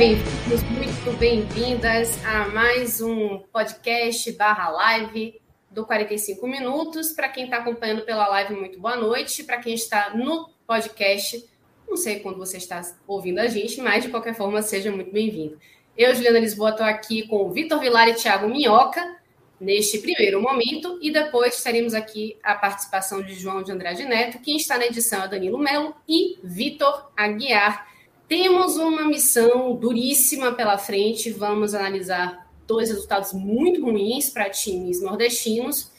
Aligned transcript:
Bem-vindos, 0.00 0.62
muito 0.62 1.18
bem-vindas 1.18 2.24
a 2.24 2.48
mais 2.48 3.02
um 3.02 3.40
podcast 3.52 4.32
barra 4.32 4.70
live 4.70 5.38
do 5.70 5.84
45 5.84 6.48
Minutos. 6.48 7.12
Para 7.12 7.28
quem 7.28 7.44
está 7.44 7.58
acompanhando 7.58 8.00
pela 8.06 8.26
live, 8.28 8.54
muito 8.54 8.80
boa 8.80 8.96
noite. 8.96 9.44
Para 9.44 9.58
quem 9.58 9.74
está 9.74 10.14
no 10.14 10.48
podcast, 10.66 11.46
não 11.86 11.98
sei 11.98 12.20
quando 12.20 12.38
você 12.38 12.56
está 12.56 12.80
ouvindo 13.06 13.40
a 13.40 13.46
gente, 13.46 13.78
mas 13.82 14.02
de 14.02 14.08
qualquer 14.08 14.34
forma, 14.34 14.62
seja 14.62 14.90
muito 14.90 15.12
bem-vindo. 15.12 15.58
Eu, 15.94 16.14
Juliana 16.14 16.38
Lisboa, 16.38 16.70
estou 16.70 16.86
aqui 16.86 17.28
com 17.28 17.44
o 17.44 17.50
Vitor 17.50 17.78
Vilar 17.78 18.08
e 18.08 18.14
Thiago 18.14 18.48
Minhoca 18.48 19.18
neste 19.60 19.98
primeiro 19.98 20.40
momento, 20.40 20.98
e 21.02 21.12
depois 21.12 21.62
teremos 21.62 21.92
aqui 21.92 22.38
a 22.42 22.54
participação 22.54 23.20
de 23.20 23.34
João 23.34 23.62
de 23.62 23.70
Andrade 23.70 24.06
Neto. 24.06 24.38
Quem 24.38 24.56
está 24.56 24.78
na 24.78 24.86
edição 24.86 25.24
é 25.24 25.28
Danilo 25.28 25.58
Melo 25.58 25.94
e 26.08 26.38
Vitor 26.42 27.12
Aguiar 27.14 27.89
temos 28.30 28.76
uma 28.76 29.08
missão 29.08 29.74
duríssima 29.74 30.52
pela 30.52 30.78
frente. 30.78 31.32
Vamos 31.32 31.74
analisar 31.74 32.48
dois 32.64 32.88
resultados 32.88 33.32
muito 33.32 33.82
ruins 33.82 34.30
para 34.30 34.48
times 34.48 35.02
nordestinos: 35.02 35.90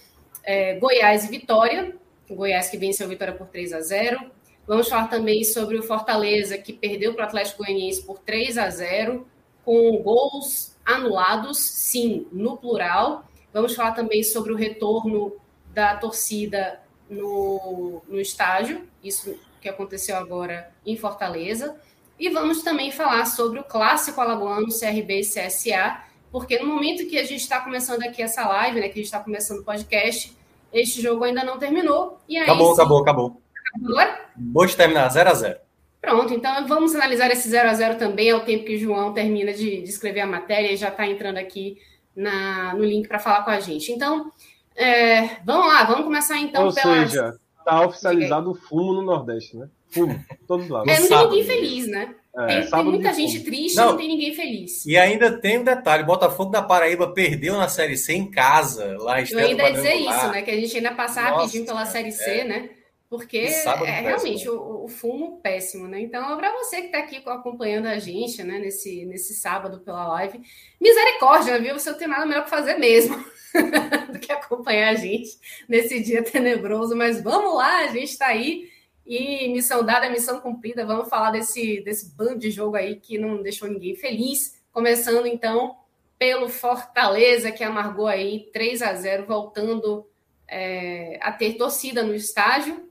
é, 0.42 0.80
Goiás 0.80 1.26
e 1.26 1.28
Vitória. 1.28 1.94
Goiás 2.30 2.70
que 2.70 2.78
venceu 2.78 3.06
a 3.06 3.10
Vitória 3.10 3.34
por 3.34 3.48
3 3.48 3.74
a 3.74 3.82
0. 3.82 4.32
Vamos 4.66 4.88
falar 4.88 5.10
também 5.10 5.44
sobre 5.44 5.78
o 5.78 5.84
Fortaleza, 5.84 6.58
que 6.58 6.72
perdeu 6.72 7.14
para 7.14 7.26
o 7.26 7.28
Atlético 7.28 7.66
Goianiense 7.66 8.04
por 8.04 8.20
3 8.20 8.58
a 8.58 8.70
0, 8.70 9.28
com 9.66 9.98
gols 9.98 10.78
anulados, 10.86 11.58
sim, 11.58 12.26
no 12.32 12.56
plural. 12.56 13.26
Vamos 13.52 13.76
falar 13.76 13.92
também 13.92 14.24
sobre 14.24 14.54
o 14.54 14.56
retorno 14.56 15.34
da 15.74 15.98
torcida 15.98 16.80
no, 17.10 18.02
no 18.08 18.22
estádio, 18.22 18.88
isso 19.04 19.38
que 19.60 19.68
aconteceu 19.68 20.16
agora 20.16 20.72
em 20.86 20.96
Fortaleza. 20.96 21.76
E 22.22 22.30
vamos 22.30 22.62
também 22.62 22.92
falar 22.92 23.26
sobre 23.26 23.60
o 23.60 23.64
clássico 23.64 24.22
alagoano 24.22 24.68
CRB 24.68 25.22
e 25.22 25.24
CSA, 25.24 26.04
porque 26.32 26.60
no 26.60 26.68
momento 26.68 27.08
que 27.08 27.18
a 27.18 27.24
gente 27.24 27.42
está 27.42 27.60
começando 27.60 28.04
aqui 28.04 28.22
essa 28.22 28.48
live, 28.48 28.80
né, 28.80 28.90
que 28.90 28.92
a 28.92 28.96
gente 28.98 29.06
está 29.06 29.20
começando 29.20 29.62
o 29.62 29.64
podcast, 29.64 30.32
este 30.72 31.02
jogo 31.02 31.24
ainda 31.24 31.44
não 31.44 31.58
terminou. 31.58 32.20
E 32.30 32.38
aí, 32.38 32.44
acabou, 32.44 32.76
sim, 32.76 32.80
acabou, 32.80 33.02
acabou. 33.02 33.42
Agora? 33.84 34.12
Acabou 34.36 34.66
de 34.68 34.78
terminar, 34.78 35.10
0 35.10 35.30
a 35.32 35.34
0 35.34 35.60
Pronto, 36.00 36.32
então 36.32 36.68
vamos 36.68 36.94
analisar 36.94 37.32
esse 37.32 37.50
0 37.50 37.68
a 37.68 37.74
0 37.74 37.98
também, 37.98 38.30
ao 38.30 38.42
tempo 38.42 38.66
que 38.66 38.76
o 38.76 38.80
João 38.80 39.14
termina 39.14 39.52
de, 39.52 39.82
de 39.82 39.90
escrever 39.90 40.22
a 40.22 40.28
matéria 40.28 40.72
e 40.72 40.78
já 40.78 40.90
está 40.90 41.08
entrando 41.08 41.40
aqui 41.40 41.80
na, 42.16 42.76
no 42.76 42.86
link 42.86 43.08
para 43.08 43.18
falar 43.18 43.44
com 43.44 43.50
a 43.50 43.60
gente. 43.60 43.92
Então, 43.92 44.32
é, 44.76 45.38
vamos 45.44 45.66
lá, 45.74 45.86
vamos 45.86 46.04
começar 46.04 46.38
então 46.38 46.68
Ou 46.68 46.72
pelas... 46.72 47.10
seja, 47.10 47.36
está 47.58 47.84
oficializado 47.84 48.52
o 48.52 48.54
fumo 48.54 48.94
no 48.94 49.02
Nordeste, 49.02 49.58
né? 49.58 49.68
Fumo, 49.92 50.26
todos 50.48 50.70
lados. 50.70 50.92
É, 50.92 51.00
não 51.00 51.08
tem 51.08 51.18
ninguém 51.18 51.44
feliz, 51.44 51.88
né? 51.88 52.16
É, 52.34 52.62
tem, 52.62 52.72
tem, 52.72 52.84
muita 52.86 53.14
gente 53.14 53.40
fumo. 53.40 53.46
triste 53.46 53.76
não, 53.76 53.90
não 53.90 53.98
tem 53.98 54.08
ninguém 54.08 54.34
feliz. 54.34 54.86
E 54.86 54.98
ainda 54.98 55.38
tem 55.38 55.60
um 55.60 55.64
detalhe: 55.64 56.04
Botafogo 56.04 56.50
da 56.50 56.62
Paraíba 56.62 57.12
perdeu 57.14 57.58
na 57.58 57.68
Série 57.68 57.98
C 57.98 58.14
em 58.14 58.32
casa, 58.32 58.96
lá 59.00 59.22
em 59.22 59.30
Eu 59.30 59.40
ainda 59.40 59.64
ia 59.64 59.74
dizer 59.74 59.96
isso, 59.96 60.28
né? 60.30 60.42
Que 60.42 60.52
a 60.52 60.56
gente 60.56 60.78
ainda 60.78 60.94
passar 60.94 61.24
Nossa, 61.24 61.36
rapidinho 61.42 61.66
pela 61.66 61.86
Série 61.86 62.12
C, 62.12 62.24
é. 62.24 62.44
né? 62.46 62.70
Porque 63.10 63.40
é 63.40 64.00
realmente 64.00 64.48
o, 64.48 64.86
o, 64.86 64.88
fumo 64.88 65.42
péssimo, 65.42 65.86
né? 65.86 66.00
Então, 66.00 66.38
para 66.38 66.54
você 66.54 66.78
que 66.78 66.86
está 66.86 67.00
aqui 67.00 67.22
acompanhando 67.26 67.88
a 67.88 68.00
gente, 68.00 68.42
né, 68.42 68.58
nesse, 68.58 69.04
nesse 69.04 69.34
sábado 69.34 69.82
pela 69.82 70.08
live, 70.08 70.40
misericórdia, 70.80 71.60
viu? 71.60 71.78
Você 71.78 71.92
não 71.92 71.98
tem 71.98 72.08
nada 72.08 72.26
melhor 72.26 72.44
para 72.44 72.58
fazer 72.58 72.76
mesmo 72.76 73.18
do 74.14 74.18
que 74.18 74.32
acompanhar 74.32 74.92
a 74.92 74.96
gente 74.96 75.38
nesse 75.68 76.00
dia 76.02 76.24
tenebroso. 76.24 76.96
Mas 76.96 77.22
vamos 77.22 77.54
lá, 77.54 77.80
a 77.80 77.88
gente 77.88 78.12
está 78.12 78.28
aí 78.28 78.71
e 79.12 79.50
missão 79.50 79.84
dada, 79.84 80.10
missão 80.10 80.40
cumprida. 80.40 80.86
Vamos 80.86 81.10
falar 81.10 81.32
desse, 81.32 81.82
desse 81.82 82.16
bando 82.16 82.40
de 82.40 82.50
jogo 82.50 82.78
aí 82.78 82.96
que 82.96 83.18
não 83.18 83.44
deixou 83.44 83.68
ninguém 83.68 83.94
feliz. 83.94 84.64
Começando 84.72 85.26
então 85.26 85.76
pelo 86.18 86.48
Fortaleza, 86.48 87.52
que 87.52 87.62
amargou 87.62 88.08
aí 88.08 88.50
3 88.54 88.82
a 88.82 88.94
0 88.94 89.26
voltando 89.26 90.08
é, 90.48 91.20
a 91.22 91.30
ter 91.30 91.56
torcida 91.56 92.04
no 92.04 92.16
estádio 92.16 92.90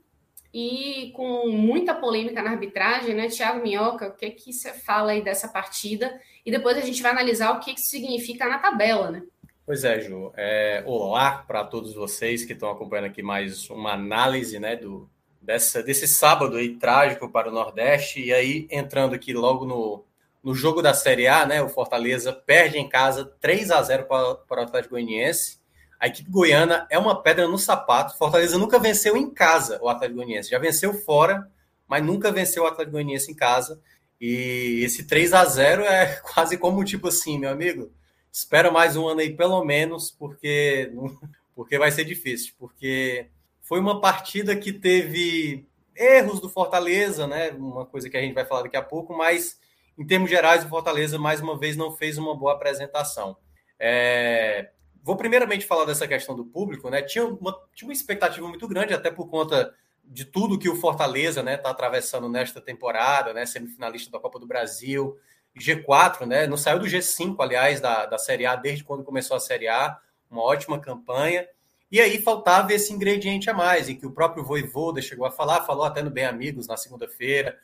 e 0.52 1.10
com 1.16 1.48
muita 1.48 1.94
polêmica 1.94 2.42
na 2.42 2.50
arbitragem, 2.50 3.14
né? 3.14 3.28
Tiago 3.28 3.62
Minhoca, 3.62 4.08
o 4.08 4.14
que, 4.14 4.26
é 4.26 4.30
que 4.30 4.52
você 4.52 4.74
fala 4.74 5.12
aí 5.12 5.22
dessa 5.22 5.48
partida? 5.48 6.20
E 6.44 6.50
depois 6.50 6.76
a 6.76 6.82
gente 6.82 7.00
vai 7.00 7.12
analisar 7.12 7.52
o 7.52 7.60
que, 7.60 7.72
que 7.72 7.80
significa 7.80 8.46
na 8.46 8.58
tabela, 8.58 9.10
né? 9.10 9.22
Pois 9.64 9.84
é, 9.84 9.98
Ju. 10.00 10.34
É, 10.36 10.82
olá 10.84 11.44
para 11.46 11.64
todos 11.64 11.94
vocês 11.94 12.44
que 12.44 12.52
estão 12.52 12.70
acompanhando 12.70 13.06
aqui 13.06 13.22
mais 13.22 13.70
uma 13.70 13.94
análise 13.94 14.58
né, 14.58 14.76
do, 14.76 15.08
dessa, 15.40 15.82
desse 15.82 16.06
sábado 16.06 16.56
aí 16.56 16.76
trágico 16.76 17.28
para 17.28 17.48
o 17.48 17.52
Nordeste. 17.52 18.22
E 18.22 18.32
aí, 18.32 18.68
entrando 18.70 19.14
aqui 19.14 19.32
logo 19.32 19.64
no, 19.64 20.04
no 20.42 20.54
jogo 20.54 20.82
da 20.82 20.92
Série 20.92 21.26
A, 21.26 21.46
né? 21.46 21.62
O 21.62 21.68
Fortaleza 21.68 22.32
perde 22.32 22.78
em 22.78 22.88
casa 22.88 23.24
3 23.40 23.70
a 23.70 23.82
0 23.82 24.04
para, 24.04 24.34
para 24.34 24.60
o 24.60 24.64
Atlético 24.64 24.94
Goianiense. 24.94 25.58
A 25.98 26.06
equipe 26.06 26.30
goiana 26.30 26.86
é 26.90 26.98
uma 26.98 27.22
pedra 27.22 27.46
no 27.46 27.58
sapato. 27.58 28.16
Fortaleza 28.16 28.56
nunca 28.56 28.78
venceu 28.78 29.16
em 29.16 29.30
casa 29.30 29.78
o 29.82 29.88
Atlético 29.88 30.16
Goianiense. 30.16 30.50
Já 30.50 30.58
venceu 30.58 30.94
fora, 30.94 31.46
mas 31.86 32.02
nunca 32.02 32.32
venceu 32.32 32.62
o 32.62 32.66
Atlético 32.66 32.92
Goianiense 32.92 33.30
em 33.30 33.34
casa. 33.34 33.80
E 34.20 34.82
esse 34.84 35.04
3 35.04 35.32
a 35.32 35.44
0 35.44 35.82
é 35.84 36.20
quase 36.34 36.56
como 36.56 36.84
tipo 36.84 37.08
assim, 37.08 37.38
meu 37.38 37.50
amigo. 37.50 37.92
Espera 38.32 38.70
mais 38.70 38.96
um 38.96 39.08
ano 39.08 39.20
aí, 39.20 39.34
pelo 39.34 39.64
menos, 39.64 40.10
porque, 40.10 40.92
porque 41.54 41.78
vai 41.78 41.90
ser 41.90 42.04
difícil. 42.04 42.54
Porque 42.58 43.28
foi 43.70 43.78
uma 43.78 44.00
partida 44.00 44.56
que 44.56 44.72
teve 44.72 45.64
erros 45.94 46.40
do 46.40 46.48
Fortaleza, 46.48 47.28
né? 47.28 47.50
Uma 47.50 47.86
coisa 47.86 48.10
que 48.10 48.16
a 48.16 48.20
gente 48.20 48.34
vai 48.34 48.44
falar 48.44 48.62
daqui 48.62 48.76
a 48.76 48.82
pouco, 48.82 49.16
mas 49.16 49.60
em 49.96 50.04
termos 50.04 50.28
gerais, 50.28 50.64
o 50.64 50.68
Fortaleza 50.68 51.20
mais 51.20 51.40
uma 51.40 51.56
vez 51.56 51.76
não 51.76 51.92
fez 51.92 52.18
uma 52.18 52.36
boa 52.36 52.54
apresentação. 52.54 53.36
É... 53.78 54.70
Vou 55.04 55.14
primeiramente 55.14 55.64
falar 55.64 55.84
dessa 55.84 56.08
questão 56.08 56.34
do 56.34 56.44
público, 56.44 56.90
né? 56.90 57.00
Tinha 57.00 57.24
uma, 57.24 57.56
tinha 57.72 57.86
uma 57.86 57.92
expectativa 57.92 58.48
muito 58.48 58.66
grande, 58.66 58.92
até 58.92 59.08
por 59.08 59.30
conta 59.30 59.72
de 60.04 60.24
tudo 60.24 60.58
que 60.58 60.68
o 60.68 60.74
Fortaleza 60.74 61.40
né, 61.40 61.54
está 61.54 61.70
atravessando 61.70 62.28
nesta 62.28 62.60
temporada, 62.60 63.32
né? 63.32 63.46
Semifinalista 63.46 64.10
da 64.10 64.18
Copa 64.18 64.40
do 64.40 64.48
Brasil, 64.48 65.16
G4, 65.56 66.26
né? 66.26 66.44
Não 66.48 66.56
saiu 66.56 66.80
do 66.80 66.86
G5, 66.86 67.36
aliás, 67.38 67.80
da, 67.80 68.04
da 68.06 68.18
Série 68.18 68.46
A 68.46 68.56
desde 68.56 68.82
quando 68.82 69.04
começou 69.04 69.36
a 69.36 69.40
Série 69.40 69.68
A, 69.68 69.96
uma 70.28 70.42
ótima 70.42 70.80
campanha. 70.80 71.46
E 71.90 72.00
aí 72.00 72.22
faltava 72.22 72.72
esse 72.72 72.92
ingrediente 72.92 73.50
a 73.50 73.54
mais, 73.54 73.88
em 73.88 73.96
que 73.96 74.06
o 74.06 74.12
próprio 74.12 74.44
Voivoda 74.44 75.02
chegou 75.02 75.26
a 75.26 75.30
falar, 75.30 75.62
falou 75.62 75.84
até 75.84 76.02
no 76.02 76.10
Bem 76.10 76.24
Amigos 76.24 76.68
na 76.68 76.76
segunda-feira. 76.76 77.58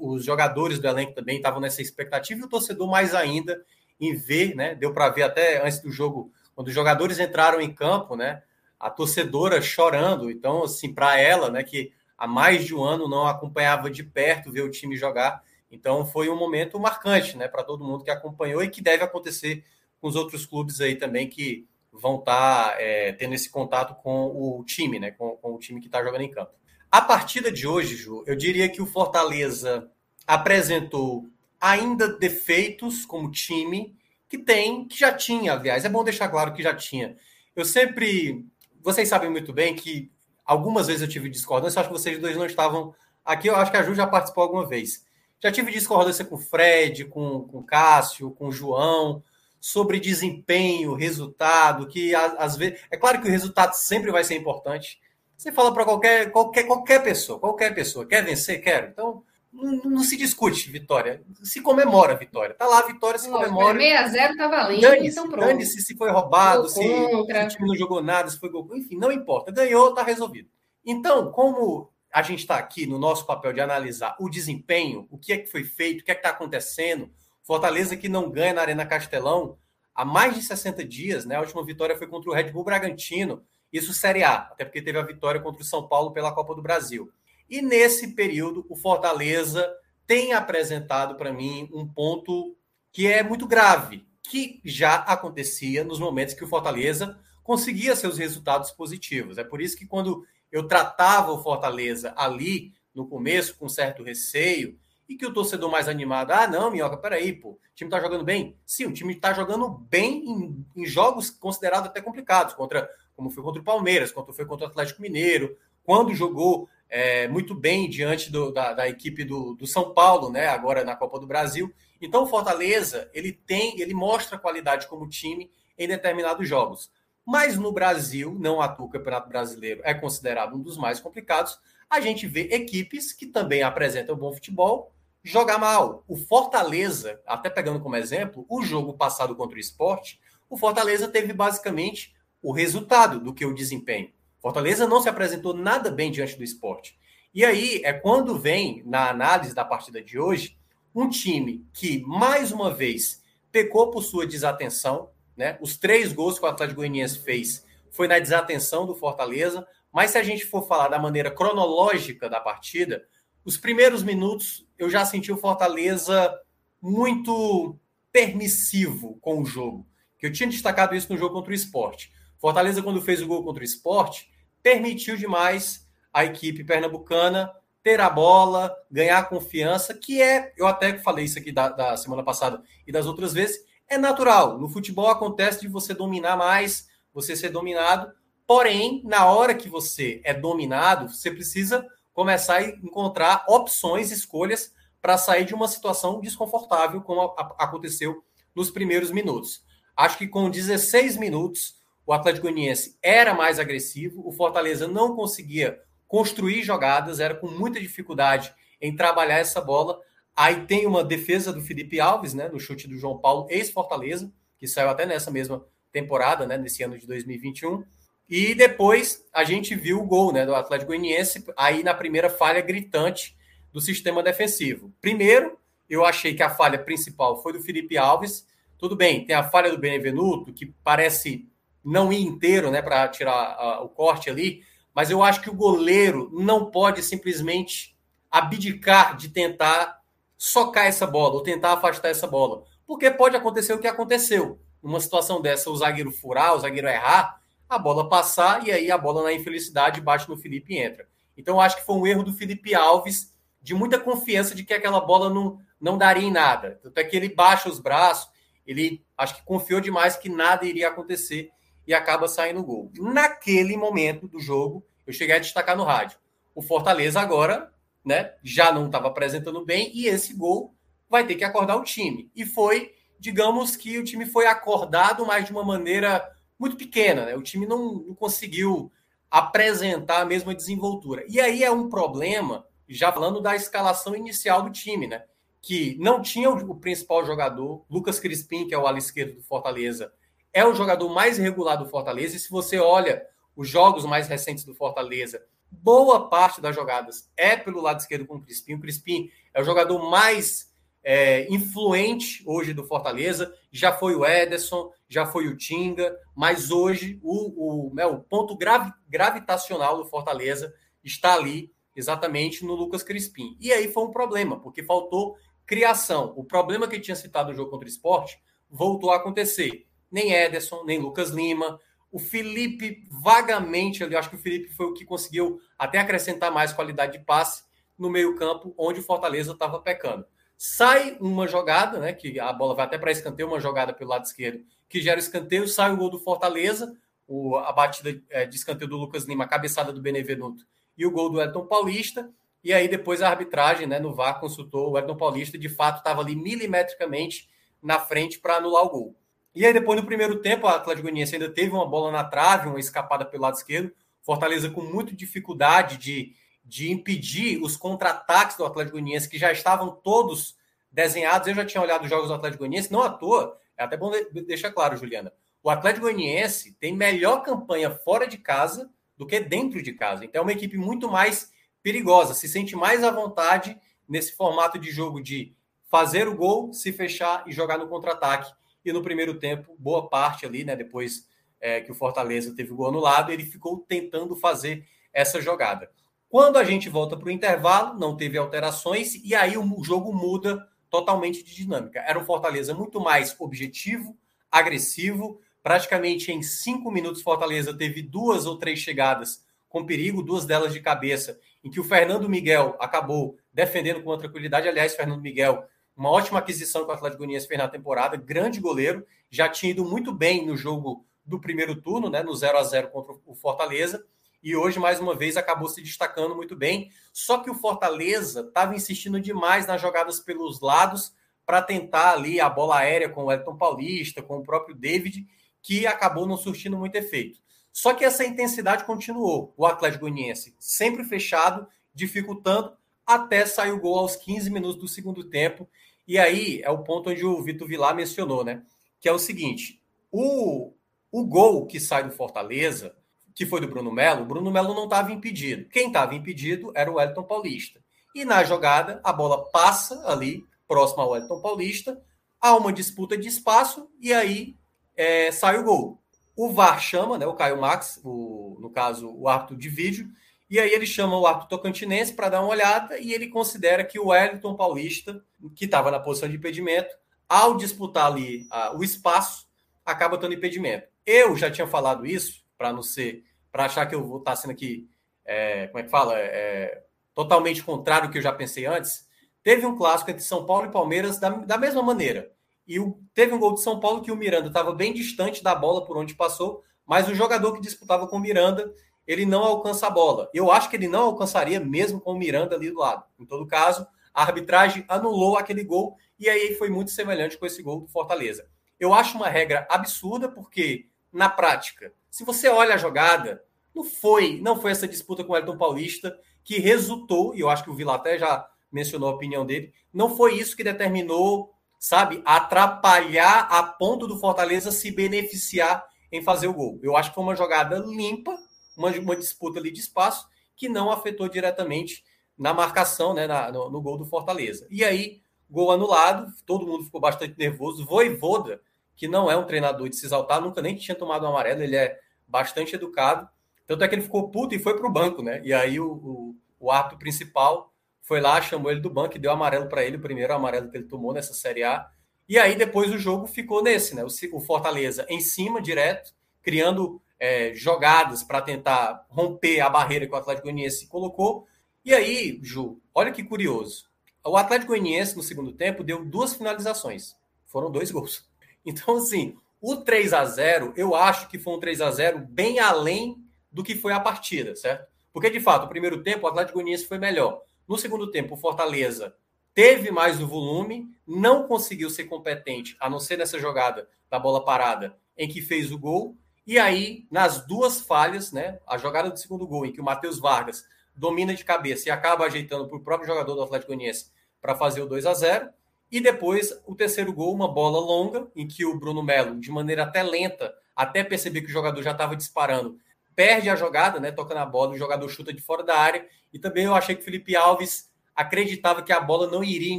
Os 0.00 0.24
jogadores 0.24 0.80
do 0.80 0.88
elenco 0.88 1.14
também 1.14 1.36
estavam 1.36 1.60
nessa 1.60 1.80
expectativa 1.80 2.40
e 2.40 2.44
o 2.44 2.48
torcedor 2.48 2.90
mais 2.90 3.14
ainda 3.14 3.64
em 4.00 4.14
ver, 4.14 4.56
né? 4.56 4.74
Deu 4.74 4.92
para 4.92 5.08
ver 5.10 5.22
até 5.22 5.64
antes 5.64 5.80
do 5.80 5.92
jogo, 5.92 6.32
quando 6.56 6.68
os 6.68 6.74
jogadores 6.74 7.20
entraram 7.20 7.60
em 7.60 7.72
campo, 7.72 8.16
né? 8.16 8.42
A 8.80 8.90
torcedora 8.90 9.62
chorando. 9.62 10.28
Então, 10.28 10.64
assim, 10.64 10.92
para 10.92 11.18
ela, 11.18 11.48
né, 11.48 11.62
que 11.62 11.92
há 12.18 12.26
mais 12.26 12.64
de 12.64 12.74
um 12.74 12.82
ano 12.82 13.08
não 13.08 13.28
acompanhava 13.28 13.88
de 13.88 14.02
perto 14.02 14.50
ver 14.50 14.62
o 14.62 14.70
time 14.70 14.96
jogar. 14.96 15.40
Então, 15.70 16.04
foi 16.04 16.28
um 16.28 16.36
momento 16.36 16.80
marcante, 16.80 17.36
né, 17.36 17.46
para 17.46 17.62
todo 17.62 17.84
mundo 17.84 18.02
que 18.02 18.10
acompanhou 18.10 18.62
e 18.62 18.68
que 18.68 18.82
deve 18.82 19.04
acontecer 19.04 19.64
com 20.00 20.08
os 20.08 20.16
outros 20.16 20.44
clubes 20.44 20.80
aí 20.80 20.96
também 20.96 21.28
que 21.28 21.64
vão 21.92 22.18
estar 22.18 22.70
tá, 22.70 22.80
é, 22.80 23.12
tendo 23.12 23.34
esse 23.34 23.50
contato 23.50 23.94
com 24.02 24.26
o 24.26 24.64
time, 24.64 24.98
né? 24.98 25.10
Com, 25.10 25.36
com 25.36 25.54
o 25.54 25.58
time 25.58 25.80
que 25.80 25.86
está 25.86 26.02
jogando 26.02 26.22
em 26.22 26.30
campo. 26.30 26.52
A 26.90 27.00
partida 27.00 27.50
de 27.50 27.66
hoje, 27.66 27.96
Ju, 27.96 28.24
eu 28.26 28.34
diria 28.34 28.68
que 28.68 28.80
o 28.80 28.86
Fortaleza 28.86 29.90
apresentou 30.26 31.26
ainda 31.60 32.08
defeitos 32.18 33.04
como 33.04 33.30
time 33.30 33.96
que 34.28 34.38
tem, 34.38 34.86
que 34.86 34.98
já 34.98 35.12
tinha, 35.12 35.52
aliás. 35.52 35.84
É 35.84 35.88
bom 35.88 36.02
deixar 36.02 36.28
claro 36.28 36.52
que 36.52 36.62
já 36.62 36.74
tinha. 36.74 37.16
Eu 37.54 37.64
sempre. 37.64 38.46
Vocês 38.80 39.08
sabem 39.08 39.30
muito 39.30 39.52
bem 39.52 39.74
que 39.74 40.10
algumas 40.44 40.86
vezes 40.86 41.02
eu 41.02 41.08
tive 41.08 41.28
discordância, 41.28 41.80
acho 41.80 41.88
que 41.88 41.98
vocês 41.98 42.18
dois 42.18 42.36
não 42.36 42.46
estavam 42.46 42.94
aqui, 43.24 43.48
eu 43.48 43.56
acho 43.56 43.70
que 43.70 43.76
a 43.76 43.82
Ju 43.82 43.94
já 43.94 44.06
participou 44.06 44.42
alguma 44.42 44.66
vez. 44.66 45.04
Já 45.42 45.52
tive 45.52 45.70
discordância 45.70 46.24
com 46.24 46.36
o 46.36 46.38
Fred, 46.38 47.04
com, 47.06 47.42
com 47.42 47.58
o 47.58 47.64
Cássio, 47.64 48.30
com 48.30 48.48
o 48.48 48.52
João, 48.52 49.22
sobre 49.62 50.00
desempenho, 50.00 50.92
resultado, 50.92 51.86
que 51.86 52.12
às 52.16 52.56
vezes. 52.56 52.80
É 52.90 52.96
claro 52.96 53.22
que 53.22 53.28
o 53.28 53.30
resultado 53.30 53.74
sempre 53.74 54.10
vai 54.10 54.24
ser 54.24 54.34
importante. 54.34 55.00
Você 55.36 55.52
fala 55.52 55.72
para 55.72 55.84
qualquer, 55.84 56.32
qualquer, 56.32 56.64
qualquer 56.64 57.00
pessoa, 57.00 57.38
qualquer 57.38 57.72
pessoa, 57.72 58.04
quer 58.04 58.24
vencer? 58.24 58.60
Quero. 58.60 58.88
Então, 58.88 59.22
não, 59.52 59.76
não, 59.84 60.02
se 60.02 60.16
discute 60.16 60.68
vitória, 60.68 61.22
se 61.44 61.60
comemora 61.60 62.14
a 62.14 62.16
vitória. 62.16 62.56
Tá 62.56 62.66
lá 62.66 62.80
a 62.80 62.86
vitória, 62.86 63.20
se 63.20 63.30
comemora. 63.30 63.78
6 63.78 63.94
a 63.94 64.08
0 64.08 64.36
tá 64.36 64.48
valendo, 64.48 64.80
dane 64.80 65.08
então 65.08 65.28
pronto. 65.28 65.46
Dane-se 65.46 65.80
se 65.80 65.96
foi 65.96 66.10
roubado, 66.10 66.68
se, 66.68 66.82
se, 66.82 67.14
o 67.14 67.24
time 67.24 67.68
não 67.68 67.76
jogou 67.76 68.02
nada, 68.02 68.28
se 68.28 68.40
foi 68.40 68.50
gol. 68.50 68.68
Enfim, 68.74 68.96
não 68.96 69.12
importa. 69.12 69.52
Ganhou, 69.52 69.94
tá 69.94 70.02
resolvido. 70.02 70.48
Então, 70.84 71.30
como 71.30 71.88
a 72.12 72.20
gente 72.22 72.40
está 72.40 72.56
aqui 72.56 72.84
no 72.84 72.98
nosso 72.98 73.24
papel 73.24 73.52
de 73.52 73.60
analisar 73.60 74.16
o 74.18 74.28
desempenho, 74.28 75.06
o 75.08 75.16
que 75.16 75.32
é 75.32 75.38
que 75.38 75.46
foi 75.46 75.62
feito, 75.62 76.00
o 76.00 76.04
que 76.04 76.10
é 76.10 76.14
que 76.14 76.20
está 76.20 76.30
acontecendo, 76.30 77.08
Fortaleza 77.42 77.96
que 77.96 78.08
não 78.08 78.30
ganha 78.30 78.54
na 78.54 78.62
Arena 78.62 78.86
Castelão 78.86 79.58
há 79.94 80.04
mais 80.04 80.34
de 80.34 80.42
60 80.42 80.84
dias, 80.84 81.24
né? 81.24 81.36
A 81.36 81.40
última 81.40 81.64
vitória 81.64 81.96
foi 81.96 82.06
contra 82.06 82.30
o 82.30 82.34
Red 82.34 82.50
Bull 82.50 82.64
Bragantino, 82.64 83.42
isso 83.72 83.92
Série 83.92 84.22
A, 84.22 84.34
até 84.34 84.64
porque 84.64 84.82
teve 84.82 84.98
a 84.98 85.02
vitória 85.02 85.40
contra 85.40 85.62
o 85.62 85.66
São 85.66 85.88
Paulo 85.88 86.12
pela 86.12 86.32
Copa 86.32 86.54
do 86.54 86.62
Brasil. 86.62 87.10
E 87.48 87.60
nesse 87.60 88.08
período, 88.14 88.66
o 88.68 88.76
Fortaleza 88.76 89.70
tem 90.06 90.32
apresentado 90.32 91.16
para 91.16 91.32
mim 91.32 91.68
um 91.72 91.86
ponto 91.86 92.56
que 92.90 93.06
é 93.06 93.22
muito 93.22 93.46
grave, 93.46 94.06
que 94.22 94.60
já 94.64 94.96
acontecia 94.96 95.84
nos 95.84 95.98
momentos 95.98 96.34
que 96.34 96.44
o 96.44 96.48
Fortaleza 96.48 97.18
conseguia 97.42 97.96
seus 97.96 98.18
resultados 98.18 98.70
positivos. 98.70 99.38
É 99.38 99.44
por 99.44 99.60
isso 99.60 99.76
que 99.76 99.86
quando 99.86 100.24
eu 100.50 100.68
tratava 100.68 101.32
o 101.32 101.42
Fortaleza 101.42 102.14
ali 102.16 102.72
no 102.94 103.08
começo 103.08 103.56
com 103.56 103.68
certo 103.68 104.02
receio 104.02 104.78
e 105.08 105.16
que 105.16 105.26
o 105.26 105.32
torcedor 105.32 105.70
mais 105.70 105.88
animado, 105.88 106.30
ah, 106.30 106.46
não, 106.46 106.70
Minhoca, 106.70 106.96
peraí, 106.96 107.32
pô, 107.32 107.50
o 107.50 107.58
time 107.74 107.90
tá 107.90 108.00
jogando 108.00 108.24
bem? 108.24 108.56
Sim, 108.64 108.86
o 108.86 108.92
time 108.92 109.14
tá 109.14 109.32
jogando 109.32 109.68
bem 109.68 110.24
em, 110.24 110.66
em 110.76 110.86
jogos 110.86 111.30
considerados 111.30 111.88
até 111.88 112.00
complicados, 112.00 112.54
contra 112.54 112.88
como 113.14 113.30
foi 113.30 113.42
contra 113.42 113.60
o 113.60 113.64
Palmeiras, 113.64 114.10
quando 114.10 114.32
foi 114.32 114.46
contra 114.46 114.66
o 114.66 114.70
Atlético 114.70 115.02
Mineiro, 115.02 115.56
quando 115.84 116.14
jogou 116.14 116.68
é, 116.88 117.26
muito 117.28 117.54
bem 117.54 117.88
diante 117.88 118.30
do, 118.30 118.52
da, 118.52 118.72
da, 118.72 118.88
equipe 118.88 119.24
do, 119.24 119.54
do, 119.54 119.66
São 119.66 119.94
Paulo, 119.94 120.30
né? 120.30 120.48
Agora 120.48 120.84
na 120.84 120.94
Copa 120.94 121.18
do 121.18 121.26
Brasil. 121.26 121.72
Então 122.00 122.24
o 122.24 122.26
Fortaleza 122.26 123.10
ele 123.14 123.32
tem, 123.32 123.80
ele 123.80 123.94
mostra 123.94 124.38
qualidade 124.38 124.86
como 124.86 125.08
time 125.08 125.50
em 125.78 125.88
determinados 125.88 126.46
jogos. 126.46 126.90
Mas 127.24 127.56
no 127.56 127.72
Brasil, 127.72 128.36
não 128.38 128.60
à 128.60 128.68
toa 128.68 128.86
o 128.86 128.90
Campeonato 128.90 129.28
Brasileiro 129.28 129.80
é 129.84 129.94
considerado 129.94 130.54
um 130.54 130.62
dos 130.62 130.76
mais 130.76 131.00
complicados. 131.00 131.58
A 131.92 132.00
gente 132.00 132.26
vê 132.26 132.48
equipes 132.52 133.12
que 133.12 133.26
também 133.26 133.62
apresentam 133.62 134.16
bom 134.16 134.32
futebol 134.32 134.94
jogar 135.22 135.58
mal. 135.58 136.02
O 136.08 136.16
Fortaleza, 136.16 137.20
até 137.26 137.50
pegando 137.50 137.80
como 137.80 137.96
exemplo, 137.96 138.46
o 138.48 138.62
jogo 138.62 138.94
passado 138.94 139.36
contra 139.36 139.58
o 139.58 139.60
esporte, 139.60 140.18
o 140.48 140.56
Fortaleza 140.56 141.06
teve 141.06 141.34
basicamente 141.34 142.14
o 142.40 142.50
resultado 142.50 143.20
do 143.20 143.34
que 143.34 143.44
o 143.44 143.54
desempenho. 143.54 144.10
Fortaleza 144.40 144.88
não 144.88 145.02
se 145.02 145.08
apresentou 145.10 145.52
nada 145.52 145.90
bem 145.90 146.10
diante 146.10 146.34
do 146.34 146.42
esporte. 146.42 146.98
E 147.34 147.44
aí 147.44 147.82
é 147.84 147.92
quando 147.92 148.38
vem, 148.38 148.82
na 148.86 149.10
análise 149.10 149.54
da 149.54 149.62
partida 149.62 150.02
de 150.02 150.18
hoje, 150.18 150.56
um 150.94 151.10
time 151.10 151.66
que, 151.74 152.02
mais 152.06 152.52
uma 152.52 152.72
vez, 152.72 153.22
pecou 153.50 153.90
por 153.90 154.02
sua 154.02 154.26
desatenção. 154.26 155.10
Né? 155.36 155.58
Os 155.60 155.76
três 155.76 156.10
gols 156.10 156.38
que 156.38 156.46
o 156.46 156.48
Atlético 156.48 156.80
Goianiense 156.80 157.18
fez 157.18 157.66
foi 157.90 158.08
na 158.08 158.18
desatenção 158.18 158.86
do 158.86 158.94
Fortaleza. 158.94 159.68
Mas 159.92 160.12
se 160.12 160.18
a 160.18 160.22
gente 160.22 160.46
for 160.46 160.66
falar 160.66 160.88
da 160.88 160.98
maneira 160.98 161.30
cronológica 161.30 162.28
da 162.28 162.40
partida, 162.40 163.04
os 163.44 163.56
primeiros 163.56 164.02
minutos 164.02 164.66
eu 164.78 164.88
já 164.88 165.04
senti 165.04 165.30
o 165.30 165.36
Fortaleza 165.36 166.34
muito 166.80 167.78
permissivo 168.10 169.18
com 169.20 169.42
o 169.42 169.44
jogo. 169.44 169.86
Que 170.18 170.26
eu 170.26 170.32
tinha 170.32 170.48
destacado 170.48 170.94
isso 170.94 171.12
no 171.12 171.18
jogo 171.18 171.34
contra 171.34 171.50
o 171.50 171.54
esporte. 171.54 172.12
Fortaleza, 172.38 172.82
quando 172.82 173.02
fez 173.02 173.20
o 173.20 173.26
gol 173.26 173.44
contra 173.44 173.62
o 173.62 173.64
esporte, 173.64 174.30
permitiu 174.62 175.16
demais 175.16 175.86
a 176.12 176.24
equipe 176.24 176.64
pernambucana 176.64 177.52
ter 177.82 178.00
a 178.00 178.08
bola, 178.08 178.74
ganhar 178.90 179.28
confiança, 179.28 179.92
que 179.92 180.22
é, 180.22 180.52
eu 180.56 180.66
até 180.66 180.96
falei 180.98 181.24
isso 181.24 181.38
aqui 181.38 181.50
da, 181.50 181.68
da, 181.68 181.96
semana 181.96 182.22
passada 182.22 182.62
e 182.86 182.92
das 182.92 183.06
outras 183.06 183.32
vezes, 183.32 183.64
é 183.88 183.98
natural. 183.98 184.58
No 184.58 184.68
futebol 184.68 185.08
acontece 185.08 185.60
de 185.60 185.68
você 185.68 185.92
dominar 185.92 186.36
mais, 186.36 186.88
você 187.12 187.34
ser 187.34 187.48
dominado, 187.48 188.12
porém, 188.46 189.02
na 189.04 189.26
hora 189.26 189.54
que 189.54 189.68
você 189.68 190.20
é 190.24 190.34
dominado, 190.34 191.08
você 191.08 191.30
precisa 191.30 191.86
começar 192.12 192.56
a 192.56 192.62
encontrar 192.62 193.44
opções, 193.48 194.10
escolhas 194.10 194.72
para 195.00 195.18
sair 195.18 195.44
de 195.44 195.54
uma 195.54 195.66
situação 195.66 196.20
desconfortável, 196.20 197.00
como 197.00 197.34
aconteceu 197.58 198.22
nos 198.54 198.70
primeiros 198.70 199.10
minutos. 199.10 199.64
Acho 199.96 200.18
que 200.18 200.28
com 200.28 200.48
16 200.48 201.16
minutos, 201.16 201.74
o 202.06 202.12
Atlético 202.12 202.46
Goianiense 202.46 202.96
era 203.02 203.34
mais 203.34 203.58
agressivo, 203.58 204.26
o 204.26 204.32
Fortaleza 204.32 204.86
não 204.86 205.14
conseguia 205.14 205.80
construir 206.06 206.62
jogadas, 206.62 207.20
era 207.20 207.34
com 207.34 207.48
muita 207.48 207.80
dificuldade 207.80 208.54
em 208.80 208.94
trabalhar 208.94 209.38
essa 209.38 209.60
bola. 209.60 209.98
Aí 210.36 210.66
tem 210.66 210.86
uma 210.86 211.04
defesa 211.04 211.52
do 211.52 211.60
Felipe 211.60 212.00
Alves, 212.00 212.34
né, 212.34 212.48
no 212.48 212.60
chute 212.60 212.88
do 212.88 212.96
João 212.96 213.18
Paulo, 213.18 213.46
ex-Fortaleza, 213.50 214.32
que 214.58 214.66
saiu 214.66 214.90
até 214.90 215.06
nessa 215.06 215.30
mesma 215.30 215.64
temporada, 215.90 216.46
né, 216.46 216.56
nesse 216.56 216.82
ano 216.82 216.98
de 216.98 217.06
2021. 217.06 217.84
E 218.34 218.54
depois 218.54 219.22
a 219.30 219.44
gente 219.44 219.74
viu 219.74 220.00
o 220.00 220.06
gol, 220.06 220.32
né, 220.32 220.46
do 220.46 220.54
Atlético 220.54 220.88
Goianiense, 220.88 221.44
aí 221.54 221.82
na 221.82 221.92
primeira 221.92 222.30
falha 222.30 222.62
gritante 222.62 223.36
do 223.70 223.78
sistema 223.78 224.22
defensivo. 224.22 224.90
Primeiro, 225.02 225.58
eu 225.86 226.02
achei 226.02 226.32
que 226.32 226.42
a 226.42 226.48
falha 226.48 226.78
principal 226.78 227.42
foi 227.42 227.52
do 227.52 227.60
Felipe 227.60 227.98
Alves. 227.98 228.46
Tudo 228.78 228.96
bem, 228.96 229.26
tem 229.26 229.36
a 229.36 229.44
falha 229.44 229.70
do 229.70 229.76
Benevenuto, 229.76 230.50
que 230.50 230.64
parece 230.82 231.46
não 231.84 232.10
ir 232.10 232.22
inteiro, 232.22 232.70
né, 232.70 232.80
para 232.80 233.06
tirar 233.08 233.34
a, 233.34 233.82
o 233.82 233.90
corte 233.90 234.30
ali, 234.30 234.62
mas 234.94 235.10
eu 235.10 235.22
acho 235.22 235.42
que 235.42 235.50
o 235.50 235.54
goleiro 235.54 236.30
não 236.32 236.70
pode 236.70 237.02
simplesmente 237.02 237.94
abdicar 238.30 239.14
de 239.14 239.28
tentar 239.28 240.00
socar 240.38 240.86
essa 240.86 241.06
bola 241.06 241.34
ou 241.34 241.42
tentar 241.42 241.74
afastar 241.74 242.08
essa 242.08 242.26
bola, 242.26 242.64
porque 242.86 243.10
pode 243.10 243.36
acontecer 243.36 243.74
o 243.74 243.78
que 243.78 243.86
aconteceu. 243.86 244.58
Numa 244.82 245.00
situação 245.00 245.42
dessa, 245.42 245.68
o 245.68 245.76
zagueiro 245.76 246.10
furar, 246.10 246.54
o 246.54 246.60
zagueiro 246.60 246.88
errar, 246.88 247.41
a 247.74 247.78
bola 247.78 248.08
passar 248.08 248.66
e 248.66 248.70
aí 248.70 248.90
a 248.90 248.98
bola 248.98 249.22
na 249.22 249.32
infelicidade 249.32 250.00
bate 250.00 250.28
no 250.28 250.36
Felipe 250.36 250.74
e 250.74 250.78
entra. 250.78 251.06
Então 251.36 251.60
acho 251.60 251.76
que 251.76 251.84
foi 251.84 251.96
um 251.96 252.06
erro 252.06 252.22
do 252.22 252.32
Felipe 252.32 252.74
Alves 252.74 253.32
de 253.60 253.74
muita 253.74 253.98
confiança 253.98 254.54
de 254.54 254.64
que 254.64 254.74
aquela 254.74 255.00
bola 255.00 255.30
não, 255.30 255.58
não 255.80 255.96
daria 255.96 256.26
em 256.26 256.30
nada. 256.30 256.78
Tanto 256.82 256.98
é 256.98 257.04
que 257.04 257.16
ele 257.16 257.28
baixa 257.28 257.68
os 257.68 257.78
braços, 257.78 258.30
ele 258.66 259.04
acho 259.16 259.36
que 259.36 259.44
confiou 259.44 259.80
demais 259.80 260.16
que 260.16 260.28
nada 260.28 260.66
iria 260.66 260.88
acontecer 260.88 261.50
e 261.86 261.94
acaba 261.94 262.28
saindo 262.28 262.60
o 262.60 262.64
gol. 262.64 262.90
Naquele 262.94 263.76
momento 263.76 264.28
do 264.28 264.38
jogo, 264.38 264.84
eu 265.06 265.12
cheguei 265.12 265.36
a 265.36 265.40
destacar 265.40 265.76
no 265.76 265.84
rádio. 265.84 266.18
O 266.54 266.62
Fortaleza 266.62 267.20
agora, 267.20 267.72
né, 268.04 268.34
já 268.42 268.72
não 268.72 268.86
estava 268.86 269.08
apresentando 269.08 269.64
bem 269.64 269.90
e 269.94 270.06
esse 270.06 270.34
gol 270.34 270.74
vai 271.08 271.26
ter 271.26 271.34
que 271.34 271.44
acordar 271.44 271.76
o 271.76 271.84
time. 271.84 272.30
E 272.34 272.44
foi, 272.44 272.92
digamos 273.18 273.76
que 273.76 273.98
o 273.98 274.04
time 274.04 274.26
foi 274.26 274.46
acordado, 274.46 275.24
mas 275.26 275.46
de 275.46 275.52
uma 275.52 275.64
maneira 275.64 276.31
muito 276.62 276.76
pequena, 276.76 277.26
né? 277.26 277.34
O 277.34 277.42
time 277.42 277.66
não, 277.66 277.94
não 277.94 278.14
conseguiu 278.14 278.92
apresentar 279.28 280.20
a 280.20 280.24
mesma 280.24 280.54
desenvoltura. 280.54 281.24
E 281.28 281.40
aí 281.40 281.64
é 281.64 281.70
um 281.72 281.88
problema, 281.88 282.64
já 282.88 283.10
falando 283.10 283.40
da 283.40 283.56
escalação 283.56 284.14
inicial 284.14 284.62
do 284.62 284.70
time, 284.70 285.08
né? 285.08 285.24
Que 285.60 285.96
não 285.98 286.22
tinha 286.22 286.48
o, 286.48 286.70
o 286.70 286.76
principal 286.76 287.26
jogador, 287.26 287.84
Lucas 287.90 288.20
Crispim, 288.20 288.68
que 288.68 288.74
é 288.74 288.78
o 288.78 288.86
ala 288.86 288.98
esquerdo 288.98 289.34
do 289.34 289.42
Fortaleza, 289.42 290.12
é 290.52 290.64
o 290.64 290.74
jogador 290.74 291.08
mais 291.12 291.36
irregular 291.36 291.76
do 291.76 291.88
Fortaleza. 291.88 292.36
E 292.36 292.38
se 292.38 292.48
você 292.48 292.78
olha 292.78 293.26
os 293.56 293.68
jogos 293.68 294.04
mais 294.04 294.28
recentes 294.28 294.64
do 294.64 294.74
Fortaleza, 294.74 295.44
boa 295.68 296.28
parte 296.28 296.60
das 296.60 296.76
jogadas 296.76 297.28
é 297.36 297.56
pelo 297.56 297.80
lado 297.80 297.98
esquerdo 297.98 298.24
com 298.24 298.36
o 298.36 298.42
Crispim. 298.42 298.74
O 298.74 298.80
Crispim 298.80 299.30
é 299.52 299.60
o 299.60 299.64
jogador 299.64 299.98
mais 300.08 300.72
é, 301.02 301.52
influente 301.52 302.40
hoje 302.46 302.72
do 302.72 302.84
Fortaleza. 302.84 303.52
Já 303.72 303.92
foi 303.92 304.14
o 304.14 304.24
Ederson, 304.24 304.92
já 305.12 305.26
foi 305.26 305.46
o 305.48 305.56
Tinga, 305.56 306.16
mas 306.34 306.70
hoje 306.70 307.20
o, 307.22 307.90
o, 307.90 307.94
né, 307.94 308.06
o 308.06 308.20
ponto 308.20 308.56
gravi, 308.56 308.92
gravitacional 309.08 309.96
do 309.96 310.08
Fortaleza 310.08 310.72
está 311.04 311.34
ali 311.34 311.72
exatamente 311.94 312.64
no 312.64 312.74
Lucas 312.74 313.02
Crispim. 313.02 313.56
E 313.60 313.72
aí 313.72 313.92
foi 313.92 314.04
um 314.04 314.10
problema, 314.10 314.58
porque 314.58 314.82
faltou 314.82 315.36
criação. 315.66 316.32
O 316.36 316.44
problema 316.44 316.88
que 316.88 316.98
tinha 316.98 317.16
citado 317.16 317.50
no 317.50 317.54
jogo 317.54 317.70
contra 317.70 317.86
o 317.86 317.90
esporte 317.90 318.40
voltou 318.70 319.10
a 319.10 319.16
acontecer 319.16 319.86
nem 320.12 320.32
Ederson, 320.32 320.84
nem 320.84 320.98
Lucas 320.98 321.30
Lima. 321.30 321.80
O 322.10 322.18
Felipe, 322.18 323.04
vagamente, 323.10 324.02
eu 324.02 324.18
acho 324.18 324.28
que 324.28 324.36
o 324.36 324.38
Felipe 324.38 324.68
foi 324.68 324.86
o 324.86 324.92
que 324.92 325.04
conseguiu 325.04 325.58
até 325.78 325.98
acrescentar 325.98 326.52
mais 326.52 326.72
qualidade 326.72 327.18
de 327.18 327.24
passe 327.24 327.64
no 327.98 328.10
meio-campo, 328.10 328.74
onde 328.76 329.00
o 329.00 329.02
Fortaleza 329.02 329.52
estava 329.52 329.80
pecando. 329.80 330.26
Sai 330.58 331.16
uma 331.18 331.48
jogada, 331.48 331.98
né? 331.98 332.12
Que 332.12 332.38
a 332.38 332.52
bola 332.52 332.74
vai 332.74 332.84
até 332.84 332.98
para 332.98 333.10
escanteio, 333.10 333.48
uma 333.48 333.58
jogada 333.58 333.94
pelo 333.94 334.10
lado 334.10 334.24
esquerdo, 334.24 334.62
que 334.92 335.00
gera 335.00 335.18
escanteio, 335.18 335.66
sai 335.66 335.90
o 335.90 335.96
gol 335.96 336.10
do 336.10 336.18
Fortaleza. 336.18 336.94
o, 337.26 337.56
a 337.56 337.72
batida 337.72 338.20
é, 338.28 338.44
de 338.44 338.54
escanteio 338.54 338.90
do 338.90 338.98
Lucas 338.98 339.24
Lima, 339.24 339.44
a 339.44 339.48
cabeçada 339.48 339.90
do 339.90 340.02
Benevenuto 340.02 340.66
e 340.98 341.06
o 341.06 341.10
gol 341.10 341.30
do 341.30 341.40
Elton 341.40 341.66
Paulista. 341.66 342.30
E 342.62 342.74
aí 342.74 342.86
depois 342.88 343.22
a 343.22 343.30
arbitragem, 343.30 343.86
né, 343.86 343.98
no 343.98 344.14
VAR 344.14 344.38
consultou 344.38 344.92
o 344.92 344.98
Elton 344.98 345.16
Paulista, 345.16 345.56
de 345.56 345.70
fato 345.70 345.98
estava 345.98 346.20
ali 346.20 346.36
milimetricamente 346.36 347.48
na 347.82 347.98
frente 347.98 348.38
para 348.38 348.56
anular 348.56 348.84
o 348.84 348.90
gol. 348.90 349.16
E 349.54 349.64
aí 349.64 349.72
depois 349.72 349.98
no 349.98 350.06
primeiro 350.06 350.40
tempo, 350.40 350.66
a 350.66 350.76
Atlético 350.76 351.04
Goianiense 351.04 351.34
ainda 351.34 351.48
teve 351.48 351.70
uma 351.70 351.88
bola 351.88 352.12
na 352.12 352.22
trave, 352.22 352.68
uma 352.68 352.78
escapada 352.78 353.24
pelo 353.24 353.44
lado 353.44 353.54
esquerdo. 353.54 353.90
Fortaleza 354.20 354.68
com 354.68 354.82
muita 354.82 355.16
dificuldade 355.16 355.96
de, 355.96 356.34
de 356.62 356.92
impedir 356.92 357.62
os 357.62 357.78
contra-ataques 357.78 358.58
do 358.58 358.66
Atlético 358.66 358.98
Goianiense, 358.98 359.28
que 359.28 359.38
já 359.38 359.50
estavam 359.50 359.90
todos 359.90 360.54
desenhados. 360.90 361.48
Eu 361.48 361.54
já 361.54 361.64
tinha 361.64 361.82
olhado 361.82 362.04
os 362.04 362.10
jogos 362.10 362.28
do 362.28 362.34
Atlético 362.34 362.58
Goianiense, 362.60 362.92
não 362.92 363.02
à 363.02 363.08
toa. 363.08 363.58
É 363.76 363.84
até 363.84 363.96
bom 363.96 364.10
deixar 364.46 364.70
claro, 364.70 364.96
Juliana. 364.96 365.32
O 365.62 365.70
Atlético 365.70 366.06
Goianiense 366.06 366.72
tem 366.80 366.94
melhor 366.94 367.42
campanha 367.42 367.90
fora 367.90 368.26
de 368.26 368.38
casa 368.38 368.90
do 369.16 369.26
que 369.26 369.38
dentro 369.40 369.82
de 369.82 369.92
casa. 369.92 370.24
Então 370.24 370.40
é 370.40 370.42
uma 370.42 370.52
equipe 370.52 370.76
muito 370.76 371.10
mais 371.10 371.52
perigosa, 371.82 372.34
se 372.34 372.48
sente 372.48 372.74
mais 372.74 373.02
à 373.04 373.10
vontade 373.10 373.78
nesse 374.08 374.36
formato 374.36 374.78
de 374.78 374.90
jogo 374.90 375.22
de 375.22 375.54
fazer 375.88 376.26
o 376.26 376.34
gol, 376.34 376.72
se 376.72 376.92
fechar 376.92 377.44
e 377.46 377.52
jogar 377.52 377.78
no 377.78 377.88
contra-ataque. 377.88 378.52
E 378.84 378.92
no 378.92 379.02
primeiro 379.02 379.38
tempo, 379.38 379.76
boa 379.78 380.08
parte 380.08 380.44
ali, 380.44 380.64
né? 380.64 380.74
Depois 380.74 381.28
é, 381.60 381.80
que 381.80 381.92
o 381.92 381.94
Fortaleza 381.94 382.54
teve 382.54 382.72
o 382.72 382.76
gol 382.76 382.88
anulado, 382.88 383.30
ele 383.30 383.44
ficou 383.44 383.78
tentando 383.78 384.34
fazer 384.34 384.84
essa 385.12 385.40
jogada. 385.40 385.90
Quando 386.28 386.56
a 386.56 386.64
gente 386.64 386.88
volta 386.88 387.16
para 387.16 387.28
o 387.28 387.30
intervalo, 387.30 387.98
não 387.98 388.16
teve 388.16 388.38
alterações 388.38 389.14
e 389.14 389.34
aí 389.34 389.56
o 389.56 389.84
jogo 389.84 390.12
muda 390.12 390.66
totalmente 390.92 391.42
de 391.42 391.54
dinâmica. 391.54 392.00
Era 392.00 392.18
um 392.18 392.24
Fortaleza 392.24 392.74
muito 392.74 393.00
mais 393.00 393.34
objetivo, 393.40 394.14
agressivo. 394.50 395.40
Praticamente 395.62 396.30
em 396.30 396.42
cinco 396.42 396.90
minutos, 396.90 397.22
Fortaleza 397.22 397.72
teve 397.72 398.02
duas 398.02 398.44
ou 398.44 398.58
três 398.58 398.78
chegadas 398.78 399.42
com 399.70 399.86
perigo, 399.86 400.22
duas 400.22 400.44
delas 400.44 400.70
de 400.70 400.80
cabeça, 400.80 401.40
em 401.64 401.70
que 401.70 401.80
o 401.80 401.84
Fernando 401.84 402.28
Miguel 402.28 402.76
acabou 402.78 403.38
defendendo 403.50 404.02
com 404.02 404.18
tranquilidade. 404.18 404.68
Aliás, 404.68 404.94
Fernando 404.94 405.22
Miguel, 405.22 405.64
uma 405.96 406.10
ótima 406.10 406.40
aquisição 406.40 406.84
que 406.84 406.90
o 406.90 406.94
Atlético 406.94 407.20
Goianiense 407.20 407.48
fez 407.48 407.58
na 407.58 407.68
temporada, 407.68 408.14
grande 408.18 408.60
goleiro, 408.60 409.06
já 409.30 409.48
tinha 409.48 409.70
ido 409.70 409.86
muito 409.86 410.12
bem 410.12 410.44
no 410.44 410.58
jogo 410.58 411.06
do 411.24 411.40
primeiro 411.40 411.74
turno, 411.74 412.10
né, 412.10 412.22
no 412.22 412.36
0 412.36 412.58
a 412.58 412.64
0 412.64 412.88
contra 412.88 413.14
o 413.24 413.34
Fortaleza, 413.34 414.04
e 414.42 414.56
hoje, 414.56 414.78
mais 414.78 414.98
uma 414.98 415.14
vez, 415.14 415.36
acabou 415.36 415.68
se 415.68 415.80
destacando 415.80 416.34
muito 416.34 416.56
bem. 416.56 416.90
Só 417.12 417.38
que 417.38 417.50
o 417.50 417.54
Fortaleza 417.54 418.40
estava 418.40 418.74
insistindo 418.74 419.20
demais 419.20 419.66
nas 419.66 419.80
jogadas 419.80 420.18
pelos 420.18 420.60
lados 420.60 421.14
para 421.46 421.62
tentar 421.62 422.14
ali 422.14 422.40
a 422.40 422.48
bola 422.48 422.78
aérea 422.78 423.08
com 423.08 423.24
o 423.24 423.32
Elton 423.32 423.56
Paulista, 423.56 424.20
com 424.20 424.38
o 424.38 424.42
próprio 424.42 424.74
David, 424.74 425.26
que 425.62 425.86
acabou 425.86 426.26
não 426.26 426.36
surtindo 426.36 426.76
muito 426.76 426.96
efeito. 426.96 427.38
Só 427.72 427.94
que 427.94 428.04
essa 428.04 428.24
intensidade 428.24 428.84
continuou. 428.84 429.54
O 429.56 429.64
Atlético 429.64 430.02
Goianiense 430.02 430.56
sempre 430.58 431.04
fechado, 431.04 431.66
dificultando, 431.94 432.76
até 433.06 433.46
sair 433.46 433.70
o 433.70 433.80
gol 433.80 433.98
aos 433.98 434.16
15 434.16 434.50
minutos 434.50 434.80
do 434.80 434.88
segundo 434.88 435.24
tempo. 435.24 435.68
E 436.06 436.18
aí 436.18 436.60
é 436.62 436.70
o 436.70 436.82
ponto 436.82 437.10
onde 437.10 437.24
o 437.24 437.42
Vitor 437.42 437.68
Vilar 437.68 437.94
mencionou, 437.94 438.44
né? 438.44 438.62
Que 439.00 439.08
é 439.08 439.12
o 439.12 439.18
seguinte: 439.18 439.80
o, 440.10 440.72
o 441.12 441.24
gol 441.24 441.66
que 441.66 441.78
sai 441.78 442.04
do 442.04 442.10
Fortaleza, 442.10 442.96
que 443.34 443.46
foi 443.46 443.60
do 443.60 443.68
Bruno 443.68 443.90
Melo, 443.90 444.22
o 444.22 444.26
Bruno 444.26 444.50
Melo 444.50 444.74
não 444.74 444.84
estava 444.84 445.12
impedido. 445.12 445.68
Quem 445.68 445.88
estava 445.88 446.14
impedido 446.14 446.72
era 446.74 446.90
o 446.90 446.94
Wellington 446.94 447.22
Paulista. 447.22 447.80
E 448.14 448.24
na 448.24 448.44
jogada, 448.44 449.00
a 449.02 449.12
bola 449.12 449.50
passa 449.50 450.02
ali, 450.06 450.44
próximo 450.68 451.02
ao 451.02 451.10
Wellington 451.10 451.40
Paulista, 451.40 452.02
há 452.40 452.56
uma 452.56 452.72
disputa 452.72 453.16
de 453.16 453.28
espaço 453.28 453.88
e 454.00 454.12
aí 454.12 454.56
é, 454.96 455.30
sai 455.32 455.58
o 455.58 455.64
gol. 455.64 456.02
O 456.36 456.50
VAR 456.50 456.80
chama, 456.80 457.18
né, 457.18 457.26
o 457.26 457.34
Caio 457.34 457.60
Max, 457.60 458.00
o, 458.04 458.56
no 458.60 458.70
caso, 458.70 459.10
o 459.14 459.28
árbitro 459.28 459.56
de 459.56 459.68
vídeo, 459.68 460.08
e 460.50 460.58
aí 460.58 460.70
ele 460.70 460.86
chama 460.86 461.18
o 461.18 461.26
árbitro 461.26 461.48
tocantinense 461.48 462.12
para 462.12 462.28
dar 462.28 462.40
uma 462.40 462.50
olhada 462.50 462.98
e 462.98 463.12
ele 463.12 463.28
considera 463.28 463.84
que 463.84 463.98
o 463.98 464.08
Wellington 464.08 464.54
Paulista, 464.54 465.22
que 465.54 465.64
estava 465.64 465.90
na 465.90 465.98
posição 465.98 466.28
de 466.28 466.36
impedimento, 466.36 466.94
ao 467.28 467.56
disputar 467.56 468.06
ali 468.06 468.46
a, 468.50 468.76
o 468.76 468.84
espaço, 468.84 469.46
acaba 469.84 470.18
tendo 470.18 470.34
impedimento. 470.34 470.86
Eu 471.06 471.36
já 471.36 471.50
tinha 471.50 471.66
falado 471.66 472.04
isso, 472.04 472.41
para 472.62 472.72
não 472.72 472.80
ser, 472.82 473.24
para 473.50 473.64
achar 473.64 473.86
que 473.86 473.94
eu 473.94 474.06
vou 474.06 474.18
estar 474.18 474.30
tá 474.30 474.36
sendo 474.36 474.52
aqui, 474.52 474.88
é, 475.24 475.66
como 475.66 475.80
é 475.80 475.82
que 475.82 475.90
fala, 475.90 476.16
é, 476.16 476.84
totalmente 477.12 477.60
contrário 477.60 478.06
do 478.06 478.12
que 478.12 478.18
eu 478.18 478.22
já 478.22 478.32
pensei 478.32 478.66
antes. 478.66 479.04
Teve 479.42 479.66
um 479.66 479.76
clássico 479.76 480.12
entre 480.12 480.22
São 480.22 480.46
Paulo 480.46 480.66
e 480.66 480.70
Palmeiras 480.70 481.18
da, 481.18 481.28
da 481.30 481.58
mesma 481.58 481.82
maneira. 481.82 482.30
E 482.64 482.78
o, 482.78 483.00
teve 483.12 483.34
um 483.34 483.40
gol 483.40 483.54
de 483.54 483.62
São 483.62 483.80
Paulo 483.80 484.00
que 484.00 484.12
o 484.12 484.16
Miranda 484.16 484.46
estava 484.46 484.72
bem 484.72 484.94
distante 484.94 485.42
da 485.42 485.56
bola 485.56 485.84
por 485.84 485.96
onde 485.96 486.14
passou, 486.14 486.62
mas 486.86 487.08
o 487.08 487.16
jogador 487.16 487.52
que 487.52 487.60
disputava 487.60 488.06
com 488.06 488.14
o 488.14 488.20
Miranda, 488.20 488.72
ele 489.08 489.26
não 489.26 489.42
alcança 489.42 489.88
a 489.88 489.90
bola. 489.90 490.30
Eu 490.32 490.52
acho 490.52 490.70
que 490.70 490.76
ele 490.76 490.86
não 490.86 491.02
alcançaria 491.02 491.58
mesmo 491.58 492.00
com 492.00 492.12
o 492.12 492.18
Miranda 492.18 492.54
ali 492.54 492.70
do 492.70 492.78
lado. 492.78 493.02
Em 493.18 493.26
todo 493.26 493.44
caso, 493.44 493.84
a 494.14 494.22
arbitragem 494.22 494.84
anulou 494.86 495.36
aquele 495.36 495.64
gol 495.64 495.96
e 496.16 496.28
aí 496.28 496.54
foi 496.54 496.70
muito 496.70 496.92
semelhante 496.92 497.36
com 497.36 497.44
esse 497.44 497.60
gol 497.60 497.80
do 497.80 497.88
Fortaleza. 497.88 498.46
Eu 498.78 498.94
acho 498.94 499.16
uma 499.16 499.28
regra 499.28 499.66
absurda 499.68 500.28
porque 500.28 500.86
na 501.12 501.28
prática, 501.28 501.92
se 502.12 502.24
você 502.24 502.46
olha 502.48 502.74
a 502.74 502.78
jogada, 502.78 503.42
não 503.74 503.82
foi, 503.82 504.38
não 504.42 504.60
foi 504.60 504.70
essa 504.70 504.86
disputa 504.86 505.24
com 505.24 505.32
o 505.32 505.36
Elton 505.36 505.56
Paulista 505.56 506.14
que 506.44 506.58
resultou, 506.58 507.34
e 507.34 507.40
eu 507.40 507.48
acho 507.48 507.64
que 507.64 507.70
o 507.70 507.74
Vila 507.74 507.94
até 507.94 508.18
já 508.18 508.46
mencionou 508.70 509.08
a 509.08 509.14
opinião 509.14 509.46
dele, 509.46 509.72
não 509.90 510.14
foi 510.14 510.34
isso 510.34 510.54
que 510.54 510.62
determinou 510.62 511.54
sabe, 511.82 512.22
atrapalhar 512.24 513.48
a 513.50 513.60
ponto 513.60 514.06
do 514.06 514.16
Fortaleza 514.16 514.70
se 514.70 514.88
beneficiar 514.92 515.84
em 516.12 516.22
fazer 516.22 516.46
o 516.46 516.54
gol. 516.54 516.78
Eu 516.80 516.96
acho 516.96 517.08
que 517.08 517.14
foi 517.16 517.24
uma 517.24 517.34
jogada 517.34 517.76
limpa, 517.78 518.38
uma, 518.76 518.90
uma 518.90 519.16
disputa 519.16 519.58
ali 519.58 519.72
de 519.72 519.80
espaço, 519.80 520.28
que 520.54 520.68
não 520.68 520.92
afetou 520.92 521.28
diretamente 521.28 522.04
na 522.38 522.54
marcação, 522.54 523.12
né, 523.12 523.26
na, 523.26 523.50
no, 523.50 523.68
no, 523.68 523.82
gol 523.82 523.98
do 523.98 524.04
Fortaleza. 524.04 524.64
E 524.70 524.84
aí, 524.84 525.22
gol 525.50 525.72
anulado, 525.72 526.32
todo 526.46 526.64
mundo 526.64 526.84
ficou 526.84 527.00
bastante 527.00 527.36
nervoso. 527.36 527.84
Voivoda, 527.84 528.60
que 529.02 529.08
não 529.08 529.28
é 529.28 529.36
um 529.36 529.42
treinador 529.42 529.88
de 529.88 529.96
se 529.96 530.06
exaltar, 530.06 530.40
nunca 530.40 530.62
nem 530.62 530.76
tinha 530.76 530.94
tomado 530.94 531.26
um 531.26 531.28
amarelo, 531.28 531.60
ele 531.60 531.74
é 531.74 531.98
bastante 532.24 532.76
educado. 532.76 533.28
Tanto 533.66 533.82
é 533.82 533.88
que 533.88 533.96
ele 533.96 534.02
ficou 534.02 534.30
puto 534.30 534.54
e 534.54 534.60
foi 534.60 534.76
para 534.76 534.86
o 534.86 534.92
banco, 534.92 535.24
né? 535.24 535.40
E 535.42 535.52
aí 535.52 535.80
o, 535.80 535.90
o, 535.90 536.36
o 536.60 536.70
árbitro 536.70 537.00
principal 537.00 537.74
foi 538.00 538.20
lá, 538.20 538.40
chamou 538.40 538.70
ele 538.70 538.78
do 538.78 538.88
banco 538.88 539.16
e 539.16 539.18
deu 539.18 539.32
amarelo 539.32 539.68
para 539.68 539.84
ele, 539.84 539.96
o 539.96 540.00
primeiro 540.00 540.32
amarelo 540.32 540.70
que 540.70 540.76
ele 540.76 540.86
tomou 540.86 541.12
nessa 541.12 541.34
Série 541.34 541.64
A. 541.64 541.84
E 542.28 542.38
aí 542.38 542.54
depois 542.54 542.92
o 542.92 542.98
jogo 542.98 543.26
ficou 543.26 543.60
nesse, 543.60 543.96
né? 543.96 544.04
O 544.04 544.40
Fortaleza 544.40 545.04
em 545.08 545.18
cima, 545.18 545.60
direto, 545.60 546.14
criando 546.40 547.02
é, 547.18 547.52
jogadas 547.54 548.22
para 548.22 548.40
tentar 548.40 549.04
romper 549.08 549.58
a 549.62 549.68
barreira 549.68 550.06
que 550.06 550.12
o 550.12 550.16
Atlético 550.16 550.46
Goianiense 550.46 550.86
colocou. 550.86 551.48
E 551.84 551.92
aí, 551.92 552.38
Ju, 552.40 552.80
olha 552.94 553.10
que 553.10 553.24
curioso. 553.24 553.90
O 554.24 554.36
Atlético 554.36 554.70
Goianiense, 554.70 555.16
no 555.16 555.24
segundo 555.24 555.50
tempo, 555.50 555.82
deu 555.82 556.04
duas 556.04 556.34
finalizações. 556.34 557.16
Foram 557.46 557.68
dois 557.68 557.90
gols. 557.90 558.30
Então, 558.64 558.96
assim, 558.96 559.36
o 559.60 559.76
3 559.76 560.12
a 560.12 560.24
0 560.24 560.72
eu 560.76 560.94
acho 560.94 561.28
que 561.28 561.38
foi 561.38 561.54
um 561.54 561.60
3 561.60 561.80
a 561.80 561.90
0 561.90 562.18
bem 562.18 562.58
além 562.58 563.16
do 563.50 563.62
que 563.62 563.74
foi 563.74 563.92
a 563.92 564.00
partida, 564.00 564.56
certo? 564.56 564.90
Porque, 565.12 565.30
de 565.30 565.40
fato, 565.40 565.66
o 565.66 565.68
primeiro 565.68 566.02
tempo 566.02 566.26
o 566.26 566.28
Atlético 566.28 566.58
Goianiense 566.58 566.86
foi 566.86 566.98
melhor. 566.98 567.42
No 567.68 567.76
segundo 567.76 568.10
tempo, 568.10 568.34
o 568.34 568.36
Fortaleza 568.38 569.14
teve 569.54 569.90
mais 569.90 570.20
o 570.20 570.26
volume, 570.26 570.88
não 571.06 571.46
conseguiu 571.46 571.90
ser 571.90 572.04
competente, 572.04 572.76
a 572.80 572.88
não 572.88 572.98
ser 572.98 573.18
nessa 573.18 573.38
jogada 573.38 573.88
da 574.10 574.18
bola 574.18 574.44
parada, 574.44 574.96
em 575.16 575.28
que 575.28 575.42
fez 575.42 575.70
o 575.70 575.78
gol. 575.78 576.16
E 576.46 576.58
aí, 576.58 577.06
nas 577.10 577.46
duas 577.46 577.80
falhas, 577.80 578.32
né? 578.32 578.58
A 578.66 578.78
jogada 578.78 579.10
do 579.10 579.18
segundo 579.18 579.46
gol, 579.46 579.66
em 579.66 579.72
que 579.72 579.80
o 579.80 579.84
Matheus 579.84 580.18
Vargas 580.18 580.64
domina 580.94 581.34
de 581.34 581.44
cabeça 581.44 581.88
e 581.88 581.92
acaba 581.92 582.24
ajeitando 582.24 582.66
para 582.66 582.76
o 582.76 582.82
próprio 582.82 583.06
jogador 583.06 583.34
do 583.34 583.42
Atlético 583.42 583.72
Goianiense 583.72 584.10
para 584.40 584.56
fazer 584.56 584.82
o 584.82 584.86
2 584.86 585.06
a 585.06 585.14
0 585.14 585.50
E 585.92 586.00
depois, 586.00 586.58
o 586.66 586.74
terceiro 586.74 587.12
gol, 587.12 587.34
uma 587.34 587.46
bola 587.46 587.78
longa, 587.78 588.26
em 588.34 588.48
que 588.48 588.64
o 588.64 588.78
Bruno 588.78 589.02
Melo, 589.02 589.38
de 589.38 589.50
maneira 589.50 589.82
até 589.82 590.02
lenta, 590.02 590.54
até 590.74 591.04
perceber 591.04 591.42
que 591.42 591.48
o 591.48 591.52
jogador 591.52 591.82
já 591.82 591.90
estava 591.90 592.16
disparando, 592.16 592.78
perde 593.14 593.50
a 593.50 593.54
jogada, 593.54 594.00
né? 594.00 594.10
Toca 594.10 594.34
na 594.34 594.46
bola, 594.46 594.72
o 594.72 594.78
jogador 594.78 595.06
chuta 595.10 595.34
de 595.34 595.42
fora 595.42 595.62
da 595.62 595.76
área. 595.76 596.08
E 596.32 596.38
também 596.38 596.64
eu 596.64 596.74
achei 596.74 596.94
que 596.94 597.02
o 597.02 597.04
Felipe 597.04 597.36
Alves 597.36 597.92
acreditava 598.16 598.82
que 598.82 598.90
a 598.90 599.00
bola 599.00 599.26
não 599.26 599.44
iria 599.44 599.74
em 599.74 599.78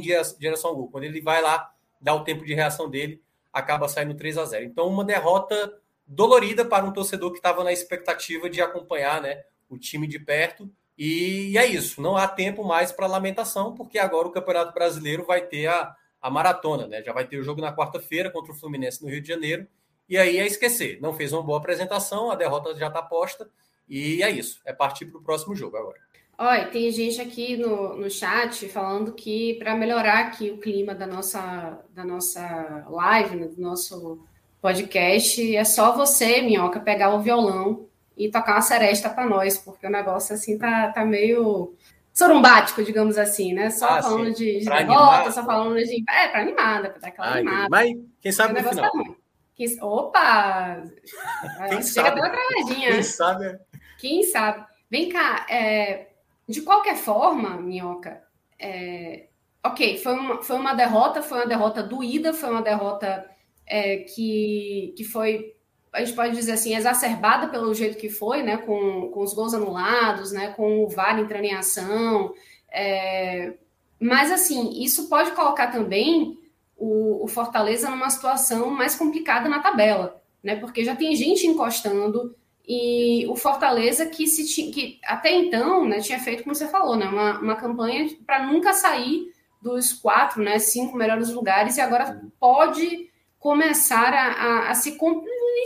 direção 0.00 0.70
ao 0.70 0.76
gol. 0.76 0.88
Quando 0.88 1.02
ele 1.02 1.20
vai 1.20 1.42
lá, 1.42 1.72
dá 2.00 2.14
o 2.14 2.22
tempo 2.22 2.44
de 2.44 2.54
reação 2.54 2.88
dele, 2.88 3.20
acaba 3.52 3.88
saindo 3.88 4.14
3 4.14 4.38
a 4.38 4.44
0 4.44 4.66
Então, 4.66 4.86
uma 4.86 5.04
derrota 5.04 5.80
dolorida 6.06 6.64
para 6.64 6.84
um 6.84 6.92
torcedor 6.92 7.32
que 7.32 7.38
estava 7.38 7.64
na 7.64 7.72
expectativa 7.72 8.48
de 8.48 8.60
acompanhar 8.60 9.20
né, 9.20 9.42
o 9.68 9.76
time 9.76 10.06
de 10.06 10.20
perto. 10.20 10.70
E 10.96 11.58
é 11.58 11.66
isso, 11.66 12.00
não 12.00 12.16
há 12.16 12.28
tempo 12.28 12.62
mais 12.62 12.92
para 12.92 13.08
lamentação, 13.08 13.74
porque 13.74 13.98
agora 13.98 14.28
o 14.28 14.30
Campeonato 14.30 14.72
Brasileiro 14.72 15.24
vai 15.24 15.40
ter 15.40 15.66
a, 15.66 15.96
a 16.24 16.30
maratona, 16.30 16.86
né? 16.86 17.02
Já 17.02 17.12
vai 17.12 17.26
ter 17.26 17.36
o 17.36 17.44
jogo 17.44 17.60
na 17.60 17.76
quarta-feira 17.76 18.30
contra 18.30 18.50
o 18.50 18.54
Fluminense 18.54 19.04
no 19.04 19.10
Rio 19.10 19.20
de 19.20 19.28
Janeiro. 19.28 19.66
E 20.08 20.16
aí 20.16 20.38
é 20.38 20.46
esquecer. 20.46 20.98
Não 20.98 21.12
fez 21.12 21.34
uma 21.34 21.42
boa 21.42 21.58
apresentação, 21.58 22.30
a 22.30 22.34
derrota 22.34 22.74
já 22.74 22.88
está 22.88 23.02
posta. 23.02 23.46
E 23.86 24.22
é 24.22 24.30
isso. 24.30 24.58
É 24.64 24.72
partir 24.72 25.04
para 25.04 25.18
o 25.18 25.22
próximo 25.22 25.54
jogo 25.54 25.76
agora. 25.76 25.98
Olha, 26.38 26.64
tem 26.68 26.90
gente 26.90 27.20
aqui 27.20 27.58
no, 27.58 27.94
no 27.98 28.10
chat 28.10 28.66
falando 28.70 29.12
que 29.12 29.54
para 29.58 29.76
melhorar 29.76 30.20
aqui 30.20 30.50
o 30.50 30.56
clima 30.56 30.94
da 30.94 31.06
nossa, 31.06 31.78
da 31.90 32.06
nossa 32.06 32.86
live, 32.88 33.36
né, 33.36 33.46
do 33.46 33.60
nosso 33.60 34.26
podcast. 34.62 35.54
É 35.54 35.62
só 35.62 35.94
você, 35.94 36.40
Minhoca, 36.40 36.80
pegar 36.80 37.14
o 37.14 37.20
violão 37.20 37.86
e 38.16 38.30
tocar 38.30 38.52
uma 38.52 38.62
seresta 38.62 39.10
para 39.10 39.26
nós, 39.26 39.58
porque 39.58 39.86
o 39.86 39.90
negócio 39.90 40.34
assim 40.34 40.56
tá, 40.56 40.90
tá 40.90 41.04
meio 41.04 41.74
sorumbático, 42.14 42.84
digamos 42.84 43.18
assim, 43.18 43.52
né? 43.52 43.70
Só 43.70 43.86
ah, 43.86 44.02
falando 44.02 44.26
sim. 44.28 44.32
de, 44.32 44.58
de 44.60 44.64
derrota, 44.64 45.32
só 45.32 45.44
falando 45.44 45.76
de. 45.76 46.04
É, 46.08 46.28
para 46.28 46.40
animada, 46.40 46.90
para 46.90 47.00
dar 47.00 47.08
aquela 47.08 47.28
Ai, 47.28 47.40
animada. 47.40 47.68
Mas 47.68 47.92
quem 48.22 48.32
sabe 48.32 48.62
no 48.62 48.68
final. 48.68 48.90
Tá 48.90 49.14
quem... 49.56 49.82
Opa! 49.82 50.82
Quem 51.68 51.82
Chega 51.82 52.08
sabe? 52.08 52.20
travadinha. 52.20 52.90
Quem 52.90 53.02
sabe? 53.02 53.58
Quem 53.98 54.22
sabe? 54.24 54.66
Vem 54.90 55.08
cá, 55.08 55.46
é... 55.48 56.08
de 56.48 56.60
qualquer 56.62 56.96
forma, 56.96 57.56
Minhoca, 57.60 58.22
é... 58.58 59.28
ok, 59.62 59.98
foi 59.98 60.12
uma, 60.14 60.42
foi 60.42 60.56
uma 60.56 60.74
derrota, 60.74 61.22
foi 61.22 61.38
uma 61.38 61.46
derrota 61.46 61.84
doída, 61.84 62.32
foi 62.32 62.50
uma 62.50 62.62
derrota 62.62 63.28
é, 63.66 63.98
que, 63.98 64.92
que 64.96 65.04
foi, 65.04 65.53
a 65.94 66.00
gente 66.00 66.14
pode 66.14 66.34
dizer 66.34 66.52
assim, 66.52 66.74
exacerbada 66.74 67.48
pelo 67.48 67.72
jeito 67.72 67.96
que 67.96 68.10
foi, 68.10 68.42
né, 68.42 68.56
com, 68.56 69.08
com 69.12 69.22
os 69.22 69.32
gols 69.32 69.54
anulados, 69.54 70.32
né, 70.32 70.48
com 70.48 70.84
o 70.84 70.88
VAR 70.88 71.18
entrando 71.18 71.44
em 71.44 71.54
ação, 71.54 72.34
é, 72.70 73.54
mas 74.00 74.32
assim, 74.32 74.82
isso 74.82 75.08
pode 75.08 75.30
colocar 75.30 75.68
também 75.68 76.36
o, 76.76 77.24
o, 77.24 77.28
Fortaleza 77.28 77.88
numa 77.88 78.10
situação 78.10 78.70
mais 78.70 78.96
complicada 78.96 79.48
na 79.48 79.60
tabela, 79.60 80.20
né, 80.42 80.56
porque 80.56 80.84
já 80.84 80.96
tem 80.96 81.14
gente 81.14 81.46
encostando 81.46 82.34
e 82.66 83.26
o 83.28 83.36
Fortaleza 83.36 84.06
que, 84.06 84.26
se 84.26 84.70
que 84.72 84.98
até 85.04 85.32
então 85.32 85.86
né, 85.86 86.00
tinha 86.00 86.18
feito, 86.18 86.42
como 86.42 86.54
você 86.54 86.66
falou, 86.66 86.96
né, 86.96 87.06
uma, 87.06 87.38
uma 87.38 87.56
campanha 87.56 88.08
para 88.26 88.44
nunca 88.44 88.72
sair 88.72 89.32
dos 89.62 89.92
quatro, 89.92 90.42
né, 90.42 90.58
cinco 90.58 90.96
melhores 90.96 91.30
lugares 91.30 91.76
e 91.76 91.80
agora 91.80 92.20
pode 92.40 93.08
começar 93.38 94.12
a, 94.12 94.26
a, 94.32 94.70
a 94.70 94.74
se, 94.74 94.96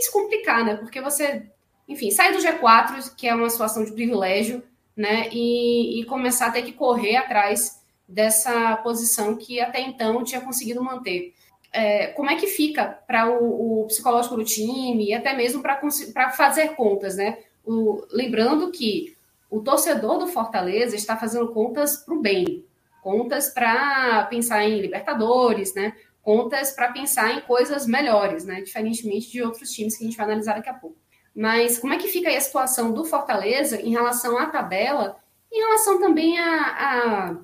se 0.01 0.11
complicar, 0.11 0.63
né? 0.65 0.75
Porque 0.75 1.01
você, 1.01 1.43
enfim, 1.87 2.11
sai 2.11 2.31
do 2.31 2.39
G4, 2.39 3.15
que 3.15 3.27
é 3.27 3.35
uma 3.35 3.49
situação 3.49 3.83
de 3.83 3.91
privilégio, 3.91 4.63
né? 4.95 5.29
E, 5.31 6.01
e 6.01 6.05
começar 6.05 6.47
a 6.47 6.51
ter 6.51 6.63
que 6.63 6.73
correr 6.73 7.15
atrás 7.15 7.79
dessa 8.07 8.75
posição 8.77 9.35
que 9.35 9.59
até 9.59 9.79
então 9.81 10.23
tinha 10.23 10.41
conseguido 10.41 10.83
manter. 10.83 11.33
É, 11.71 12.07
como 12.07 12.31
é 12.31 12.35
que 12.35 12.47
fica 12.47 12.85
para 13.05 13.29
o, 13.29 13.83
o, 13.83 13.85
psicológico 13.85 14.35
do 14.35 14.43
time 14.43 15.09
e 15.09 15.13
até 15.13 15.33
mesmo 15.35 15.61
para 15.61 16.31
fazer 16.31 16.69
contas, 16.75 17.15
né? 17.15 17.37
O, 17.63 18.03
lembrando 18.11 18.71
que 18.71 19.15
o 19.49 19.61
torcedor 19.61 20.17
do 20.17 20.27
Fortaleza 20.27 20.95
está 20.95 21.15
fazendo 21.15 21.49
contas 21.49 21.97
para 21.97 22.15
o 22.15 22.21
bem, 22.21 22.65
contas 23.01 23.49
para 23.49 24.23
pensar 24.25 24.63
em 24.63 24.81
Libertadores, 24.81 25.73
né? 25.75 25.93
Contas 26.29 26.69
para 26.69 26.91
pensar 26.91 27.35
em 27.35 27.41
coisas 27.41 27.87
melhores, 27.87 28.45
né? 28.45 28.61
Diferentemente 28.61 29.31
de 29.31 29.41
outros 29.41 29.71
times 29.71 29.97
que 29.97 30.03
a 30.03 30.07
gente 30.07 30.15
vai 30.15 30.27
analisar 30.27 30.53
daqui 30.53 30.69
a 30.69 30.75
pouco. 30.75 30.95
Mas 31.35 31.79
como 31.79 31.91
é 31.91 31.97
que 31.97 32.07
fica 32.07 32.29
aí 32.29 32.37
a 32.37 32.41
situação 32.41 32.93
do 32.93 33.03
Fortaleza 33.03 33.81
em 33.81 33.89
relação 33.89 34.37
à 34.37 34.45
tabela, 34.45 35.17
em 35.51 35.59
relação 35.59 35.99
também 35.99 36.37
a, 36.37 36.65
a 36.67 37.37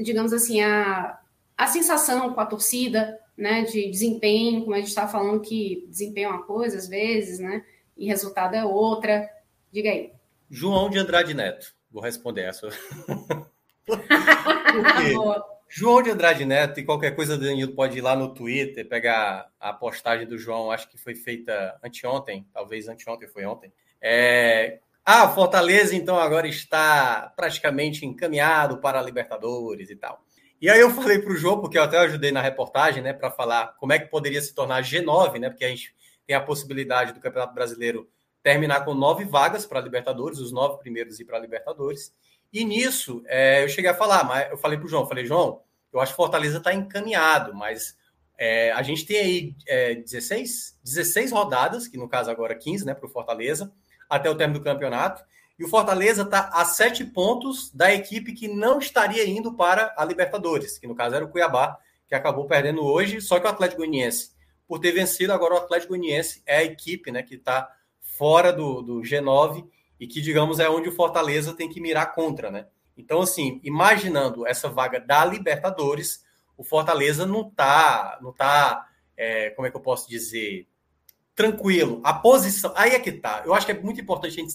digamos 0.00 0.32
assim, 0.32 0.62
a, 0.62 1.18
a 1.58 1.66
sensação 1.66 2.32
com 2.32 2.40
a 2.40 2.46
torcida, 2.46 3.18
né? 3.36 3.62
De 3.62 3.90
desempenho, 3.90 4.60
como 4.60 4.74
a 4.74 4.78
gente 4.78 4.90
estava 4.90 5.10
falando 5.10 5.40
que 5.40 5.84
desempenho 5.88 6.28
é 6.28 6.32
uma 6.32 6.44
coisa 6.44 6.78
às 6.78 6.86
vezes, 6.86 7.40
né? 7.40 7.64
E 7.96 8.06
resultado 8.06 8.54
é 8.54 8.64
outra. 8.64 9.28
Diga 9.72 9.90
aí. 9.90 10.12
João 10.48 10.88
de 10.88 11.00
Andrade 11.00 11.34
Neto. 11.34 11.74
Vou 11.90 12.00
responder 12.00 12.42
essa. 12.42 12.68
Por 13.84 13.98
quê? 13.98 15.16
João 15.72 16.02
de 16.02 16.10
Andrade 16.10 16.44
Neto, 16.44 16.80
e 16.80 16.84
qualquer 16.84 17.14
coisa, 17.14 17.38
Danilo 17.38 17.72
pode 17.76 17.96
ir 17.96 18.00
lá 18.00 18.16
no 18.16 18.34
Twitter, 18.34 18.88
pegar 18.88 19.48
a 19.60 19.72
postagem 19.72 20.26
do 20.26 20.36
João, 20.36 20.72
acho 20.72 20.88
que 20.88 20.98
foi 20.98 21.14
feita 21.14 21.78
anteontem, 21.80 22.44
talvez 22.52 22.88
anteontem 22.88 23.28
foi 23.28 23.46
ontem. 23.46 23.72
É... 24.02 24.80
Ah, 25.04 25.28
Fortaleza, 25.28 25.94
então, 25.94 26.18
agora 26.18 26.48
está 26.48 27.32
praticamente 27.36 28.04
encaminhado 28.04 28.78
para 28.78 28.98
a 28.98 29.02
Libertadores 29.02 29.90
e 29.90 29.96
tal. 29.96 30.24
E 30.60 30.68
aí 30.68 30.80
eu 30.80 30.90
falei 30.90 31.20
para 31.20 31.32
o 31.32 31.36
João, 31.36 31.60
porque 31.60 31.78
eu 31.78 31.84
até 31.84 31.98
ajudei 31.98 32.32
na 32.32 32.42
reportagem, 32.42 33.00
né, 33.00 33.12
para 33.12 33.30
falar 33.30 33.68
como 33.78 33.92
é 33.92 33.98
que 34.00 34.10
poderia 34.10 34.42
se 34.42 34.52
tornar 34.52 34.82
G9, 34.82 35.38
né, 35.38 35.50
porque 35.50 35.64
a 35.64 35.68
gente 35.68 35.94
tem 36.26 36.34
a 36.34 36.40
possibilidade 36.40 37.12
do 37.12 37.20
Campeonato 37.20 37.54
Brasileiro 37.54 38.08
terminar 38.42 38.84
com 38.84 38.92
nove 38.92 39.24
vagas 39.24 39.64
para 39.64 39.78
a 39.78 39.82
Libertadores, 39.82 40.40
os 40.40 40.50
nove 40.50 40.78
primeiros 40.80 41.20
ir 41.20 41.24
para 41.24 41.36
a 41.36 41.40
Libertadores. 41.40 42.12
E 42.52 42.64
nisso, 42.64 43.22
é, 43.26 43.62
eu 43.62 43.68
cheguei 43.68 43.90
a 43.90 43.94
falar, 43.94 44.24
mas 44.24 44.50
eu 44.50 44.58
falei 44.58 44.76
para 44.76 44.86
o 44.86 44.88
João, 44.88 45.06
falei, 45.06 45.24
João, 45.24 45.60
eu 45.92 46.00
acho 46.00 46.12
que 46.12 46.16
Fortaleza 46.16 46.58
está 46.58 46.74
encaminhado, 46.74 47.54
mas 47.54 47.96
é, 48.36 48.72
a 48.72 48.82
gente 48.82 49.04
tem 49.04 49.18
aí 49.18 49.54
é, 49.68 49.94
16, 49.96 50.78
16 50.82 51.30
rodadas, 51.30 51.86
que 51.86 51.96
no 51.96 52.08
caso 52.08 52.30
agora 52.30 52.54
15, 52.54 52.84
né, 52.86 52.94
para 52.94 53.06
o 53.06 53.10
Fortaleza, 53.10 53.72
até 54.08 54.28
o 54.28 54.34
término 54.34 54.58
do 54.58 54.64
campeonato. 54.64 55.22
E 55.58 55.64
o 55.64 55.68
Fortaleza 55.68 56.22
está 56.22 56.48
a 56.52 56.64
sete 56.64 57.04
pontos 57.04 57.70
da 57.72 57.92
equipe 57.92 58.32
que 58.32 58.48
não 58.48 58.78
estaria 58.78 59.28
indo 59.28 59.52
para 59.54 59.94
a 59.96 60.04
Libertadores, 60.04 60.78
que 60.78 60.86
no 60.86 60.94
caso 60.94 61.14
era 61.14 61.24
o 61.24 61.28
Cuiabá, 61.28 61.78
que 62.08 62.14
acabou 62.14 62.46
perdendo 62.46 62.82
hoje, 62.82 63.20
só 63.20 63.38
que 63.38 63.46
o 63.46 63.50
Atlético 63.50 63.82
Goianiense, 63.82 64.30
por 64.66 64.80
ter 64.80 64.92
vencido, 64.92 65.32
agora 65.32 65.54
o 65.54 65.58
Atlético 65.58 65.90
Goianiense 65.90 66.42
é 66.46 66.56
a 66.56 66.64
equipe 66.64 67.12
né, 67.12 67.22
que 67.22 67.34
está 67.34 67.70
fora 68.00 68.52
do, 68.52 68.80
do 68.80 69.00
G9 69.02 69.68
e 70.00 70.06
que, 70.06 70.22
digamos, 70.22 70.58
é 70.58 70.68
onde 70.68 70.88
o 70.88 70.94
Fortaleza 70.96 71.52
tem 71.52 71.68
que 71.68 71.78
mirar 71.78 72.14
contra, 72.14 72.50
né? 72.50 72.66
Então, 72.96 73.20
assim, 73.20 73.60
imaginando 73.62 74.46
essa 74.46 74.66
vaga 74.66 74.98
da 74.98 75.22
Libertadores, 75.26 76.24
o 76.56 76.64
Fortaleza 76.64 77.26
não 77.26 77.42
está, 77.46 78.18
não 78.22 78.32
tá, 78.32 78.88
é, 79.14 79.50
como 79.50 79.68
é 79.68 79.70
que 79.70 79.76
eu 79.76 79.80
posso 79.82 80.08
dizer, 80.08 80.66
tranquilo. 81.34 82.00
A 82.02 82.14
posição, 82.14 82.72
aí 82.74 82.92
é 82.92 82.98
que 82.98 83.12
tá. 83.12 83.42
Eu 83.44 83.52
acho 83.52 83.66
que 83.66 83.72
é 83.72 83.78
muito 83.78 84.00
importante 84.00 84.40
a 84.40 84.42
gente 84.42 84.54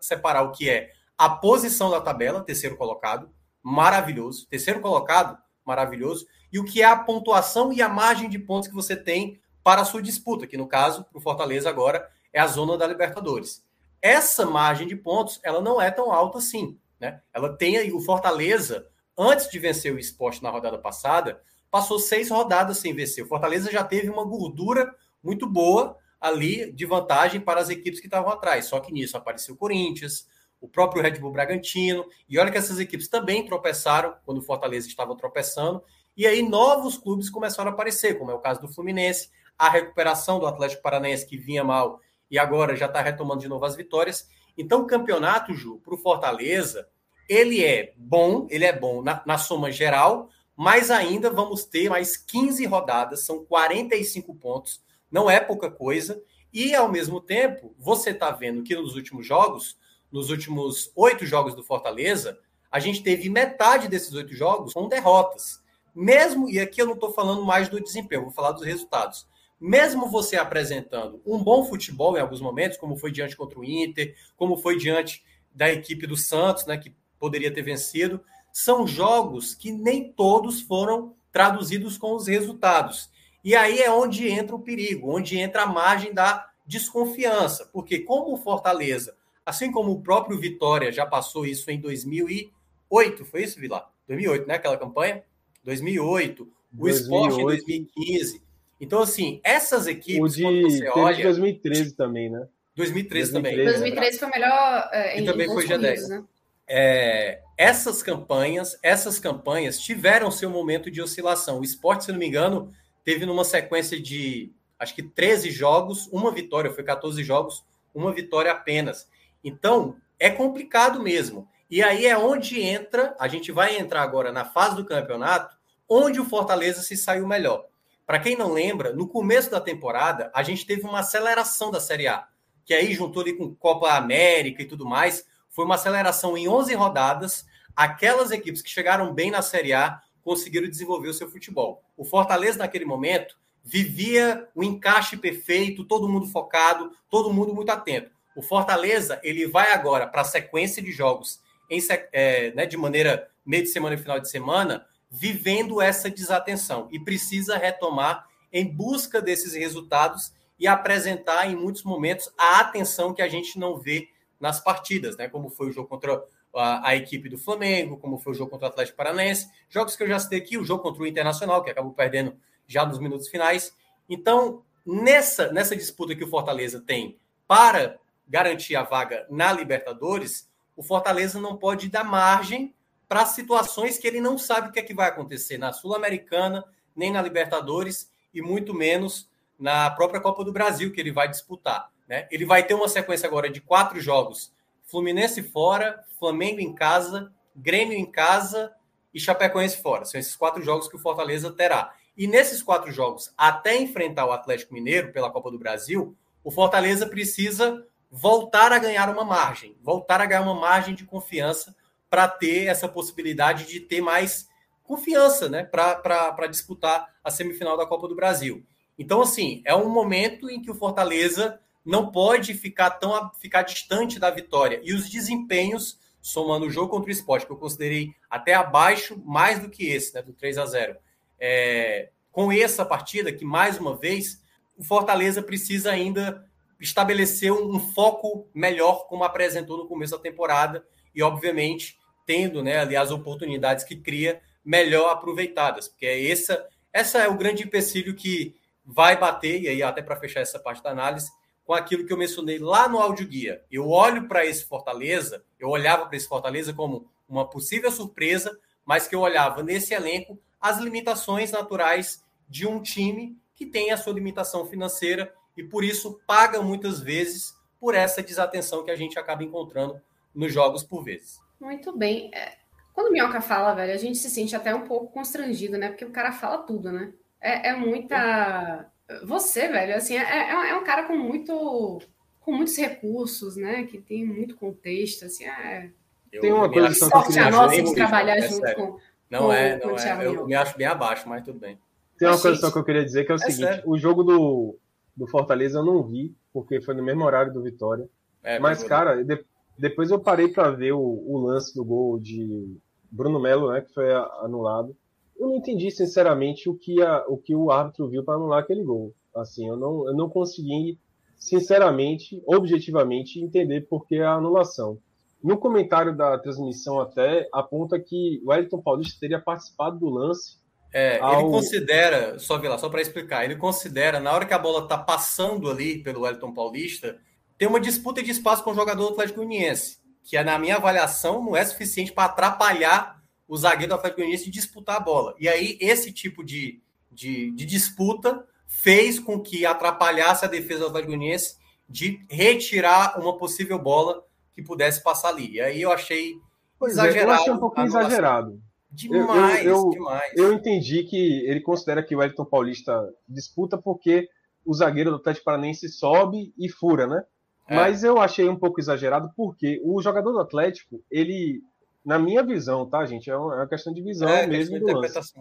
separar 0.00 0.42
o 0.42 0.52
que 0.52 0.68
é 0.70 0.90
a 1.16 1.28
posição 1.28 1.90
da 1.90 2.00
tabela, 2.00 2.42
terceiro 2.42 2.76
colocado, 2.76 3.30
maravilhoso. 3.62 4.46
Terceiro 4.48 4.80
colocado, 4.80 5.36
maravilhoso. 5.62 6.26
E 6.50 6.58
o 6.58 6.64
que 6.64 6.80
é 6.80 6.86
a 6.86 6.96
pontuação 6.96 7.70
e 7.70 7.82
a 7.82 7.88
margem 7.88 8.30
de 8.30 8.38
pontos 8.38 8.68
que 8.68 8.74
você 8.74 8.96
tem 8.96 9.38
para 9.62 9.82
a 9.82 9.84
sua 9.84 10.00
disputa, 10.00 10.46
que 10.46 10.56
no 10.56 10.66
caso, 10.66 11.04
para 11.04 11.18
o 11.18 11.22
Fortaleza 11.22 11.68
agora, 11.68 12.08
é 12.32 12.40
a 12.40 12.46
zona 12.46 12.78
da 12.78 12.86
Libertadores 12.86 13.65
essa 14.00 14.46
margem 14.46 14.86
de 14.86 14.96
pontos 14.96 15.40
ela 15.42 15.60
não 15.60 15.80
é 15.80 15.90
tão 15.90 16.12
alta 16.12 16.38
assim. 16.38 16.78
Né? 17.00 17.20
Ela 17.32 17.56
tem 17.56 17.76
aí 17.76 17.92
o 17.92 18.00
Fortaleza, 18.00 18.86
antes 19.16 19.50
de 19.50 19.58
vencer 19.58 19.94
o 19.94 19.98
esporte 19.98 20.42
na 20.42 20.50
rodada 20.50 20.78
passada, 20.78 21.40
passou 21.70 21.98
seis 21.98 22.30
rodadas 22.30 22.78
sem 22.78 22.94
vencer. 22.94 23.24
O 23.24 23.28
Fortaleza 23.28 23.70
já 23.70 23.84
teve 23.84 24.08
uma 24.08 24.24
gordura 24.24 24.94
muito 25.22 25.46
boa 25.46 25.96
ali 26.20 26.72
de 26.72 26.86
vantagem 26.86 27.40
para 27.40 27.60
as 27.60 27.68
equipes 27.68 28.00
que 28.00 28.06
estavam 28.06 28.30
atrás. 28.30 28.66
Só 28.66 28.80
que 28.80 28.92
nisso 28.92 29.16
apareceu 29.16 29.54
o 29.54 29.58
Corinthians, 29.58 30.26
o 30.60 30.68
próprio 30.68 31.02
Red 31.02 31.18
Bull 31.18 31.32
Bragantino, 31.32 32.06
e 32.28 32.38
olha 32.38 32.50
que 32.50 32.58
essas 32.58 32.78
equipes 32.78 33.08
também 33.08 33.44
tropeçaram 33.44 34.14
quando 34.24 34.38
o 34.38 34.42
Fortaleza 34.42 34.88
estava 34.88 35.16
tropeçando, 35.16 35.82
e 36.16 36.26
aí 36.26 36.42
novos 36.42 36.96
clubes 36.96 37.28
começaram 37.28 37.70
a 37.70 37.74
aparecer, 37.74 38.18
como 38.18 38.30
é 38.30 38.34
o 38.34 38.38
caso 38.38 38.60
do 38.60 38.68
Fluminense, 38.68 39.30
a 39.58 39.68
recuperação 39.68 40.38
do 40.38 40.46
Atlético 40.46 40.82
Paranaense 40.82 41.26
que 41.26 41.36
vinha 41.36 41.62
mal 41.62 42.00
e 42.30 42.38
agora 42.38 42.76
já 42.76 42.86
está 42.86 43.00
retomando 43.00 43.40
de 43.40 43.48
novo 43.48 43.64
as 43.64 43.76
vitórias. 43.76 44.28
Então, 44.56 44.82
o 44.82 44.86
campeonato, 44.86 45.54
Ju, 45.54 45.80
para 45.84 45.94
o 45.94 45.98
Fortaleza, 45.98 46.88
ele 47.28 47.64
é 47.64 47.92
bom, 47.96 48.46
ele 48.50 48.64
é 48.64 48.72
bom 48.72 49.02
na, 49.02 49.22
na, 49.26 49.38
soma 49.38 49.70
geral, 49.70 50.28
mas 50.56 50.90
ainda 50.90 51.30
vamos 51.30 51.64
ter 51.64 51.88
mais 51.88 52.16
15 52.16 52.64
rodadas, 52.66 53.24
são 53.24 53.44
45 53.44 54.34
pontos, 54.36 54.82
não 55.10 55.30
é 55.30 55.40
pouca 55.40 55.70
coisa. 55.70 56.22
E, 56.52 56.74
ao 56.74 56.90
mesmo 56.90 57.20
tempo, 57.20 57.74
você 57.78 58.10
está 58.10 58.30
vendo 58.30 58.62
que 58.62 58.74
nos 58.74 58.94
últimos 58.94 59.26
jogos, 59.26 59.76
nos 60.10 60.30
últimos 60.30 60.90
oito 60.96 61.26
jogos 61.26 61.54
do 61.54 61.62
Fortaleza, 61.62 62.38
a 62.70 62.80
gente 62.80 63.02
teve 63.02 63.28
metade 63.28 63.88
desses 63.88 64.12
oito 64.14 64.34
jogos 64.34 64.72
com 64.72 64.88
derrotas. 64.88 65.60
Mesmo, 65.94 66.48
e 66.48 66.58
aqui 66.58 66.80
eu 66.80 66.86
não 66.86 66.94
estou 66.94 67.12
falando 67.12 67.44
mais 67.44 67.68
do 67.68 67.82
desempenho, 67.82 68.24
vou 68.24 68.32
falar 68.32 68.52
dos 68.52 68.64
resultados 68.64 69.26
mesmo 69.60 70.08
você 70.08 70.36
apresentando 70.36 71.20
um 71.24 71.42
bom 71.42 71.64
futebol 71.64 72.16
em 72.16 72.20
alguns 72.20 72.40
momentos, 72.40 72.78
como 72.78 72.96
foi 72.96 73.10
diante 73.10 73.36
contra 73.36 73.58
o 73.58 73.64
Inter, 73.64 74.14
como 74.36 74.56
foi 74.56 74.76
diante 74.76 75.24
da 75.54 75.72
equipe 75.72 76.06
do 76.06 76.16
Santos, 76.16 76.66
né, 76.66 76.76
que 76.76 76.94
poderia 77.18 77.52
ter 77.52 77.62
vencido, 77.62 78.20
são 78.52 78.86
jogos 78.86 79.54
que 79.54 79.72
nem 79.72 80.12
todos 80.12 80.60
foram 80.60 81.14
traduzidos 81.32 81.96
com 81.98 82.14
os 82.14 82.26
resultados. 82.26 83.10
E 83.42 83.54
aí 83.54 83.80
é 83.80 83.90
onde 83.90 84.28
entra 84.28 84.56
o 84.56 84.62
perigo, 84.62 85.14
onde 85.14 85.38
entra 85.38 85.62
a 85.62 85.66
margem 85.66 86.12
da 86.12 86.50
desconfiança, 86.66 87.68
porque 87.72 88.00
como 88.00 88.32
o 88.32 88.36
Fortaleza, 88.36 89.16
assim 89.44 89.70
como 89.70 89.92
o 89.92 90.02
próprio 90.02 90.38
Vitória 90.38 90.90
já 90.90 91.06
passou 91.06 91.46
isso 91.46 91.70
em 91.70 91.80
2008, 91.80 93.24
foi 93.24 93.44
isso, 93.44 93.60
Vilar? 93.60 93.90
2008, 94.08 94.46
né, 94.48 94.54
aquela 94.54 94.76
campanha? 94.76 95.22
2008, 95.62 96.42
o 96.42 96.48
2008. 96.72 97.02
Esporte 97.02 97.40
em 97.40 97.44
2015, 97.44 98.42
então, 98.80 99.00
assim, 99.00 99.40
essas 99.42 99.86
equipes, 99.86 100.20
o 100.20 100.36
de, 100.36 100.42
quando 100.42 100.62
você 100.62 100.88
olha... 100.88 101.22
2013 101.24 101.96
também, 101.96 102.30
né? 102.30 102.46
2013, 102.74 103.32
2013 103.32 103.32
também. 103.32 103.64
2013 103.64 104.18
foi 104.18 104.28
melhor 104.28 104.88
é, 104.92 105.20
e 105.20 105.24
também 105.24 105.46
foi 105.46 105.66
G10. 105.66 106.08
Né? 106.08 106.24
É, 106.68 107.40
essas 107.56 108.02
campanhas, 108.02 108.78
essas 108.82 109.18
campanhas 109.18 109.78
tiveram 109.78 110.30
seu 110.30 110.50
momento 110.50 110.90
de 110.90 111.00
oscilação. 111.00 111.60
O 111.60 111.64
esporte, 111.64 112.04
se 112.04 112.12
não 112.12 112.18
me 112.18 112.26
engano, 112.26 112.70
teve 113.02 113.24
numa 113.24 113.44
sequência 113.44 114.00
de 114.00 114.52
acho 114.78 114.94
que 114.94 115.02
13 115.02 115.50
jogos, 115.50 116.06
uma 116.12 116.30
vitória, 116.30 116.70
foi 116.70 116.84
14 116.84 117.24
jogos, 117.24 117.64
uma 117.94 118.12
vitória 118.12 118.52
apenas. 118.52 119.08
Então, 119.42 119.96
é 120.18 120.28
complicado 120.28 121.02
mesmo. 121.02 121.48
E 121.70 121.82
aí 121.82 122.06
é 122.06 122.16
onde 122.16 122.60
entra, 122.60 123.16
a 123.18 123.26
gente 123.26 123.50
vai 123.50 123.78
entrar 123.78 124.02
agora 124.02 124.30
na 124.30 124.44
fase 124.44 124.76
do 124.76 124.84
campeonato, 124.84 125.56
onde 125.88 126.20
o 126.20 126.24
Fortaleza 126.24 126.82
se 126.82 126.96
saiu 126.96 127.26
melhor. 127.26 127.66
Para 128.06 128.20
quem 128.20 128.36
não 128.36 128.52
lembra, 128.52 128.92
no 128.92 129.08
começo 129.08 129.50
da 129.50 129.60
temporada, 129.60 130.30
a 130.32 130.42
gente 130.42 130.64
teve 130.64 130.82
uma 130.82 131.00
aceleração 131.00 131.72
da 131.72 131.80
Série 131.80 132.06
A, 132.06 132.28
que 132.64 132.72
aí 132.72 132.94
juntou 132.94 133.22
ali 133.22 133.32
com 133.32 133.54
Copa 133.54 133.92
América 133.92 134.62
e 134.62 134.66
tudo 134.66 134.86
mais, 134.86 135.26
foi 135.50 135.64
uma 135.64 135.74
aceleração 135.74 136.36
em 136.36 136.46
11 136.46 136.74
rodadas. 136.74 137.46
Aquelas 137.74 138.30
equipes 138.30 138.62
que 138.62 138.70
chegaram 138.70 139.12
bem 139.12 139.30
na 139.30 139.42
Série 139.42 139.72
A 139.72 140.00
conseguiram 140.22 140.68
desenvolver 140.68 141.08
o 141.08 141.14
seu 141.14 141.28
futebol. 141.28 141.82
O 141.96 142.04
Fortaleza, 142.04 142.58
naquele 142.58 142.84
momento, 142.84 143.36
vivia 143.64 144.48
o 144.54 144.62
encaixe 144.62 145.16
perfeito, 145.16 145.84
todo 145.84 146.08
mundo 146.08 146.28
focado, 146.28 146.92
todo 147.10 147.32
mundo 147.32 147.52
muito 147.52 147.70
atento. 147.70 148.10
O 148.36 148.42
Fortaleza 148.42 149.20
ele 149.24 149.46
vai 149.46 149.72
agora 149.72 150.06
para 150.06 150.20
a 150.20 150.24
sequência 150.24 150.80
de 150.80 150.92
jogos 150.92 151.40
em, 151.68 151.80
é, 152.12 152.52
né, 152.52 152.66
de 152.66 152.76
maneira 152.76 153.28
meio 153.44 153.64
de 153.64 153.70
semana 153.70 153.94
e 153.94 153.98
final 153.98 154.20
de 154.20 154.28
semana, 154.28 154.86
vivendo 155.16 155.80
essa 155.80 156.10
desatenção 156.10 156.88
e 156.92 157.00
precisa 157.00 157.56
retomar 157.56 158.26
em 158.52 158.66
busca 158.66 159.20
desses 159.20 159.54
resultados 159.54 160.32
e 160.58 160.66
apresentar 160.66 161.50
em 161.50 161.56
muitos 161.56 161.82
momentos 161.82 162.30
a 162.36 162.60
atenção 162.60 163.14
que 163.14 163.22
a 163.22 163.28
gente 163.28 163.58
não 163.58 163.78
vê 163.78 164.08
nas 164.38 164.60
partidas, 164.60 165.16
né? 165.16 165.28
Como 165.28 165.48
foi 165.48 165.68
o 165.68 165.72
jogo 165.72 165.88
contra 165.88 166.22
a, 166.54 166.90
a, 166.90 166.96
equipe 166.96 167.30
do 167.30 167.38
Flamengo, 167.38 167.96
como 167.96 168.18
foi 168.18 168.32
o 168.32 168.36
jogo 168.36 168.50
contra 168.50 168.68
o 168.68 168.70
Atlético 168.70 168.96
Paranaense, 168.96 169.50
jogos 169.70 169.96
que 169.96 170.02
eu 170.02 170.08
já 170.08 170.18
citei 170.18 170.38
aqui, 170.38 170.58
o 170.58 170.64
jogo 170.64 170.82
contra 170.82 171.02
o 171.02 171.06
Internacional, 171.06 171.64
que 171.64 171.70
acabou 171.70 171.92
perdendo 171.92 172.36
já 172.66 172.84
nos 172.84 172.98
minutos 172.98 173.28
finais. 173.28 173.74
Então, 174.08 174.62
nessa, 174.84 175.50
nessa 175.50 175.74
disputa 175.74 176.14
que 176.14 176.24
o 176.24 176.28
Fortaleza 176.28 176.80
tem 176.80 177.18
para 177.48 177.98
garantir 178.28 178.76
a 178.76 178.82
vaga 178.82 179.26
na 179.30 179.50
Libertadores, 179.50 180.50
o 180.76 180.82
Fortaleza 180.82 181.40
não 181.40 181.56
pode 181.56 181.88
dar 181.88 182.04
margem 182.04 182.74
para 183.08 183.26
situações 183.26 183.98
que 183.98 184.06
ele 184.06 184.20
não 184.20 184.36
sabe 184.36 184.68
o 184.68 184.72
que 184.72 184.78
é 184.78 184.82
que 184.82 184.94
vai 184.94 185.08
acontecer 185.08 185.58
na 185.58 185.72
Sul-Americana, 185.72 186.64
nem 186.94 187.10
na 187.10 187.22
Libertadores, 187.22 188.10
e 188.32 188.42
muito 188.42 188.74
menos 188.74 189.30
na 189.58 189.90
própria 189.90 190.20
Copa 190.20 190.44
do 190.44 190.52
Brasil, 190.52 190.92
que 190.92 191.00
ele 191.00 191.12
vai 191.12 191.28
disputar. 191.28 191.90
Né? 192.08 192.28
Ele 192.30 192.44
vai 192.44 192.62
ter 192.62 192.74
uma 192.74 192.88
sequência 192.88 193.26
agora 193.26 193.48
de 193.48 193.60
quatro 193.60 194.00
jogos: 194.00 194.52
Fluminense 194.84 195.42
fora, 195.42 196.04
Flamengo 196.18 196.60
em 196.60 196.74
casa, 196.74 197.32
Grêmio 197.54 197.96
em 197.96 198.04
casa 198.04 198.72
e 199.14 199.20
Chapecoense 199.20 199.80
fora. 199.80 200.04
São 200.04 200.20
esses 200.20 200.36
quatro 200.36 200.62
jogos 200.62 200.88
que 200.88 200.96
o 200.96 201.00
Fortaleza 201.00 201.50
terá. 201.50 201.94
E 202.16 202.26
nesses 202.26 202.62
quatro 202.62 202.90
jogos, 202.92 203.32
até 203.36 203.76
enfrentar 203.76 204.26
o 204.26 204.32
Atlético 204.32 204.74
Mineiro 204.74 205.12
pela 205.12 205.30
Copa 205.30 205.50
do 205.50 205.58
Brasil, 205.58 206.16
o 206.42 206.50
Fortaleza 206.50 207.06
precisa 207.06 207.84
voltar 208.10 208.72
a 208.72 208.78
ganhar 208.78 209.10
uma 209.10 209.24
margem, 209.24 209.76
voltar 209.82 210.20
a 210.20 210.26
ganhar 210.26 210.42
uma 210.42 210.54
margem 210.54 210.94
de 210.94 211.04
confiança 211.04 211.74
para 212.16 212.28
ter 212.28 212.64
essa 212.64 212.88
possibilidade 212.88 213.66
de 213.66 213.78
ter 213.78 214.00
mais 214.00 214.48
confiança 214.82 215.50
né, 215.50 215.64
para 215.64 216.46
disputar 216.46 217.14
a 217.22 217.30
semifinal 217.30 217.76
da 217.76 217.84
Copa 217.84 218.08
do 218.08 218.16
Brasil. 218.16 218.64
Então, 218.98 219.20
assim, 219.20 219.60
é 219.66 219.76
um 219.76 219.90
momento 219.90 220.48
em 220.48 220.62
que 220.62 220.70
o 220.70 220.74
Fortaleza 220.74 221.60
não 221.84 222.10
pode 222.10 222.54
ficar 222.54 222.88
tão 222.92 223.30
ficar 223.38 223.64
distante 223.64 224.18
da 224.18 224.30
vitória. 224.30 224.80
E 224.82 224.94
os 224.94 225.10
desempenhos, 225.10 225.98
somando 226.22 226.64
o 226.64 226.70
jogo 226.70 226.88
contra 226.88 227.10
o 227.10 227.12
esporte, 227.12 227.44
que 227.44 227.52
eu 227.52 227.58
considerei 227.58 228.14
até 228.30 228.54
abaixo, 228.54 229.22
mais 229.22 229.58
do 229.58 229.68
que 229.68 229.86
esse, 229.86 230.14
né, 230.14 230.22
do 230.22 230.32
3 230.32 230.56
a 230.56 230.64
0 230.64 230.96
é, 231.38 232.08
com 232.32 232.50
essa 232.50 232.82
partida, 232.82 233.30
que 233.30 233.44
mais 233.44 233.78
uma 233.78 233.94
vez, 233.94 234.42
o 234.74 234.82
Fortaleza 234.82 235.42
precisa 235.42 235.90
ainda 235.90 236.48
estabelecer 236.80 237.52
um, 237.52 237.76
um 237.76 237.78
foco 237.78 238.48
melhor, 238.54 239.06
como 239.06 239.22
apresentou 239.22 239.76
no 239.76 239.86
começo 239.86 240.16
da 240.16 240.22
temporada, 240.22 240.82
e 241.14 241.22
obviamente 241.22 241.98
tendo 242.26 242.62
né, 242.62 242.78
ali 242.80 242.96
as 242.96 243.10
oportunidades 243.10 243.84
que 243.84 243.96
cria 243.96 244.40
melhor 244.64 245.10
aproveitadas, 245.10 245.86
porque 245.86 246.04
é 246.04 246.28
essa, 246.28 246.66
essa 246.92 247.18
é 247.18 247.28
o 247.28 247.36
grande 247.38 247.62
empecilho 247.62 248.14
que 248.14 248.54
vai 248.84 249.16
bater, 249.16 249.62
e 249.62 249.68
aí 249.68 249.82
até 249.82 250.02
para 250.02 250.16
fechar 250.16 250.40
essa 250.40 250.58
parte 250.58 250.82
da 250.82 250.90
análise, 250.90 251.30
com 251.64 251.72
aquilo 251.72 252.06
que 252.06 252.12
eu 252.12 252.16
mencionei 252.16 252.58
lá 252.58 252.88
no 252.88 252.98
áudio 252.98 253.26
guia. 253.26 253.62
Eu 253.70 253.88
olho 253.88 254.28
para 254.28 254.44
esse 254.44 254.64
Fortaleza, 254.64 255.44
eu 255.58 255.68
olhava 255.68 256.06
para 256.06 256.16
esse 256.16 256.28
Fortaleza 256.28 256.72
como 256.72 257.08
uma 257.28 257.48
possível 257.48 257.90
surpresa, 257.90 258.58
mas 258.84 259.08
que 259.08 259.14
eu 259.14 259.20
olhava 259.20 259.62
nesse 259.62 259.94
elenco 259.94 260.38
as 260.60 260.78
limitações 260.78 261.50
naturais 261.50 262.24
de 262.48 262.66
um 262.66 262.80
time 262.80 263.36
que 263.54 263.66
tem 263.66 263.90
a 263.90 263.96
sua 263.96 264.12
limitação 264.12 264.66
financeira 264.66 265.32
e 265.56 265.62
por 265.62 265.82
isso 265.82 266.20
paga 266.26 266.60
muitas 266.60 267.00
vezes 267.00 267.54
por 267.80 267.94
essa 267.94 268.22
desatenção 268.22 268.84
que 268.84 268.90
a 268.90 268.96
gente 268.96 269.18
acaba 269.18 269.42
encontrando 269.42 270.00
nos 270.34 270.52
jogos 270.52 270.84
por 270.84 271.02
vezes. 271.02 271.40
Muito 271.60 271.96
bem. 271.96 272.30
É, 272.34 272.54
quando 272.92 273.08
o 273.08 273.12
Minhoca 273.12 273.40
fala, 273.40 273.74
velho, 273.74 273.92
a 273.92 273.96
gente 273.96 274.18
se 274.18 274.30
sente 274.30 274.54
até 274.56 274.74
um 274.74 274.82
pouco 274.82 275.12
constrangido, 275.12 275.76
né? 275.76 275.88
Porque 275.88 276.04
o 276.04 276.10
cara 276.10 276.32
fala 276.32 276.58
tudo, 276.58 276.90
né? 276.90 277.12
É, 277.40 277.68
é 277.68 277.76
muita. 277.76 278.86
Você, 279.24 279.68
velho, 279.68 279.94
assim, 279.94 280.16
é, 280.16 280.22
é, 280.22 280.70
é 280.70 280.76
um 280.76 280.84
cara 280.84 281.04
com 281.04 281.16
muito. 281.16 282.00
com 282.40 282.52
muitos 282.52 282.76
recursos, 282.76 283.56
né? 283.56 283.84
Que 283.84 283.98
tem 283.98 284.24
muito 284.24 284.56
contexto, 284.56 285.26
assim, 285.26 285.44
é. 285.44 285.90
Eu, 286.32 286.40
tem 286.40 286.52
uma 286.52 286.70
coisa 286.70 286.92
só 286.94 287.22
que 287.22 287.38
a 287.38 287.50
nossa 287.50 287.82
de 287.82 287.94
trabalhar 287.94 288.36
é 288.36 288.48
junto 288.48 288.74
com. 288.74 288.98
Não 289.30 289.40
com, 289.46 289.52
é, 289.52 289.78
não 289.78 289.96
é. 289.96 290.26
Eu 290.26 290.46
me 290.46 290.54
acho 290.54 290.76
bem 290.76 290.86
abaixo, 290.86 291.28
mas 291.28 291.44
tudo 291.44 291.58
bem. 291.58 291.78
Tem 292.18 292.28
uma 292.28 292.40
coisa 292.40 292.58
só 292.58 292.70
que 292.70 292.78
eu 292.78 292.84
queria 292.84 293.04
dizer 293.04 293.24
que 293.24 293.32
é 293.32 293.34
o 293.34 293.36
é 293.36 293.38
seguinte: 293.38 293.68
sério. 293.68 293.82
o 293.86 293.98
jogo 293.98 294.22
do, 294.22 294.78
do 295.14 295.26
Fortaleza 295.26 295.78
eu 295.78 295.84
não 295.84 296.02
vi, 296.02 296.34
porque 296.52 296.80
foi 296.80 296.94
no 296.94 297.02
mesmo 297.02 297.24
horário 297.24 297.52
do 297.52 297.62
Vitória. 297.62 298.08
É, 298.42 298.58
mas, 298.58 298.82
cara, 298.82 299.22
de, 299.22 299.44
depois 299.78 300.10
eu 300.10 300.18
parei 300.18 300.48
para 300.48 300.70
ver 300.70 300.92
o, 300.92 301.00
o, 301.00 301.38
lance 301.38 301.74
do 301.74 301.84
gol 301.84 302.18
de 302.18 302.76
Bruno 303.10 303.40
Melo, 303.40 303.70
né, 303.70 303.80
que 303.80 303.92
foi 303.92 304.12
anulado 304.40 304.96
eu 305.38 305.48
não 305.48 305.56
entendi 305.56 305.90
sinceramente 305.90 306.68
o 306.68 306.74
que, 306.74 307.02
a, 307.02 307.24
o, 307.28 307.36
que 307.36 307.54
o 307.54 307.70
árbitro 307.70 308.08
viu 308.08 308.24
para 308.24 308.34
anular 308.34 308.60
aquele 308.60 308.82
gol. 308.82 309.14
Assim, 309.34 309.68
eu 309.68 309.76
não, 309.76 310.06
eu 310.06 310.14
não 310.14 310.28
consegui, 310.28 310.98
sinceramente, 311.36 312.42
objetivamente, 312.46 313.40
entender 313.40 313.82
por 313.82 314.06
que 314.06 314.18
a 314.18 314.32
anulação. 314.32 314.98
No 315.42 315.58
comentário 315.58 316.16
da 316.16 316.38
transmissão 316.38 316.98
até 316.98 317.48
aponta 317.52 318.00
que 318.00 318.40
o 318.44 318.48
Wellington 318.50 318.80
Paulista 318.80 319.18
teria 319.20 319.38
participado 319.38 319.98
do 319.98 320.08
lance. 320.08 320.56
É, 320.92 321.20
ao... 321.20 321.40
ele 321.40 321.50
considera, 321.50 322.38
só 322.38 322.58
só 322.78 322.88
para 322.88 323.02
explicar, 323.02 323.44
ele 323.44 323.56
considera, 323.56 324.18
na 324.18 324.32
hora 324.32 324.46
que 324.46 324.54
a 324.54 324.58
bola 324.58 324.84
está 324.84 324.96
passando 324.96 325.70
ali 325.70 326.02
pelo 326.02 326.22
Wellington 326.22 326.54
Paulista, 326.54 327.18
tem 327.58 327.68
uma 327.68 327.80
disputa 327.80 328.22
de 328.22 328.30
espaço 328.30 328.62
com 328.62 328.70
o 328.70 328.74
jogador 328.74 329.06
do 329.06 329.12
Atlético 329.12 329.40
Uniense, 329.40 329.98
que 330.22 330.40
na 330.42 330.58
minha 330.58 330.76
avaliação 330.76 331.42
não 331.42 331.56
é 331.56 331.64
suficiente 331.64 332.12
para 332.12 332.24
atrapalhar 332.24 333.22
o 333.48 333.56
zagueiro 333.56 333.90
do 333.90 333.94
Atlético 333.94 334.20
Goianiense 334.20 334.50
disputar 334.50 334.96
a 334.96 335.00
bola. 335.00 335.34
E 335.38 335.48
aí, 335.48 335.78
esse 335.80 336.12
tipo 336.12 336.44
de, 336.44 336.82
de, 337.10 337.50
de, 337.52 337.64
disputa 337.64 338.44
fez 338.66 339.18
com 339.18 339.40
que 339.40 339.64
atrapalhasse 339.64 340.44
a 340.44 340.48
defesa 340.48 340.80
do 340.80 340.86
Atlético 340.86 341.12
Goianiense 341.12 341.56
de 341.88 342.24
retirar 342.28 343.18
uma 343.20 343.38
possível 343.38 343.78
bola 343.78 344.24
que 344.54 344.62
pudesse 344.62 345.02
passar 345.02 345.28
ali. 345.28 345.52
E 345.52 345.60
aí 345.60 345.80
eu 345.80 345.92
achei 345.92 346.34
pois 346.78 346.94
exagerado. 346.94 347.30
É, 347.30 347.34
eu 347.34 347.40
achei 347.40 347.52
um 347.52 347.58
pouco 347.58 347.80
exagerado. 347.80 348.60
Demais, 348.90 349.64
eu, 349.64 349.76
eu, 349.76 349.90
demais. 349.90 350.32
Eu 350.34 350.52
entendi 350.52 351.04
que 351.04 351.46
ele 351.46 351.60
considera 351.60 352.02
que 352.02 352.14
o 352.14 352.18
Wellington 352.18 352.44
Paulista 352.46 353.08
disputa 353.28 353.76
porque 353.76 354.28
o 354.64 354.74
zagueiro 354.74 355.10
do 355.10 355.16
Atlético 355.16 355.44
Paranense 355.44 355.88
sobe 355.88 356.52
e 356.58 356.68
fura, 356.68 357.06
né? 357.06 357.22
É. 357.68 357.74
Mas 357.74 358.04
eu 358.04 358.18
achei 358.18 358.48
um 358.48 358.56
pouco 358.56 358.80
exagerado 358.80 359.30
porque 359.36 359.80
o 359.84 360.00
jogador 360.00 360.32
do 360.32 360.40
Atlético, 360.40 361.02
ele 361.10 361.62
na 362.04 362.20
minha 362.20 362.42
visão, 362.42 362.88
tá, 362.88 363.04
gente? 363.04 363.28
É 363.28 363.36
uma, 363.36 363.62
é 363.62 363.66
questão 363.66 363.92
de 363.92 364.00
visão 364.00 364.28
é, 364.28 364.46
mesmo 364.46 364.78
do 364.78 364.86
lance. 364.86 365.34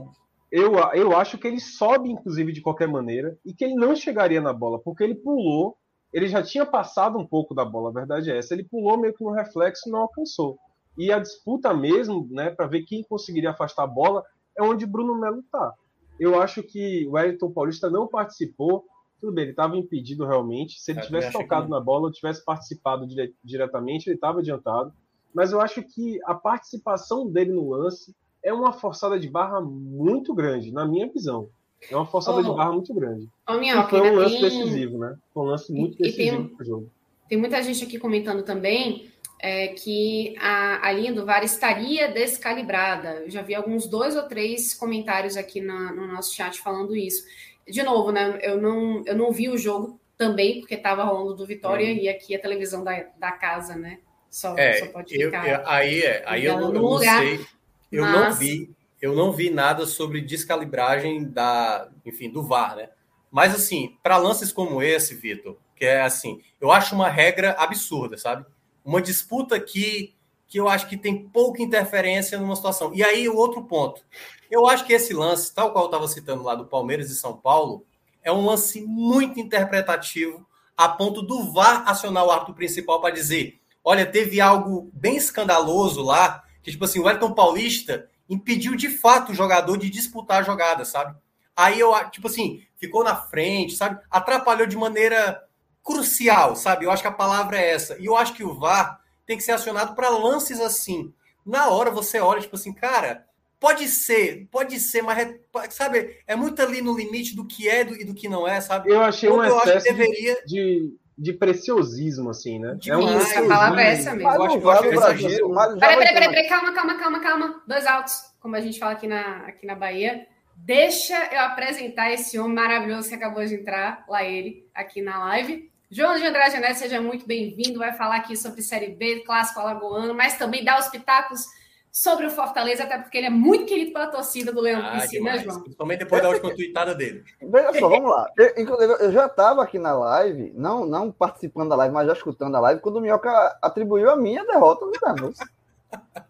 Eu, 0.52 0.74
eu 0.94 1.16
acho 1.16 1.38
que 1.38 1.48
ele 1.48 1.60
sobe, 1.60 2.10
inclusive, 2.10 2.52
de 2.52 2.62
qualquer 2.62 2.88
maneira, 2.88 3.38
e 3.46 3.54
que 3.54 3.64
ele 3.64 3.76
não 3.76 3.96
chegaria 3.96 4.42
na 4.42 4.52
bola, 4.52 4.80
porque 4.80 5.04
ele 5.04 5.14
pulou, 5.14 5.78
ele 6.12 6.28
já 6.28 6.42
tinha 6.42 6.66
passado 6.66 7.20
um 7.20 7.28
pouco 7.28 7.54
da 7.54 7.64
bola, 7.64 7.90
a 7.90 7.94
verdade 7.94 8.32
é 8.32 8.38
essa. 8.38 8.54
Ele 8.54 8.64
pulou 8.64 8.98
meio 8.98 9.14
que 9.14 9.24
no 9.24 9.32
reflexo 9.32 9.88
e 9.88 9.92
não 9.92 10.00
alcançou. 10.00 10.58
E 10.98 11.12
a 11.12 11.20
disputa 11.20 11.74
mesmo, 11.74 12.28
né, 12.32 12.50
para 12.50 12.68
ver 12.68 12.84
quem 12.84 13.04
conseguiria 13.04 13.52
afastar 13.52 13.84
a 13.84 13.88
bola, 13.88 14.24
é 14.58 14.64
onde 14.64 14.86
Bruno 14.86 15.20
Melo 15.20 15.44
tá. 15.52 15.74
Eu 16.20 16.42
acho 16.42 16.64
que 16.64 17.06
o 17.06 17.12
Wellington 17.12 17.52
Paulista 17.52 17.90
não 17.90 18.08
participou. 18.08 18.86
Tudo 19.20 19.34
bem, 19.34 19.44
ele 19.44 19.52
estava 19.52 19.78
impedido 19.78 20.26
realmente. 20.26 20.80
Se 20.80 20.92
ele 20.92 21.02
tivesse 21.02 21.32
tocado 21.32 21.66
que... 21.66 21.72
na 21.72 21.80
bola, 21.80 22.06
ou 22.06 22.12
tivesse 22.12 22.44
participado 22.44 23.08
dire 23.08 23.34
diretamente, 23.44 24.08
ele 24.08 24.16
estava 24.16 24.40
adiantado 24.40 24.94
mas 25.36 25.52
eu 25.52 25.60
acho 25.60 25.84
que 25.84 26.18
a 26.24 26.34
participação 26.34 27.30
dele 27.30 27.52
no 27.52 27.70
lance 27.70 28.16
é 28.42 28.54
uma 28.54 28.72
forçada 28.72 29.20
de 29.20 29.30
barra 29.30 29.60
muito 29.60 30.34
grande, 30.34 30.72
na 30.72 30.88
minha 30.88 31.12
visão. 31.12 31.50
É 31.92 31.96
uma 31.96 32.06
forçada 32.06 32.38
oh, 32.38 32.42
de 32.42 32.48
barra 32.48 32.72
muito 32.72 32.94
grande. 32.94 33.28
Oh, 33.46 33.56
minha, 33.56 33.86
foi 33.86 34.00
um 34.00 34.16
lance 34.16 34.40
tem... 34.40 34.42
decisivo, 34.44 34.98
né? 34.98 35.18
Foi 35.34 35.44
um 35.44 35.48
lance 35.48 35.74
muito 35.74 35.96
e, 35.96 36.04
decisivo 36.04 36.56
tem, 36.58 36.66
jogo. 36.66 36.90
Tem 37.28 37.38
muita 37.38 37.62
gente 37.62 37.84
aqui 37.84 38.00
comentando 38.00 38.44
também 38.44 39.12
é, 39.42 39.68
que 39.68 40.36
a, 40.40 40.88
a 40.88 40.94
linha 40.94 41.14
do 41.14 41.26
VAR 41.26 41.44
estaria 41.44 42.08
descalibrada. 42.08 43.24
Eu 43.26 43.30
já 43.30 43.42
vi 43.42 43.54
alguns 43.54 43.88
dois 43.88 44.16
ou 44.16 44.24
três 44.24 44.74
comentários 44.74 45.36
aqui 45.36 45.60
na, 45.60 45.92
no 45.92 46.08
nosso 46.08 46.34
chat 46.34 46.62
falando 46.62 46.96
isso. 46.96 47.26
De 47.68 47.84
novo, 47.84 48.12
né? 48.12 48.40
Eu 48.42 48.62
não, 48.62 49.04
eu 49.06 49.16
não 49.16 49.32
vi 49.32 49.50
o 49.50 49.58
jogo 49.58 50.00
também, 50.18 50.60
porque 50.60 50.76
estava 50.76 51.04
rolando 51.04 51.36
do 51.36 51.46
Vitória 51.46 51.88
uhum. 51.88 51.98
e 51.98 52.10
aqui 52.10 52.36
a 52.36 52.40
televisão 52.40 52.84
da, 52.84 53.06
da 53.18 53.32
casa, 53.32 53.76
né? 53.76 54.00
Só, 54.30 54.58
é, 54.58 54.74
só 54.80 54.88
pode 54.88 55.16
ficar. 55.16 55.48
Eu, 55.48 55.60
eu, 55.60 55.68
aí 55.68 56.02
é, 56.02 56.24
aí 56.26 56.46
eu, 56.46 56.60
eu 56.60 56.72
não 56.72 56.82
lugar, 56.82 57.22
sei. 57.22 57.46
Eu 57.92 58.04
mas... 58.04 58.14
não 58.14 58.34
vi, 58.34 58.76
eu 59.02 59.16
não 59.16 59.32
vi 59.32 59.50
nada 59.50 59.86
sobre 59.86 60.22
descalibragem 60.22 61.24
da, 61.26 61.90
enfim, 62.06 62.30
do 62.30 62.44
VAR, 62.44 62.76
né? 62.76 62.90
Mas 63.32 63.54
assim, 63.54 63.98
para 64.02 64.18
lances 64.18 64.52
como 64.52 64.82
esse, 64.82 65.16
Vitor, 65.16 65.58
que 65.76 65.86
é 65.86 66.02
assim, 66.02 66.42
eu 66.60 66.72
acho 66.72 66.96
uma 66.96 67.10
regra 67.10 67.52
absurda, 67.58 68.18
sabe? 68.18 68.46
Uma 68.84 69.02
disputa 69.02 69.60
que 69.60 70.15
que 70.48 70.60
eu 70.60 70.68
acho 70.70 70.88
que 70.88 70.98
tem 70.98 71.28
pouca 71.28 71.62
interferência 71.62 72.38
numa 72.38 72.56
situação. 72.56 72.94
E 72.94 73.04
aí 73.04 73.28
o 73.28 73.36
outro 73.36 73.64
ponto, 73.64 74.02
eu 74.50 74.68
acho 74.68 74.86
que 74.86 74.94
esse 74.94 75.14
lance, 75.14 75.54
tal 75.54 75.72
qual 75.72 75.86
eu 75.86 75.90
estava 75.90 76.08
citando 76.08 76.44
lá 76.44 76.56
do 76.56 76.66
Palmeiras 76.66 77.10
e 77.10 77.16
São 77.16 77.36
Paulo, 77.36 77.86
é 78.24 78.32
um 78.32 78.46
lance 78.46 78.82
muito 78.82 79.40
interpretativo, 79.40 80.46
a 80.78 80.90
ponto 80.90 81.22
do 81.22 81.52
VAR 81.52 81.84
acionar 81.88 82.26
o 82.26 82.32
árbitro 82.32 82.54
principal 82.54 83.00
para 83.00 83.14
dizer: 83.14 83.60
olha, 83.84 84.06
teve 84.06 84.42
algo 84.42 84.90
bem 84.94 85.16
escandaloso 85.16 86.02
lá, 86.02 86.44
que, 86.64 86.72
tipo 86.72 86.86
assim, 86.86 87.00
o 87.00 87.10
Elton 87.10 87.34
Paulista 87.34 88.10
impediu 88.28 88.76
de 88.76 88.90
fato 88.90 89.32
o 89.32 89.36
jogador 89.36 89.78
de 89.78 89.90
disputar 89.90 90.40
a 90.40 90.44
jogada, 90.44 90.84
sabe? 90.84 91.16
Aí 91.56 91.80
eu, 91.80 91.94
tipo 92.10 92.28
assim, 92.28 92.64
ficou 92.76 93.04
na 93.04 93.16
frente, 93.16 93.76
sabe? 93.76 94.00
Atrapalhou 94.10 94.68
de 94.68 94.76
maneira 94.76 95.44
crucial, 95.84 96.56
sabe? 96.56 96.86
Eu 96.86 96.92
acho 96.92 97.04
que 97.04 97.08
a 97.08 97.12
palavra 97.12 97.58
é 97.58 97.70
essa. 97.70 97.98
E 98.00 98.06
eu 98.06 98.18
acho 98.18 98.34
que 98.34 98.44
o 98.44 98.56
VAR 98.60 99.00
tem 99.26 99.38
que 99.38 99.44
ser 99.44 99.54
acionado 99.54 99.96
para 99.96 100.10
lances 100.10 100.60
assim. 100.60 101.14
Na 101.46 101.70
hora 101.70 101.92
você 101.92 102.20
olha, 102.20 102.42
tipo 102.42 102.56
assim, 102.56 102.74
cara, 102.74 103.26
Pode 103.60 103.88
ser, 103.88 104.48
pode 104.52 104.80
ser, 104.80 105.02
mas 105.02 105.18
é, 105.18 105.40
sabe, 105.72 106.20
é 106.28 106.36
muito 106.36 106.62
ali 106.62 106.82
no 106.82 106.96
limite 106.96 107.36
do 107.36 107.48
que 107.48 107.70
é 107.70 107.82
e 107.82 108.04
do 108.04 108.14
que 108.14 108.28
não 108.28 108.48
é, 108.48 108.60
sabe? 108.60 108.92
Eu 108.92 109.02
achei 109.02 109.30
um 109.30 109.44
excesso 109.44 109.86
deveria... 109.86 110.38
de, 110.46 110.94
de 111.18 111.34
preciosismo, 111.34 112.30
assim, 112.30 112.60
né? 112.60 112.78
é 112.86 112.98
um 112.98 113.18
Isso, 113.18 113.40
a 113.40 113.48
palavra 113.48 113.82
é 113.82 113.94
essa 113.94 114.14
mesmo. 114.14 114.30
Mas 114.30 114.36
eu 114.38 114.70
acho, 114.70 114.86
eu 114.86 115.04
acho 115.04 115.28
é. 115.28 115.80
Peraí, 115.80 115.98
peraí, 115.98 116.14
peraí, 116.14 116.30
peraí, 116.30 116.48
calma, 116.50 116.74
calma, 116.74 117.00
calma, 117.00 117.20
calma. 117.22 117.64
Dois 117.66 117.88
altos, 117.88 118.14
como 118.40 118.56
a 118.56 118.62
gente 118.62 118.78
fala 118.78 118.92
aqui 118.92 119.08
na, 119.08 119.38
aqui 119.48 119.66
na 119.66 119.74
Bahia. 119.74 120.28
Deixa 120.58 121.16
eu 121.34 121.40
apresentar 121.42 122.12
esse 122.12 122.38
homem 122.38 122.56
maravilhoso 122.56 123.10
que 123.10 123.16
acabou 123.16 123.44
de 123.46 123.56
entrar, 123.56 124.06
lá 124.08 124.24
ele, 124.24 124.70
aqui 124.76 125.02
na 125.02 125.18
live. 125.26 125.72
João 125.96 126.18
de 126.18 126.26
Andrade 126.26 126.60
Neto, 126.60 126.76
seja 126.76 127.00
muito 127.00 127.26
bem-vindo. 127.26 127.80
Vai 127.80 127.94
falar 127.94 128.18
aqui 128.18 128.36
sobre 128.36 128.62
Série 128.62 128.90
B, 128.90 129.22
clássico 129.22 129.62
alagoano, 129.62 130.14
mas 130.14 130.38
também 130.38 130.62
dá 130.62 130.78
os 130.78 130.90
pitacos 130.90 131.46
sobre 131.90 132.26
o 132.26 132.30
Fortaleza, 132.30 132.84
até 132.84 132.98
porque 132.98 133.18
ele 133.18 133.28
é 133.28 133.30
muito 133.30 133.66
querido 133.66 133.94
pela 133.94 134.08
torcida 134.08 134.52
do 134.52 134.60
Leão 134.60 134.82
ah, 134.84 135.00
PC, 135.00 135.22
né, 135.22 135.40
João? 135.40 135.62
Principalmente 135.62 136.00
depois 136.00 136.22
da 136.22 136.28
última 136.28 136.54
tweetada 136.54 136.94
dele. 136.94 137.24
Veja 137.42 137.80
só, 137.80 137.88
vamos 137.88 138.12
lá. 138.12 138.30
Eu, 138.38 138.76
eu 139.00 139.12
já 139.14 139.28
estava 139.28 139.64
aqui 139.64 139.80
na 139.80 139.94
live, 139.94 140.52
não, 140.54 140.86
não 140.86 141.10
participando 141.10 141.70
da 141.70 141.78
live, 141.78 141.94
mas 141.94 142.08
já 142.08 142.12
escutando 142.14 142.56
a 142.56 142.60
live, 142.60 142.82
quando 142.82 142.98
o 142.98 143.02
Minhoca 143.02 143.58
atribuiu 143.62 144.10
a 144.10 144.18
minha 144.18 144.44
derrota 144.44 144.86
no 144.86 144.92
Danos. 144.92 145.40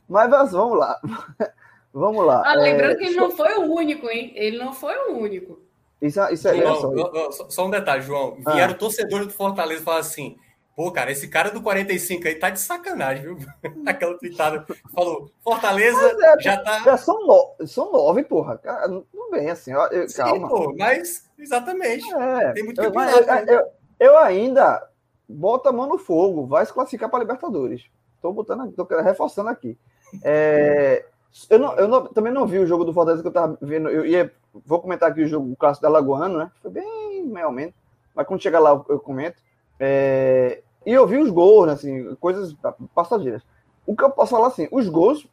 Mas 0.08 0.30
vamos 0.52 0.78
lá. 0.78 1.02
Vamos 1.92 2.26
lá. 2.26 2.44
Ah, 2.46 2.56
lembrando 2.56 2.92
é, 2.92 2.96
que 2.96 3.06
ele 3.06 3.16
não 3.16 3.32
foi 3.32 3.56
o 3.56 3.74
único, 3.74 4.10
hein? 4.10 4.34
Ele 4.36 4.58
não 4.58 4.74
foi 4.74 4.94
o 5.08 5.18
único. 5.18 5.65
Isso, 6.06 6.22
isso 6.32 6.48
é 6.48 6.58
João, 6.58 7.32
só. 7.32 7.50
só 7.50 7.66
um 7.66 7.70
detalhe, 7.70 8.02
João. 8.02 8.36
Vieram 8.36 8.74
ah. 8.74 8.78
torcedores 8.78 9.28
do 9.28 9.34
Fortaleza 9.34 9.84
falaram 9.84 10.02
assim: 10.02 10.38
Pô, 10.76 10.92
cara, 10.92 11.10
esse 11.10 11.30
cara 11.30 11.52
do 11.52 11.62
45 11.62 12.28
aí 12.28 12.36
tá 12.36 12.50
de 12.50 12.60
sacanagem, 12.60 13.24
viu? 13.24 13.38
Aquela 13.88 14.18
tweetada 14.18 14.66
falou, 14.94 15.32
Fortaleza 15.42 16.18
é, 16.22 16.42
já 16.42 16.58
tá. 16.62 16.84
Já 16.84 16.98
são, 16.98 17.26
no... 17.26 17.66
são 17.66 17.92
nove, 17.94 18.24
porra. 18.24 18.58
Cara, 18.58 18.90
não 18.90 19.32
vem 19.32 19.50
assim, 19.50 19.74
ó, 19.74 19.88
eu, 19.88 20.10
Sim, 20.10 20.18
calma. 20.18 20.50
Pô, 20.50 20.76
mas, 20.78 21.30
exatamente. 21.40 22.06
É, 22.14 22.52
Tem 22.52 22.64
muito 22.64 22.82
que 22.82 22.88
eu, 22.88 22.94
eu, 22.94 23.46
eu, 23.48 23.72
eu, 24.00 24.18
ainda 24.18 24.86
boto 25.30 25.70
a 25.70 25.72
mão 25.72 25.88
no 25.88 25.98
fogo, 25.98 26.46
vai 26.46 26.66
se 26.66 26.74
classificar 26.74 27.10
para 27.10 27.20
Libertadores. 27.20 27.86
Tô 28.22 28.34
botando, 28.34 28.70
tô 28.74 28.86
reforçando 29.02 29.50
aqui. 29.50 29.78
É, 30.24 31.06
eu, 31.50 31.60
não, 31.60 31.74
eu 31.76 31.88
não, 31.88 32.06
também 32.06 32.32
não 32.32 32.48
vi 32.48 32.60
o 32.60 32.68
jogo 32.68 32.86
do 32.86 32.94
Fortaleza 32.94 33.22
que 33.22 33.28
eu 33.28 33.34
tava 33.34 33.58
vendo. 33.62 33.90
Eu 33.90 34.06
ia, 34.06 34.32
vou 34.66 34.80
comentar 34.80 35.12
aqui 35.12 35.22
o 35.22 35.28
jogo 35.28 35.52
o 35.52 35.56
clássico 35.56 35.84
da 35.84 35.90
Lagoano, 35.90 36.38
né? 36.38 36.52
Foi 36.62 36.72
bem 36.72 37.24
meio 37.26 37.52
menos. 37.52 37.74
Mas 38.16 38.26
quando 38.26 38.42
chegar 38.42 38.60
lá 38.60 38.70
eu, 38.72 38.86
eu 38.90 39.00
comento. 39.00 39.42
É, 39.80 40.62
e 40.86 40.94
eu 40.94 41.06
vi 41.06 41.18
os 41.18 41.30
gols, 41.30 41.68
né, 41.68 41.74
assim, 41.74 42.16
coisas 42.16 42.56
passageiras. 42.94 43.42
O 43.86 43.96
que 43.96 44.04
eu 44.04 44.10
posso 44.10 44.32
falar 44.32 44.48
assim, 44.48 44.68
os 44.72 44.88
gols 44.88 45.28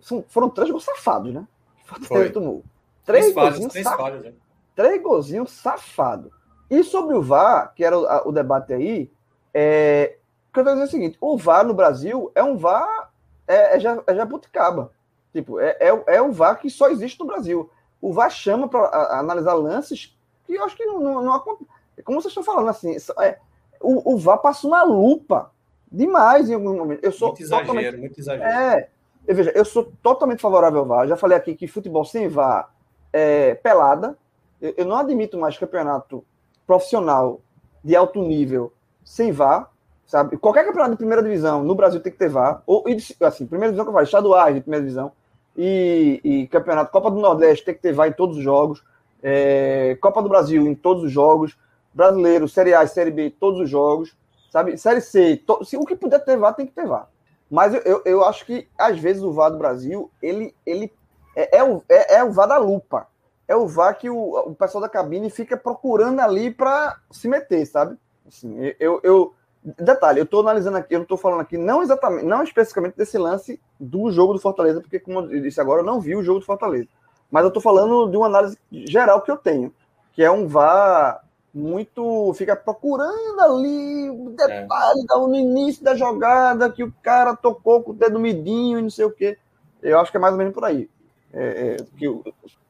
são, 0.00 0.24
foram 0.28 0.50
três 0.50 0.70
gols 0.70 0.84
safados, 0.84 1.32
né? 1.32 1.46
Foi. 1.84 2.30
Tomou. 2.30 2.64
Três, 3.04 3.32
três 3.32 3.34
golzinhos 3.34 3.72
três, 3.72 3.86
saf... 3.86 3.96
falhas, 3.96 4.22
né? 4.22 4.32
três 4.74 5.02
golzinhos 5.02 5.50
safados. 5.50 6.32
E 6.70 6.82
sobre 6.82 7.14
o 7.14 7.22
VAR, 7.22 7.72
que 7.74 7.84
era 7.84 7.96
o, 7.96 8.28
o 8.28 8.32
debate 8.32 8.72
aí, 8.72 9.10
é, 9.52 10.16
o 10.48 10.52
que 10.54 10.60
eu 10.60 10.64
tô 10.64 10.70
dizendo 10.70 10.82
é 10.82 10.88
o 10.88 10.90
seguinte: 10.90 11.18
o 11.20 11.36
VAR 11.36 11.64
no 11.64 11.74
Brasil 11.74 12.32
é 12.34 12.42
um 12.42 12.56
VAR, 12.56 13.12
é, 13.46 13.76
é, 13.76 14.02
é 14.06 14.14
jabuticaba. 14.14 14.90
Tipo, 15.34 15.58
é, 15.58 15.76
é, 15.80 16.16
é 16.16 16.22
o 16.22 16.30
VAR 16.30 16.60
que 16.60 16.70
só 16.70 16.88
existe 16.88 17.18
no 17.18 17.26
Brasil. 17.26 17.68
O 18.00 18.12
VAR 18.12 18.30
chama 18.30 18.68
para 18.68 19.18
analisar 19.18 19.54
lances 19.54 20.16
que 20.46 20.54
eu 20.54 20.62
acho 20.62 20.76
que 20.76 20.86
não, 20.86 21.00
não, 21.00 21.22
não 21.22 21.32
acontece. 21.34 21.68
Como 22.04 22.22
vocês 22.22 22.30
estão 22.30 22.44
falando, 22.44 22.68
assim, 22.68 22.96
é, 23.20 23.38
o, 23.80 24.14
o 24.14 24.16
VAR 24.16 24.38
passa 24.38 24.64
uma 24.64 24.84
lupa 24.84 25.50
demais 25.90 26.48
em 26.48 26.54
algum 26.54 26.76
momento. 26.76 27.02
Eu 27.02 27.10
sou 27.10 27.28
muito 27.28 27.42
exagero, 27.42 27.66
totalmente, 27.66 27.96
muito 27.96 28.20
exagero. 28.20 28.48
É, 28.48 28.88
eu, 29.26 29.34
veja, 29.34 29.52
eu 29.56 29.64
sou 29.64 29.92
totalmente 30.00 30.40
favorável 30.40 30.80
ao 30.80 30.86
VAR. 30.86 31.08
Já 31.08 31.16
falei 31.16 31.36
aqui 31.36 31.56
que 31.56 31.66
futebol 31.66 32.04
sem 32.04 32.28
VAR 32.28 32.72
é 33.12 33.56
pelada. 33.56 34.16
Eu, 34.60 34.72
eu 34.76 34.84
não 34.84 34.96
admito 34.96 35.36
mais 35.36 35.58
campeonato 35.58 36.24
profissional 36.64 37.40
de 37.82 37.96
alto 37.96 38.22
nível 38.22 38.72
sem 39.04 39.32
VAR, 39.32 39.68
sabe? 40.06 40.36
Qualquer 40.36 40.64
campeonato 40.64 40.92
de 40.92 40.96
primeira 40.96 41.22
divisão 41.24 41.64
no 41.64 41.74
Brasil 41.74 42.00
tem 42.00 42.12
que 42.12 42.18
ter 42.18 42.28
VAR. 42.28 42.62
Ou, 42.66 42.84
assim, 43.22 43.46
primeira 43.46 43.72
divisão 43.72 43.84
que 43.84 43.88
eu 43.88 43.92
falo, 43.94 44.04
estaduais 44.04 44.54
de 44.54 44.60
primeira 44.60 44.84
divisão. 44.84 45.10
E, 45.56 46.20
e, 46.24 46.46
campeonato 46.48 46.90
Copa 46.90 47.10
do 47.10 47.20
Nordeste 47.20 47.64
tem 47.64 47.74
que 47.74 47.80
ter 47.80 47.92
VAR 47.92 48.08
em 48.08 48.12
todos 48.12 48.36
os 48.38 48.42
jogos. 48.42 48.82
É, 49.22 49.96
Copa 50.00 50.22
do 50.22 50.28
Brasil 50.28 50.66
em 50.66 50.74
todos 50.74 51.04
os 51.04 51.12
jogos 51.12 51.56
brasileiro, 51.94 52.48
Série 52.48 52.74
A 52.74 52.82
e 52.82 52.88
Série 52.88 53.10
B, 53.10 53.30
todos 53.30 53.60
os 53.60 53.70
jogos, 53.70 54.16
sabe? 54.50 54.76
Série 54.76 55.00
C, 55.00 55.36
to... 55.36 55.64
se 55.64 55.76
o 55.76 55.84
que 55.84 55.94
puder 55.94 56.22
ter 56.24 56.36
VAR, 56.36 56.54
tem 56.54 56.66
que 56.66 56.72
ter 56.72 56.86
VAR. 56.86 57.08
Mas 57.48 57.72
eu, 57.72 57.80
eu, 57.82 58.02
eu, 58.04 58.24
acho 58.24 58.44
que, 58.44 58.66
às 58.76 58.98
vezes, 58.98 59.22
o 59.22 59.32
VAR 59.32 59.50
do 59.50 59.58
Brasil, 59.58 60.10
ele, 60.20 60.54
ele 60.66 60.92
é, 61.36 61.58
é, 61.58 61.64
o, 61.64 61.82
é, 61.88 62.16
é 62.16 62.24
o 62.24 62.32
VAR 62.32 62.48
da 62.48 62.58
lupa. 62.58 63.06
É 63.46 63.54
o 63.54 63.66
VAR 63.66 63.96
que 63.96 64.10
o, 64.10 64.38
o 64.38 64.54
pessoal 64.54 64.82
da 64.82 64.88
cabine 64.88 65.30
fica 65.30 65.56
procurando 65.56 66.18
ali 66.20 66.50
para 66.50 66.98
se 67.12 67.28
meter, 67.28 67.64
sabe? 67.66 67.96
Assim, 68.26 68.56
eu, 68.80 69.00
eu, 69.02 69.34
detalhe, 69.64 70.20
eu 70.20 70.24
estou 70.24 70.40
analisando 70.40 70.76
aqui, 70.76 70.94
eu 70.94 70.98
não 70.98 71.04
estou 71.04 71.16
falando 71.16 71.40
aqui 71.40 71.56
não 71.56 71.82
exatamente, 71.82 72.26
não 72.26 72.42
especificamente 72.42 72.96
desse 72.96 73.16
lance 73.16 73.58
do 73.80 74.10
jogo 74.10 74.34
do 74.34 74.38
Fortaleza, 74.38 74.80
porque, 74.80 75.00
como 75.00 75.20
eu 75.20 75.40
disse 75.40 75.60
agora, 75.60 75.80
eu 75.80 75.84
não 75.84 76.00
vi 76.00 76.14
o 76.14 76.22
jogo 76.22 76.40
do 76.40 76.44
Fortaleza. 76.44 76.88
Mas 77.30 77.42
eu 77.42 77.48
estou 77.48 77.62
falando 77.62 78.08
de 78.10 78.16
uma 78.16 78.26
análise 78.26 78.58
geral 78.70 79.22
que 79.22 79.30
eu 79.30 79.36
tenho, 79.36 79.72
que 80.12 80.22
é 80.22 80.30
um 80.30 80.46
VAR 80.46 81.24
muito. 81.52 82.34
fica 82.34 82.54
procurando 82.54 83.40
ali 83.40 84.10
o 84.10 84.30
detalhe 84.30 85.00
é. 85.10 85.16
no 85.16 85.34
início 85.34 85.82
da 85.82 85.94
jogada 85.94 86.70
que 86.70 86.82
o 86.82 86.92
cara 87.02 87.34
tocou 87.34 87.82
com 87.82 87.92
o 87.92 87.94
dedo 87.94 88.20
midinho 88.20 88.78
e 88.78 88.82
não 88.82 88.90
sei 88.90 89.04
o 89.04 89.10
quê. 89.10 89.38
Eu 89.82 89.98
acho 89.98 90.10
que 90.10 90.16
é 90.16 90.20
mais 90.20 90.34
ou 90.34 90.38
menos 90.38 90.52
por 90.52 90.64
aí. 90.64 90.90
É, 91.32 91.76
é, 91.76 91.76
que 91.96 92.04
eu, 92.04 92.22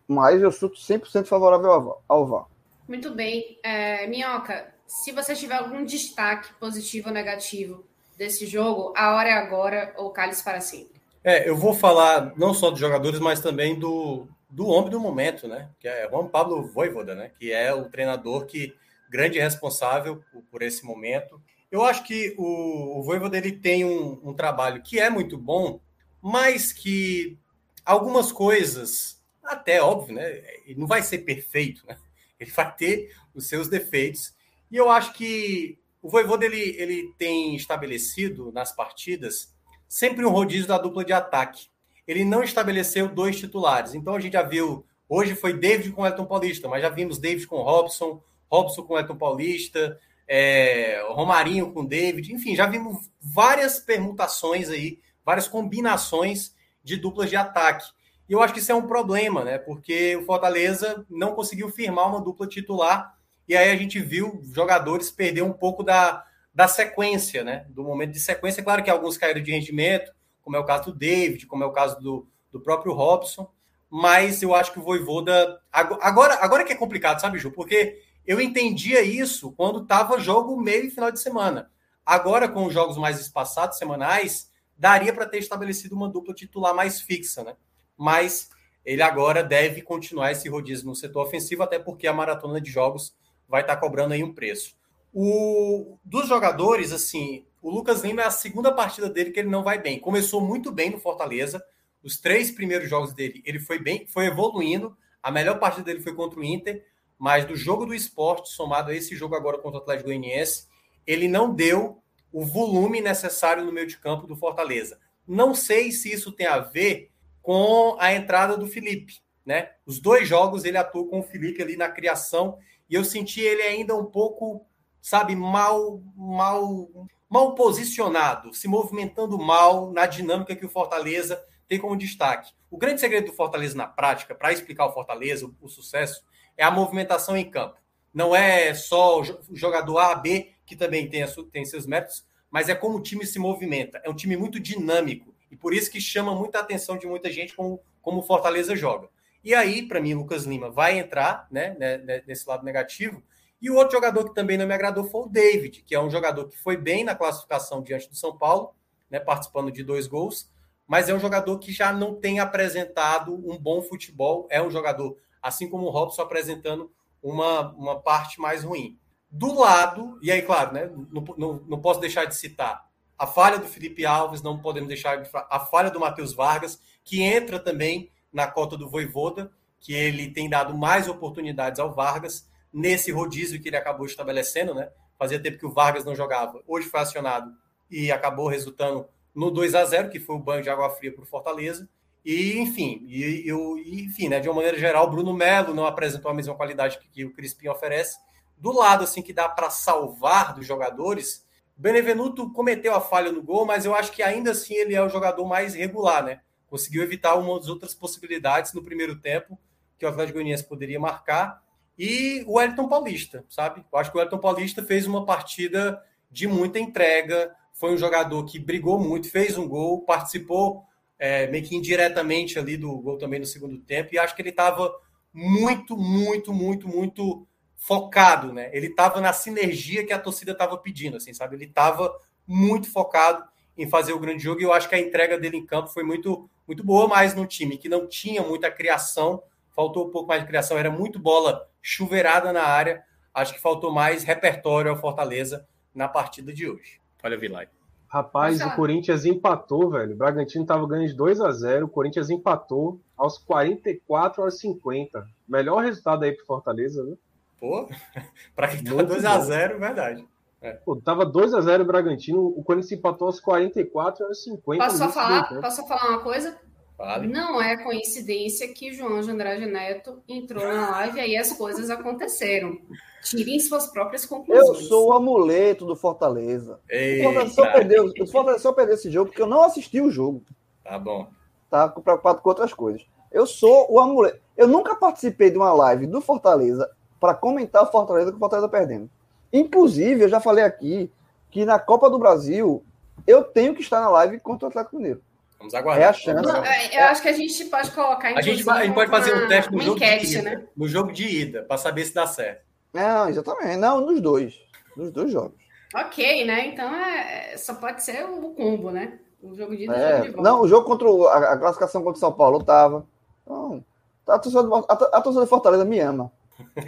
mas 0.06 0.40
eu 0.40 0.52
sou 0.52 0.70
100% 0.70 1.26
favorável 1.26 1.70
ao, 1.70 2.02
ao 2.08 2.26
VAR. 2.26 2.46
Muito 2.86 3.10
bem. 3.10 3.58
É, 3.62 4.06
Minhoca, 4.06 4.73
se 4.86 5.12
você 5.12 5.34
tiver 5.34 5.56
algum 5.56 5.84
destaque 5.84 6.52
positivo 6.54 7.08
ou 7.08 7.14
negativo 7.14 7.84
desse 8.16 8.46
jogo, 8.46 8.92
a 8.96 9.14
hora 9.14 9.28
é 9.28 9.32
agora 9.32 9.94
ou 9.96 10.10
cálice 10.10 10.42
para 10.42 10.60
sempre. 10.60 11.00
É, 11.22 11.48
eu 11.48 11.56
vou 11.56 11.74
falar 11.74 12.32
não 12.36 12.52
só 12.52 12.70
dos 12.70 12.78
jogadores, 12.78 13.18
mas 13.18 13.40
também 13.40 13.78
do, 13.78 14.28
do 14.50 14.66
homem 14.66 14.90
do 14.90 15.00
momento, 15.00 15.48
né? 15.48 15.70
Que 15.80 15.88
é 15.88 16.08
Juan 16.08 16.28
Pablo 16.28 16.66
Voivoda, 16.66 17.14
né? 17.14 17.30
Que 17.38 17.50
é 17.50 17.72
o 17.72 17.88
treinador 17.88 18.46
que 18.46 18.74
grande 19.08 19.38
responsável 19.38 20.22
por, 20.30 20.42
por 20.42 20.62
esse 20.62 20.84
momento. 20.84 21.40
Eu 21.70 21.82
acho 21.82 22.04
que 22.04 22.34
o, 22.36 22.98
o 22.98 23.02
Voivoda 23.02 23.38
ele 23.38 23.52
tem 23.52 23.84
um, 23.84 24.20
um 24.22 24.34
trabalho 24.34 24.82
que 24.82 25.00
é 25.00 25.08
muito 25.08 25.38
bom, 25.38 25.80
mas 26.20 26.72
que 26.72 27.38
algumas 27.84 28.30
coisas, 28.30 29.20
até 29.42 29.82
óbvio, 29.82 30.14
né? 30.14 30.42
Não 30.76 30.86
vai 30.86 31.02
ser 31.02 31.18
perfeito, 31.18 31.86
né? 31.86 31.96
Ele 32.38 32.50
vai 32.50 32.74
ter 32.74 33.14
os 33.34 33.48
seus 33.48 33.68
defeitos. 33.68 34.34
E 34.74 34.76
eu 34.76 34.90
acho 34.90 35.12
que 35.12 35.78
o 36.02 36.08
Voivoda 36.10 36.44
ele, 36.44 36.74
ele 36.76 37.14
tem 37.16 37.54
estabelecido 37.54 38.50
nas 38.52 38.74
partidas 38.74 39.54
sempre 39.88 40.26
um 40.26 40.30
rodízio 40.30 40.66
da 40.66 40.76
dupla 40.76 41.04
de 41.04 41.12
ataque 41.12 41.68
ele 42.06 42.24
não 42.24 42.42
estabeleceu 42.42 43.08
dois 43.08 43.38
titulares. 43.38 43.94
Então 43.94 44.14
a 44.14 44.20
gente 44.20 44.34
já 44.34 44.42
viu, 44.42 44.84
hoje 45.08 45.34
foi 45.34 45.52
David 45.54 45.90
com 45.92 46.06
Elton 46.06 46.26
Paulista, 46.26 46.68
mas 46.68 46.82
já 46.82 46.88
vimos 46.88 47.18
David 47.18 47.46
com 47.46 47.62
Robson, 47.62 48.22
Robson 48.50 48.82
com 48.82 48.98
Elton 48.98 49.16
Paulista, 49.16 49.98
é, 50.28 51.02
Romarinho 51.08 51.72
com 51.72 51.84
David, 51.84 52.32
enfim, 52.32 52.54
já 52.54 52.66
vimos 52.66 53.10
várias 53.20 53.78
permutações 53.78 54.68
aí, 54.70 54.98
várias 55.24 55.48
combinações 55.48 56.54
de 56.82 56.96
duplas 56.96 57.30
de 57.30 57.36
ataque. 57.36 57.86
E 58.28 58.32
eu 58.32 58.42
acho 58.42 58.54
que 58.54 58.60
isso 58.60 58.72
é 58.72 58.74
um 58.74 58.86
problema, 58.86 59.44
né? 59.44 59.58
Porque 59.58 60.16
o 60.16 60.24
Fortaleza 60.24 61.04
não 61.10 61.34
conseguiu 61.34 61.70
firmar 61.70 62.08
uma 62.08 62.22
dupla 62.22 62.46
titular. 62.46 63.14
E 63.48 63.56
aí 63.56 63.70
a 63.70 63.76
gente 63.76 64.00
viu 64.00 64.40
jogadores 64.52 65.10
perder 65.10 65.42
um 65.42 65.52
pouco 65.52 65.82
da, 65.82 66.24
da 66.54 66.66
sequência, 66.68 67.44
né? 67.44 67.66
Do 67.68 67.82
momento 67.82 68.12
de 68.12 68.20
sequência. 68.20 68.62
Claro 68.62 68.82
que 68.82 68.90
alguns 68.90 69.18
caíram 69.18 69.42
de 69.42 69.50
rendimento, 69.50 70.12
como 70.42 70.56
é 70.56 70.58
o 70.58 70.64
caso 70.64 70.86
do 70.86 70.98
David, 70.98 71.46
como 71.46 71.64
é 71.64 71.66
o 71.66 71.72
caso 71.72 72.00
do, 72.00 72.26
do 72.50 72.60
próprio 72.60 72.92
Robson. 72.92 73.50
Mas 73.90 74.42
eu 74.42 74.54
acho 74.54 74.72
que 74.72 74.78
o 74.78 74.82
Voivoda. 74.82 75.60
Agora, 75.72 76.34
agora 76.40 76.64
que 76.64 76.72
é 76.72 76.76
complicado, 76.76 77.20
sabe, 77.20 77.38
Ju? 77.38 77.50
Porque 77.50 78.00
eu 78.26 78.40
entendia 78.40 79.02
isso 79.02 79.52
quando 79.52 79.82
estava 79.82 80.18
jogo 80.18 80.60
meio 80.60 80.86
e 80.86 80.90
final 80.90 81.10
de 81.10 81.20
semana. 81.20 81.70
Agora, 82.04 82.48
com 82.48 82.64
os 82.66 82.72
jogos 82.72 82.96
mais 82.96 83.20
espaçados, 83.20 83.78
semanais, 83.78 84.50
daria 84.76 85.12
para 85.12 85.26
ter 85.26 85.38
estabelecido 85.38 85.94
uma 85.94 86.08
dupla 86.08 86.34
titular 86.34 86.74
mais 86.74 87.00
fixa, 87.00 87.42
né? 87.44 87.56
Mas 87.96 88.50
ele 88.84 89.02
agora 89.02 89.42
deve 89.42 89.80
continuar 89.80 90.32
esse 90.32 90.48
rodízio 90.48 90.86
no 90.86 90.94
setor 90.94 91.26
ofensivo, 91.26 91.62
até 91.62 91.78
porque 91.78 92.06
a 92.06 92.12
maratona 92.12 92.60
de 92.60 92.70
jogos 92.70 93.14
vai 93.48 93.60
estar 93.62 93.74
tá 93.74 93.80
cobrando 93.80 94.14
aí 94.14 94.22
um 94.22 94.34
preço. 94.34 94.76
O, 95.12 95.96
dos 96.04 96.28
jogadores, 96.28 96.92
assim, 96.92 97.44
o 97.62 97.70
Lucas 97.70 98.02
Lima 98.02 98.22
é 98.22 98.26
a 98.26 98.30
segunda 98.30 98.72
partida 98.72 99.08
dele 99.08 99.30
que 99.30 99.40
ele 99.40 99.48
não 99.48 99.62
vai 99.62 99.80
bem. 99.80 99.98
Começou 99.98 100.40
muito 100.40 100.72
bem 100.72 100.90
no 100.90 100.98
Fortaleza. 100.98 101.64
Os 102.02 102.18
três 102.20 102.50
primeiros 102.50 102.90
jogos 102.90 103.14
dele, 103.14 103.42
ele 103.46 103.58
foi 103.58 103.78
bem, 103.78 104.06
foi 104.06 104.26
evoluindo. 104.26 104.96
A 105.22 105.30
melhor 105.30 105.58
partida 105.58 105.84
dele 105.84 106.02
foi 106.02 106.14
contra 106.14 106.38
o 106.38 106.44
Inter, 106.44 106.84
mas 107.18 107.44
do 107.44 107.56
jogo 107.56 107.86
do 107.86 107.94
esporte, 107.94 108.50
somado 108.50 108.90
a 108.90 108.94
esse 108.94 109.16
jogo 109.16 109.34
agora 109.34 109.58
contra 109.58 109.78
o 109.78 109.82
Atlético 109.82 110.08
Goianiense, 110.08 110.66
ele 111.06 111.28
não 111.28 111.54
deu 111.54 112.02
o 112.32 112.44
volume 112.44 113.00
necessário 113.00 113.64
no 113.64 113.72
meio 113.72 113.86
de 113.86 113.96
campo 113.96 114.26
do 114.26 114.36
Fortaleza. 114.36 114.98
Não 115.26 115.54
sei 115.54 115.92
se 115.92 116.12
isso 116.12 116.32
tem 116.32 116.46
a 116.46 116.58
ver 116.58 117.10
com 117.40 117.96
a 117.98 118.12
entrada 118.12 118.56
do 118.56 118.66
Felipe, 118.66 119.20
né? 119.46 119.70
Os 119.86 120.00
dois 120.00 120.28
jogos 120.28 120.64
ele 120.64 120.76
atuou 120.76 121.06
com 121.06 121.20
o 121.20 121.22
Felipe 121.22 121.62
ali 121.62 121.76
na 121.76 121.88
criação 121.88 122.58
e 122.88 122.94
eu 122.94 123.04
senti 123.04 123.40
ele 123.40 123.62
ainda 123.62 123.94
um 123.96 124.04
pouco, 124.04 124.66
sabe, 125.00 125.34
mal, 125.34 126.00
mal, 126.16 126.88
mal 127.28 127.54
posicionado, 127.54 128.52
se 128.52 128.68
movimentando 128.68 129.38
mal 129.38 129.90
na 129.90 130.06
dinâmica 130.06 130.56
que 130.56 130.66
o 130.66 130.70
Fortaleza 130.70 131.42
tem 131.66 131.78
como 131.78 131.96
destaque. 131.96 132.52
O 132.70 132.76
grande 132.76 133.00
segredo 133.00 133.26
do 133.26 133.32
Fortaleza 133.32 133.76
na 133.76 133.86
prática, 133.86 134.34
para 134.34 134.52
explicar 134.52 134.86
o 134.86 134.92
Fortaleza, 134.92 135.50
o, 135.60 135.68
sucesso, 135.68 136.22
é 136.56 136.64
a 136.64 136.70
movimentação 136.70 137.36
em 137.36 137.50
campo. 137.50 137.76
Não 138.12 138.34
é 138.34 138.74
só 138.74 139.20
o 139.20 139.24
jogador 139.52 139.98
A, 139.98 140.14
B 140.14 140.52
que 140.66 140.76
também 140.76 141.08
tem, 141.08 141.24
tem 141.50 141.64
seus 141.64 141.86
méritos, 141.86 142.26
mas 142.50 142.68
é 142.68 142.74
como 142.74 142.98
o 142.98 143.02
time 143.02 143.26
se 143.26 143.38
movimenta. 143.38 144.00
É 144.04 144.10
um 144.10 144.14
time 144.14 144.36
muito 144.36 144.60
dinâmico 144.60 145.34
e 145.50 145.56
por 145.56 145.74
isso 145.74 145.90
que 145.90 146.00
chama 146.00 146.34
muita 146.34 146.60
atenção 146.60 146.96
de 146.96 147.06
muita 147.06 147.30
gente 147.30 147.54
como, 147.54 147.80
como 148.00 148.20
o 148.20 148.22
Fortaleza 148.22 148.76
joga. 148.76 149.08
E 149.44 149.54
aí, 149.54 149.86
para 149.86 150.00
mim, 150.00 150.14
Lucas 150.14 150.44
Lima 150.44 150.70
vai 150.70 150.98
entrar 150.98 151.46
né, 151.50 151.76
né, 151.78 151.98
né, 151.98 152.22
nesse 152.26 152.48
lado 152.48 152.64
negativo. 152.64 153.22
E 153.60 153.70
o 153.70 153.76
outro 153.76 153.92
jogador 153.92 154.24
que 154.24 154.34
também 154.34 154.56
não 154.56 154.66
me 154.66 154.74
agradou 154.74 155.04
foi 155.04 155.22
o 155.22 155.28
David, 155.28 155.82
que 155.82 155.94
é 155.94 156.00
um 156.00 156.10
jogador 156.10 156.48
que 156.48 156.56
foi 156.56 156.76
bem 156.76 157.04
na 157.04 157.14
classificação 157.14 157.82
diante 157.82 158.08
do 158.08 158.16
São 158.16 158.36
Paulo, 158.36 158.74
né, 159.10 159.20
participando 159.20 159.70
de 159.70 159.82
dois 159.82 160.06
gols, 160.06 160.50
mas 160.86 161.08
é 161.08 161.14
um 161.14 161.20
jogador 161.20 161.58
que 161.58 161.72
já 161.72 161.92
não 161.92 162.14
tem 162.14 162.40
apresentado 162.40 163.34
um 163.34 163.58
bom 163.58 163.82
futebol. 163.82 164.46
É 164.50 164.62
um 164.62 164.70
jogador, 164.70 165.16
assim 165.42 165.68
como 165.68 165.86
o 165.86 165.90
Robson, 165.90 166.22
apresentando 166.22 166.90
uma, 167.22 167.70
uma 167.72 168.00
parte 168.00 168.40
mais 168.40 168.64
ruim. 168.64 168.98
Do 169.30 169.58
lado, 169.58 170.18
e 170.22 170.30
aí, 170.30 170.42
claro, 170.42 170.72
né, 170.72 170.90
não, 171.10 171.24
não, 171.36 171.64
não 171.66 171.80
posso 171.80 172.00
deixar 172.00 172.24
de 172.24 172.34
citar 172.34 172.88
a 173.18 173.26
falha 173.26 173.58
do 173.58 173.66
Felipe 173.66 174.04
Alves, 174.04 174.42
não 174.42 174.58
podemos 174.58 174.88
deixar 174.88 175.22
de 175.22 175.30
a 175.32 175.60
falha 175.60 175.90
do 175.90 176.00
Matheus 176.00 176.34
Vargas, 176.34 176.80
que 177.04 177.22
entra 177.22 177.58
também 177.58 178.10
na 178.34 178.46
cota 178.46 178.76
do 178.76 178.88
Voivoda, 178.88 179.50
que 179.80 179.94
ele 179.94 180.30
tem 180.30 180.48
dado 180.48 180.76
mais 180.76 181.08
oportunidades 181.08 181.80
ao 181.80 181.94
Vargas 181.94 182.46
nesse 182.72 183.12
rodízio 183.12 183.60
que 183.60 183.68
ele 183.68 183.76
acabou 183.76 184.04
estabelecendo, 184.04 184.74
né? 184.74 184.90
Fazia 185.18 185.40
tempo 185.40 185.58
que 185.58 185.66
o 185.66 185.72
Vargas 185.72 186.04
não 186.04 186.14
jogava, 186.14 186.60
hoje 186.66 186.88
foi 186.88 187.00
acionado 187.00 187.52
e 187.90 188.10
acabou 188.10 188.48
resultando 188.48 189.06
no 189.34 189.50
2 189.50 189.74
a 189.74 189.84
0 189.84 190.10
que 190.10 190.18
foi 190.18 190.34
o 190.36 190.40
banho 190.40 190.62
de 190.62 190.68
água 190.68 190.90
fria 190.90 191.12
para 191.12 191.22
o 191.22 191.26
Fortaleza. 191.26 191.88
E, 192.24 192.58
enfim, 192.58 193.04
e, 193.06 193.42
eu, 193.46 193.78
enfim, 193.78 194.28
né, 194.28 194.40
de 194.40 194.48
uma 194.48 194.56
maneira 194.56 194.78
geral, 194.78 195.10
Bruno 195.10 195.32
Melo 195.32 195.74
não 195.74 195.86
apresentou 195.86 196.30
a 196.30 196.34
mesma 196.34 196.54
qualidade 196.54 196.98
que, 196.98 197.08
que 197.08 197.24
o 197.24 197.32
Crispim 197.32 197.68
oferece 197.68 198.18
do 198.56 198.72
lado 198.72 199.04
assim 199.04 199.22
que 199.22 199.32
dá 199.32 199.48
para 199.48 199.70
salvar 199.70 200.54
dos 200.54 200.66
jogadores, 200.66 201.44
Benevenuto 201.76 202.50
cometeu 202.52 202.94
a 202.94 203.00
falha 203.00 203.32
no 203.32 203.42
gol, 203.42 203.66
mas 203.66 203.84
eu 203.84 203.94
acho 203.94 204.12
que 204.12 204.22
ainda 204.22 204.52
assim 204.52 204.74
ele 204.74 204.94
é 204.94 205.02
o 205.02 205.08
jogador 205.08 205.44
mais 205.44 205.74
regular, 205.74 206.24
né? 206.24 206.40
Conseguiu 206.74 207.04
evitar 207.04 207.36
uma 207.36 207.56
das 207.56 207.68
outras 207.68 207.94
possibilidades 207.94 208.72
no 208.72 208.82
primeiro 208.82 209.14
tempo 209.14 209.56
que 209.96 210.04
o 210.04 210.08
Atlético 210.08 210.38
Goianiense 210.38 210.64
poderia 210.64 210.98
marcar. 210.98 211.62
E 211.96 212.42
o 212.48 212.54
Wellington 212.54 212.88
Paulista, 212.88 213.44
sabe? 213.48 213.84
Eu 213.92 213.96
acho 213.96 214.10
que 214.10 214.16
o 214.16 214.18
Wellington 214.18 214.40
Paulista 214.40 214.82
fez 214.82 215.06
uma 215.06 215.24
partida 215.24 216.02
de 216.28 216.48
muita 216.48 216.80
entrega, 216.80 217.54
foi 217.74 217.94
um 217.94 217.96
jogador 217.96 218.44
que 218.44 218.58
brigou 218.58 218.98
muito, 218.98 219.30
fez 219.30 219.56
um 219.56 219.68
gol, 219.68 220.00
participou 220.00 220.82
é, 221.16 221.46
meio 221.46 221.62
que 221.62 221.76
indiretamente 221.76 222.58
ali 222.58 222.76
do 222.76 222.98
gol 222.98 223.18
também 223.18 223.38
no 223.38 223.46
segundo 223.46 223.78
tempo, 223.78 224.12
e 224.12 224.18
acho 224.18 224.34
que 224.34 224.42
ele 224.42 224.48
estava 224.48 224.92
muito, 225.32 225.96
muito, 225.96 226.52
muito, 226.52 226.88
muito 226.88 227.46
focado, 227.76 228.52
né? 228.52 228.68
Ele 228.72 228.88
estava 228.88 229.20
na 229.20 229.32
sinergia 229.32 230.04
que 230.04 230.12
a 230.12 230.18
torcida 230.18 230.50
estava 230.50 230.76
pedindo, 230.76 231.18
assim, 231.18 231.32
sabe? 231.32 231.54
Ele 231.54 231.66
estava 231.66 232.12
muito 232.44 232.90
focado 232.90 233.44
em 233.76 233.88
fazer 233.88 234.12
o 234.12 234.18
grande 234.18 234.42
jogo 234.42 234.60
e 234.60 234.64
eu 234.64 234.72
acho 234.72 234.88
que 234.88 234.94
a 234.94 235.00
entrega 235.00 235.38
dele 235.38 235.56
em 235.56 235.66
campo 235.66 235.88
foi 235.88 236.04
muito, 236.04 236.48
muito 236.66 236.84
boa, 236.84 237.08
mas 237.08 237.34
no 237.34 237.46
time 237.46 237.76
que 237.76 237.88
não 237.88 238.06
tinha 238.06 238.42
muita 238.42 238.70
criação, 238.70 239.42
faltou 239.74 240.06
um 240.06 240.10
pouco 240.10 240.28
mais 240.28 240.42
de 240.42 240.46
criação, 240.46 240.78
era 240.78 240.90
muito 240.90 241.18
bola 241.18 241.68
chuveirada 241.82 242.52
na 242.52 242.62
área. 242.62 243.02
Acho 243.32 243.54
que 243.54 243.60
faltou 243.60 243.92
mais 243.92 244.22
repertório 244.22 244.90
ao 244.90 244.96
Fortaleza 244.96 245.66
na 245.94 246.08
partida 246.08 246.52
de 246.52 246.68
hoje. 246.68 247.00
Olha, 247.22 247.36
Vilay. 247.36 247.68
Rapaz, 248.14 248.60
o 248.60 248.76
Corinthians 248.76 249.24
empatou, 249.24 249.90
velho. 249.90 250.12
O 250.12 250.16
Bragantino 250.16 250.64
tava 250.64 250.86
ganhando 250.86 251.08
de 251.08 251.16
2 251.16 251.40
a 251.40 251.50
0 251.50 251.86
o 251.86 251.88
Corinthians 251.88 252.30
empatou 252.30 253.00
aos 253.16 253.38
44 253.38 254.44
aos 254.44 254.60
50. 254.60 255.26
Melhor 255.48 255.82
resultado 255.82 256.22
aí 256.22 256.30
pro 256.30 256.46
Fortaleza, 256.46 257.02
viu? 257.02 257.18
Pô, 257.58 257.88
para 258.54 258.68
quem 258.68 258.84
tava 258.84 259.02
2x0, 259.02 259.80
verdade. 259.80 260.24
É. 260.64 260.72
Pô, 260.82 260.96
tava 260.96 261.26
2x0 261.26 261.82
o 261.82 261.84
Bragantino, 261.84 262.46
o 262.46 262.64
Corinthians 262.64 262.92
empatou 262.92 263.26
aos 263.26 263.38
44 263.38 264.24
aos 264.24 264.42
50. 264.44 264.82
Posso 264.82 264.96
só 264.96 265.10
falar, 265.10 265.60
posso 265.60 265.76
só 265.76 265.86
falar 265.86 266.08
uma 266.08 266.20
coisa? 266.22 266.58
Vale. 266.96 267.26
Não 267.26 267.60
é 267.60 267.76
coincidência 267.76 268.72
que 268.72 268.90
João 268.94 269.20
de 269.20 269.30
Andrade 269.30 269.66
Neto 269.66 270.22
entrou 270.26 270.66
na 270.66 270.90
live 270.90 271.18
e 271.18 271.20
aí 271.20 271.36
as 271.36 271.52
coisas 271.52 271.90
aconteceram. 271.90 272.78
Tirem 273.22 273.60
suas 273.60 273.88
próprias 273.88 274.24
conclusões. 274.24 274.66
Eu 274.66 274.74
sou 274.86 275.08
o 275.08 275.12
amuleto 275.12 275.84
do 275.84 275.94
Fortaleza. 275.94 276.80
Eita. 276.88 277.28
O 277.28 277.32
Fortaleza 277.32 277.54
só 277.54 277.72
perdeu, 277.72 278.04
o 278.06 278.26
Fortaleza 278.26 278.62
só 278.62 278.72
perdeu 278.72 278.94
esse 278.94 279.10
jogo 279.10 279.26
porque 279.26 279.42
eu 279.42 279.46
não 279.46 279.64
assisti 279.64 280.00
o 280.00 280.10
jogo. 280.10 280.42
Tá 280.82 280.98
bom. 280.98 281.28
Tá 281.68 281.88
preocupado 281.88 282.40
com 282.40 282.48
outras 282.48 282.72
coisas. 282.72 283.04
Eu 283.30 283.46
sou 283.46 283.92
o 283.92 284.00
amuleto. 284.00 284.40
Eu 284.56 284.66
nunca 284.66 284.94
participei 284.94 285.50
de 285.50 285.58
uma 285.58 285.74
live 285.74 286.06
do 286.06 286.22
Fortaleza 286.22 286.88
para 287.20 287.34
comentar 287.34 287.82
o 287.82 287.90
Fortaleza 287.90 288.30
que 288.30 288.36
o 288.36 288.40
Fortaleza 288.40 288.68
perdendo. 288.68 289.10
Inclusive, 289.54 290.24
eu 290.24 290.28
já 290.28 290.40
falei 290.40 290.64
aqui 290.64 291.08
que 291.48 291.64
na 291.64 291.78
Copa 291.78 292.10
do 292.10 292.18
Brasil 292.18 292.84
eu 293.24 293.44
tenho 293.44 293.72
que 293.72 293.82
estar 293.82 294.00
na 294.00 294.08
live 294.08 294.40
contra 294.40 294.66
o 294.66 294.68
Atlético 294.68 294.96
Mineiro. 294.96 295.22
Vamos 295.56 295.72
aguardar. 295.74 296.02
É 296.02 296.08
a 296.08 296.12
chance. 296.12 296.42
Não, 296.42 296.64
é, 296.64 296.98
eu 296.98 297.04
acho 297.04 297.22
que 297.22 297.28
a 297.28 297.32
gente 297.32 297.64
pode 297.66 297.92
colocar. 297.92 298.36
A 298.36 298.42
gente, 298.42 298.68
a 298.68 298.82
gente 298.82 298.94
pode 298.94 299.10
fazer 299.12 299.32
um 299.32 299.46
teste 299.46 299.72
no 299.72 299.80
jogo, 299.80 299.96
enquete, 299.96 300.26
de 300.26 300.38
ida, 300.38 300.42
né? 300.42 300.64
no 300.76 300.88
jogo 300.88 301.12
de 301.12 301.24
ida, 301.24 301.62
para 301.62 301.78
saber 301.78 302.04
se 302.04 302.12
dá 302.12 302.26
certo. 302.26 302.64
Não, 302.92 303.28
exatamente. 303.28 303.76
Não, 303.76 304.00
nos 304.00 304.20
dois. 304.20 304.60
Nos 304.96 305.12
dois 305.12 305.30
jogos. 305.30 305.56
Ok, 305.94 306.44
né? 306.44 306.66
Então 306.66 306.92
é, 306.92 307.56
só 307.56 307.74
pode 307.74 308.02
ser 308.02 308.24
o 308.24 308.50
combo, 308.50 308.90
né? 308.90 309.20
O 309.40 309.54
jogo 309.54 309.76
de 309.76 309.84
ida 309.84 309.94
é, 309.94 310.24
jogo 310.24 310.38
de 310.38 310.42
Não, 310.42 310.62
o 310.62 310.68
jogo 310.68 310.84
contra 310.84 311.08
o, 311.08 311.28
a, 311.28 311.52
a, 311.52 311.56
classificação 311.56 312.02
contra 312.02 312.16
o 312.16 312.20
São 312.20 312.32
Paulo 312.32 312.64
tava. 312.64 313.06
Então, 313.44 313.84
a 314.26 314.38
torcida, 314.38 314.68
a, 314.88 315.18
a 315.18 315.20
torcida 315.20 315.44
de 315.44 315.50
Fortaleza 315.50 315.84
me 315.84 316.00
ama. 316.00 316.32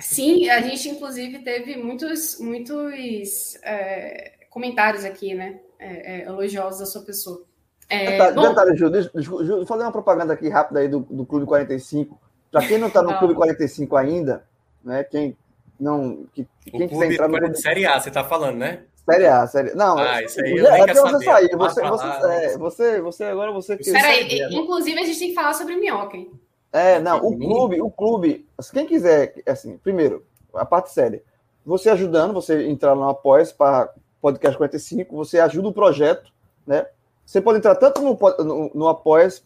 Sim, 0.00 0.48
a 0.48 0.60
gente 0.60 0.88
inclusive 0.88 1.38
teve 1.40 1.76
muitos, 1.76 2.38
muitos 2.38 3.56
é, 3.62 4.34
comentários 4.50 5.04
aqui, 5.04 5.34
né? 5.34 5.60
É, 5.78 6.22
é, 6.22 6.26
elogiosos 6.26 6.80
da 6.80 6.86
sua 6.86 7.02
pessoa. 7.02 7.44
É, 7.88 8.16
tá, 8.16 8.32
bom... 8.32 8.48
Detalhe, 8.48 8.76
Ju, 8.76 8.90
deixa, 8.90 9.10
deixa, 9.14 9.66
fazer 9.66 9.82
uma 9.82 9.92
propaganda 9.92 10.32
aqui 10.32 10.48
rápida 10.48 10.80
aí 10.80 10.88
do, 10.88 11.00
do 11.00 11.24
Clube 11.24 11.46
45. 11.46 12.18
Para 12.50 12.66
quem 12.66 12.78
não 12.78 12.88
está 12.88 13.02
no 13.02 13.10
não. 13.10 13.18
Clube 13.18 13.34
45 13.34 13.96
ainda, 13.96 14.44
né? 14.84 15.04
Quem 15.04 15.36
não. 15.78 16.26
Que, 16.34 16.46
quem 16.64 16.88
quiser 16.88 17.12
entrar 17.12 17.28
no 17.28 17.38
Clube... 17.38 17.60
Série 17.60 17.86
A, 17.86 18.00
você 18.00 18.08
está 18.08 18.24
falando, 18.24 18.56
né? 18.56 18.82
Série 19.08 19.26
A, 19.26 19.46
série 19.46 19.74
Não, 19.74 19.98
ah, 19.98 20.22
isso 20.22 20.40
aí 20.40 20.56
eu 20.56 20.66
é 20.66 20.78
porque 20.78 20.94
você 20.94 21.24
sair. 21.24 21.56
Você, 21.56 21.80
você, 21.82 22.06
é, 22.06 22.58
você, 22.58 23.00
você, 23.00 23.24
agora 23.24 23.52
você. 23.52 23.76
Peraí, 23.76 24.42
inclusive 24.50 24.98
a 24.98 25.04
gente 25.04 25.18
tem 25.18 25.28
que 25.28 25.34
falar 25.34 25.54
sobre 25.54 25.76
minhoca, 25.76 26.16
hein? 26.16 26.30
É, 26.76 27.00
não, 27.00 27.18
o 27.18 27.38
clube, 27.38 27.80
o 27.80 27.90
clube, 27.90 28.46
quem 28.72 28.86
quiser, 28.86 29.34
assim, 29.46 29.78
primeiro, 29.78 30.24
a 30.52 30.64
parte 30.64 30.92
séria, 30.92 31.22
você 31.64 31.88
ajudando, 31.88 32.34
você 32.34 32.68
entrar 32.68 32.94
no 32.94 33.08
Apoia 33.08 33.46
para 33.56 33.92
Podcast 34.20 34.56
45, 34.58 35.16
você 35.16 35.38
ajuda 35.38 35.68
o 35.68 35.72
projeto, 35.72 36.30
né? 36.66 36.86
Você 37.24 37.40
pode 37.40 37.58
entrar 37.58 37.74
tanto 37.76 38.00
no, 38.02 38.16
no, 38.44 38.70
no 38.74 38.88
apoia.se 38.88 39.40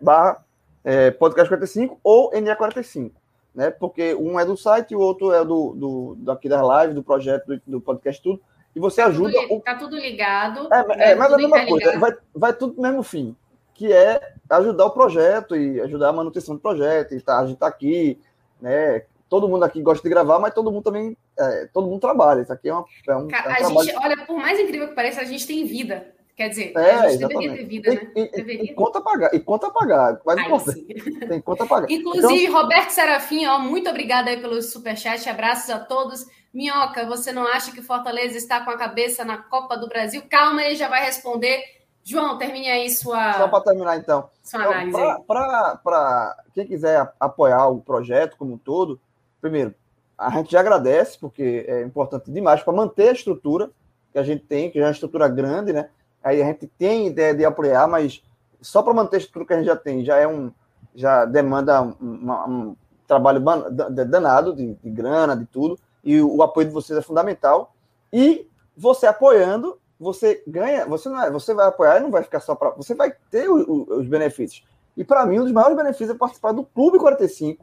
barra 0.00 0.44
é, 0.84 1.10
Podcast 1.10 1.48
45 1.48 1.98
ou 2.02 2.30
NA45, 2.30 3.10
né? 3.54 3.70
Porque 3.70 4.14
um 4.14 4.38
é 4.38 4.44
do 4.44 4.56
site 4.56 4.92
e 4.92 4.96
o 4.96 5.00
outro 5.00 5.32
é 5.32 5.44
do, 5.44 5.74
do 5.74 6.16
daqui 6.20 6.48
das 6.48 6.62
lives, 6.62 6.94
do 6.94 7.02
projeto, 7.02 7.46
do, 7.46 7.62
do 7.66 7.80
podcast, 7.80 8.22
tudo. 8.22 8.40
E 8.74 8.78
você 8.78 9.02
ajuda. 9.02 9.32
Tudo, 9.32 9.54
o... 9.54 9.60
Tá 9.60 9.74
tudo 9.74 9.96
ligado. 9.96 10.72
É, 10.72 10.86
né? 10.86 11.10
é 11.10 11.14
mas 11.16 11.32
é 11.32 11.34
a 11.34 11.36
mesma 11.36 11.66
coisa, 11.66 11.98
vai, 11.98 12.16
vai 12.34 12.52
tudo 12.52 12.76
no 12.76 12.82
mesmo 12.82 13.02
fim, 13.02 13.36
que 13.80 13.90
é 13.90 14.34
ajudar 14.50 14.84
o 14.84 14.90
projeto 14.90 15.56
e 15.56 15.80
ajudar 15.80 16.10
a 16.10 16.12
manutenção 16.12 16.54
do 16.54 16.60
projeto. 16.60 17.14
E 17.14 17.20
tá, 17.22 17.38
a 17.38 17.46
gente 17.46 17.56
tá 17.56 17.66
aqui, 17.66 18.20
né? 18.60 19.04
Todo 19.26 19.48
mundo 19.48 19.64
aqui 19.64 19.80
gosta 19.80 20.02
de 20.02 20.10
gravar, 20.10 20.38
mas 20.38 20.52
todo 20.52 20.70
mundo 20.70 20.84
também, 20.84 21.16
é, 21.38 21.66
todo 21.72 21.86
mundo 21.86 21.98
trabalha. 21.98 22.42
Isso 22.42 22.52
aqui 22.52 22.68
é, 22.68 22.74
uma, 22.74 22.84
é 23.08 23.16
um, 23.16 23.20
é 23.20 23.22
um 23.22 23.26
a 23.26 23.56
trabalho... 23.56 23.84
gente, 23.84 23.96
olha, 23.96 24.26
por 24.26 24.36
mais 24.36 24.60
incrível 24.60 24.88
que 24.88 24.94
pareça, 24.94 25.22
a 25.22 25.24
gente 25.24 25.46
tem 25.46 25.64
vida. 25.64 26.14
Quer 26.36 26.50
dizer, 26.50 26.72
é, 26.76 26.90
a 26.90 27.08
gente 27.08 27.24
exatamente. 27.24 27.48
deveria 27.48 27.56
ter 27.56 27.64
vida, 27.64 27.94
né? 27.94 28.12
E, 28.14 28.30
deveria. 28.30 28.64
e, 28.64 28.74
conta 28.74 29.00
pagar, 29.00 29.34
e 29.34 29.40
conta 29.40 29.70
pagar. 29.70 30.20
Mas 30.26 30.64
tem 31.26 31.40
conta 31.40 31.64
pagar. 31.64 31.90
Inclusive, 31.90 32.44
então... 32.44 32.60
Roberto 32.60 32.90
Serafim, 32.90 33.46
ó, 33.46 33.58
muito 33.58 33.88
obrigada 33.88 34.28
aí 34.28 34.38
pelo 34.38 34.60
superchat. 34.60 35.26
Abraços 35.26 35.70
a 35.70 35.78
todos. 35.78 36.26
Minhoca, 36.52 37.06
você 37.06 37.32
não 37.32 37.46
acha 37.46 37.72
que 37.72 37.80
Fortaleza 37.80 38.36
está 38.36 38.62
com 38.62 38.70
a 38.70 38.76
cabeça 38.76 39.24
na 39.24 39.38
Copa 39.38 39.74
do 39.74 39.88
Brasil? 39.88 40.22
Calma, 40.28 40.62
ele 40.64 40.74
já 40.74 40.88
vai 40.88 41.02
responder. 41.02 41.79
João, 42.10 42.36
termine 42.36 42.68
aí 42.68 42.90
sua. 42.90 43.34
Só 43.34 43.48
para 43.48 43.64
terminar, 43.64 43.96
então. 43.96 44.28
Sua 44.42 44.64
análise. 44.64 44.98
Para 45.26 46.36
quem 46.52 46.66
quiser 46.66 47.12
apoiar 47.20 47.68
o 47.68 47.80
projeto 47.80 48.36
como 48.36 48.54
um 48.54 48.58
todo, 48.58 49.00
primeiro, 49.40 49.74
a 50.18 50.28
gente 50.30 50.50
já 50.52 50.60
agradece, 50.60 51.16
porque 51.18 51.64
é 51.68 51.82
importante 51.82 52.30
demais 52.30 52.62
para 52.62 52.72
manter 52.72 53.08
a 53.08 53.12
estrutura 53.12 53.70
que 54.12 54.18
a 54.18 54.22
gente 54.22 54.44
tem, 54.44 54.70
que 54.70 54.78
já 54.78 54.86
é 54.86 54.88
uma 54.88 54.92
estrutura 54.92 55.28
grande, 55.28 55.72
né? 55.72 55.88
Aí 56.22 56.42
a 56.42 56.44
gente 56.44 56.66
tem 56.66 57.06
ideia 57.06 57.34
de 57.34 57.44
apoiar, 57.44 57.86
mas 57.86 58.22
só 58.60 58.82
para 58.82 58.92
manter 58.92 59.16
a 59.16 59.18
estrutura 59.20 59.46
que 59.46 59.52
a 59.54 59.56
gente 59.56 59.66
já 59.66 59.76
tem, 59.76 60.04
já 60.04 60.16
é 60.16 60.26
um, 60.26 60.52
já 60.94 61.24
demanda 61.24 61.80
um, 61.80 61.94
um 62.02 62.76
trabalho 63.06 63.40
danado 63.40 64.54
de, 64.54 64.74
de, 64.74 64.90
grana, 64.90 65.36
de 65.36 65.46
tudo, 65.46 65.78
e 66.04 66.20
o, 66.20 66.36
o, 66.36 66.42
apoio 66.42 66.66
de 66.66 66.74
vocês 66.74 66.98
é 66.98 67.02
fundamental. 67.02 67.72
E 68.12 68.46
você 68.76 69.06
apoiando, 69.06 69.78
você 70.00 70.42
ganha, 70.46 70.86
você 70.86 71.08
não 71.08 71.22
é, 71.22 71.30
você 71.30 71.52
vai 71.52 71.66
apoiar 71.66 71.98
e 71.98 72.00
não 72.00 72.10
vai 72.10 72.22
ficar 72.22 72.40
só 72.40 72.54
para, 72.54 72.70
você 72.70 72.94
vai 72.94 73.12
ter 73.30 73.48
o, 73.48 73.56
o, 73.56 73.98
os 73.98 74.08
benefícios. 74.08 74.64
E 74.96 75.04
para 75.04 75.26
mim, 75.26 75.38
um 75.38 75.44
dos 75.44 75.52
maiores 75.52 75.76
benefícios 75.76 76.10
é 76.10 76.14
participar 76.14 76.52
do 76.52 76.64
Clube 76.64 76.98
45, 76.98 77.62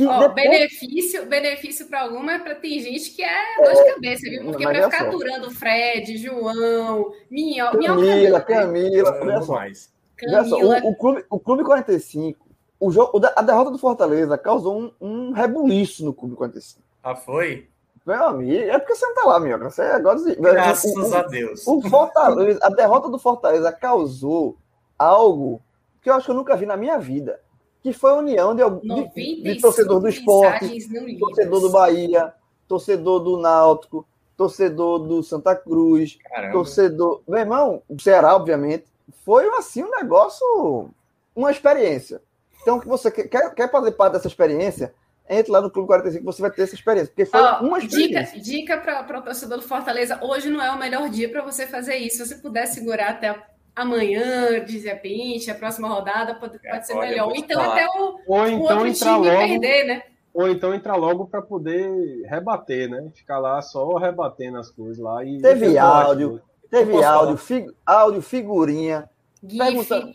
Oh, 0.00 0.20
depois... 0.20 0.34
Benefício, 0.34 1.26
benefício 1.26 1.86
para 1.86 2.00
alguma 2.02 2.32
é 2.32 2.38
para 2.38 2.54
tem 2.54 2.80
gente 2.80 3.10
que 3.10 3.22
é 3.22 3.62
dor 3.62 3.74
de 3.74 3.80
é, 3.80 3.92
cabeça, 3.92 4.22
viu? 4.22 4.44
Porque 4.44 4.64
para 4.64 4.84
ficar 4.84 5.00
só. 5.00 5.08
aturando 5.08 5.50
Fred, 5.50 6.16
João, 6.16 7.12
Minho, 7.30 7.70
Camila, 7.72 8.40
Camila, 8.40 9.18
olha 9.20 9.42
só. 9.42 9.52
Mais. 9.52 9.92
Camila. 10.16 10.80
o, 10.82 10.90
o, 10.90 10.96
clube, 10.96 11.24
o 11.28 11.38
Clube 11.38 11.62
45, 11.62 12.46
o 12.80 12.90
jogo, 12.90 13.20
a 13.36 13.42
derrota 13.42 13.70
do 13.70 13.78
Fortaleza 13.78 14.38
causou 14.38 14.80
um, 14.80 14.92
um 14.98 15.32
rebuliço 15.32 16.06
no 16.06 16.14
Clube 16.14 16.36
45. 16.36 16.82
Ah, 17.02 17.14
foi? 17.14 17.68
Meu 18.06 18.24
amigo, 18.24 18.70
é 18.70 18.78
porque 18.78 18.94
você 18.94 19.06
não 19.06 19.14
tá 19.14 19.24
lá, 19.24 19.40
meu. 19.40 19.58
Você 19.58 19.82
agora. 19.82 20.18
Graças 20.38 20.94
o, 20.94 21.14
a 21.14 21.22
Deus. 21.22 21.66
O 21.66 21.82
Fortaleza, 21.82 22.60
a 22.62 22.70
derrota 22.70 23.08
do 23.08 23.18
Fortaleza 23.18 23.72
causou 23.72 24.56
algo 24.96 25.60
que 26.00 26.08
eu 26.08 26.14
acho 26.14 26.26
que 26.26 26.30
eu 26.30 26.36
nunca 26.36 26.56
vi 26.56 26.66
na 26.66 26.76
minha 26.76 26.98
vida 26.98 27.40
que 27.86 27.92
foi 27.92 28.10
a 28.10 28.14
união 28.14 28.52
de, 28.52 28.62
de, 29.14 29.42
de 29.42 29.60
torcedor 29.60 30.00
do 30.00 30.08
esporte, 30.08 30.88
torcedor 31.20 31.60
do 31.60 31.70
Bahia, 31.70 32.34
torcedor 32.66 33.20
do 33.20 33.36
Náutico, 33.36 34.04
torcedor 34.36 34.98
do 35.06 35.22
Santa 35.22 35.54
Cruz, 35.54 36.18
Caramba. 36.24 36.52
torcedor. 36.52 37.22
Meu 37.28 37.38
irmão, 37.38 37.82
o 37.88 38.00
Ceará, 38.00 38.34
obviamente, 38.34 38.86
foi 39.24 39.46
assim 39.56 39.84
um 39.84 39.90
negócio, 39.92 40.90
uma 41.34 41.52
experiência. 41.52 42.20
Então, 42.60 42.80
que 42.80 42.88
você 42.88 43.08
quer, 43.08 43.54
quer 43.54 43.70
fazer 43.70 43.92
parte 43.92 44.14
dessa 44.14 44.26
experiência, 44.26 44.92
entre 45.28 45.50
lá 45.52 45.60
no 45.60 45.70
Clube 45.70 45.88
45, 45.88 46.24
você 46.24 46.42
vai 46.42 46.50
ter 46.50 46.62
essa 46.62 46.74
experiência. 46.74 47.08
Porque 47.08 47.26
foi 47.26 47.40
oh, 47.40 47.64
uma 47.64 47.78
experiência. 47.78 48.40
Dica, 48.40 48.76
dica 48.76 49.04
para 49.04 49.18
o 49.18 49.22
torcedor 49.22 49.58
do 49.58 49.64
Fortaleza: 49.64 50.18
hoje 50.22 50.48
não 50.48 50.62
é 50.62 50.70
o 50.70 50.78
melhor 50.78 51.08
dia 51.08 51.28
para 51.28 51.42
você 51.42 51.66
fazer 51.66 51.96
isso. 51.96 52.18
Se 52.18 52.28
você 52.28 52.34
puder 52.36 52.66
segurar 52.66 53.10
até 53.10 53.34
amanhã, 53.74 54.64
de 54.64 54.78
repente, 54.78 55.50
a 55.50 55.54
próxima 55.54 55.88
rodada 55.88 56.34
pode, 56.36 56.58
pode 56.58 56.76
é, 56.76 56.82
ser 56.82 56.94
melhor. 56.94 57.32
Então, 57.36 57.60
falar. 57.60 57.74
até 57.74 57.86
o, 57.86 58.20
ou 58.26 58.48
então 58.48 58.82
o 58.82 58.86
entrar 58.86 59.16
logo, 59.16 59.30
perder, 59.30 59.84
né? 59.84 60.02
Ou 60.32 60.48
então 60.48 60.74
entrar 60.74 60.96
logo 60.96 61.26
para 61.26 61.42
poder 61.42 62.22
rebater, 62.26 62.88
né? 62.88 63.10
Ficar 63.14 63.38
lá 63.38 63.60
só 63.60 63.96
rebatendo 63.96 64.58
as 64.58 64.70
coisas 64.70 64.98
lá. 64.98 65.24
E 65.24 65.40
teve 65.40 65.76
áudio, 65.76 66.40
teve 66.70 67.02
áudio, 67.02 67.36
fig, 67.36 67.70
áudio, 67.84 68.22
figurinha. 68.22 69.08
Pergunta, 69.46 70.08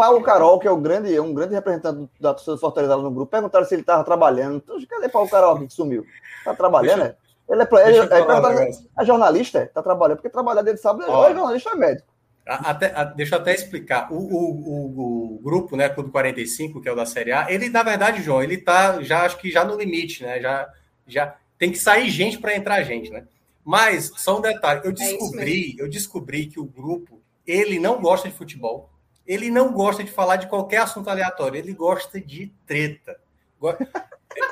Paulo 0.00 0.22
Carol, 0.22 0.58
que 0.58 0.66
é 0.66 0.72
um 0.72 0.80
grande, 0.80 1.14
é 1.14 1.20
um 1.20 1.34
grande 1.34 1.52
representante 1.52 2.08
da 2.18 2.32
torcida 2.32 2.54
do 2.54 2.58
Fortaleza 2.58 2.96
no 2.96 3.10
grupo, 3.10 3.30
perguntaram 3.30 3.66
se 3.66 3.74
ele 3.74 3.82
estava 3.82 4.02
trabalhando. 4.02 4.56
Então, 4.56 4.80
cadê 4.88 5.10
Paulo 5.10 5.28
Carol 5.28 5.58
que 5.58 5.68
sumiu? 5.68 6.06
Tá 6.42 6.54
trabalhando, 6.54 7.00
né? 7.00 7.14
Ele 7.46 7.62
é, 7.62 7.68
ele, 7.86 7.98
é, 7.98 8.70
é, 8.98 9.04
jornalista? 9.04 9.70
Tá 9.74 9.82
trabalhando, 9.82 10.16
porque 10.16 10.30
trabalhar 10.30 10.62
dele 10.62 10.78
sabe, 10.78 11.04
é 11.04 11.34
jornalista 11.34 11.68
é 11.68 11.74
médico. 11.74 12.08
Até, 12.46 12.94
a, 12.96 13.04
deixa 13.04 13.34
eu 13.34 13.40
até 13.40 13.54
explicar. 13.54 14.10
O, 14.10 14.16
o, 14.16 14.50
o, 14.70 15.34
o, 15.34 15.38
grupo, 15.42 15.76
né, 15.76 15.90
Clube 15.90 16.10
45, 16.10 16.80
que 16.80 16.88
é 16.88 16.92
o 16.92 16.96
da 16.96 17.04
Série 17.04 17.32
A, 17.32 17.52
ele, 17.52 17.68
na 17.68 17.82
verdade, 17.82 18.22
João, 18.22 18.42
ele 18.42 18.56
tá 18.56 19.02
já, 19.02 19.26
acho 19.26 19.36
que 19.36 19.50
já 19.50 19.66
no 19.66 19.76
limite, 19.76 20.22
né? 20.22 20.40
Já, 20.40 20.66
já 21.06 21.36
tem 21.58 21.70
que 21.70 21.78
sair 21.78 22.08
gente 22.08 22.38
para 22.38 22.56
entrar 22.56 22.82
gente, 22.84 23.10
né? 23.10 23.26
Mas, 23.62 24.10
só 24.16 24.38
um 24.38 24.40
detalhe, 24.40 24.80
eu 24.82 24.92
é 24.92 24.94
descobri, 24.94 25.76
é 25.78 25.82
eu 25.82 25.90
descobri 25.90 26.46
que 26.46 26.58
o 26.58 26.64
grupo, 26.64 27.20
ele 27.46 27.78
não 27.78 28.00
gosta 28.00 28.30
de 28.30 28.34
futebol, 28.34 28.88
ele 29.32 29.50
não 29.50 29.72
gosta 29.72 30.02
de 30.02 30.10
falar 30.10 30.36
de 30.36 30.48
qualquer 30.48 30.78
assunto 30.78 31.08
aleatório, 31.08 31.58
ele 31.58 31.72
gosta 31.72 32.20
de 32.20 32.52
treta. 32.66 33.20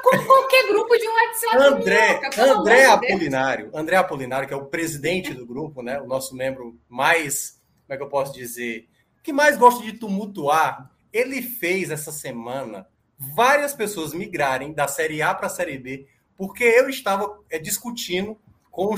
Como 0.02 0.26
qualquer 0.26 0.68
grupo 0.68 0.96
de 0.96 1.08
WhatsApp. 1.08 1.56
André, 1.56 2.20
André 2.38 2.84
Apolinário, 2.86 3.70
André 3.72 3.96
Apolinário, 3.96 4.48
que 4.48 4.54
é 4.54 4.56
o 4.56 4.66
presidente 4.66 5.32
do 5.32 5.46
grupo, 5.46 5.82
né? 5.82 6.00
O 6.00 6.06
nosso 6.06 6.34
membro 6.34 6.76
mais 6.88 7.58
como 7.88 7.94
é 7.94 7.96
que 7.96 8.02
eu 8.02 8.08
posso 8.08 8.34
dizer, 8.34 8.86
que 9.22 9.32
mais 9.32 9.56
gosta 9.56 9.82
de 9.82 9.94
tumultuar, 9.94 10.90
ele 11.10 11.40
fez 11.40 11.90
essa 11.90 12.12
semana 12.12 12.86
várias 13.18 13.72
pessoas 13.72 14.12
migrarem 14.12 14.74
da 14.74 14.86
Série 14.86 15.22
A 15.22 15.34
para 15.34 15.46
a 15.46 15.50
Série 15.50 15.78
B, 15.78 16.06
porque 16.36 16.62
eu 16.62 16.90
estava 16.90 17.40
é, 17.48 17.58
discutindo 17.58 18.38
com, 18.70 18.94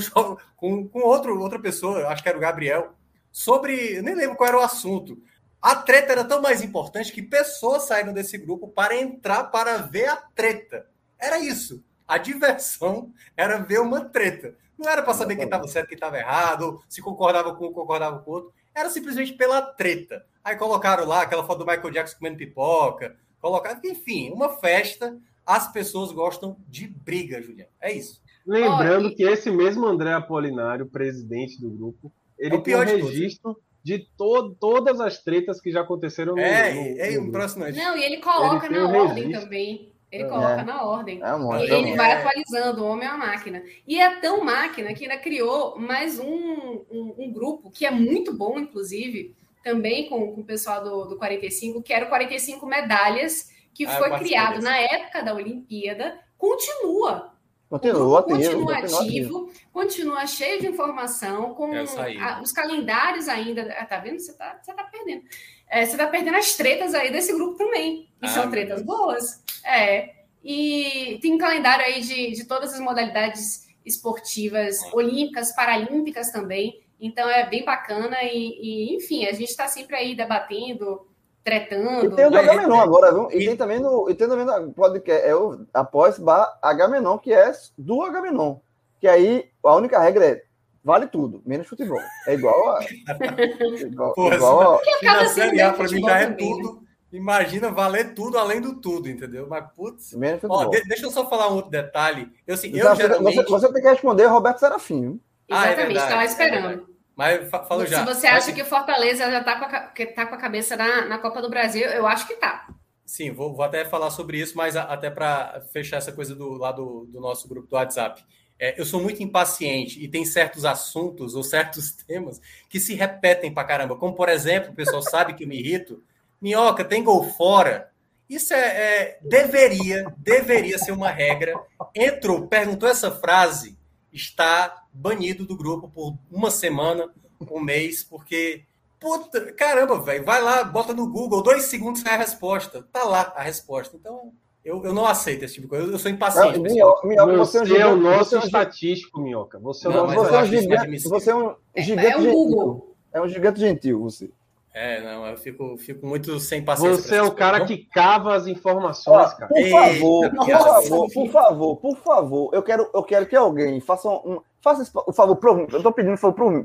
com, 0.57 0.87
com 0.89 0.99
outro, 0.99 1.39
outra 1.39 1.57
pessoa, 1.57 2.09
acho 2.09 2.21
que 2.21 2.27
era 2.27 2.37
o 2.37 2.41
Gabriel, 2.41 2.93
sobre. 3.31 3.97
Eu 3.97 4.03
nem 4.03 4.13
lembro 4.13 4.35
qual 4.35 4.49
era 4.49 4.59
o 4.59 4.61
assunto. 4.61 5.17
A 5.61 5.75
treta 5.75 6.11
era 6.11 6.23
tão 6.23 6.41
mais 6.41 6.63
importante 6.63 7.11
que 7.11 7.21
pessoas 7.21 7.83
saíram 7.83 8.13
desse 8.13 8.37
grupo 8.37 8.67
para 8.67 8.95
entrar 8.95 9.45
para 9.45 9.77
ver 9.77 10.07
a 10.07 10.15
treta. 10.15 10.87
Era 11.19 11.39
isso. 11.39 11.83
A 12.07 12.17
diversão 12.17 13.13
era 13.37 13.57
ver 13.57 13.79
uma 13.79 14.05
treta. 14.05 14.55
Não 14.77 14.89
era 14.89 15.03
para 15.03 15.13
saber 15.13 15.35
quem 15.35 15.45
estava 15.45 15.67
certo, 15.67 15.89
quem 15.89 15.95
estava 15.95 16.17
errado, 16.17 16.81
se 16.89 17.01
concordava 17.01 17.53
com 17.53 17.67
um, 17.67 17.73
concordava 17.73 18.19
com 18.19 18.31
o 18.31 18.33
outro 18.33 18.53
era 18.73 18.89
simplesmente 18.89 19.33
pela 19.33 19.61
treta. 19.61 20.25
Aí 20.43 20.55
colocaram 20.55 21.05
lá 21.05 21.21
aquela 21.21 21.45
foto 21.45 21.59
do 21.59 21.65
Michael 21.65 21.91
Jackson 21.91 22.17
comendo 22.17 22.37
pipoca, 22.37 23.15
colocaram, 23.39 23.79
enfim, 23.83 24.31
uma 24.31 24.49
festa. 24.49 25.17
As 25.45 25.71
pessoas 25.71 26.11
gostam 26.11 26.55
de 26.67 26.87
briga, 26.87 27.41
Juliano. 27.41 27.71
É 27.79 27.91
isso. 27.91 28.21
Lembrando 28.45 29.07
oh, 29.07 29.11
e... 29.11 29.15
que 29.15 29.23
esse 29.23 29.51
mesmo 29.51 29.85
André 29.85 30.13
Apolinário, 30.13 30.85
presidente 30.85 31.59
do 31.59 31.69
grupo, 31.69 32.11
ele 32.37 32.55
é 32.55 32.61
tem 32.61 32.75
um 32.75 32.79
registro 32.79 33.53
de, 33.53 33.59
de 33.83 33.99
to 34.17 34.55
todas 34.59 34.99
as 34.99 35.23
tretas 35.23 35.59
que 35.59 35.71
já 35.71 35.81
aconteceram 35.81 36.35
no, 36.35 36.41
É, 36.41 36.73
no, 36.73 36.81
no 36.81 36.99
é 36.99 37.13
impressionante. 37.13 37.77
Não, 37.77 37.97
e 37.97 38.03
ele 38.03 38.17
coloca 38.17 38.65
ele 38.65 38.77
na 38.77 38.87
ordem 38.87 39.23
registro. 39.23 39.41
também. 39.41 39.91
Ele 40.11 40.25
coloca 40.25 40.61
é. 40.61 40.63
na 40.65 40.83
ordem. 40.83 41.21
É 41.23 41.33
um 41.35 41.57
e 41.57 41.71
ele 41.71 41.95
vai 41.95 42.11
atualizando, 42.11 42.83
o 42.83 42.87
homem 42.87 43.07
é 43.07 43.11
uma 43.11 43.27
máquina. 43.27 43.63
E 43.87 43.97
é 43.97 44.19
tão 44.19 44.43
máquina 44.43 44.93
que 44.93 45.05
ainda 45.05 45.17
criou 45.17 45.79
mais 45.79 46.19
um, 46.19 46.83
um, 46.91 47.15
um 47.17 47.31
grupo, 47.31 47.71
que 47.71 47.85
é 47.85 47.91
muito 47.91 48.33
bom, 48.33 48.59
inclusive, 48.59 49.33
também 49.63 50.09
com, 50.09 50.33
com 50.33 50.41
o 50.41 50.45
pessoal 50.45 50.83
do, 50.83 51.05
do 51.05 51.17
45, 51.17 51.81
que 51.81 51.93
era 51.93 52.05
o 52.05 52.09
45 52.09 52.65
Medalhas, 52.65 53.51
que 53.73 53.85
ah, 53.85 53.97
foi 53.97 54.11
criado 54.19 54.61
na 54.61 54.77
época 54.77 55.23
da 55.23 55.33
Olimpíada, 55.33 56.19
continua. 56.37 57.30
Continua, 57.71 58.19
ativo, 58.19 58.65
continua 58.65 58.77
ativo, 58.77 59.51
continua 59.71 60.27
cheio 60.27 60.59
de 60.59 60.67
informação, 60.67 61.53
com 61.53 61.71
a, 61.73 62.41
os 62.41 62.51
calendários 62.51 63.29
ainda. 63.29 63.73
Ah, 63.79 63.85
tá 63.85 63.97
vendo? 63.97 64.19
Você 64.19 64.33
tá, 64.33 64.59
você 64.61 64.73
tá 64.73 64.83
perdendo. 64.83 65.23
É, 65.69 65.85
você 65.85 65.95
tá 65.95 66.05
perdendo 66.05 66.35
as 66.35 66.53
tretas 66.53 66.93
aí 66.93 67.09
desse 67.13 67.31
grupo 67.31 67.57
também. 67.57 68.09
E 68.21 68.25
ah, 68.25 68.27
são 68.27 68.51
tretas 68.51 68.81
boas. 68.81 69.41
É. 69.63 70.15
E 70.43 71.17
tem 71.21 71.33
um 71.33 71.37
calendário 71.37 71.85
aí 71.85 72.01
de, 72.01 72.31
de 72.31 72.45
todas 72.45 72.73
as 72.73 72.81
modalidades 72.81 73.69
esportivas, 73.85 74.77
olímpicas, 74.91 75.55
paralímpicas 75.55 76.29
também. 76.29 76.83
Então 76.99 77.29
é 77.29 77.49
bem 77.49 77.63
bacana 77.63 78.21
e, 78.21 78.59
e 78.61 78.95
enfim, 78.97 79.25
a 79.25 79.31
gente 79.31 79.49
está 79.49 79.69
sempre 79.69 79.95
aí 79.95 80.13
debatendo, 80.13 81.07
tretando. 81.43 82.05
E 82.05 82.15
tem 82.15 82.25
o 82.25 82.29
do 82.29 82.37
Agamenon 82.37 82.79
agora, 82.79 83.13
viu? 83.13 83.29
E 83.31 83.45
tem 83.45 83.55
também 83.55 83.79
no, 83.79 84.09
e 84.09 84.15
tem 84.15 84.27
também 84.27 84.45
no 84.45 84.73
podcast, 84.73 85.27
é 85.27 85.35
o 85.35 85.65
após 85.73 86.17
bar 86.19 86.57
Agamenon, 86.61 87.17
que 87.17 87.33
é 87.33 87.51
do 87.77 88.01
Agamenon. 88.01 88.57
Que 88.99 89.07
aí 89.07 89.49
a 89.63 89.75
única 89.75 89.99
regra 89.99 90.25
é 90.25 90.43
vale 90.83 91.07
tudo, 91.07 91.41
menos 91.45 91.67
futebol. 91.67 92.01
É 92.27 92.33
igual 92.33 92.77
a. 92.77 92.83
igual, 93.81 94.13
Pô, 94.13 94.33
igual 94.33 94.61
a... 94.61 94.77
Porque 94.77 95.07
acaba 95.07 95.27
sendo 95.27 95.75
pra 95.75 95.87
mim 95.87 96.01
já 96.01 96.19
é 96.19 96.31
tudo. 96.31 96.81
Imagina 97.11 97.71
valer 97.71 98.13
tudo 98.13 98.37
além 98.37 98.61
do 98.61 98.79
tudo, 98.79 99.09
entendeu? 99.09 99.45
Mas, 99.49 99.65
putz. 99.75 100.15
Ó, 100.47 100.65
de, 100.65 100.81
deixa 100.85 101.05
eu 101.05 101.11
só 101.11 101.29
falar 101.29 101.49
um 101.49 101.55
outro 101.55 101.69
detalhe. 101.69 102.31
Eu, 102.47 102.53
assim, 102.53 102.69
eu 102.69 102.95
geralmente... 102.95 103.35
você, 103.35 103.43
você 103.43 103.73
tem 103.73 103.81
que 103.81 103.89
responder 103.89 104.25
Roberto 104.27 104.59
Serafim. 104.59 105.19
Exatamente, 105.49 105.97
ah, 105.97 106.01
é 106.01 106.05
estava 106.05 106.25
esperando. 106.25 106.90
Mas 107.15 107.49
falo 107.49 107.85
já. 107.85 107.99
Se 107.99 108.05
você 108.05 108.27
acha 108.27 108.53
que 108.53 108.61
o 108.61 108.65
Fortaleza 108.65 109.29
já 109.29 109.39
está 109.39 109.59
com, 109.59 109.65
a, 109.65 110.05
tá 110.15 110.25
com 110.25 110.35
a 110.35 110.37
cabeça 110.37 110.75
na, 110.75 111.05
na 111.05 111.17
Copa 111.17 111.41
do 111.41 111.49
Brasil, 111.49 111.87
eu 111.87 112.07
acho 112.07 112.27
que 112.27 112.35
tá. 112.35 112.67
Sim, 113.05 113.31
vou, 113.31 113.53
vou 113.53 113.65
até 113.65 113.83
falar 113.83 114.09
sobre 114.09 114.39
isso, 114.39 114.55
mas 114.55 114.75
até 114.77 115.09
para 115.09 115.61
fechar 115.73 115.97
essa 115.97 116.13
coisa 116.13 116.33
do 116.33 116.53
lado 116.53 116.85
do, 116.85 117.05
do 117.07 117.19
nosso 117.19 117.47
grupo 117.47 117.67
do 117.67 117.75
WhatsApp. 117.75 118.23
É, 118.57 118.79
eu 118.79 118.85
sou 118.85 119.01
muito 119.01 119.21
impaciente 119.21 120.01
e 120.01 120.07
tem 120.07 120.23
certos 120.23 120.65
assuntos 120.65 121.35
ou 121.35 121.43
certos 121.43 121.91
temas 122.07 122.39
que 122.69 122.79
se 122.79 122.93
repetem 122.93 123.53
para 123.53 123.67
caramba. 123.67 123.97
Como, 123.97 124.15
por 124.15 124.29
exemplo, 124.29 124.71
o 124.71 124.75
pessoal 124.75 125.01
sabe 125.01 125.33
que 125.33 125.43
eu 125.43 125.47
me 125.47 125.59
irrito. 125.59 126.01
Minhoca, 126.39 126.85
tem 126.85 127.03
gol 127.03 127.23
fora. 127.31 127.91
Isso 128.29 128.53
é, 128.53 128.59
é, 128.59 129.19
deveria, 129.21 130.05
deveria 130.17 130.77
ser 130.77 130.93
uma 130.93 131.09
regra. 131.09 131.53
Entrou, 131.93 132.47
perguntou 132.47 132.87
essa 132.87 133.11
frase, 133.11 133.77
está 134.13 134.80
banido 134.93 135.45
do 135.45 135.55
grupo 135.55 135.89
por 135.89 136.17
uma 136.31 136.51
semana, 136.51 137.09
um 137.49 137.59
mês, 137.59 138.03
porque 138.03 138.65
Puta, 139.01 139.51
caramba, 139.53 139.99
velho. 139.99 140.23
Vai 140.23 140.39
lá, 140.43 140.63
bota 140.63 140.93
no 140.93 141.09
Google, 141.09 141.41
dois 141.41 141.63
segundos 141.63 142.01
sai 142.01 142.13
a 142.13 142.17
resposta. 142.17 142.85
Tá 142.93 143.03
lá 143.03 143.33
a 143.35 143.41
resposta. 143.41 143.97
Então, 143.97 144.31
eu, 144.63 144.83
eu 144.85 144.93
não 144.93 145.07
aceito 145.07 145.43
esse 145.43 145.55
tipo 145.55 145.65
de 145.65 145.69
coisa. 145.69 145.85
Eu, 145.87 145.91
eu 145.91 145.97
sou 145.97 146.11
impaciente. 146.11 146.59
Não, 146.59 146.63
minhoca, 146.63 147.07
minhoca, 147.07 147.37
você, 147.37 147.57
é, 147.57 147.61
um 147.61 147.65
gigante, 147.65 147.81
é 147.81 147.87
o 147.87 147.95
nosso 147.95 148.35
é 148.35 148.39
estatístico, 148.39 149.19
Minhoca. 149.19 149.57
Você, 149.57 149.89
não, 149.89 150.05
você, 150.05 150.35
é 150.35 150.39
um 150.39 150.45
gigante, 150.45 151.09
você 151.09 151.31
é 151.31 151.35
um 151.35 151.55
gigante 151.75 152.07
é, 152.07 152.11
é 152.11 152.17
um. 152.17 152.31
Google. 152.31 152.95
É 153.11 153.19
um 153.19 153.27
gigante 153.27 153.59
gentil, 153.59 154.01
você. 154.01 154.29
É, 154.71 155.01
não, 155.01 155.25
eu 155.25 155.35
fico, 155.35 155.75
fico 155.77 156.05
muito 156.05 156.39
sem 156.39 156.63
paciência. 156.63 157.01
Você 157.01 157.15
é 157.15 157.23
o 157.23 157.31
cara 157.31 157.65
que 157.65 157.79
cava 157.91 158.35
as 158.35 158.45
informações, 158.45 159.33
cara. 159.33 159.47
Por 159.47 159.67
favor, 159.67 160.29
por 160.29 160.47
favor, 160.47 161.09
por 161.11 161.29
favor, 161.29 161.77
por 161.77 161.97
favor, 161.97 162.49
eu 162.53 162.63
quero, 162.63 162.89
eu 162.93 163.03
quero 163.03 163.25
que 163.25 163.35
alguém 163.35 163.81
faça 163.81 164.07
um. 164.07 164.39
Faça 164.61 164.81
esse, 164.83 164.91
por 164.91 165.13
favor, 165.13 165.35
pro, 165.35 165.67
eu 165.71 165.81
tô 165.81 165.91
pedindo 165.91 166.17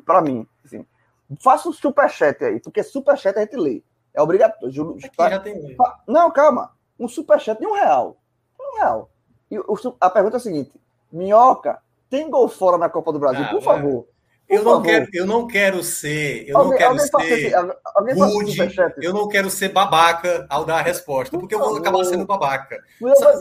para 0.05 0.21
mim. 0.21 0.47
Assim, 0.65 0.85
Faça 1.41 1.69
um 1.69 1.73
superchat 1.73 2.45
aí, 2.45 2.61
porque 2.61 2.83
superchat 2.83 3.37
a 3.37 3.41
gente 3.41 3.57
lê. 3.57 3.83
É 4.15 4.23
obrigatório. 4.23 4.97
Aqui 5.05 5.31
já 5.31 5.41
tem 5.41 5.77
Não, 6.07 6.31
calma. 6.31 6.71
Um 6.99 7.09
superchat 7.09 7.59
de 7.59 7.67
um 7.67 7.75
real. 7.75 8.17
Um 8.59 8.79
real. 8.79 9.11
E 9.51 9.59
o, 9.59 9.97
a 10.01 10.09
pergunta 10.09 10.37
é 10.37 10.39
a 10.39 10.41
seguinte: 10.41 10.73
Minhoca, 11.13 11.79
tem 12.09 12.31
gol 12.31 12.49
fora 12.49 12.79
na 12.79 12.89
Copa 12.89 13.13
do 13.13 13.19
Brasil, 13.19 13.45
ah, 13.45 13.51
por 13.51 13.63
favor. 13.63 14.07
eu 14.49 14.63
não, 14.63 14.83
quero, 14.83 15.07
eu 15.13 15.27
não 15.27 15.47
quero 15.47 15.83
ser. 15.83 16.49
Eu 16.49 16.59
alguém, 16.59 16.71
não 16.71 16.79
quero 16.79 16.99
ser. 17.01 17.55
Alguém 17.95 18.15
rude, 18.15 18.57
eu 19.03 19.13
não 19.13 19.29
quero 19.29 19.51
ser 19.51 19.71
babaca 19.71 20.47
ao 20.49 20.65
dar 20.65 20.79
a 20.79 20.83
resposta, 20.83 21.37
porque 21.37 21.55
eu 21.55 21.59
vou 21.59 21.77
acabar 21.77 22.05
sendo 22.05 22.25
babaca. 22.25 22.79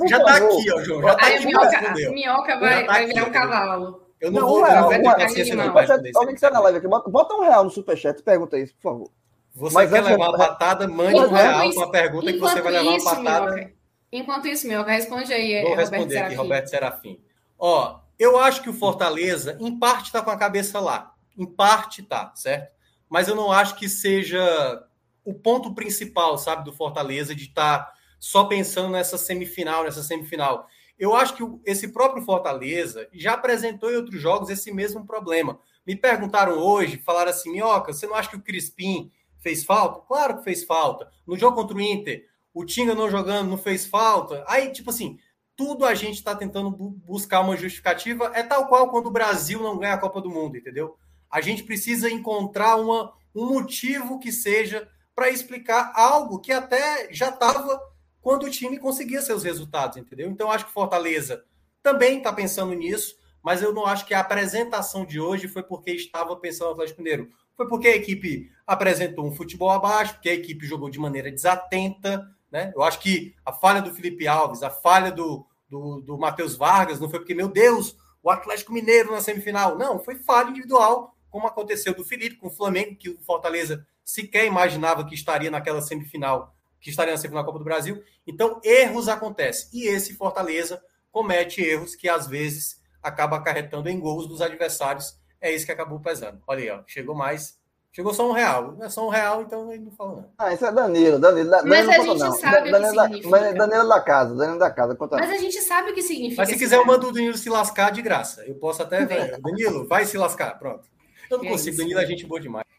já 0.07 0.23
tá 0.23 0.37
aqui, 0.37 0.71
ó, 0.71 0.81
João. 0.81 1.01
Já 1.03 1.15
tá 1.15 1.27
aqui. 1.27 1.45
Minhoca, 1.45 2.11
minhoca 2.11 2.59
vai, 2.59 2.85
tá 2.85 2.93
vai 2.93 3.05
virar 3.05 3.25
um 3.25 3.31
cavalo. 3.31 4.04
Eu 4.19 4.31
não, 4.31 4.41
não 4.41 4.47
vou, 4.47 4.59
um 4.59 4.63
real, 4.63 4.91
não 4.91 5.03
paciência 5.03 5.55
não. 5.55 5.77
Alguém 5.77 6.27
que 6.27 6.33
está 6.33 6.49
na 6.49 6.59
live 6.59 6.77
aqui, 6.77 6.87
bota, 6.87 7.09
bota 7.09 7.33
um 7.35 7.41
real 7.41 7.63
no 7.63 7.69
superchat 7.69 8.19
e 8.19 8.23
pergunta 8.23 8.57
isso, 8.57 8.73
por 8.75 8.81
favor. 8.81 9.11
Você 9.55 9.73
Mas 9.73 9.89
quer 9.89 10.03
levar 10.03 10.29
uma 10.29 10.37
patada, 10.37 10.87
mande 10.87 11.19
um 11.19 11.29
real 11.29 11.73
com 11.73 11.81
a 11.81 11.89
pergunta 11.91 12.31
que 12.31 12.39
você 12.39 12.61
vai 12.61 12.73
levar 12.73 12.91
uma 12.91 13.03
patada. 13.03 13.51
Minhoca, 13.51 13.73
enquanto 14.11 14.47
isso, 14.47 14.67
Mioca, 14.67 14.91
responde 14.91 15.33
aí. 15.33 15.61
Vou 15.61 15.69
Roberto 15.71 15.79
responder 15.79 16.13
Serafim. 16.13 16.27
aqui, 16.27 16.35
Roberto 16.35 16.69
Serafim. 16.69 17.21
Ó, 17.57 17.99
eu 18.19 18.39
acho 18.39 18.61
que 18.61 18.69
o 18.69 18.73
Fortaleza, 18.73 19.57
em 19.59 19.77
parte, 19.77 20.07
está 20.07 20.21
com 20.21 20.31
a 20.31 20.37
cabeça 20.37 20.79
lá. 20.79 21.13
Em 21.37 21.45
parte 21.45 22.03
tá, 22.03 22.31
certo? 22.35 22.73
Mas 23.09 23.27
eu 23.27 23.35
não 23.35 23.51
acho 23.51 23.75
que 23.75 23.87
seja 23.87 24.83
o 25.23 25.33
ponto 25.33 25.73
principal, 25.73 26.37
sabe, 26.37 26.63
do 26.63 26.73
Fortaleza, 26.73 27.33
de 27.33 27.45
estar 27.45 27.79
tá 27.79 27.93
só 28.19 28.45
pensando 28.45 28.89
nessa 28.89 29.17
semifinal, 29.17 29.83
nessa 29.83 30.03
semifinal. 30.03 30.67
Eu 30.97 31.15
acho 31.15 31.35
que 31.35 31.43
esse 31.65 31.89
próprio 31.89 32.23
Fortaleza 32.23 33.07
já 33.11 33.33
apresentou 33.33 33.91
em 33.91 33.97
outros 33.97 34.21
jogos 34.21 34.49
esse 34.49 34.71
mesmo 34.71 35.05
problema. 35.05 35.59
Me 35.85 35.95
perguntaram 35.95 36.57
hoje, 36.57 37.01
falaram 37.05 37.31
assim: 37.31 37.51
Minhoca, 37.51 37.93
você 37.93 38.07
não 38.07 38.15
acha 38.15 38.29
que 38.29 38.37
o 38.37 38.41
Crispim 38.41 39.11
fez 39.39 39.63
falta? 39.63 40.01
Claro 40.07 40.37
que 40.37 40.43
fez 40.43 40.63
falta. 40.63 41.11
No 41.27 41.37
jogo 41.37 41.55
contra 41.55 41.77
o 41.77 41.81
Inter, 41.81 42.25
o 42.53 42.65
Tinga 42.65 42.95
não 42.95 43.09
jogando 43.09 43.49
não 43.49 43.57
fez 43.57 43.85
falta. 43.85 44.43
Aí, 44.47 44.71
tipo 44.71 44.89
assim, 44.89 45.19
tudo 45.55 45.85
a 45.85 45.93
gente 45.93 46.15
está 46.15 46.35
tentando 46.35 46.71
buscar 46.71 47.41
uma 47.41 47.57
justificativa. 47.57 48.31
É 48.33 48.41
tal 48.41 48.67
qual 48.67 48.89
quando 48.89 49.07
o 49.07 49.11
Brasil 49.11 49.61
não 49.61 49.77
ganha 49.77 49.93
a 49.93 49.99
Copa 49.99 50.21
do 50.21 50.29
Mundo, 50.29 50.57
entendeu? 50.57 50.97
A 51.29 51.41
gente 51.41 51.63
precisa 51.63 52.09
encontrar 52.09 52.77
uma, 52.77 53.13
um 53.35 53.45
motivo 53.45 54.19
que 54.19 54.31
seja 54.31 54.89
para 55.13 55.29
explicar 55.29 55.93
algo 55.95 56.39
que 56.39 56.51
até 56.51 57.11
já 57.11 57.29
estava 57.29 57.79
quando 58.25 58.47
o 58.47 58.49
time 58.49 58.79
conseguia 58.79 59.21
seus 59.21 59.43
resultados, 59.43 59.97
entendeu? 59.97 60.27
Então, 60.27 60.49
acho 60.49 60.65
que 60.65 60.71
Fortaleza 60.71 61.45
também 61.83 62.17
está 62.17 62.33
pensando 62.33 62.73
nisso, 62.73 63.15
mas 63.43 63.61
eu 63.61 63.71
não 63.71 63.85
acho 63.85 64.03
que 64.03 64.15
a 64.15 64.19
apresentação 64.19 65.05
de 65.05 65.19
hoje 65.19 65.47
foi 65.47 65.61
porque 65.61 65.91
estava 65.91 66.35
pensando 66.35 66.69
no 66.69 66.73
Atlético 66.73 67.03
Mineiro. 67.03 67.29
Foi 67.55 67.67
porque 67.67 67.87
a 67.87 67.95
equipe 67.95 68.49
apresentou 68.65 69.27
um 69.27 69.31
futebol 69.31 69.69
abaixo, 69.69 70.15
porque 70.15 70.29
a 70.29 70.33
equipe 70.33 70.65
jogou 70.65 70.89
de 70.89 70.97
maneira 70.97 71.31
desatenta, 71.31 72.27
né? 72.51 72.73
Eu 72.75 72.81
acho 72.81 72.99
que 72.99 73.35
a 73.45 73.53
falha 73.53 73.79
do 73.79 73.93
Felipe 73.93 74.27
Alves, 74.27 74.63
a 74.63 74.71
falha 74.71 75.11
do, 75.11 75.45
do, 75.69 76.01
do 76.01 76.17
Matheus 76.17 76.55
Vargas, 76.57 76.99
não 76.99 77.07
foi 77.07 77.19
porque, 77.19 77.35
meu 77.35 77.47
Deus, 77.47 77.95
o 78.23 78.31
Atlético 78.31 78.73
Mineiro 78.73 79.11
na 79.11 79.21
semifinal. 79.21 79.77
Não, 79.77 80.03
foi 80.03 80.15
falha 80.15 80.49
individual, 80.49 81.15
como 81.29 81.45
aconteceu 81.45 81.93
do 81.93 82.03
Felipe 82.03 82.37
com 82.37 82.47
o 82.47 82.51
Flamengo, 82.51 82.95
que 82.95 83.07
o 83.07 83.21
Fortaleza 83.21 83.85
sequer 84.03 84.47
imaginava 84.47 85.05
que 85.05 85.13
estaria 85.13 85.51
naquela 85.51 85.79
semifinal 85.79 86.54
que 86.85 86.91
estaria 86.91 87.15
na 87.31 87.43
Copa 87.43 87.57
do 87.57 87.65
Brasil. 87.65 88.03
Então, 88.27 88.61
erros 88.63 89.09
acontecem. 89.09 89.67
E 89.73 89.87
esse 89.87 90.13
Fortaleza 90.13 90.79
comete 91.11 91.59
erros 91.59 91.95
que, 91.95 92.07
às 92.07 92.27
vezes, 92.27 92.79
acaba 93.01 93.37
acarretando 93.37 93.89
em 93.89 93.99
gols 93.99 94.27
dos 94.27 94.39
adversários. 94.39 95.19
É 95.41 95.51
isso 95.51 95.65
que 95.65 95.71
acabou 95.71 95.99
pesando. 95.99 96.39
Olha 96.45 96.61
aí, 96.61 96.69
ó, 96.69 96.83
chegou 96.85 97.15
mais. 97.15 97.59
Chegou 97.91 98.13
só 98.13 98.29
um 98.29 98.33
real. 98.33 98.73
Não 98.73 98.85
é 98.85 98.89
só 98.89 99.03
um 99.03 99.09
real, 99.09 99.41
então 99.41 99.71
ele 99.73 99.85
não 99.85 99.91
falou 99.93 100.17
nada. 100.17 100.29
Ah, 100.37 100.53
isso 100.53 100.63
é 100.63 100.71
Danilo. 100.71 101.17
Danilo, 101.17 101.49
Danilo 101.49 101.69
mas 101.69 101.89
a 101.89 101.91
gente 101.93 102.19
não. 102.19 102.31
sabe 102.33 102.69
Danilo, 102.69 102.77
o 102.77 102.93
que 102.93 103.01
significa. 103.01 103.29
Mas 103.29 103.55
Danilo 103.55 103.89
da 103.89 104.01
casa, 104.01 104.35
Danilo 104.35 104.59
da 104.59 104.69
casa. 104.69 104.95
Conta 104.95 105.17
mas 105.17 105.31
a 105.31 105.37
gente 105.37 105.61
sabe 105.61 105.89
o 105.89 105.93
que 105.95 106.03
significa. 106.03 106.41
Mas 106.43 106.49
se 106.49 106.57
quiser, 106.57 106.75
eu 106.75 106.85
mando 106.85 107.07
o 107.07 107.11
Danilo 107.11 107.35
se 107.35 107.49
lascar 107.49 107.91
de 107.91 108.03
graça. 108.03 108.45
Eu 108.45 108.53
posso 108.55 108.83
até. 108.83 109.05
Danilo, 109.41 109.87
vai 109.87 110.05
se 110.05 110.19
lascar. 110.19 110.59
Pronto. 110.59 110.87
Eu 111.31 111.39
não 111.39 111.45
é 111.45 111.49
consigo. 111.49 111.71
Isso. 111.71 111.79
Danilo 111.79 111.99
é 111.99 112.05
gente 112.05 112.27
boa 112.27 112.39
demais. 112.39 112.74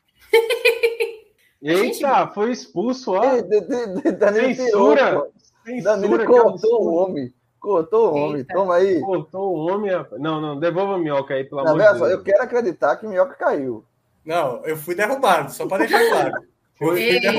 Eita, 1.68 1.82
gente... 1.82 2.34
foi 2.34 2.52
expulso, 2.52 3.12
ó. 3.12 3.20
De, 3.20 3.42
de, 3.42 4.00
de, 4.00 4.12
Danilo 4.12 4.54
Censura. 4.54 5.26
Censura 5.64 5.96
Danilo 5.96 6.24
cortou 6.24 6.82
o 6.82 6.94
homem. 6.94 7.34
Cortou 7.58 8.12
o 8.12 8.16
homem, 8.16 8.36
Eita. 8.38 8.54
toma 8.54 8.76
aí. 8.76 9.00
Cortou 9.00 9.56
o 9.56 9.66
homem. 9.66 9.90
Não, 10.18 10.40
não, 10.40 10.60
devolva 10.60 10.94
a 10.94 10.98
minhoca 10.98 11.34
aí, 11.34 11.44
pelo 11.44 11.64
não, 11.64 11.72
amor 11.72 11.82
de 11.82 11.98
Deus. 11.98 12.10
Eu 12.12 12.22
quero 12.22 12.42
acreditar 12.42 12.96
que 12.96 13.06
a 13.06 13.08
minhoca 13.08 13.34
caiu. 13.34 13.84
Não, 14.24 14.64
eu 14.64 14.76
fui 14.76 14.94
derrubado, 14.94 15.52
só 15.52 15.66
para 15.66 15.78
deixar 15.78 16.08
claro. 16.08 16.32
Foi, 16.78 17.02
Eita! 17.02 17.30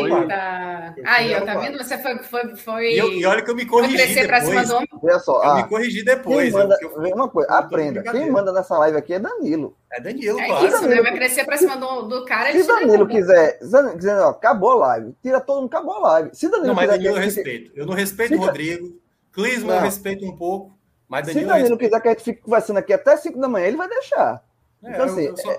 Aí, 1.06 1.36
ó, 1.36 1.42
tá 1.42 1.60
vendo? 1.60 1.78
Você 1.78 1.96
foi. 2.00 2.18
foi, 2.24 2.56
foi... 2.56 2.94
E, 2.94 2.98
eu, 2.98 3.12
e 3.14 3.24
olha 3.24 3.44
que 3.44 3.52
eu 3.52 3.56
me 3.56 3.68
corrigi 3.68 4.16
depois. 4.16 4.72
Olha 4.72 5.20
só, 5.20 5.44
eu 5.44 5.50
ah, 5.52 5.56
me 5.58 5.68
corrigi 5.68 6.04
depois. 6.04 6.52
Manda, 6.52 6.76
eu, 6.82 6.90
uma 7.14 7.30
coisa, 7.30 7.48
aprenda. 7.52 8.02
Quem 8.02 8.32
manda 8.32 8.52
nessa 8.52 8.76
live 8.80 8.98
aqui 8.98 9.14
é 9.14 9.20
Danilo. 9.20 9.78
É 9.92 10.02
Danilo, 10.02 10.40
é 10.40 10.46
claro. 10.48 10.66
Isso, 10.66 10.82
Danilo, 10.82 11.04
vai 11.04 11.14
crescer 11.14 11.46
pra 11.46 11.56
cima 11.56 11.78
do, 11.78 12.02
do 12.04 12.26
cara. 12.26 12.52
Se 12.52 12.66
Danilo 12.66 13.08
quiser, 13.08 13.60
dizendo, 13.60 14.22
ó, 14.22 14.30
acabou 14.30 14.72
a 14.72 14.88
live, 14.88 15.16
tira 15.22 15.40
todo 15.40 15.62
mundo, 15.62 15.68
acabou 15.68 15.94
a 15.98 16.00
live. 16.00 16.30
Se 16.34 16.50
Danilo 16.50 16.68
não, 16.68 16.76
mas 16.76 16.90
Danilo 16.90 17.16
eu 17.16 17.22
respeito. 17.22 17.72
Eu 17.76 17.86
não 17.86 17.94
respeito 17.94 18.34
o 18.34 18.40
Rodrigo. 18.40 19.00
Clisman 19.32 19.76
eu 19.76 19.82
respeito 19.82 20.26
um 20.26 20.36
pouco. 20.36 20.76
Mas 21.08 21.28
Danilo 21.28 21.46
Se 21.46 21.48
Danilo 21.48 21.78
quiser 21.78 22.02
que 22.02 22.08
a 22.08 22.12
gente 22.12 22.24
fique 22.24 22.42
conversando 22.42 22.78
aqui 22.78 22.92
até 22.92 23.16
5 23.16 23.40
da 23.40 23.48
manhã, 23.48 23.68
ele 23.68 23.78
vai 23.78 23.88
deixar. 23.88 24.44
É, 24.84 24.90
então, 24.90 25.06
assim, 25.06 25.26
eu, 25.26 25.38
só, 25.38 25.58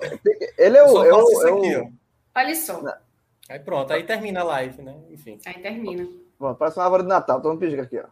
ele 0.59 0.77
é 0.77 0.83
o. 0.83 1.05
É 1.05 1.15
o, 1.15 1.47
é 1.47 1.53
o... 1.53 1.93
Olha 2.35 2.55
só. 2.57 2.83
Aí 3.49 3.59
pronto, 3.59 3.93
aí 3.93 4.05
termina 4.05 4.41
a 4.41 4.45
live, 4.45 4.83
né? 4.83 4.95
Enfim. 5.11 5.39
Aí 5.47 5.55
termina. 5.55 6.07
Pronto, 6.39 6.59
parece 6.59 6.79
uma 6.79 6.85
árvore 6.85 7.03
de 7.05 7.09
Natal. 7.09 7.41
Tô 7.41 7.53
no 7.53 7.59
pisca 7.59 7.83
aqui, 7.83 7.99
ó. 7.99 8.07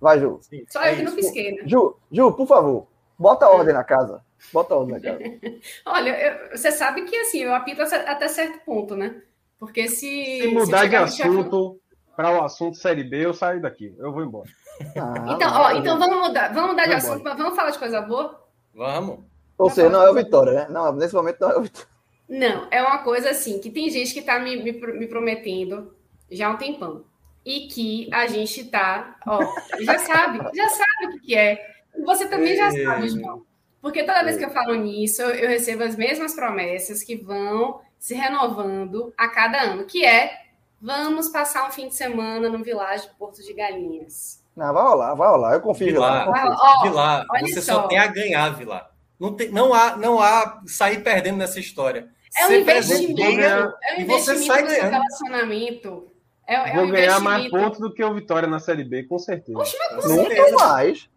Vai, 0.00 0.20
Ju. 0.20 0.38
Sim, 0.42 0.64
Só 0.68 0.82
é 0.82 0.92
eu 0.92 0.96
que 0.96 1.02
não 1.02 1.14
pisquei, 1.14 1.52
né? 1.52 1.62
Ju, 1.66 1.96
Ju, 2.12 2.32
por 2.32 2.46
favor, 2.46 2.86
bota 3.18 3.48
ordem 3.48 3.72
na 3.72 3.82
casa. 3.82 4.22
Bota 4.52 4.74
ordem 4.74 4.96
na 4.96 5.00
casa. 5.00 5.18
Olha, 5.86 6.10
eu, 6.10 6.56
você 6.56 6.70
sabe 6.70 7.02
que 7.02 7.16
assim, 7.16 7.38
eu 7.38 7.54
apito 7.54 7.80
até 7.82 8.28
certo 8.28 8.62
ponto, 8.64 8.94
né? 8.94 9.22
Porque 9.58 9.88
se. 9.88 10.42
Se 10.42 10.48
mudar 10.48 10.82
se 10.82 10.88
de 10.90 10.96
assunto 10.96 11.80
para 12.14 12.30
o 12.30 12.44
assunto 12.44 12.76
Série 12.76 13.02
B, 13.02 13.24
eu 13.24 13.32
saio 13.32 13.62
daqui. 13.62 13.94
Eu 13.98 14.12
vou 14.12 14.22
embora. 14.22 14.48
Ah, 14.96 15.32
então, 15.32 15.52
ó, 15.52 15.70
então 15.72 15.98
vamos 15.98 16.28
mudar, 16.28 16.52
vamos 16.52 16.70
mudar 16.70 16.86
de 16.86 16.94
assunto, 16.94 17.22
mas 17.24 17.38
vamos 17.38 17.56
falar 17.56 17.70
de 17.70 17.78
coisa 17.78 18.02
boa? 18.02 18.44
Vamos. 18.74 19.20
Ou 19.56 19.70
seja, 19.70 19.88
não 19.88 20.02
é 20.02 20.10
o 20.10 20.14
Vitória, 20.14 20.52
né? 20.52 20.66
Não, 20.68 20.92
nesse 20.92 21.14
momento 21.14 21.40
não 21.40 21.50
é 21.50 21.56
o 21.56 21.62
Vitória. 21.62 21.93
Não, 22.28 22.68
é 22.70 22.82
uma 22.82 22.98
coisa 22.98 23.30
assim, 23.30 23.58
que 23.58 23.70
tem 23.70 23.90
gente 23.90 24.12
que 24.12 24.20
está 24.20 24.38
me, 24.38 24.56
me, 24.62 24.72
me, 24.72 25.06
prometendo 25.06 25.94
já 26.30 26.48
há 26.48 26.50
um 26.50 26.56
tempão. 26.56 27.04
E 27.44 27.68
que 27.68 28.08
a 28.12 28.26
gente 28.26 28.62
está, 28.62 29.16
ó, 29.26 29.40
já 29.80 29.98
sabe, 29.98 30.38
já 30.56 30.68
sabe 30.68 31.06
o 31.06 31.10
que, 31.12 31.18
que 31.20 31.34
é. 31.34 31.74
Você 32.04 32.26
também 32.26 32.56
já 32.56 32.70
sabe, 32.70 33.08
João. 33.08 33.44
Porque 33.82 34.02
toda 34.02 34.24
vez 34.24 34.38
que 34.38 34.44
eu 34.44 34.50
falo 34.50 34.74
nisso, 34.74 35.20
eu 35.20 35.48
recebo 35.48 35.82
as 35.82 35.94
mesmas 35.94 36.34
promessas 36.34 37.02
que 37.02 37.16
vão 37.16 37.80
se 37.98 38.14
renovando 38.14 39.12
a 39.16 39.28
cada 39.28 39.60
ano, 39.60 39.84
que 39.84 40.04
é 40.04 40.44
Vamos 40.86 41.30
passar 41.30 41.66
um 41.66 41.70
fim 41.70 41.88
de 41.88 41.94
semana 41.94 42.46
no 42.50 42.62
Vilagem 42.62 43.08
Porto 43.18 43.42
de 43.42 43.54
Galinhas. 43.54 44.44
Não, 44.54 44.70
vai 44.70 44.82
rolar, 44.82 45.14
vai 45.14 45.28
rolar. 45.30 45.54
Eu 45.54 45.62
confio 45.62 45.86
Vilar, 45.86 46.28
Ó, 46.28 46.82
Vilar, 46.82 47.24
olha 47.30 47.46
você 47.46 47.62
só. 47.62 47.72
só 47.72 47.88
tem 47.88 47.96
a 47.96 48.06
ganhar, 48.06 48.50
Vilar. 48.50 48.90
Não, 49.18 49.34
tem, 49.34 49.50
não, 49.50 49.72
há, 49.72 49.96
não 49.96 50.20
há 50.20 50.60
sair 50.66 51.02
perdendo 51.02 51.38
nessa 51.38 51.58
história. 51.58 52.10
É 52.36 52.46
um 52.48 52.52
investimento, 52.52 53.14
ganha 53.14 53.74
é 53.82 53.94
um 53.96 54.00
e 54.00 54.04
você 54.04 54.32
investimento 54.32 54.46
sai 54.46 54.62
no 54.62 54.68
seu 54.70 54.78
ganhando. 54.80 54.92
relacionamento. 54.92 56.08
É, 56.46 56.54
é 56.54 56.74
Vou 56.74 56.84
um 56.84 56.90
ganhar 56.90 57.20
mais 57.20 57.48
pontos 57.50 57.80
do 57.80 57.92
que 57.92 58.04
o 58.04 58.12
Vitória 58.14 58.48
na 58.48 58.60
Série 58.60 58.84
B, 58.84 59.04
com 59.04 59.18
certeza. 59.18 59.58
Oxe, 59.58 59.76
mas 59.78 59.94
com 60.04 60.08
certeza. 60.14 60.56
mais. 60.56 61.08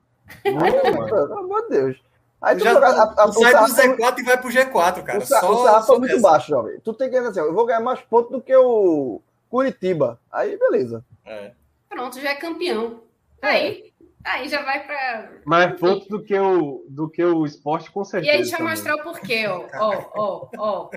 Muito 0.46 0.98
mais. 0.98 1.10
Pelo 1.12 1.38
amor 1.40 1.62
de 1.64 1.70
Deus. 1.70 1.98
Aí 2.42 2.56
Tu 2.58 2.64
já 2.64 2.74
joga- 2.74 2.88
a- 2.88 3.04
a- 3.04 3.16
sai 3.16 3.28
do 3.28 3.34
sarrafo- 3.34 3.74
Z4 3.74 4.20
e 4.20 4.24
vai 4.24 4.38
pro 4.38 4.50
G4, 4.50 5.04
cara. 5.04 5.18
o 5.20 5.26
sa- 5.26 5.40
só, 5.42 5.52
o 5.52 5.64
sarrafo 5.66 5.88
só 5.88 5.96
é 5.96 6.00
muito 6.00 6.14
essa. 6.14 6.22
baixo, 6.22 6.48
jovem. 6.50 6.80
Tu 6.82 6.94
tem 6.94 7.10
que 7.10 7.16
dizer 7.18 7.30
assim, 7.30 7.40
eu 7.40 7.54
vou 7.54 7.66
ganhar 7.66 7.80
mais 7.82 8.00
pontos 8.02 8.32
do 8.32 8.40
que 8.42 8.56
o 8.56 9.20
Curitiba. 9.50 10.20
Aí, 10.32 10.56
beleza. 10.58 11.04
É. 11.26 11.52
Pronto, 11.90 12.22
já 12.22 12.30
é 12.30 12.36
campeão. 12.36 13.02
Aí, 13.42 13.92
aí 14.24 14.48
já 14.50 14.62
vai 14.64 14.86
para. 14.86 15.32
Mais 15.46 15.80
pontos 15.80 16.08
do 16.08 16.22
que 16.24 16.38
o, 16.38 16.86
do 16.90 17.10
que 17.10 17.24
o 17.24 17.46
esporte, 17.46 17.90
com 17.92 18.02
E 18.02 18.06
certeza. 18.06 18.32
aí 18.34 18.40
a 18.40 18.44
gente 18.44 18.58
vai 18.58 18.70
mostrar 18.72 18.96
o 18.96 19.04
porquê, 19.04 19.48
ó. 19.48 19.66
Ó, 19.76 20.12
ó, 20.16 20.50
ó. 20.58 20.90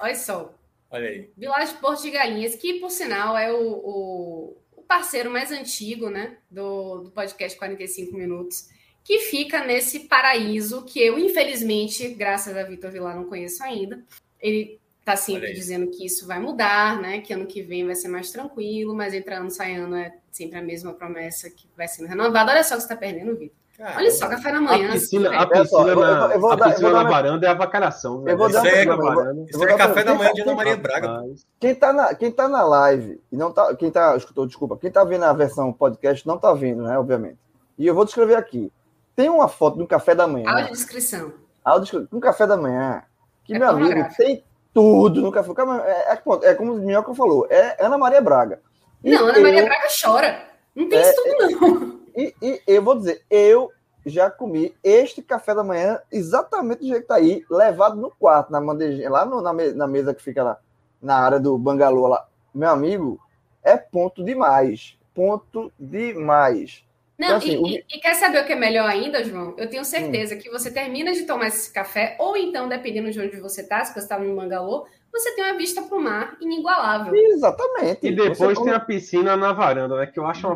Olha 0.00 0.14
só. 0.14 0.54
Olha 0.90 1.08
aí. 1.08 1.30
Vilagem 1.36 1.76
Porto 1.76 2.02
de 2.02 2.10
Galinhas, 2.10 2.54
que 2.56 2.74
por 2.80 2.90
sinal 2.90 3.36
é 3.36 3.52
o, 3.52 3.56
o- 3.60 4.56
o 4.76 4.82
parceiro 4.82 5.30
mais 5.30 5.50
antigo, 5.50 6.08
né, 6.08 6.36
do, 6.50 7.00
do 7.02 7.10
podcast 7.10 7.58
45 7.58 8.16
Minutos, 8.16 8.68
que 9.02 9.18
fica 9.20 9.64
nesse 9.64 10.00
paraíso 10.00 10.84
que 10.84 11.00
eu, 11.02 11.18
infelizmente, 11.18 12.08
graças 12.08 12.56
a 12.56 12.62
Vitor 12.62 12.90
Vilar, 12.92 13.16
não 13.16 13.24
conheço 13.24 13.62
ainda. 13.64 14.04
Ele 14.40 14.78
tá 15.06 15.16
sempre 15.16 15.52
dizendo 15.52 15.86
que 15.88 16.04
isso 16.04 16.26
vai 16.26 16.40
mudar, 16.40 17.00
né, 17.00 17.20
que 17.20 17.32
ano 17.32 17.46
que 17.46 17.62
vem 17.62 17.86
vai 17.86 17.94
ser 17.94 18.08
mais 18.08 18.30
tranquilo, 18.32 18.92
mas 18.92 19.14
entre 19.14 19.32
ano 19.34 19.46
e 19.46 19.50
sai 19.52 19.76
ano 19.76 19.94
é 19.94 20.12
sempre 20.32 20.58
a 20.58 20.62
mesma 20.62 20.92
promessa 20.92 21.48
que 21.48 21.68
vai 21.76 21.86
sendo 21.86 22.08
renovada. 22.08 22.50
Olha 22.50 22.64
só 22.64 22.74
que 22.74 22.82
você 22.82 22.88
tá 22.88 22.96
perdendo, 22.96 23.36
Vitor. 23.36 23.56
Cara, 23.78 23.98
Olha 23.98 24.10
só, 24.10 24.26
café 24.26 24.50
da 24.50 24.56
A 24.56 24.60
manhã. 24.62 24.90
piscina, 24.92 25.28
a 25.28 25.30
velho. 25.44 25.50
Olha 25.54 25.64
só, 25.66 25.84
piscina, 25.84 25.90
eu 25.92 26.00
na, 26.00 26.10
eu 26.10 26.18
vou- 26.18 26.30
eu 26.32 26.40
vou 26.40 26.50
a 26.50 26.56
dar- 26.56 26.64
eu 26.66 26.70
piscina 26.70 26.88
vou 26.88 26.96
na 26.98 27.04
dar- 27.04 27.10
varanda 27.10 27.46
é 27.46 27.50
avacalhação. 27.50 28.22
velho. 28.22 28.34
Eu 28.34 28.38
vou 28.38 28.48
Isso 28.48 28.62
dar 28.62 28.66
é- 28.68 28.84
uma- 28.84 28.96
na 28.96 29.14
varanda. 29.14 29.42
Isso 29.48 29.58
vou 29.58 29.66
é 29.68 29.70
dar 29.70 29.76
café 29.78 29.92
pra- 30.02 30.02
da 30.02 30.14
manhã 30.18 30.32
de 30.32 30.40
Ana 30.40 30.54
Maria 30.54 30.76
Braga. 30.76 31.08
Mas- 31.28 31.46
Quem 31.60 31.74
tá 31.74 31.92
na, 31.92 32.14
quem 32.14 32.30
tá 32.32 32.48
na 32.48 32.64
live 32.64 33.20
e 33.30 33.36
não 33.36 33.52
tá, 33.52 33.76
quem 33.76 33.90
tá, 33.90 34.16
escutou, 34.16 34.46
desculpa, 34.46 34.76
quem 34.78 34.90
tá 34.90 35.04
vendo 35.04 35.24
a 35.24 35.32
versão 35.34 35.72
podcast 35.72 36.26
não 36.26 36.38
tá 36.38 36.52
vendo, 36.54 36.82
né, 36.82 36.98
obviamente. 36.98 37.36
E 37.78 37.86
eu 37.86 37.94
vou 37.94 38.04
descrever 38.06 38.34
aqui. 38.34 38.72
Tem 39.14 39.28
uma 39.28 39.46
foto 39.46 39.76
do 39.78 39.86
café 39.86 40.14
da 40.14 40.26
manhã, 40.26 40.48
Audiodescrição. 40.50 41.32
áudio 41.64 42.08
um 42.12 42.18
café 42.18 42.46
da 42.46 42.56
manhã, 42.56 43.02
que 43.44 43.54
É 43.54 43.58
meu 43.58 43.68
amigo 43.68 44.08
tem 44.16 44.42
tudo 44.80 45.22
no 45.22 45.32
café. 45.32 45.50
É, 45.86 46.12
é, 46.12 46.50
é 46.50 46.54
como 46.54 46.72
o 46.74 46.78
Minhoca 46.78 47.14
falou, 47.14 47.46
é 47.50 47.76
Ana 47.84 47.96
Maria 47.96 48.20
Braga. 48.20 48.60
E 49.02 49.10
Não, 49.12 49.26
Ana 49.26 49.40
Maria 49.40 49.60
eu- 49.60 49.64
Braga 49.66 49.88
chora. 50.02 50.48
Não 50.74 50.88
tem 50.88 50.98
É, 50.98 51.10
isso 51.10 51.22
tudo, 51.22 51.60
não. 51.60 52.00
E, 52.14 52.34
e 52.42 52.62
eu 52.66 52.82
vou 52.82 52.94
dizer, 52.96 53.22
eu 53.30 53.70
já 54.04 54.30
comi 54.30 54.74
este 54.84 55.20
café 55.22 55.54
da 55.54 55.64
manhã 55.64 55.98
exatamente 56.12 56.80
do 56.80 56.86
jeito 56.86 57.02
que 57.02 57.08
tá 57.08 57.16
aí, 57.16 57.44
levado 57.50 57.96
no 57.96 58.10
quarto, 58.10 58.52
na 58.52 58.60
bandejinha, 58.60 59.10
lá 59.10 59.24
no- 59.24 59.40
na, 59.40 59.52
me- 59.52 59.72
na 59.72 59.86
mesa 59.86 60.14
que 60.14 60.22
fica 60.22 60.42
lá, 60.42 60.58
na 61.02 61.16
área 61.16 61.40
do 61.40 61.56
bangalô 61.58 62.06
lá. 62.06 62.26
Meu 62.54 62.70
amigo, 62.70 63.18
é 63.62 63.76
ponto 63.76 64.22
demais. 64.24 64.96
Ponto 65.14 65.72
demais. 65.78 66.84
Não, 67.18 67.26
Então, 67.28 67.38
assim, 67.38 67.52
e, 67.52 67.56
o- 67.56 67.66
e- 67.66 67.84
e 67.88 67.98
quer 68.00 68.14
saber 68.14 68.42
o 68.42 68.46
que 68.46 68.52
é 68.52 68.56
melhor 68.56 68.86
ainda, 68.88 69.24
João? 69.24 69.54
Eu 69.56 69.70
tenho 69.70 69.84
certeza 69.84 70.36
que 70.36 70.50
você 70.50 70.70
termina 70.70 71.12
de 71.12 71.22
tomar 71.24 71.46
esse 71.46 71.72
café, 71.72 72.14
ou 72.18 72.36
então, 72.36 72.68
dependendo 72.68 73.10
de 73.10 73.18
onde 73.20 73.40
você 73.40 73.62
está, 73.62 73.82
se 73.84 73.94
você 73.94 74.00
está 74.00 74.18
no 74.18 74.36
Mangalô, 74.36 74.86
você 75.10 75.34
tem 75.34 75.44
uma 75.44 75.56
vista 75.56 75.80
para 75.80 75.96
o 75.96 76.00
mar 76.02 76.36
inigualável. 76.42 77.14
Exatamente. 77.14 78.06
E 78.06 78.14
Você 78.14 78.28
depois 78.28 78.58
come- 78.58 78.70
tem 78.70 78.76
a 78.76 78.80
piscina 78.80 79.34
na 79.34 79.52
varanda, 79.54 79.96
né? 79.96 80.06
Que 80.06 80.18
eu 80.18 80.26
acho 80.26 80.46
uma 80.46 80.54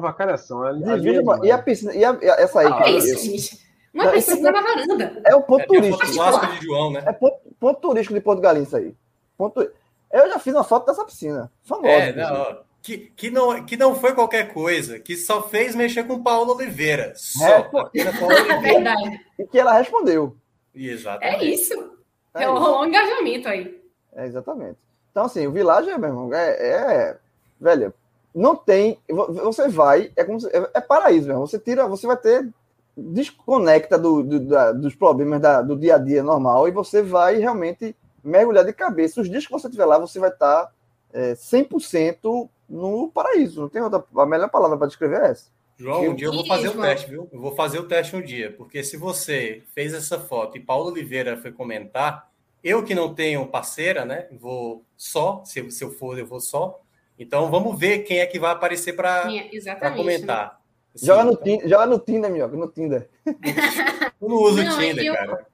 divide 0.99 1.17
é 1.17 1.21
uma- 1.23 1.47
E 1.47 1.51
a 1.51 1.57
piscina, 1.59 1.95
e 1.95 2.05
a- 2.05 2.19
e 2.21 2.29
a- 2.29 2.35
essa 2.35 2.61
aí, 2.61 2.67
Olha 2.67 2.85
que- 2.85 2.91
isso, 2.91 3.25
gente. 3.25 3.71
Uma 3.95 4.05
Não, 4.05 4.13
piscina 4.13 4.53
na 4.53 4.61
varanda. 4.61 5.23
é 5.25 5.35
o 5.35 5.43
ponto 5.43 5.63
É, 5.63 5.67
turístico. 5.67 5.99
foto 6.07 6.13
clássica 6.15 6.47
de 6.59 6.67
João, 6.67 6.93
né? 6.93 7.03
É 7.07 7.13
ponto, 7.13 7.37
ponto 7.59 7.81
turístico 7.81 8.15
de 8.15 8.21
Porto 8.21 8.41
Galinha 8.41 8.65
isso 8.65 8.77
aí. 8.77 8.95
Ponto... 9.37 9.67
Eu 10.13 10.29
já 10.29 10.39
fiz 10.39 10.53
uma 10.55 10.63
foto 10.65 10.87
dessa 10.87 11.05
piscina. 11.05 11.51
Famosa. 11.63 11.89
É, 11.89 12.13
não, 12.13 12.35
ó, 12.35 12.57
que, 12.83 12.99
que, 13.17 13.31
não, 13.31 13.65
que 13.65 13.77
não 13.77 13.95
foi 13.95 14.15
qualquer 14.15 14.53
coisa, 14.53 14.99
que 14.99 15.17
só 15.17 15.43
fez 15.43 15.75
mexer 15.75 16.05
com 16.05 16.23
Paulo 16.23 16.55
Oliveira. 16.55 17.13
Só. 17.17 17.47
É, 17.47 17.63
Paulo 17.63 17.91
É 17.95 18.01
Oliveira. 18.43 18.61
verdade. 18.61 19.21
E 19.39 19.47
que 19.47 19.59
ela 19.59 19.73
respondeu. 19.79 20.37
É 20.75 20.81
Exatamente. 20.81 21.53
isso. 21.53 21.75
É 22.35 22.45
É, 22.45 22.47
isso. 22.47 22.53
um 22.81 22.85
engajamento 22.87 23.49
aí. 23.49 23.81
É, 24.15 24.27
exatamente. 24.27 24.77
Então, 25.11 25.25
assim, 25.25 25.47
o 25.47 25.53
Village, 25.53 25.87
meu 25.99 26.09
irmão, 26.09 26.33
é, 26.35 26.51
é- 26.51 27.19
Velho, 27.61 27.93
não 28.35 28.55
tem. 28.57 28.99
vo- 29.11 29.33
Você 29.33 29.69
vai, 29.69 30.11
é 30.17 30.25
como 30.25 30.41
se- 30.41 30.49
é, 30.49 30.71
é 30.75 30.81
paraíso, 30.81 31.27
meu 31.27 31.35
irmão. 31.35 31.47
Você 31.47 31.59
tira, 31.59 31.87
você 31.87 32.07
vai 32.07 32.17
ter. 32.17 32.49
Desconecta 32.97 33.99
do, 33.99 34.23
do- 34.23 34.41
da- 34.41 34.73
dos 34.73 34.95
problemas 34.95 35.41
da- 35.41 35.63
do 35.63 35.77
dia 35.77 35.97
a 35.97 35.99
dia 35.99 36.23
normal 36.23 36.69
e 36.69 36.71
você 36.71 37.03
vai 37.03 37.37
realmente 37.37 37.95
mergulhar 38.23 38.65
de 38.65 38.73
cabeça. 38.73 39.21
Os 39.21 39.29
dias 39.29 39.45
que 39.47 39.53
você 39.53 39.67
estiver 39.67 39.85
lá, 39.87 39.99
você 39.99 40.19
vai 40.19 40.31
estar 40.31 40.71
é, 41.13 41.35
100% 41.35 42.49
no 42.71 43.11
paraíso. 43.13 43.61
Não 43.63 43.69
tem 43.69 43.83
outra. 43.83 44.03
A 44.17 44.27
melhor 44.27 44.49
palavra 44.49 44.79
para 44.79 44.87
descrever 44.87 45.21
é 45.23 45.31
essa. 45.31 45.51
João, 45.77 46.11
um 46.11 46.15
dia 46.15 46.29
eu 46.29 46.33
vou 46.33 46.47
fazer 46.47 46.69
o 46.69 46.81
teste, 46.81 47.11
viu? 47.11 47.29
Eu 47.33 47.41
vou 47.41 47.55
fazer 47.57 47.79
o 47.79 47.89
teste 47.89 48.15
um 48.15 48.23
dia, 48.23 48.55
porque 48.57 48.85
se 48.85 48.97
você 48.99 49.63
fez 49.75 49.95
essa 49.95 50.19
foto 50.21 50.57
e 50.57 50.61
Paulo 50.61 50.91
Oliveira 50.91 51.39
foi 51.39 51.51
comentar, 51.53 52.31
eu 52.63 52.85
que 52.85 52.95
não 52.95 53.15
tenho 53.15 53.47
parceira, 53.47 54.05
né? 54.05 54.27
Vou 54.39 54.85
só, 54.97 55.43
se, 55.45 55.71
se 55.71 55.83
eu 55.83 55.91
for, 55.91 56.19
eu 56.19 56.27
vou 56.27 56.39
só. 56.41 56.79
Então 57.19 57.51
vamos 57.51 57.79
ver 57.79 58.01
quem 58.01 58.19
é 58.21 58.27
que 58.27 58.39
vai 58.39 58.53
aparecer 58.53 58.93
para 58.95 59.25
né? 59.27 59.51
comentar. 59.97 60.61
Assim, 60.95 61.07
Joga 61.07 61.25
no, 61.25 61.33
então, 61.33 61.45
Tinder, 61.45 61.69
joga 61.69 61.87
no 61.87 61.99
Tinder, 61.99 62.31
Minhoca, 62.31 62.57
no 62.57 62.69
Tinder. 62.69 63.09
Eu 64.21 64.29
não 64.29 64.37
uso 64.37 64.63
Não, 64.63 64.77
o 64.77 64.79
Tinder, 64.79 65.05
eu- 65.07 65.15
cara. 65.15 65.47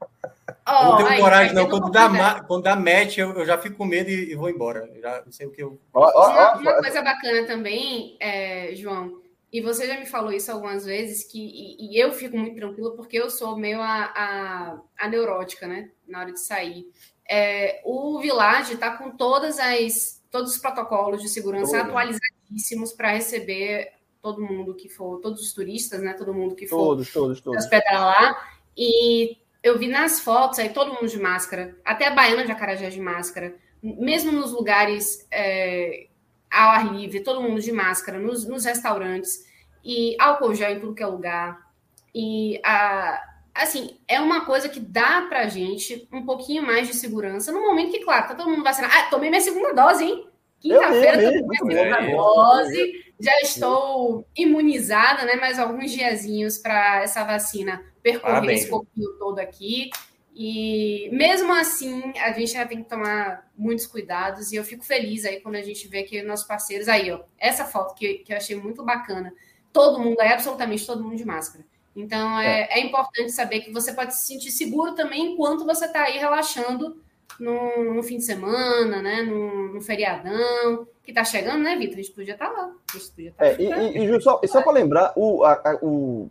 Ó, 0.66 0.82
eu 0.82 0.88
não 0.90 0.96
tenho 0.96 1.08
aí, 1.08 1.20
coragem, 1.20 1.54
não. 1.54 1.68
Quando 1.68 1.90
dá, 1.90 2.08
ma- 2.08 2.42
quando 2.44 2.62
dá 2.64 2.74
match, 2.76 3.18
eu, 3.18 3.30
eu 3.38 3.46
já 3.46 3.56
fico 3.56 3.76
com 3.76 3.84
medo 3.84 4.10
e, 4.10 4.32
e 4.32 4.34
vou 4.34 4.50
embora. 4.50 4.90
Eu 4.94 5.00
já 5.00 5.22
não 5.24 5.32
sei 5.32 5.46
o 5.46 5.52
que 5.52 5.62
eu. 5.62 5.78
Ó, 5.94 6.10
ó, 6.14 6.28
Uma, 6.28 6.54
uma 6.56 6.74
coisa 6.82 7.02
bacana 7.02 7.46
também, 7.46 8.16
é, 8.18 8.74
João, 8.74 9.20
e 9.52 9.60
você 9.60 9.86
já 9.86 9.98
me 9.98 10.06
falou 10.06 10.32
isso 10.32 10.50
algumas 10.50 10.84
vezes, 10.84 11.24
que, 11.24 11.38
e, 11.38 11.92
e 11.94 11.98
eu 12.00 12.12
fico 12.12 12.36
muito 12.36 12.56
tranquila 12.56 12.90
porque 12.96 13.16
eu 13.16 13.30
sou 13.30 13.56
meio 13.56 13.80
a, 13.80 14.12
a, 14.14 14.78
a 14.98 15.08
neurótica, 15.08 15.66
né? 15.68 15.90
Na 16.06 16.20
hora 16.20 16.32
de 16.32 16.40
sair. 16.40 16.84
É, 17.28 17.80
o 17.84 18.18
Village 18.20 18.74
está 18.74 18.96
com 18.96 19.10
todas 19.10 19.58
as, 19.58 20.22
todos 20.30 20.52
os 20.52 20.58
protocolos 20.58 21.22
de 21.22 21.28
segurança 21.28 21.78
Tudo. 21.78 21.88
atualizadíssimos 21.90 22.92
para 22.92 23.12
receber 23.12 23.92
todo 24.20 24.42
mundo 24.42 24.74
que 24.74 24.88
for, 24.88 25.20
todos 25.20 25.40
os 25.40 25.52
turistas, 25.52 26.02
né? 26.02 26.12
Todo 26.14 26.34
mundo 26.34 26.54
que 26.56 26.66
for 26.66 26.76
todos, 26.76 27.12
todos, 27.12 27.40
todos. 27.40 27.64
hospedar 27.64 28.00
lá. 28.00 28.48
E 28.76 29.38
eu 29.62 29.78
vi 29.78 29.88
nas 29.88 30.20
fotos 30.20 30.58
aí 30.58 30.68
todo 30.68 30.94
mundo 30.94 31.08
de 31.08 31.18
máscara, 31.18 31.76
até 31.84 32.06
a 32.06 32.10
Baiana 32.10 32.44
de 32.44 32.52
Acarajé 32.52 32.88
de 32.90 33.00
máscara, 33.00 33.54
mesmo 33.82 34.32
nos 34.32 34.52
lugares 34.52 35.26
é, 35.30 36.06
ao 36.50 36.70
ar 36.70 36.94
livre, 36.94 37.20
todo 37.20 37.42
mundo 37.42 37.60
de 37.60 37.72
máscara, 37.72 38.18
nos, 38.18 38.46
nos 38.46 38.64
restaurantes, 38.64 39.44
e 39.84 40.16
álcool 40.18 40.54
gel 40.54 40.72
em 40.72 40.80
tudo 40.80 40.94
que 40.94 41.02
é 41.02 41.06
lugar. 41.06 41.60
E 42.14 42.60
a, 42.64 43.22
assim, 43.54 43.98
é 44.08 44.20
uma 44.20 44.44
coisa 44.44 44.68
que 44.68 44.80
dá 44.80 45.22
pra 45.28 45.48
gente 45.48 46.08
um 46.12 46.24
pouquinho 46.24 46.62
mais 46.62 46.88
de 46.88 46.94
segurança 46.94 47.52
no 47.52 47.60
momento 47.60 47.92
que, 47.92 48.04
claro, 48.04 48.28
tá 48.28 48.34
todo 48.34 48.50
mundo 48.50 48.64
vacinado. 48.64 48.92
Ah, 48.96 49.10
tomei 49.10 49.30
minha 49.30 49.40
segunda 49.40 49.72
dose, 49.72 50.04
hein? 50.04 50.26
Quinta-feira 50.60 51.16
tomei 51.16 51.42
minha 51.42 51.58
segunda 51.58 52.00
bem. 52.00 52.16
dose. 52.16 53.06
Já 53.20 53.40
estou 53.40 54.26
imunizada, 54.36 55.24
né? 55.24 55.36
Mais 55.36 55.58
alguns 55.58 55.90
diazinhos 55.90 56.58
para 56.58 57.02
essa 57.02 57.24
vacina 57.24 57.82
percorrer 58.12 58.34
Parabéns, 58.34 58.60
esse 58.60 58.70
pouquinho 58.70 59.12
todo 59.18 59.38
aqui. 59.40 59.90
E 60.34 61.08
mesmo 61.12 61.52
assim, 61.52 62.12
a 62.18 62.30
gente 62.32 62.52
já 62.52 62.66
tem 62.66 62.82
que 62.82 62.88
tomar 62.88 63.50
muitos 63.56 63.86
cuidados. 63.86 64.52
E 64.52 64.56
eu 64.56 64.64
fico 64.64 64.84
feliz 64.84 65.24
aí 65.24 65.40
quando 65.40 65.56
a 65.56 65.62
gente 65.62 65.88
vê 65.88 66.02
que 66.02 66.22
nossos 66.22 66.46
parceiros. 66.46 66.88
Aí, 66.88 67.10
ó, 67.10 67.20
essa 67.38 67.64
foto 67.64 67.94
que, 67.94 68.18
que 68.18 68.32
eu 68.32 68.36
achei 68.36 68.54
muito 68.54 68.84
bacana. 68.84 69.32
Todo 69.72 69.98
mundo, 69.98 70.20
é 70.20 70.32
absolutamente 70.32 70.86
todo 70.86 71.02
mundo 71.02 71.16
de 71.16 71.24
máscara. 71.24 71.64
Então 71.96 72.38
é, 72.38 72.68
é 72.70 72.80
importante 72.80 73.32
saber 73.32 73.60
que 73.60 73.72
você 73.72 73.92
pode 73.92 74.14
se 74.14 74.26
sentir 74.26 74.50
seguro 74.50 74.94
também 74.94 75.32
enquanto 75.32 75.64
você 75.64 75.86
está 75.86 76.02
aí 76.02 76.18
relaxando 76.18 77.00
no, 77.40 77.94
no 77.94 78.02
fim 78.02 78.18
de 78.18 78.24
semana, 78.24 79.00
né? 79.02 79.22
No, 79.22 79.72
no 79.72 79.80
feriadão, 79.80 80.86
que 81.02 81.12
tá 81.12 81.24
chegando, 81.24 81.62
né, 81.62 81.74
Vitor? 81.76 81.94
A 81.94 82.02
gente 82.02 82.12
podia 82.12 82.34
estar 82.34 82.50
lá. 82.50 82.70
A 82.94 82.98
gente 82.98 83.10
podia 83.10 83.32
tá 83.32 83.46
É, 83.46 83.56
e, 83.58 83.70
e, 83.70 84.04
e 84.04 84.06
Ju, 84.06 84.20
só, 84.20 84.40
e 84.42 84.48
só 84.48 84.60
para 84.60 84.72
lembrar, 84.72 85.12
o, 85.16 85.42
a, 85.44 85.52
a- 85.52 85.78
o- 85.82 86.28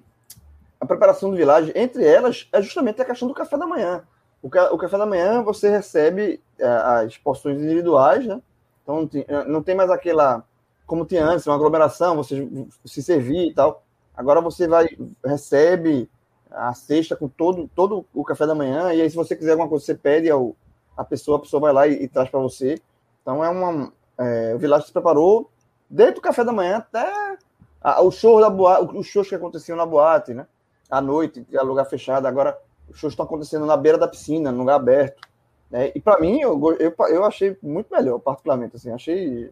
a 0.85 0.87
preparação 0.87 1.29
do 1.31 1.37
Village, 1.37 1.71
entre 1.75 2.05
elas, 2.05 2.47
é 2.53 2.61
justamente 2.61 3.01
a 3.01 3.05
questão 3.05 3.27
do 3.27 3.33
café 3.33 3.57
da 3.57 3.67
manhã. 3.67 4.03
O, 4.41 4.49
ca- 4.49 4.71
o 4.73 4.77
café 4.77 4.97
da 4.97 5.05
manhã 5.05 5.41
você 5.43 5.69
recebe 5.69 6.41
é, 6.59 6.67
as 6.67 7.17
porções 7.17 7.59
individuais, 7.61 8.25
né? 8.25 8.41
Então 8.83 8.97
não 9.01 9.07
tem, 9.07 9.25
não 9.47 9.63
tem 9.63 9.75
mais 9.75 9.89
aquela, 9.89 10.43
como 10.85 11.05
tinha 11.05 11.25
antes, 11.25 11.47
uma 11.47 11.55
aglomeração, 11.55 12.15
você 12.17 12.47
se 12.85 13.01
servir 13.03 13.49
e 13.49 13.53
tal. 13.53 13.83
Agora 14.15 14.39
você 14.41 14.67
vai, 14.67 14.87
recebe 15.25 16.09
a 16.51 16.73
cesta 16.73 17.15
com 17.15 17.27
todo, 17.27 17.69
todo 17.75 18.05
o 18.13 18.23
café 18.23 18.45
da 18.45 18.55
manhã, 18.55 18.93
e 18.93 19.01
aí 19.01 19.09
se 19.09 19.15
você 19.15 19.35
quiser 19.35 19.51
alguma 19.51 19.67
coisa, 19.67 19.83
você 19.85 19.95
pede 19.95 20.29
ao, 20.29 20.55
a 20.95 21.03
pessoa, 21.03 21.37
a 21.37 21.41
pessoa 21.41 21.59
vai 21.59 21.73
lá 21.73 21.87
e, 21.87 22.03
e 22.03 22.07
traz 22.07 22.29
para 22.29 22.39
você. 22.39 22.79
Então 23.21 23.43
é 23.43 23.49
uma. 23.49 23.91
é, 24.17 24.53
o 24.55 24.59
Village 24.59 24.87
se 24.87 24.93
preparou 24.93 25.49
Desde 25.89 26.17
o 26.17 26.21
café 26.21 26.43
da 26.43 26.51
manhã 26.51 26.77
até 26.77 27.37
a, 27.81 28.01
show 28.11 28.41
da 28.41 28.49
boate, 28.49 28.97
os 28.97 29.05
shows 29.07 29.29
que 29.29 29.35
aconteciam 29.35 29.77
na 29.77 29.85
boate, 29.85 30.33
né? 30.33 30.47
À 30.89 31.01
noite, 31.01 31.45
é 31.51 31.61
lugar 31.61 31.85
fechado. 31.85 32.25
Agora, 32.27 32.57
os 32.89 32.97
shows 32.97 33.13
estão 33.13 33.25
acontecendo 33.25 33.65
na 33.65 33.75
beira 33.75 33.97
da 33.97 34.07
piscina, 34.07 34.51
no 34.51 34.59
lugar 34.59 34.75
aberto. 34.75 35.27
Né? 35.69 35.91
E 35.95 35.99
para 35.99 36.19
mim, 36.19 36.39
eu, 36.39 36.59
eu, 36.79 36.93
eu 37.09 37.25
achei 37.25 37.57
muito 37.61 37.93
melhor, 37.93 38.19
particularmente. 38.19 38.75
Assim, 38.75 38.91
achei. 38.91 39.51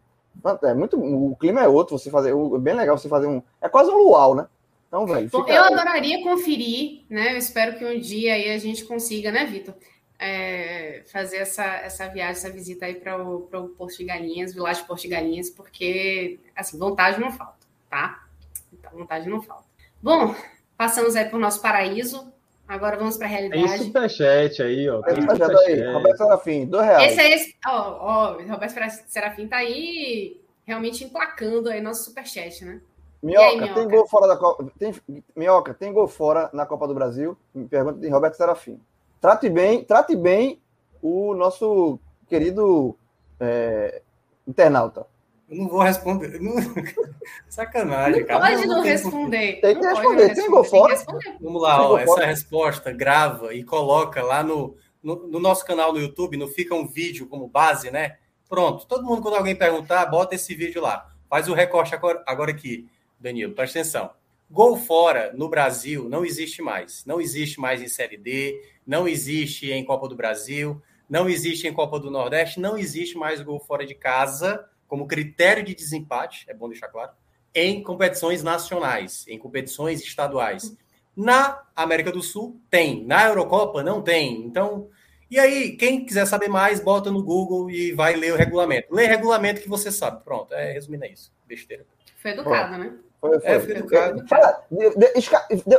É 0.63 0.73
muito, 0.73 0.99
o 0.99 1.35
clima 1.35 1.61
é 1.61 1.67
outro, 1.67 1.97
você 1.97 2.09
fazer. 2.09 2.31
É 2.31 2.59
bem 2.59 2.73
legal 2.73 2.97
você 2.97 3.09
fazer 3.09 3.27
um. 3.27 3.41
É 3.61 3.69
quase 3.69 3.89
um 3.91 3.97
luau, 3.97 4.35
né? 4.35 4.47
Então, 4.87 5.07
velho. 5.07 5.29
Fica... 5.29 5.51
Eu 5.51 5.63
adoraria 5.63 6.23
conferir, 6.23 7.01
né? 7.09 7.33
Eu 7.33 7.37
espero 7.37 7.77
que 7.77 7.85
um 7.85 7.99
dia 7.99 8.35
aí 8.35 8.51
a 8.51 8.57
gente 8.59 8.85
consiga, 8.85 9.31
né, 9.31 9.45
Vitor? 9.45 9.73
É, 10.19 11.01
fazer 11.11 11.37
essa, 11.37 11.65
essa 11.65 12.07
viagem, 12.07 12.31
essa 12.31 12.49
visita 12.49 12.85
aí 12.85 12.95
para 12.95 13.21
o 13.21 13.69
Porto 13.75 13.97
de 13.97 14.05
Galinhas, 14.05 14.53
Vilagem 14.53 14.85
Porto 14.85 15.01
de 15.01 15.07
Galinhas, 15.07 15.49
porque, 15.49 16.39
assim, 16.55 16.77
vontade 16.77 17.19
não 17.19 17.31
falta, 17.31 17.65
tá? 17.89 18.23
Então, 18.71 18.91
vontade 18.93 19.27
não 19.27 19.41
falta. 19.41 19.65
Bom, 20.01 20.33
passamos 20.77 21.15
aí 21.15 21.25
por 21.25 21.39
nosso 21.39 21.61
paraíso, 21.61 22.31
agora 22.67 22.97
vamos 22.97 23.17
para 23.17 23.27
a 23.27 23.29
realidade. 23.29 23.63
Tem 23.63 23.77
superchat 23.77 24.61
aí, 24.61 24.89
ó. 24.89 25.01
Tem 25.01 25.15
superchat 25.15 25.55
aí, 25.55 25.93
Roberto 25.93 26.17
Serafim, 26.17 26.65
dois 26.65 26.85
reais. 26.85 27.11
Esse 27.11 27.21
é 27.21 27.35
esse, 27.35 27.55
ó, 27.65 27.97
ó, 27.99 28.41
Roberto 28.41 28.73
Serafim 29.07 29.47
tá 29.47 29.57
aí 29.57 30.41
realmente 30.65 31.03
emplacando 31.03 31.69
aí 31.69 31.81
nosso 31.81 32.05
superchat, 32.05 32.63
né? 32.65 32.81
Minhoca, 33.21 33.45
aí, 33.47 33.55
Minhoca, 33.57 33.73
tem 33.75 33.87
gol 33.87 34.07
fora 34.07 34.27
da 34.27 34.35
Copa. 34.35 34.71
Tem, 34.77 34.93
Minhoca, 35.35 35.73
tem 35.73 35.93
gol 35.93 36.07
fora 36.07 36.49
na 36.51 36.65
Copa 36.65 36.87
do 36.87 36.93
Brasil? 36.93 37.37
Me 37.55 37.65
pergunta 37.65 37.99
de 37.99 38.09
Roberto 38.09 38.35
Serafim. 38.35 38.79
Trate 39.21 39.49
bem, 39.49 39.83
trate 39.85 40.15
bem 40.15 40.59
o 41.01 41.33
nosso 41.33 41.97
querido 42.27 42.97
é, 43.39 44.01
internauta. 44.45 45.05
Eu 45.49 45.57
não 45.57 45.67
vou 45.67 45.81
responder. 45.81 46.39
Não... 46.39 46.55
Sacanagem, 47.47 48.21
não 48.21 48.27
cara. 48.27 48.39
Pode 48.39 48.67
não, 48.67 48.77
não 48.77 48.83
responder. 48.83 49.61
Tem 49.61 49.79
que 49.79 49.85
responder. 49.85 50.33
Tem 50.33 50.49
gol 50.49 50.63
fora? 50.63 50.95
Vamos 51.41 51.61
lá, 51.61 51.89
ó, 51.89 51.97
essa 51.97 52.05
fora. 52.05 52.25
resposta, 52.25 52.91
grava 52.91 53.53
e 53.53 53.63
coloca 53.63 54.23
lá 54.23 54.43
no, 54.43 54.75
no, 55.01 55.27
no, 55.27 55.39
nosso 55.39 55.65
canal 55.65 55.93
no 55.93 55.99
YouTube, 55.99 56.37
não 56.37 56.47
fica 56.47 56.73
um 56.73 56.87
vídeo 56.87 57.27
como 57.27 57.47
base, 57.47 57.91
né? 57.91 58.17
Pronto, 58.47 58.85
todo 58.87 59.05
mundo, 59.05 59.21
quando 59.21 59.35
alguém 59.35 59.55
perguntar, 59.55 60.05
bota 60.05 60.35
esse 60.35 60.55
vídeo 60.55 60.81
lá. 60.81 61.09
Faz 61.29 61.47
o 61.47 61.53
recorte 61.53 61.93
agora, 61.93 62.23
agora 62.25 62.51
aqui. 62.51 62.87
Danilo, 63.19 63.53
presta 63.53 63.79
atenção. 63.79 64.11
Gol 64.49 64.77
fora 64.77 65.33
no 65.33 65.49
Brasil 65.49 66.07
não 66.09 66.25
existe 66.25 66.61
mais. 66.61 67.03
Não 67.05 67.19
existe 67.19 67.59
mais 67.59 67.81
em 67.81 67.87
Série 67.87 68.17
D, 68.17 68.61
não 68.85 69.07
existe 69.07 69.71
em 69.71 69.83
Copa 69.83 70.07
do 70.07 70.15
Brasil, 70.15 70.81
não 71.09 71.27
existe 71.27 71.67
em 71.67 71.73
Copa 71.73 71.99
do 71.99 72.11
Nordeste, 72.11 72.59
não 72.59 72.77
existe 72.77 73.17
mais 73.17 73.41
gol 73.41 73.59
fora 73.59 73.85
de 73.85 73.95
casa 73.95 74.63
como 74.93 75.07
critério 75.07 75.63
de 75.63 75.73
desempate, 75.73 76.45
é 76.47 76.53
bom 76.53 76.69
deixar 76.69 76.87
claro, 76.87 77.09
em 77.51 77.81
competições 77.81 78.43
nacionais, 78.43 79.25
em 79.27 79.39
competições 79.39 79.99
estaduais. 80.03 80.77
Na 81.17 81.63
América 81.75 82.11
do 82.11 82.21
Sul 82.21 82.61
tem, 82.69 83.03
na 83.03 83.25
Eurocopa 83.25 83.81
não 83.81 84.03
tem. 84.03 84.45
Então, 84.45 84.89
e 85.31 85.39
aí, 85.39 85.75
quem 85.77 86.05
quiser 86.05 86.27
saber 86.27 86.47
mais, 86.47 86.79
bota 86.79 87.09
no 87.09 87.23
Google 87.23 87.71
e 87.71 87.91
vai 87.91 88.15
ler 88.15 88.33
o 88.33 88.35
regulamento. 88.35 88.93
Lê 88.93 89.07
regulamento 89.07 89.61
que 89.61 89.67
você 89.67 89.91
sabe. 89.91 90.23
Pronto, 90.23 90.53
é 90.53 90.73
resumindo 90.73 91.05
é 91.05 91.11
isso. 91.11 91.33
Besteira. 91.47 91.87
Foi 92.17 92.29
educado, 92.29 92.77
né? 92.77 92.93
Foi, 93.19 93.39
foi. 93.39 93.49
É, 93.49 93.59
foi 93.59 93.71
educado. 93.71 94.23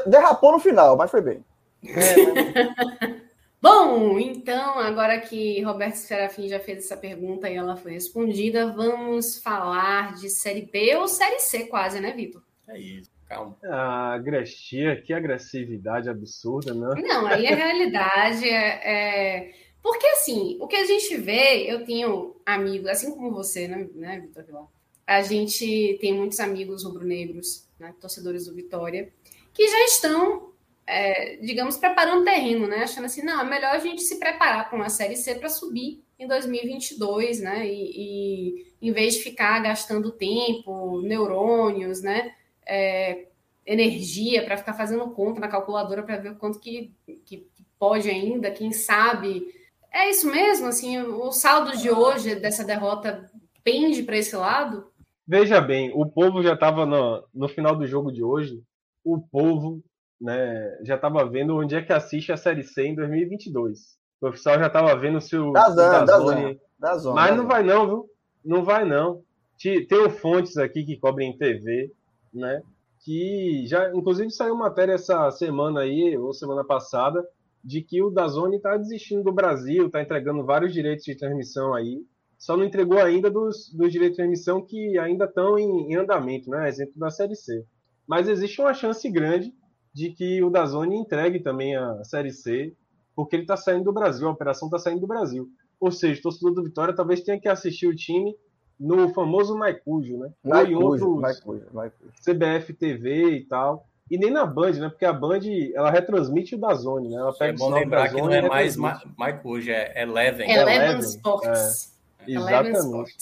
derrapou 0.09 0.51
no 0.51 0.59
final, 0.59 0.97
mas 0.97 1.09
foi 1.09 1.21
bem. 1.21 1.45
É, 1.85 3.15
Bom, 3.65 4.19
então, 4.19 4.79
agora 4.79 5.19
que 5.19 5.62
Roberto 5.62 5.95
Serafim 5.95 6.47
já 6.47 6.61
fez 6.61 6.85
essa 6.85 6.99
pergunta 6.99 7.49
e 7.49 7.55
ela 7.55 7.77
foi 7.77 7.93
respondida, 7.93 8.71
vamos 8.71 9.39
falar 9.39 10.17
de 10.17 10.29
Série 10.29 10.69
B 10.71 10.95
ou 10.97 11.09
Série 11.09 11.41
C 11.41 11.65
quase, 11.65 11.99
né, 11.99 12.12
Vitor? 12.12 12.43
É 12.69 12.79
isso, 12.79 13.11
calma. 13.27 13.57
Ah, 13.65 14.19
Grestia, 14.23 15.01
que 15.01 15.15
agressividade 15.15 16.11
absurda, 16.11 16.75
né? 16.75 17.03
Não, 17.09 17.27
aí 17.27 17.47
a 17.47 17.57
realidade 17.57 18.47
é, 18.47 18.81
é... 18.85 19.55
Porque, 19.83 20.07
assim, 20.09 20.59
o 20.61 20.67
que 20.67 20.77
a 20.77 20.85
gente 20.85 21.17
vê, 21.17 21.65
eu 21.67 21.87
tenho 21.87 22.37
amigos, 22.45 22.89
assim 22.89 23.12
como 23.12 23.33
você, 23.33 23.67
né, 23.67 23.89
né 23.95 24.21
Vitor 24.21 24.45
Vilar? 24.45 24.69
a 25.07 25.23
gente 25.23 25.97
tem 26.03 26.12
muitos 26.12 26.39
amigos 26.39 26.85
rubro-negros, 26.85 27.67
né, 27.79 27.95
torcedores 27.99 28.45
do 28.45 28.55
Vitória, 28.55 29.11
que 29.55 29.67
já 29.67 29.85
estão, 29.85 30.51
é, 30.87 31.37
digamos, 31.37 31.76
preparando 31.76 32.24
terreno, 32.24 32.66
né? 32.66 32.82
Achando 32.82 33.07
assim, 33.07 33.22
não, 33.22 33.41
é 33.41 33.45
melhor 33.45 33.74
a 33.74 33.78
gente 33.78 34.03
se 34.03 34.18
preparar 34.18 34.68
para 34.68 34.76
uma 34.76 34.89
Série 34.89 35.16
C 35.16 35.35
para 35.35 35.49
subir 35.49 36.05
em 36.18 36.26
2022, 36.26 37.41
né? 37.41 37.66
E, 37.66 37.93
e, 37.97 38.74
em 38.82 38.93
vez 38.93 39.14
de 39.14 39.22
ficar 39.22 39.61
gastando 39.61 40.12
tempo, 40.12 41.01
neurônios, 41.03 42.03
né? 42.03 42.35
É, 42.66 43.26
energia 43.66 44.45
para 44.45 44.57
ficar 44.57 44.74
fazendo 44.74 45.11
conta 45.11 45.41
na 45.41 45.49
calculadora 45.49 46.03
para 46.03 46.18
ver 46.18 46.37
quanto 46.37 46.61
que, 46.61 46.95
que 47.24 47.47
pode 47.78 48.11
ainda, 48.11 48.51
quem 48.51 48.72
sabe. 48.72 49.47
É 49.93 50.11
isso 50.11 50.30
mesmo, 50.30 50.66
assim, 50.66 50.99
o 50.99 51.30
saldo 51.32 51.76
de 51.76 51.91
hoje 51.91 52.35
dessa 52.35 52.64
derrota 52.64 53.30
pende 53.62 54.03
para 54.03 54.18
esse 54.18 54.37
lado? 54.37 54.91
Veja 55.26 55.61
bem, 55.61 55.91
o 55.95 56.05
povo 56.05 56.43
já 56.43 56.53
estava 56.53 56.85
no, 56.85 57.24
no 57.32 57.49
final 57.49 57.74
do 57.74 57.87
jogo 57.87 58.12
de 58.12 58.22
hoje, 58.22 58.62
o 59.03 59.18
povo 59.18 59.82
né, 60.21 60.79
já 60.83 60.95
estava 60.95 61.25
vendo 61.29 61.57
onde 61.57 61.75
é 61.75 61.83
que 61.83 61.93
assiste 61.93 62.33
a 62.33 62.37
Série 62.37 62.62
C 62.62 62.87
em 62.87 62.95
2022. 62.95 63.99
O 64.21 64.29
oficial 64.29 64.59
já 64.59 64.67
estava 64.67 64.95
vendo 64.97 65.21
se 65.21 65.37
o 65.37 65.53
da 65.53 65.71
zona, 65.71 66.05
da 66.05 66.19
zona, 66.19 66.57
da 66.79 66.97
zona, 66.97 67.15
Mas 67.15 67.37
não 67.37 67.47
vai 67.47 67.62
não, 67.62 67.87
viu? 67.87 68.11
Não 68.45 68.65
vai 68.65 68.85
não. 68.85 69.23
Tem 69.61 70.11
fontes 70.11 70.57
aqui 70.57 70.85
que 70.85 70.97
cobrem 70.97 71.37
TV, 71.37 71.93
né? 72.33 72.62
Que 73.05 73.67
já, 73.67 73.95
inclusive, 73.95 74.31
saiu 74.31 74.57
matéria 74.57 74.95
essa 74.95 75.31
semana 75.31 75.81
aí, 75.81 76.17
ou 76.17 76.33
semana 76.33 76.65
passada, 76.65 77.27
de 77.62 77.83
que 77.83 78.03
o 78.03 78.11
Dazone 78.11 78.57
está 78.57 78.77
desistindo 78.77 79.23
do 79.23 79.33
Brasil, 79.33 79.87
está 79.87 80.01
entregando 80.01 80.45
vários 80.45 80.73
direitos 80.73 81.05
de 81.05 81.17
transmissão 81.17 81.75
aí 81.75 82.03
só 82.45 82.59
não 82.59 82.65
entregou 82.65 82.99
ainda 82.99 83.31
dos, 83.31 83.71
dos 83.73 83.91
direitos 83.91 84.19
de 84.19 84.23
emissão 84.23 84.61
que 84.61 84.99
ainda 84.99 85.25
estão 85.25 85.59
em, 85.59 85.93
em, 85.93 85.97
andamento, 85.97 86.51
né? 86.51 86.69
Exemplo 86.69 86.93
da 86.97 87.11
Série 87.11 87.35
C. 87.35 87.65
Mas 88.07 88.29
existe 88.29 88.61
uma 88.61 88.75
chance 88.75 89.09
grande 89.11 89.51
de 89.95 90.11
que 90.11 90.42
o 90.42 90.51
Dazone 90.51 90.97
entregue 90.97 91.38
também 91.38 91.76
a 91.76 92.03
Série 92.03 92.32
C, 92.32 92.74
porque 93.14 93.36
ele 93.36 93.45
está 93.45 93.57
saindo 93.57 93.84
do 93.84 93.92
Brasil, 93.92 94.26
a 94.26 94.32
operação 94.32 94.66
está 94.66 94.78
saindo 94.78 95.01
do 95.01 95.07
Brasil. 95.07 95.49
Ou 95.80 95.92
seja, 95.92 96.18
o 96.18 96.22
torcedor 96.22 96.53
do 96.53 96.64
Vitória 96.64 96.95
talvez 96.95 97.20
tenha 97.20 97.40
que 97.40 97.49
assistir 97.49 97.86
o 97.86 97.95
time 97.95 98.34
no 98.78 99.14
famoso 99.14 99.57
Maicujo, 99.57 100.18
né? 100.18 100.32
Outros 100.74 101.20
Maicujo, 101.20 101.66
Maicujo. 101.72 102.12
CBF 102.24 102.72
TV 102.72 103.36
e 103.36 103.45
tal. 103.45 103.86
E 104.11 104.18
nem 104.18 104.30
na 104.30 104.45
Band, 104.45 104.72
né? 104.72 104.88
Porque 104.88 105.05
a 105.05 105.12
Band 105.12 105.40
ela 105.74 105.90
retransmite 105.90 106.57
o 106.57 106.59
Dazone, 106.59 107.09
né? 107.09 107.16
Ela 107.16 107.32
pega 107.32 107.55
é 107.55 107.57
bom 107.57 107.70
lembrar 107.70 108.09
que 108.09 108.20
não 108.20 108.30
é 108.30 108.47
mais 108.47 108.76
Maicujo, 109.16 109.70
é 109.70 110.03
Eleven. 110.03 110.51
Eleven 110.51 110.99
Sports. 110.99 111.97
É. 112.26 112.32
Exatamente. 112.32 113.14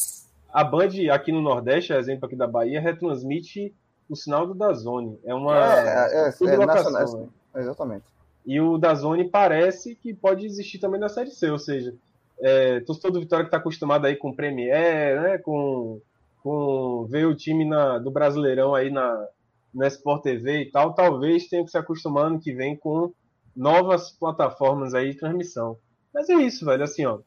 A 0.53 0.65
Band 0.65 0.91
aqui 1.13 1.33
no 1.33 1.41
Nordeste, 1.41 1.93
exemplo 1.93 2.27
aqui 2.27 2.37
da 2.37 2.47
Bahia, 2.47 2.81
retransmite 2.81 3.75
o 4.13 4.17
sinal 4.17 4.47
do 4.47 4.55
Dazone. 4.55 5.19
É 5.25 5.35
uma 5.35 5.57
é, 5.57 6.13
é, 6.13 6.29
é, 6.29 6.55
é 6.55 6.67
nacional, 6.67 7.17
né? 7.17 7.29
exatamente. 7.57 8.05
E 8.45 8.61
o 8.61 8.77
Dazone 8.77 9.29
parece 9.29 9.95
que 9.95 10.13
pode 10.13 10.45
existir 10.45 10.79
também 10.79 11.01
na 11.01 11.09
Série 11.09 11.31
C, 11.31 11.51
ou 11.51 11.59
seja, 11.59 11.95
é, 12.41 12.81
torcedor 12.81 13.13
do 13.13 13.21
Vitória 13.21 13.45
que 13.45 13.49
está 13.49 13.59
acostumado 13.59 14.07
aí 14.07 14.17
com 14.17 14.35
Premier, 14.35 15.21
né, 15.21 15.39
com, 15.39 16.01
com 16.43 17.07
ver 17.09 17.27
o 17.27 17.37
time 17.37 17.65
na, 17.65 17.99
do 17.99 18.11
Brasileirão 18.11 18.75
aí 18.75 18.91
na, 18.91 19.29
na 19.73 19.87
Sport 19.87 20.23
TV 20.23 20.63
e 20.63 20.71
tal, 20.71 20.93
talvez 20.93 21.47
tenha 21.47 21.65
que 21.65 21.71
se 21.71 21.79
acostumar 21.79 22.27
ano 22.27 22.41
que 22.41 22.53
vem 22.53 22.77
com 22.77 23.13
novas 23.55 24.11
plataformas 24.11 24.93
aí 24.93 25.11
de 25.11 25.19
transmissão. 25.19 25.79
Mas 26.13 26.29
é 26.29 26.35
isso, 26.35 26.65
velho, 26.65 26.83
assim, 26.83 27.07
ó, 27.07 27.21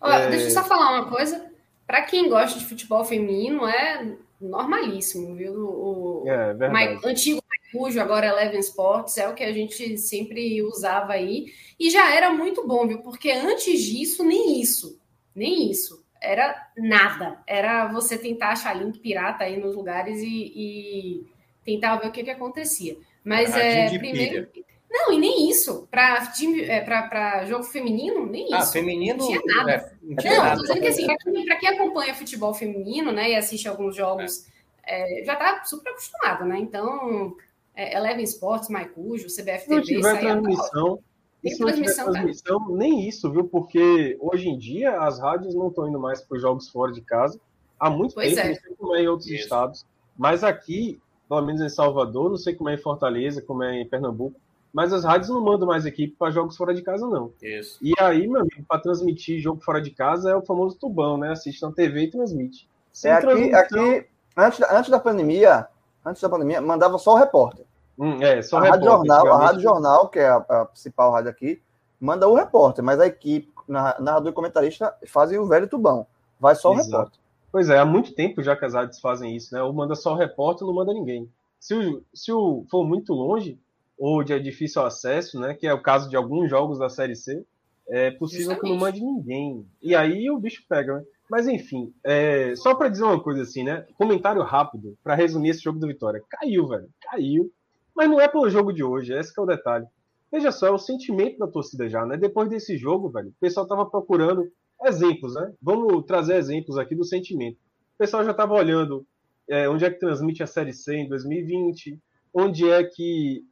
Ó, 0.00 0.10
é... 0.10 0.30
Deixa 0.30 0.46
eu 0.46 0.50
só 0.50 0.64
falar 0.64 0.92
uma 0.92 1.08
coisa. 1.08 1.44
Para 1.86 2.02
quem 2.02 2.28
gosta 2.28 2.58
de 2.58 2.64
futebol 2.64 3.04
feminino, 3.04 3.66
é 3.66 4.16
normalíssimo, 4.40 5.34
viu? 5.34 5.54
O, 5.54 6.24
é, 6.26 6.54
o 7.02 7.08
antigo 7.08 7.40
Cujo, 7.72 8.00
agora 8.00 8.26
Eleven 8.26 8.60
Sports, 8.60 9.18
é 9.18 9.28
o 9.28 9.34
que 9.34 9.42
a 9.42 9.52
gente 9.52 9.98
sempre 9.98 10.62
usava 10.62 11.12
aí. 11.12 11.46
E 11.78 11.90
já 11.90 12.14
era 12.14 12.30
muito 12.30 12.66
bom, 12.66 12.86
viu? 12.86 13.00
Porque 13.00 13.30
antes 13.30 13.82
disso, 13.82 14.24
nem 14.24 14.60
isso. 14.60 15.00
Nem 15.34 15.70
isso. 15.70 16.04
Era 16.20 16.70
nada. 16.76 17.42
Era 17.46 17.88
você 17.88 18.16
tentar 18.16 18.50
achar 18.50 18.74
link 18.74 18.98
pirata 18.98 19.44
aí 19.44 19.58
nos 19.58 19.74
lugares 19.74 20.22
e, 20.22 20.52
e 20.56 21.26
tentar 21.64 21.96
ver 21.96 22.08
o 22.08 22.12
que, 22.12 22.24
que 22.24 22.30
acontecia. 22.30 22.96
Mas 23.22 23.54
é, 23.56 23.98
primeiro. 23.98 24.48
Não, 24.90 25.12
e 25.12 25.18
nem 25.18 25.50
isso. 25.50 25.86
Para 25.90 26.26
time, 26.28 26.62
é, 26.62 26.80
para 26.80 27.44
jogo 27.44 27.64
feminino, 27.64 28.24
nem 28.26 28.44
ah, 28.54 28.58
isso. 28.58 28.68
Ah, 28.68 28.72
feminino 28.72 29.18
não 29.18 29.26
tinha 29.26 29.40
nada. 29.44 29.72
É, 29.72 29.92
não, 30.02 30.16
tinha 30.16 30.36
não 30.36 30.42
nada. 30.42 30.56
tô 30.56 30.62
dizendo 30.62 30.80
que 30.80 30.88
assim, 30.88 31.06
para 31.44 31.56
quem, 31.56 31.68
acompanha 31.68 32.14
futebol 32.14 32.54
feminino, 32.54 33.12
né, 33.12 33.30
e 33.30 33.36
assiste 33.36 33.68
alguns 33.68 33.94
jogos, 33.96 34.46
é. 34.84 35.24
já 35.24 35.36
tá 35.36 35.64
super 35.64 35.90
acostumado, 35.90 36.44
né? 36.44 36.58
Então, 36.58 37.36
é, 37.74 37.96
Eleven 37.96 38.24
Sports, 38.24 38.68
Maicujo, 38.68 39.26
CBF 39.26 39.66
TV, 39.66 39.74
não 39.74 39.82
tiver 39.82 40.20
transmissão, 40.20 40.98
e 41.44 41.50
se 41.50 41.60
não 41.60 41.72
tiver 41.72 41.94
transmissão, 41.94 42.68
nem 42.70 43.06
isso, 43.06 43.30
viu? 43.30 43.44
Porque 43.44 44.16
hoje 44.20 44.48
em 44.48 44.58
dia 44.58 45.00
as 45.00 45.20
rádios 45.20 45.54
não 45.54 45.68
estão 45.68 45.88
indo 45.88 46.00
mais 46.00 46.22
para 46.22 46.36
os 46.36 46.42
jogos 46.42 46.68
fora 46.68 46.92
de 46.92 47.02
casa, 47.02 47.38
há 47.78 47.90
muito 47.90 48.14
pois 48.14 48.34
tempo, 48.34 48.46
é. 48.46 48.48
não 48.48 48.60
sei 48.60 48.74
como 48.76 48.94
é 48.94 49.02
em 49.02 49.08
outros 49.08 49.28
Isso. 49.28 49.42
estados, 49.42 49.86
mas 50.16 50.42
aqui, 50.42 50.98
pelo 51.28 51.42
menos 51.42 51.60
em 51.60 51.68
Salvador, 51.68 52.30
não 52.30 52.36
sei 52.36 52.54
como 52.54 52.70
é 52.70 52.74
em 52.74 52.78
Fortaleza, 52.78 53.42
como 53.42 53.62
é 53.62 53.80
em 53.80 53.86
Pernambuco, 53.86 54.40
mas 54.76 54.92
as 54.92 55.04
rádios 55.04 55.30
não 55.30 55.40
mandam 55.40 55.66
mais 55.66 55.86
equipe 55.86 56.14
para 56.18 56.30
jogos 56.30 56.54
fora 56.54 56.74
de 56.74 56.82
casa, 56.82 57.06
não. 57.06 57.32
Isso. 57.40 57.78
E 57.80 57.94
aí, 57.98 58.28
meu 58.28 58.42
amigo, 58.42 58.62
para 58.68 58.78
transmitir 58.78 59.40
jogo 59.40 59.62
fora 59.62 59.80
de 59.80 59.90
casa 59.90 60.32
é 60.32 60.36
o 60.36 60.44
famoso 60.44 60.76
tubão, 60.76 61.16
né? 61.16 61.32
Assiste 61.32 61.62
na 61.62 61.72
TV 61.72 62.02
e 62.02 62.10
transmite. 62.10 62.68
é, 63.02 63.10
aqui, 63.10 63.54
aqui 63.54 64.06
antes, 64.36 64.58
da, 64.58 64.78
antes 64.78 64.90
da 64.90 65.00
pandemia, 65.00 65.66
antes 66.04 66.20
da 66.20 66.28
pandemia, 66.28 66.60
mandava 66.60 66.98
só 66.98 67.14
o 67.14 67.16
repórter. 67.16 67.64
Hum, 67.98 68.18
é, 68.20 68.42
só 68.42 68.58
a 68.58 68.64
repórter, 68.64 68.86
Rádio 68.86 69.06
Jornal, 69.06 69.32
a 69.32 69.38
Rádio 69.46 69.60
Jornal, 69.62 70.08
que 70.10 70.18
é 70.18 70.28
a, 70.28 70.36
a, 70.36 70.66
principal 70.66 71.10
rádio 71.10 71.30
aqui, 71.30 71.62
manda 71.98 72.28
o 72.28 72.34
repórter, 72.34 72.84
mas 72.84 73.00
a 73.00 73.06
equipe, 73.06 73.50
narrador 73.66 74.30
e 74.30 74.34
comentarista, 74.34 74.94
fazem 75.06 75.38
o 75.38 75.46
velho 75.46 75.68
tubão. 75.68 76.06
Vai 76.38 76.54
só 76.54 76.74
Exato. 76.74 76.88
o 76.88 76.90
repórter. 76.90 77.20
Pois 77.50 77.70
é, 77.70 77.78
há 77.78 77.84
muito 77.86 78.14
tempo 78.14 78.42
já 78.42 78.54
que 78.54 78.66
as 78.66 78.74
rádios 78.74 79.00
fazem 79.00 79.34
isso, 79.34 79.54
né? 79.54 79.62
Ou 79.62 79.72
manda 79.72 79.94
só 79.94 80.12
o 80.12 80.16
repórter, 80.18 80.66
não 80.66 80.74
manda 80.74 80.92
ninguém. 80.92 81.32
Se 81.58 81.74
o, 81.74 82.02
se 82.12 82.30
o 82.30 82.66
for 82.70 82.84
muito 82.86 83.14
longe, 83.14 83.58
ou 83.98 84.22
de 84.22 84.38
difícil 84.40 84.82
acesso, 84.82 85.40
né? 85.40 85.54
Que 85.54 85.66
é 85.66 85.72
o 85.72 85.82
caso 85.82 86.08
de 86.08 86.16
alguns 86.16 86.50
jogos 86.50 86.78
da 86.78 86.88
Série 86.88 87.16
C, 87.16 87.44
é 87.88 88.10
possível 88.10 88.46
Justamente. 88.46 88.62
que 88.62 88.70
não 88.70 88.80
mande 88.80 89.00
ninguém. 89.00 89.66
E 89.80 89.94
aí 89.94 90.30
o 90.30 90.38
bicho 90.38 90.64
pega, 90.68 90.96
né? 90.96 91.04
Mas 91.30 91.48
enfim, 91.48 91.92
é, 92.04 92.54
só 92.56 92.74
para 92.74 92.88
dizer 92.88 93.04
uma 93.04 93.20
coisa 93.20 93.42
assim, 93.42 93.64
né? 93.64 93.86
Comentário 93.96 94.42
rápido 94.42 94.96
para 95.02 95.14
resumir 95.14 95.50
esse 95.50 95.62
jogo 95.62 95.78
do 95.78 95.86
Vitória. 95.86 96.22
Caiu, 96.28 96.68
velho. 96.68 96.88
Caiu. 97.00 97.50
Mas 97.94 98.08
não 98.08 98.20
é 98.20 98.28
pelo 98.28 98.48
jogo 98.50 98.72
de 98.72 98.84
hoje, 98.84 99.12
esse 99.12 99.32
é 99.36 99.42
o 99.42 99.46
detalhe. 99.46 99.86
Veja 100.30 100.52
só, 100.52 100.66
é 100.66 100.70
o 100.70 100.78
sentimento 100.78 101.38
da 101.38 101.46
torcida 101.46 101.88
já, 101.88 102.04
né? 102.04 102.16
Depois 102.16 102.48
desse 102.48 102.76
jogo, 102.76 103.08
velho, 103.08 103.28
o 103.28 103.40
pessoal 103.40 103.66
tava 103.66 103.86
procurando 103.86 104.46
exemplos, 104.84 105.34
né? 105.34 105.52
Vamos 105.62 106.04
trazer 106.04 106.36
exemplos 106.36 106.76
aqui 106.78 106.94
do 106.94 107.04
sentimento. 107.04 107.56
O 107.94 107.98
pessoal 107.98 108.24
já 108.24 108.34
tava 108.34 108.54
olhando 108.54 109.06
é, 109.48 109.68
onde 109.68 109.84
é 109.84 109.90
que 109.90 109.98
transmite 109.98 110.42
a 110.42 110.46
Série 110.46 110.72
C 110.72 110.96
em 110.96 111.08
2020, 111.08 111.98
onde 112.34 112.68
é 112.68 112.84
que. 112.84 113.44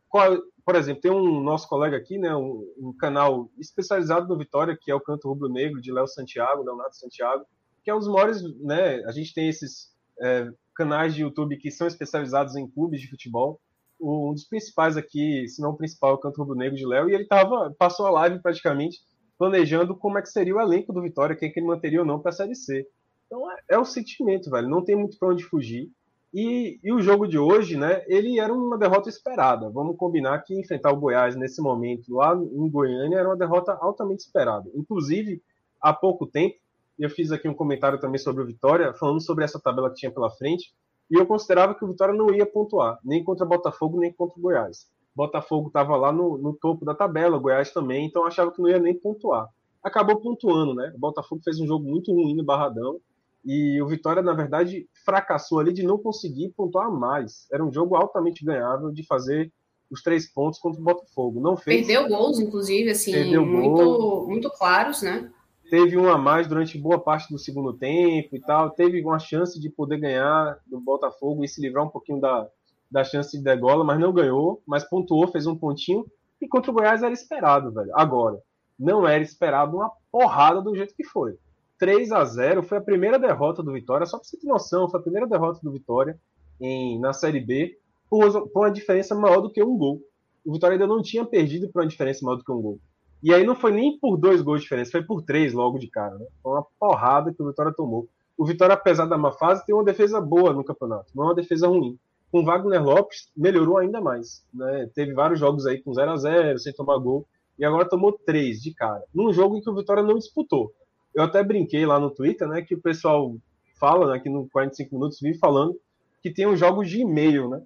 Por 0.65 0.77
exemplo, 0.77 1.03
tem 1.03 1.11
um 1.11 1.41
nosso 1.43 1.69
colega 1.69 1.97
aqui, 1.97 2.19
né? 2.19 2.35
Um, 2.35 2.65
um 2.79 2.93
canal 2.97 3.51
especializado 3.59 4.29
no 4.29 4.39
Vitória, 4.39 4.79
que 4.81 4.91
é 4.91 4.95
o 4.95 5.01
Canto 5.01 5.29
Rubro 5.29 5.49
Negro, 5.49 5.81
de 5.81 5.93
Léo 5.93 6.07
Santiago, 6.07 6.63
Leonardo 6.63 6.97
Santiago, 6.97 7.45
que 7.83 7.91
é 7.91 7.95
um 7.95 7.99
dos 7.99 8.09
maiores, 8.09 8.43
né? 8.61 9.05
A 9.05 9.13
gente 9.13 9.35
tem 9.35 9.49
esses 9.49 9.93
é, 10.21 10.49
canais 10.75 11.15
de 11.15 11.23
YouTube 11.23 11.57
que 11.59 11.71
são 11.71 11.87
especializados 11.87 12.57
em 12.57 12.67
clubes 12.67 13.01
de 13.01 13.09
futebol 13.09 13.61
um 14.01 14.33
dos 14.33 14.45
principais 14.45 14.97
aqui, 14.97 15.49
se 15.49 15.61
não 15.61 15.71
o 15.71 15.77
principal, 15.77 16.13
é 16.13 16.15
o 16.15 16.19
Canto 16.19 16.39
Rubro 16.39 16.55
Negro 16.57 16.77
de 16.77 16.87
Léo, 16.87 17.09
e 17.09 17.15
ele 17.15 17.27
tava, 17.27 17.75
passou 17.79 18.07
a 18.07 18.11
live 18.11 18.41
praticamente 18.41 18.99
planejando 19.39 19.97
como 19.97 20.19
é 20.19 20.23
que 20.23 20.29
seria 20.29 20.55
o 20.55 20.61
elenco 20.61 20.93
do 20.93 21.03
Vitória, 21.03 21.35
quem 21.35 21.51
que 21.51 21.59
ele 21.59 21.67
manteria 21.67 22.01
ou 22.01 22.07
não 22.07 22.21
para 22.21 22.31
a 22.31 22.33
Série 22.33 22.55
C. 22.55 22.87
Então 23.27 23.51
é, 23.51 23.57
é 23.71 23.79
o 23.79 23.85
sentimento, 23.85 24.51
velho, 24.51 24.69
não 24.69 24.85
tem 24.85 24.95
muito 24.95 25.19
para 25.19 25.29
onde 25.29 25.45
fugir. 25.45 25.91
E, 26.35 26.81
e, 26.83 26.93
o 26.93 27.01
jogo 27.01 27.29
de 27.29 27.39
hoje, 27.39 27.77
né, 27.77 28.03
ele 28.09 28.41
era 28.41 28.53
uma 28.53 28.77
derrota 28.77 29.09
esperada. 29.09 29.71
Vamos 29.71 29.97
combinar 29.97 30.41
que 30.41 30.59
enfrentar 30.59 30.91
o 30.91 30.97
Goiás 30.97 31.37
nesse 31.37 31.63
momento 31.63 32.13
lá 32.13 32.35
em 32.35 32.69
Goiânia 32.69 33.19
era 33.19 33.29
uma 33.29 33.37
derrota 33.37 33.79
altamente 33.81 34.25
esperada. 34.25 34.69
Inclusive, 34.75 35.41
há 35.81 35.93
pouco 35.93 36.27
tempo, 36.27 36.57
eu 36.99 37.09
fiz 37.09 37.31
aqui 37.31 37.49
um 37.49 37.55
comentário 37.55 38.01
também 38.01 38.19
sobre 38.19 38.43
o 38.43 38.47
Vitória, 38.47 38.93
falando 38.95 39.21
sobre 39.21 39.45
essa 39.45 39.61
tabela 39.61 39.91
que 39.91 39.95
tinha 39.95 40.11
pela 40.11 40.29
frente, 40.29 40.75
e 41.09 41.15
eu 41.15 41.25
considerava 41.25 41.73
que 41.73 41.85
o 41.85 41.89
Vitória 41.89 42.13
não 42.13 42.35
ia 42.35 42.45
pontuar, 42.45 42.99
nem 43.05 43.23
contra 43.23 43.47
Botafogo, 43.47 44.01
nem 44.01 44.13
contra 44.13 44.37
o 44.37 44.43
Goiás. 44.43 44.89
Botafogo 45.15 45.69
estava 45.69 45.97
lá 45.97 46.11
no, 46.11 46.37
no, 46.37 46.53
topo 46.53 46.85
da 46.85 46.95
tabela, 46.97 47.39
Goiás 47.39 47.73
também, 47.73 48.07
então 48.07 48.27
achava 48.27 48.51
que 48.51 48.61
não 48.61 48.69
ia 48.69 48.81
nem 48.81 48.99
pontuar. 48.99 49.49
Acabou 49.81 50.21
pontuando, 50.21 50.75
né? 50.75 50.93
O 50.97 50.99
Botafogo 50.99 51.43
fez 51.45 51.61
um 51.61 51.67
jogo 51.67 51.85
muito 51.85 52.13
ruim 52.13 52.35
no 52.35 52.43
Barradão, 52.43 52.99
e 53.45 53.81
o 53.83 53.87
Vitória, 53.87 54.23
na 54.23 54.33
verdade, 54.33 54.89
fracassou 55.05 55.59
ali 55.59 55.73
de 55.73 55.83
não 55.83 55.99
conseguir 55.99 56.53
pontuar 56.57 56.91
mais. 56.91 57.47
Era 57.53 57.65
um 57.65 57.73
jogo 57.73 57.95
altamente 57.95 58.45
ganhável 58.45 58.91
de 58.91 59.05
fazer 59.07 59.53
os 59.91 60.03
três 60.03 60.33
pontos 60.33 60.59
contra 60.59 60.81
o 60.81 60.85
Botafogo. 60.85 61.41
Não 61.41 61.57
fez. 61.57 61.87
Perdeu 61.87 62.09
gols, 62.09 62.39
inclusive, 62.39 62.91
assim, 62.91 63.37
muito, 63.37 64.27
muito 64.27 64.51
claros, 64.51 65.03
né? 65.03 65.31
teve 65.71 65.97
um 65.97 66.09
a 66.09 66.19
mais 66.19 66.47
durante 66.47 66.79
boa 66.79 67.01
parte 67.01 67.33
do 67.33 67.39
segundo 67.39 67.73
tempo 67.73 68.37
e 68.37 68.41
tal, 68.41 68.71
teve 68.71 69.03
uma 69.03 69.19
chance 69.19 69.59
de 69.59 69.69
poder 69.69 69.99
ganhar 69.99 70.59
do 70.67 70.81
Botafogo 70.81 71.45
e 71.45 71.49
se 71.49 71.61
livrar 71.61 71.85
um 71.85 71.89
pouquinho 71.91 72.21
da, 72.21 72.49
da 72.91 73.03
chance 73.03 73.37
de 73.37 73.43
degola, 73.43 73.83
mas 73.83 73.99
não 73.99 74.13
ganhou, 74.13 74.63
mas 74.67 74.85
pontuou, 74.85 75.27
fez 75.27 75.47
um 75.47 75.57
pontinho, 75.57 76.07
e 76.41 76.47
contra 76.47 76.71
o 76.71 76.75
Goiás 76.75 77.03
era 77.03 77.13
esperado, 77.13 77.73
velho. 77.73 77.91
Agora, 77.95 78.39
não 78.79 79.07
era 79.07 79.23
esperado 79.23 79.77
uma 79.77 79.91
porrada 80.13 80.61
do 80.61 80.77
jeito 80.77 80.95
que 80.95 81.05
foi. 81.05 81.37
3 81.79 82.13
a 82.13 82.25
0 82.25 82.63
foi 82.63 82.79
a 82.79 82.83
primeira 82.83 83.19
derrota 83.19 83.63
do 83.63 83.73
Vitória, 83.73 84.07
só 84.07 84.19
para 84.19 84.25
você 84.25 84.37
ter 84.37 84.47
noção, 84.47 84.89
foi 84.89 85.01
a 85.01 85.03
primeira 85.03 85.27
derrota 85.27 85.61
do 85.63 85.73
Vitória 85.73 86.19
em, 86.61 86.99
na 87.01 87.13
Série 87.13 87.41
B 87.41 87.79
por, 88.09 88.49
por 88.51 88.61
uma 88.63 88.71
diferença 88.71 89.15
maior 89.15 89.41
do 89.41 89.51
que 89.51 89.63
um 89.63 89.77
gol. 89.77 90.01
O 90.45 90.53
Vitória 90.53 90.75
ainda 90.75 90.87
não 90.87 91.03
tinha 91.03 91.25
perdido 91.25 91.69
por 91.69 91.83
uma 91.83 91.89
diferença 91.89 92.25
maior 92.25 92.37
do 92.37 92.45
que 92.45 92.53
um 92.53 92.61
gol. 92.61 92.79
E 93.23 93.33
aí 93.33 93.45
não 93.45 93.55
foi 93.55 93.73
nem 93.73 93.99
por 93.99 94.17
dois 94.17 94.43
gols 94.43 94.59
de 94.59 94.65
diferença, 94.65 94.93
foi 94.93 95.03
por 95.03 95.23
três 95.23 95.53
logo 95.53 95.79
de 95.79 95.89
cara. 95.89 96.15
Né? 96.17 96.27
Foi 96.43 96.53
uma 96.53 96.67
porrada 96.79 97.33
que 97.33 97.43
o 97.43 97.47
Vitória 97.47 97.73
tomou. 97.73 98.07
O 98.37 98.45
Vitória, 98.45 98.75
apesar 98.75 99.07
da 99.07 99.17
má 99.17 99.33
fase, 99.33 99.65
tem 99.65 99.75
uma 99.75 99.85
defesa 99.85 100.21
boa 100.21 100.53
no 100.53 100.65
campeonato, 100.65 101.11
não 101.15 101.25
é 101.25 101.27
uma 101.29 101.35
defesa 101.35 101.69
ruim. 101.69 101.99
Com 102.31 102.45
Wagner 102.45 102.83
Lopes, 102.83 103.31
melhorou 103.37 103.79
ainda 103.79 104.01
mais. 104.01 104.45
Né? 104.53 104.91
Teve 104.95 105.15
vários 105.15 105.39
jogos 105.39 105.67
aí 105.67 105.81
com 105.81 105.95
0 105.95 106.11
a 106.11 106.17
0 106.17 106.59
sem 106.59 106.73
tomar 106.73 106.99
gol, 106.99 107.27
e 107.59 107.65
agora 107.65 107.89
tomou 107.89 108.13
três 108.13 108.61
de 108.61 108.75
cara. 108.75 109.05
Num 109.15 109.33
jogo 109.33 109.57
em 109.57 109.63
que 109.63 109.71
o 109.71 109.75
Vitória 109.75 110.03
não 110.03 110.19
disputou. 110.19 110.73
Eu 111.15 111.23
até 111.25 111.43
brinquei 111.43 111.87
lá 111.87 111.99
no 111.99 112.11
Twitter, 112.11 112.49
né, 112.49 112.63
que 112.63 112.75
o 112.75 112.81
pessoal 112.81 113.37
fala, 113.79 114.11
né, 114.11 114.17
aqui 114.17 114.29
no 114.29 114.49
45 114.49 114.95
minutos, 114.95 115.21
vive 115.21 115.39
falando 115.39 115.79
que 116.23 116.31
tem 116.31 116.47
uns 116.47 116.59
jogos 116.59 116.89
de 116.89 117.01
e-mail, 117.03 117.51
né? 117.51 117.63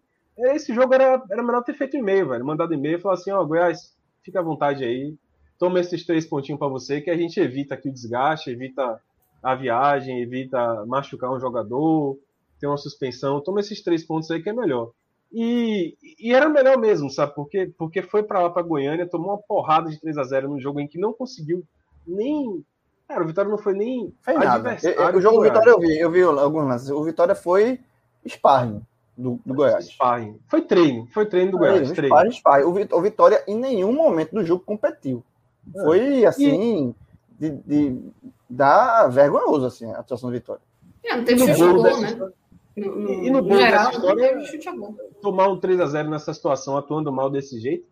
Esse 0.54 0.74
jogo 0.74 0.92
era, 0.92 1.22
era 1.30 1.42
melhor 1.42 1.62
ter 1.62 1.74
feito 1.74 1.96
e-mail, 1.96 2.28
velho. 2.28 2.44
Mandado 2.44 2.74
e-mail 2.74 2.98
e 2.98 3.00
falar 3.00 3.14
assim, 3.14 3.30
ó, 3.30 3.40
oh, 3.40 3.46
Goiás, 3.46 3.96
fica 4.22 4.40
à 4.40 4.42
vontade 4.42 4.84
aí, 4.84 5.14
toma 5.58 5.80
esses 5.80 6.04
três 6.04 6.26
pontinhos 6.26 6.58
para 6.58 6.68
você, 6.68 7.00
que 7.00 7.10
a 7.10 7.16
gente 7.16 7.38
evita 7.38 7.74
aqui 7.74 7.88
o 7.88 7.92
desgaste, 7.92 8.50
evita 8.50 9.00
a 9.42 9.54
viagem, 9.54 10.20
evita 10.20 10.84
machucar 10.86 11.32
um 11.32 11.40
jogador, 11.40 12.18
ter 12.60 12.66
uma 12.66 12.76
suspensão. 12.76 13.40
Toma 13.40 13.60
esses 13.60 13.82
três 13.82 14.04
pontos 14.04 14.30
aí 14.30 14.42
que 14.42 14.48
é 14.48 14.52
melhor. 14.52 14.90
E, 15.32 15.96
e 16.18 16.32
era 16.32 16.48
melhor 16.48 16.78
mesmo, 16.78 17.10
sabe? 17.10 17.34
Porque, 17.34 17.72
porque 17.76 18.02
foi 18.02 18.22
para 18.22 18.42
lá, 18.42 18.50
para 18.50 18.62
Goiânia, 18.62 19.08
tomou 19.08 19.30
uma 19.30 19.38
porrada 19.38 19.90
de 19.90 20.00
3 20.00 20.16
a 20.18 20.24
0 20.24 20.48
num 20.48 20.60
jogo 20.60 20.80
em 20.80 20.88
que 20.88 20.98
não 20.98 21.12
conseguiu 21.12 21.62
nem. 22.06 22.64
Cara, 23.08 23.24
o 23.24 23.26
Vitória 23.26 23.50
não 23.50 23.56
foi 23.56 23.72
nem 23.72 24.12
foi 24.20 24.36
adversário. 24.36 25.16
o 25.16 25.20
jogo 25.20 25.38
do 25.38 25.42
Vitória 25.42 25.70
eu 25.70 25.80
vi, 25.80 25.98
eu 25.98 26.10
vi 26.10 26.22
alguns 26.22 26.68
lances. 26.68 26.90
O 26.90 27.02
Vitória 27.02 27.34
foi 27.34 27.80
sparring 28.26 28.82
do, 29.16 29.40
do 29.46 29.54
Goiás. 29.54 29.86
Sparring. 29.86 30.38
Foi 30.46 30.60
treino, 30.60 31.06
foi 31.06 31.24
treino 31.24 31.52
do 31.52 31.58
Goiás. 31.58 31.90
Treino. 31.92 32.14
Sparring, 32.14 32.32
sparring. 32.32 32.88
O 32.92 33.00
Vitória 33.00 33.42
em 33.48 33.56
nenhum 33.56 33.92
momento 33.92 34.34
do 34.34 34.44
jogo 34.44 34.62
competiu. 34.62 35.24
Foi 35.72 36.26
assim, 36.26 36.94
e... 37.40 37.50
de, 37.50 37.56
de 37.62 38.00
dar 38.48 39.08
vergonhoso 39.08 39.66
assim, 39.66 39.90
a 39.90 39.98
atuação 40.00 40.28
do 40.28 40.34
Vitória. 40.34 40.62
É, 41.02 41.16
não 41.16 41.24
teve 41.24 41.40
chute 41.40 41.62
a 41.62 41.72
gol, 41.72 42.00
né? 42.00 42.30
No, 42.76 42.94
no, 42.94 43.10
e 43.10 43.30
no, 43.30 43.42
no 43.42 43.56
geral, 43.56 43.90
história, 43.90 44.36
a 44.36 44.76
gol. 44.76 44.96
Tomar 45.22 45.48
um 45.48 45.58
3x0 45.58 46.08
nessa 46.08 46.32
situação, 46.34 46.76
atuando 46.76 47.10
mal 47.10 47.30
desse 47.30 47.58
jeito, 47.58 47.86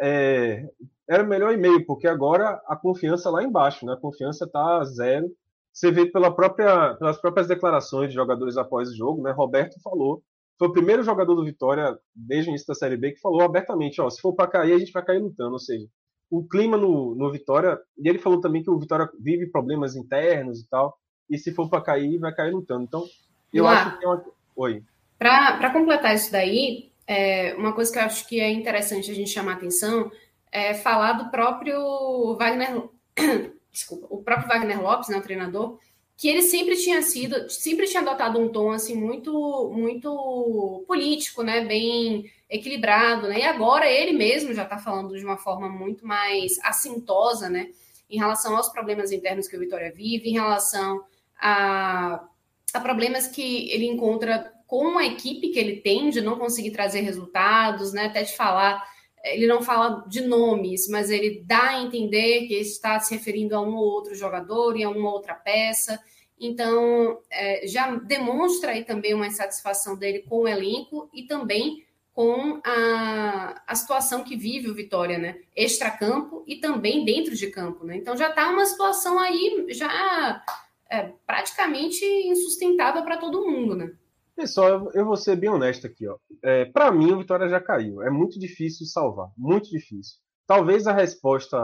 é, 0.00 0.68
era 1.08 1.22
o 1.22 1.26
melhor 1.26 1.52
e-mail, 1.52 1.84
porque 1.86 2.06
agora 2.06 2.60
a 2.66 2.76
confiança 2.76 3.30
lá 3.30 3.42
embaixo, 3.42 3.86
né? 3.86 3.92
A 3.92 4.00
confiança 4.00 4.46
tá 4.46 4.84
zero. 4.84 5.30
Você 5.72 5.90
vê 5.90 6.06
pela 6.06 6.34
própria, 6.34 6.94
pelas 6.94 7.20
próprias 7.20 7.46
declarações 7.46 8.08
de 8.08 8.14
jogadores 8.14 8.56
após 8.56 8.90
o 8.90 8.96
jogo, 8.96 9.22
né? 9.22 9.30
Roberto 9.30 9.80
falou, 9.82 10.22
foi 10.58 10.68
o 10.68 10.72
primeiro 10.72 11.02
jogador 11.02 11.34
do 11.34 11.44
Vitória 11.44 11.96
desde 12.14 12.48
o 12.48 12.50
início 12.50 12.66
da 12.66 12.74
Série 12.74 12.96
B 12.96 13.12
que 13.12 13.20
falou 13.20 13.42
abertamente, 13.42 14.00
ó, 14.00 14.08
se 14.08 14.20
for 14.20 14.34
para 14.34 14.48
cair, 14.48 14.72
a 14.72 14.78
gente 14.78 14.92
vai 14.92 15.04
cair 15.04 15.18
lutando, 15.18 15.52
ou 15.52 15.58
seja, 15.58 15.86
o 16.30 16.46
clima 16.46 16.76
no, 16.76 17.14
no 17.14 17.30
Vitória, 17.30 17.78
e 17.98 18.08
ele 18.08 18.18
falou 18.18 18.40
também 18.40 18.62
que 18.62 18.70
o 18.70 18.78
Vitória 18.78 19.08
vive 19.20 19.50
problemas 19.50 19.94
internos 19.94 20.60
e 20.60 20.68
tal, 20.68 20.98
e 21.30 21.38
se 21.38 21.52
for 21.52 21.68
para 21.68 21.82
cair, 21.82 22.18
vai 22.18 22.34
cair 22.34 22.52
lutando. 22.52 22.84
Então, 22.84 23.04
eu 23.52 23.64
Lá, 23.64 23.72
acho 23.72 23.98
que 23.98 24.04
é 24.04 24.08
uma. 24.08 24.24
Oi. 24.56 24.82
Para 25.18 25.72
completar 25.72 26.14
isso 26.14 26.32
daí, 26.32 26.90
é, 27.06 27.54
uma 27.54 27.72
coisa 27.72 27.92
que 27.92 27.98
eu 27.98 28.02
acho 28.02 28.26
que 28.26 28.40
é 28.40 28.50
interessante 28.50 29.10
a 29.10 29.14
gente 29.14 29.30
chamar 29.30 29.54
atenção 29.54 30.10
é 30.50 30.74
falar 30.74 31.12
do 31.12 31.30
próprio 31.30 32.34
Wagner. 32.36 32.88
Desculpa, 33.70 34.06
o 34.10 34.22
próprio 34.22 34.48
Wagner 34.48 34.82
Lopes, 34.82 35.08
né, 35.10 35.18
o 35.18 35.22
treinador, 35.22 35.78
que 36.16 36.28
ele 36.28 36.40
sempre 36.40 36.76
tinha 36.76 37.02
sido, 37.02 37.50
sempre 37.50 37.86
tinha 37.86 38.00
adotado 38.00 38.40
um 38.40 38.48
tom 38.48 38.72
assim 38.72 38.94
muito, 38.94 39.70
muito 39.74 40.82
político, 40.88 41.42
né, 41.42 41.62
bem 41.62 42.30
equilibrado, 42.48 43.28
né? 43.28 43.40
E 43.40 43.42
agora 43.42 43.90
ele 43.90 44.12
mesmo 44.12 44.54
já 44.54 44.62
está 44.62 44.78
falando 44.78 45.16
de 45.16 45.24
uma 45.24 45.36
forma 45.36 45.68
muito 45.68 46.06
mais 46.06 46.58
assintosa, 46.62 47.50
né, 47.50 47.68
em 48.08 48.16
relação 48.16 48.56
aos 48.56 48.70
problemas 48.70 49.12
internos 49.12 49.46
que 49.46 49.56
o 49.56 49.60
Vitória 49.60 49.92
vive, 49.92 50.30
em 50.30 50.34
relação 50.34 51.04
a, 51.38 52.24
a 52.72 52.80
problemas 52.80 53.26
que 53.26 53.70
ele 53.70 53.84
encontra 53.84 54.55
com 54.66 54.98
a 54.98 55.06
equipe 55.06 55.50
que 55.50 55.58
ele 55.58 55.76
tem 55.76 56.10
de 56.10 56.20
não 56.20 56.38
conseguir 56.38 56.72
trazer 56.72 57.00
resultados, 57.00 57.92
né? 57.92 58.06
Até 58.06 58.22
de 58.22 58.36
falar, 58.36 58.82
ele 59.24 59.46
não 59.46 59.62
fala 59.62 60.04
de 60.08 60.20
nomes, 60.22 60.88
mas 60.88 61.10
ele 61.10 61.42
dá 61.44 61.70
a 61.70 61.82
entender 61.82 62.46
que 62.46 62.54
está 62.54 62.98
se 63.00 63.14
referindo 63.14 63.54
a 63.56 63.60
um 63.60 63.74
ou 63.74 63.84
outro 63.84 64.14
jogador 64.14 64.76
e 64.76 64.84
a 64.84 64.90
uma 64.90 65.12
outra 65.12 65.34
peça 65.34 66.00
Então, 66.38 67.18
é, 67.30 67.66
já 67.66 67.94
demonstra 67.94 68.72
aí 68.72 68.84
também 68.84 69.14
uma 69.14 69.26
insatisfação 69.26 69.96
dele 69.96 70.20
com 70.28 70.40
o 70.40 70.48
elenco 70.48 71.08
e 71.14 71.22
também 71.24 71.84
com 72.12 72.60
a, 72.64 73.62
a 73.66 73.74
situação 73.74 74.24
que 74.24 74.36
vive 74.36 74.70
o 74.70 74.74
Vitória, 74.74 75.18
né? 75.18 75.38
Extra-campo 75.54 76.42
e 76.46 76.56
também 76.56 77.04
dentro 77.04 77.36
de 77.36 77.48
campo, 77.48 77.84
né? 77.84 77.96
Então 77.96 78.16
já 78.16 78.30
está 78.30 78.48
uma 78.50 78.64
situação 78.64 79.18
aí 79.18 79.66
já 79.68 80.42
é, 80.90 81.12
praticamente 81.26 82.04
insustentável 82.04 83.02
para 83.02 83.18
todo 83.18 83.46
mundo, 83.46 83.76
né? 83.76 83.92
Pessoal, 84.36 84.90
eu 84.92 85.06
vou 85.06 85.16
ser 85.16 85.34
bem 85.34 85.48
honesto 85.48 85.86
aqui, 85.86 86.06
ó. 86.06 86.18
É, 86.44 86.66
para 86.66 86.92
mim, 86.92 87.10
o 87.10 87.18
Vitória 87.18 87.48
já 87.48 87.58
caiu. 87.58 88.02
É 88.02 88.10
muito 88.10 88.38
difícil 88.38 88.84
salvar, 88.86 89.30
muito 89.34 89.70
difícil. 89.70 90.18
Talvez 90.46 90.86
a 90.86 90.92
resposta 90.92 91.56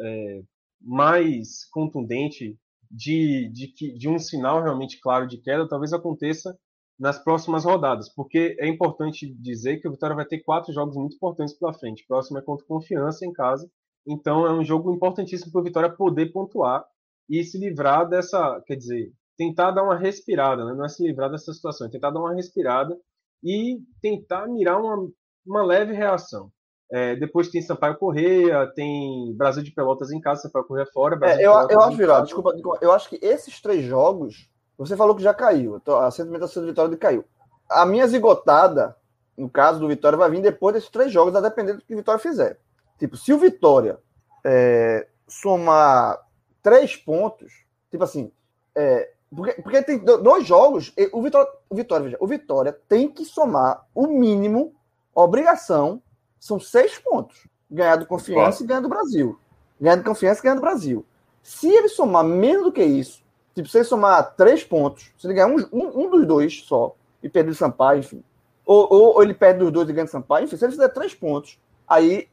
é, 0.00 0.42
mais 0.80 1.64
contundente 1.70 2.58
de, 2.90 3.48
de, 3.52 3.96
de 3.96 4.08
um 4.08 4.18
sinal 4.18 4.60
realmente 4.60 5.00
claro 5.00 5.28
de 5.28 5.38
queda, 5.38 5.68
talvez 5.68 5.92
aconteça 5.92 6.58
nas 6.98 7.22
próximas 7.22 7.64
rodadas, 7.64 8.12
porque 8.12 8.56
é 8.58 8.66
importante 8.66 9.32
dizer 9.36 9.80
que 9.80 9.86
o 9.86 9.92
Vitória 9.92 10.16
vai 10.16 10.26
ter 10.26 10.40
quatro 10.40 10.72
jogos 10.72 10.96
muito 10.96 11.14
importantes 11.14 11.54
pela 11.56 11.72
frente. 11.72 12.02
O 12.02 12.08
próximo 12.08 12.38
é 12.38 12.42
contra 12.42 12.66
Confiança 12.66 13.24
em 13.24 13.32
casa, 13.32 13.70
então 14.04 14.44
é 14.44 14.52
um 14.52 14.64
jogo 14.64 14.92
importantíssimo 14.92 15.52
para 15.52 15.60
o 15.60 15.64
Vitória 15.64 15.88
poder 15.88 16.32
pontuar 16.32 16.84
e 17.28 17.44
se 17.44 17.56
livrar 17.56 18.08
dessa, 18.08 18.60
quer 18.66 18.74
dizer, 18.74 19.12
tentar 19.40 19.70
dar 19.70 19.82
uma 19.82 19.96
respirada, 19.96 20.66
né? 20.66 20.74
não 20.74 20.84
é 20.84 20.88
se 20.90 21.02
livrar 21.02 21.30
dessa 21.30 21.50
situação, 21.50 21.86
é 21.86 21.90
tentar 21.90 22.10
dar 22.10 22.20
uma 22.20 22.34
respirada 22.34 22.94
e 23.42 23.78
tentar 24.02 24.46
mirar 24.46 24.78
uma, 24.78 25.08
uma 25.46 25.64
leve 25.64 25.94
reação. 25.94 26.52
É, 26.92 27.16
depois 27.16 27.48
tem 27.48 27.62
Sampaio 27.62 27.96
Correia, 27.96 28.70
tem 28.74 29.34
Brasil 29.34 29.62
de 29.62 29.70
Pelotas 29.70 30.10
em 30.10 30.20
casa, 30.20 30.42
Sampaio 30.42 30.66
Correia 30.66 30.86
fora. 30.92 31.18
É, 31.26 31.38
eu, 31.38 31.52
eu 31.70 31.80
acho, 31.80 31.96
Virado, 31.96 32.24
desculpa, 32.26 32.52
eu 32.82 32.92
acho 32.92 33.08
que 33.08 33.18
esses 33.22 33.62
três 33.62 33.82
jogos 33.82 34.50
você 34.76 34.94
falou 34.94 35.16
que 35.16 35.22
já 35.22 35.32
caiu. 35.32 35.80
A 35.86 36.10
sentimentação 36.10 36.62
do 36.62 36.68
Vitória 36.68 36.94
caiu. 36.98 37.24
A 37.70 37.86
minha 37.86 38.06
zigotada, 38.06 38.94
no 39.38 39.48
caso 39.48 39.80
do 39.80 39.88
Vitória, 39.88 40.18
vai 40.18 40.30
vir 40.30 40.42
depois 40.42 40.74
desses 40.74 40.90
três 40.90 41.10
jogos, 41.10 41.34
a 41.34 41.40
depender 41.40 41.72
do 41.72 41.80
que 41.80 41.94
o 41.94 41.96
Vitória 41.96 42.20
fizer. 42.20 42.58
Tipo, 42.98 43.16
se 43.16 43.32
o 43.32 43.38
Vitória 43.38 43.98
é, 44.44 45.08
somar 45.26 46.18
três 46.62 46.94
pontos, 46.94 47.64
tipo 47.90 48.04
assim, 48.04 48.30
é, 48.76 49.10
porque, 49.34 49.62
porque 49.62 49.82
tem 49.82 49.98
dois 49.98 50.46
jogos, 50.46 50.92
o 51.12 51.22
Vitória, 51.22 51.50
o 51.68 51.74
Vitória, 51.74 52.04
veja, 52.04 52.16
o 52.20 52.26
Vitória 52.26 52.78
tem 52.88 53.08
que 53.08 53.24
somar 53.24 53.86
o 53.94 54.06
mínimo, 54.06 54.74
obrigação, 55.14 56.02
são 56.38 56.58
seis 56.58 56.98
pontos. 56.98 57.46
Ganhar 57.70 57.96
do 57.96 58.06
Confiança 58.06 58.62
e 58.62 58.66
ganhar 58.66 58.80
do 58.80 58.88
Brasil. 58.88 59.38
Ganhar 59.80 59.96
do 59.96 60.04
Confiança 60.04 60.40
e 60.40 60.42
ganhar 60.42 60.56
do 60.56 60.60
Brasil. 60.60 61.06
Se 61.42 61.68
ele 61.68 61.88
somar 61.88 62.24
menos 62.24 62.64
do 62.64 62.72
que 62.72 62.82
isso, 62.82 63.22
Tipo, 63.54 63.68
se 63.68 63.78
ele 63.78 63.84
somar 63.84 64.34
três 64.36 64.62
pontos, 64.62 65.12
se 65.18 65.26
ele 65.26 65.34
ganhar 65.34 65.48
um, 65.48 65.58
um, 65.72 66.04
um 66.04 66.10
dos 66.10 66.26
dois 66.26 66.62
só 66.62 66.94
e 67.22 67.28
perder 67.28 67.50
o 67.50 67.54
Sampaio, 67.54 68.00
enfim, 68.00 68.22
ou, 68.64 68.86
ou, 68.90 69.14
ou, 69.14 69.22
ele 69.22 69.34
perde 69.34 69.64
os 69.64 69.72
dois 69.72 69.88
e 69.88 69.92
ganha 69.92 70.04
o 70.04 70.08
Sampaio, 70.08 70.44
enfim, 70.44 70.56
se 70.56 70.64
ele 70.64 70.72
fizer 70.72 70.88
três 70.88 71.14
pontos, 71.14 71.58
aí, 71.86 72.28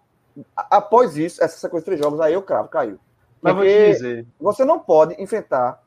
após 0.55 1.17
isso, 1.17 1.43
essa 1.43 1.57
sequência 1.57 1.81
de 1.81 1.85
três 1.85 1.99
jogos, 1.99 2.19
aí 2.19 2.33
eu 2.33 2.41
cravo, 2.41 2.69
caiu. 2.69 2.99
Mas 3.41 3.55
vou 3.55 3.63
te 3.63 3.91
dizer. 3.91 4.27
Você 4.39 4.63
não 4.63 4.79
pode 4.79 5.21
enfrentar 5.21 5.83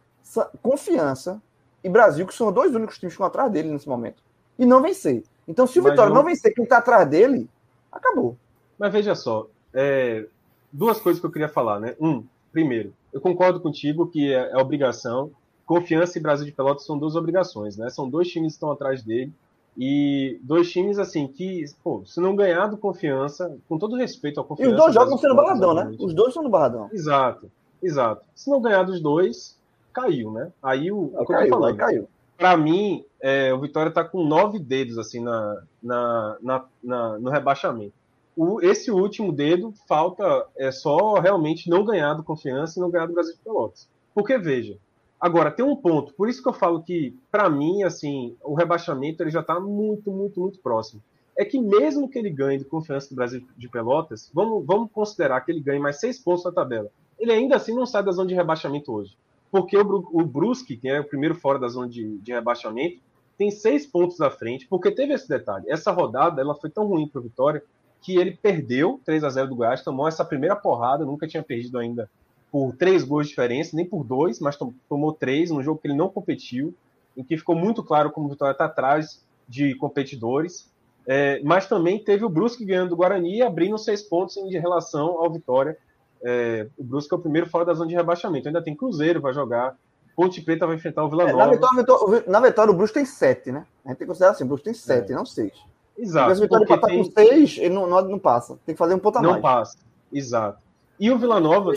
confiança 0.63 1.41
e 1.83 1.89
Brasil, 1.89 2.27
que 2.27 2.35
são 2.35 2.49
os 2.49 2.55
dois 2.55 2.75
únicos 2.75 2.99
times 2.99 3.13
que 3.13 3.15
estão 3.15 3.27
atrás 3.27 3.51
dele 3.51 3.71
nesse 3.71 3.89
momento, 3.89 4.23
e 4.59 4.67
não 4.67 4.83
vencer. 4.83 5.25
Então, 5.49 5.67
se 5.67 5.79
o 5.81 5.83
Mas 5.83 5.93
Vitória 5.93 6.11
não... 6.11 6.23
não 6.23 6.29
vencer 6.29 6.55
quem 6.55 6.65
está 6.65 6.79
atrás 6.79 7.09
dele, 7.09 7.49
acabou. 7.91 8.37
Mas 8.79 8.93
veja 8.93 9.15
só, 9.15 9.47
é... 9.75 10.27
duas 10.73 11.01
coisas 11.01 11.21
que 11.21 11.27
eu 11.27 11.31
queria 11.31 11.49
falar, 11.49 11.81
né? 11.81 11.97
Um, 12.01 12.25
primeiro, 12.53 12.93
eu 13.13 13.21
concordo 13.21 13.61
contigo 13.61 14.07
que 14.07 14.33
é, 14.33 14.53
é 14.53 14.57
obrigação. 14.57 15.31
Confiança 15.67 16.19
e 16.19 16.21
Brasil 16.21 16.47
de 16.47 16.53
Pelotas 16.53 16.85
são 16.85 16.99
duas 16.99 17.17
obrigações, 17.17 17.77
né? 17.77 17.89
São 17.91 18.09
dois 18.09 18.29
times 18.29 18.53
que 18.53 18.57
estão 18.57 18.71
atrás 18.71 19.03
dele. 19.03 19.33
E 19.79 20.39
dois 20.43 20.71
times, 20.71 20.99
assim, 20.99 21.29
que, 21.29 21.65
pô, 21.83 22.03
se 22.05 22.21
não 22.21 22.35
ganhar 22.35 22.67
do 22.67 22.77
Confiança, 22.77 23.57
com 23.69 23.79
todo 23.79 23.97
respeito 23.97 24.41
ao 24.41 24.45
Confiança... 24.45 24.71
E 24.71 24.75
os 24.75 24.81
dois 24.81 24.95
jogam 24.95 25.17
sendo 25.17 25.37
Barradão, 25.37 25.75
né? 25.75 25.95
Os 25.99 26.13
dois 26.13 26.35
são 26.35 26.43
no 26.43 26.51
Barradão. 26.51 26.91
Exato, 26.93 27.51
exato. 27.83 28.25
Se 28.35 28.51
não 28.51 28.61
ganhar 28.61 28.83
dos 28.83 29.01
dois, 29.01 29.57
caiu, 29.93 30.33
né? 30.33 30.53
Aí 30.63 30.91
o... 30.91 31.13
É, 31.17 31.25
caiu, 31.25 31.49
falando. 31.49 31.77
caiu. 31.77 32.09
Pra 32.37 32.57
mim, 32.57 33.05
é, 33.21 33.53
o 33.53 33.61
Vitória 33.61 33.93
tá 33.93 34.03
com 34.03 34.25
nove 34.25 34.59
dedos, 34.59 34.97
assim, 34.97 35.21
na, 35.21 35.63
na, 35.83 36.37
na, 36.41 36.65
na 36.83 37.19
no 37.19 37.31
rebaixamento 37.31 37.93
o, 38.37 38.59
esse 38.63 38.91
último 38.91 39.33
dedo 39.33 39.75
falta 39.87 40.47
é 40.57 40.71
só 40.73 41.15
realmente 41.15 41.69
não 41.69 41.85
ganhar 41.85 42.15
do 42.15 42.23
confiança 42.23 42.79
e 42.79 42.83
não 42.83 42.91
ganhar 42.91 43.07
do 43.07 43.13
Brasil 43.13 43.35
de 43.35 43.41
Pelotas. 43.41 43.87
Porque 44.15 44.39
veja, 44.39 44.79
agora 45.21 45.51
tem 45.51 45.63
um 45.63 45.77
ponto, 45.77 46.15
por 46.15 46.27
isso 46.27 46.43
que 46.43 46.49
eu 46.49 46.53
falo 46.55 46.83
que 46.83 47.15
para 47.31 47.51
mim 47.51 47.83
assim 47.83 48.35
o 48.43 48.55
rebaixamento 48.55 49.23
ele 49.23 49.31
já 49.31 49.41
está 49.41 49.61
muito, 49.61 50.11
muito, 50.11 50.41
muito 50.41 50.59
próximo. 50.61 51.03
É 51.37 51.45
que 51.45 51.61
mesmo 51.61 52.09
que 52.09 52.19
ele 52.19 52.31
ganhe 52.31 52.59
de 52.59 52.65
confiança 52.65 53.11
do 53.11 53.17
Brasil 53.17 53.47
de 53.59 53.69
Pelotas, 53.69 54.31
vamos, 54.33 54.65
vamos 54.65 54.91
considerar 54.91 55.43
que 55.43 55.53
ele 55.53 55.61
ganhe 55.61 55.79
mais 55.79 56.01
seis 56.01 56.19
pontos 56.19 56.45
na 56.45 56.53
tabela. 56.53 56.91
Ele 57.19 57.33
ainda 57.33 57.57
assim 57.57 57.75
não 57.75 57.85
sai 57.85 58.03
da 58.03 58.11
zona 58.11 58.29
de 58.29 58.35
rebaixamento 58.35 58.91
hoje. 58.91 59.17
Porque 59.51 59.77
o, 59.77 60.09
o 60.13 60.25
Brusque, 60.25 60.77
que 60.77 60.89
é 60.89 61.01
o 61.01 61.05
primeiro 61.05 61.35
fora 61.35 61.59
da 61.59 61.69
zona 61.69 61.89
de, 61.89 62.19
de 62.19 62.33
rebaixamento, 62.33 63.01
tem 63.37 63.51
seis 63.51 63.87
pontos 63.87 64.21
à 64.21 64.31
frente, 64.31 64.67
porque 64.69 64.91
teve 64.91 65.15
esse 65.15 65.29
detalhe. 65.29 65.65
Essa 65.69 65.91
rodada 65.91 66.41
ela 66.41 66.55
foi 66.55 66.71
tão 66.71 66.87
ruim 66.87 67.09
para 67.09 67.21
o 67.21 67.23
Vitória 67.23 67.63
que 68.03 68.17
ele 68.17 68.39
perdeu 68.41 69.01
3 69.05 69.25
a 69.25 69.31
0 69.31 69.49
do 69.49 69.57
Goiás, 69.57 69.83
tomou 69.83 70.09
essa 70.09 70.25
primeira 70.25 70.57
porrada, 70.57 71.05
nunca 71.05 71.27
tinha 71.27 71.43
perdido 71.43 71.79
ainda 71.79 72.09
por 72.51 72.75
três 72.77 73.05
gols 73.05 73.27
de 73.27 73.31
diferença, 73.31 73.77
nem 73.77 73.87
por 73.87 74.05
dois, 74.05 74.41
mas 74.41 74.59
tomou 74.89 75.13
três 75.13 75.51
num 75.51 75.63
jogo 75.63 75.81
que 75.81 75.87
ele 75.87 75.97
não 75.97 76.09
competiu, 76.09 76.75
em 77.17 77.23
que 77.23 77.37
ficou 77.37 77.55
muito 77.55 77.83
claro 77.83 78.11
como 78.11 78.27
o 78.27 78.31
Vitória 78.31 78.53
está 78.53 78.65
atrás 78.65 79.25
de 79.49 79.75
competidores. 79.77 80.71
É, 81.07 81.41
mas 81.43 81.67
também 81.67 82.03
teve 82.03 82.25
o 82.25 82.29
Brusque 82.29 82.65
ganhando 82.65 82.91
do 82.91 82.97
Guarani 82.97 83.39
e 83.39 83.43
abrindo 83.43 83.79
seis 83.79 84.03
pontos 84.03 84.37
em 84.37 84.51
relação 84.51 85.19
ao 85.19 85.33
Vitória. 85.33 85.79
É, 86.23 86.67
o 86.77 86.85
Brusque 86.85 87.15
é 87.15 87.17
o 87.17 87.21
primeiro 87.21 87.49
fora 87.49 87.65
da 87.65 87.75
zona 87.75 87.89
de 87.89 87.95
rebaixamento. 87.95 88.49
Ainda 88.49 88.63
tem 88.63 88.77
Cruzeiro, 88.77 89.21
vai 89.21 89.33
jogar. 89.33 89.77
Ponte 90.15 90.41
Preta 90.43 90.67
vai 90.67 90.77
enfrentar 90.77 91.05
o 91.05 91.09
Vila 91.09 91.25
Nova. 91.25 91.55
É, 91.55 91.59
na, 91.59 91.71
vitória, 91.75 92.25
na 92.27 92.41
vitória, 92.41 92.73
o 92.73 92.77
Brusque 92.77 92.95
tem 92.95 93.07
sete, 93.07 93.51
né? 93.51 93.65
A 93.85 93.89
gente 93.89 93.99
tem 93.99 94.07
que 94.07 94.07
considerar 94.07 94.33
assim: 94.33 94.45
o 94.45 94.47
Brusque 94.47 94.65
tem 94.65 94.75
sete, 94.75 95.13
é. 95.13 95.15
não 95.15 95.25
seis. 95.25 95.53
Exato. 95.97 96.35
Se 96.35 96.41
o 96.41 96.43
Vitória 96.43 96.65
empatar 96.65 96.91
tem... 96.91 97.05
com 97.05 97.11
seis, 97.11 97.59
ele 97.59 97.75
não, 97.75 97.87
não, 97.87 98.03
não, 98.03 98.19
passa. 98.19 98.59
Tem 98.65 98.75
que 98.75 98.79
fazer 98.79 98.95
um 98.95 98.99
ponto 98.99 99.19
a 99.19 99.23
mais. 99.23 99.35
Não 99.35 99.43
passa, 99.43 99.79
exato. 100.13 100.59
E 100.99 101.11
o 101.11 101.19
Vila 101.19 101.41
Nova 101.41 101.73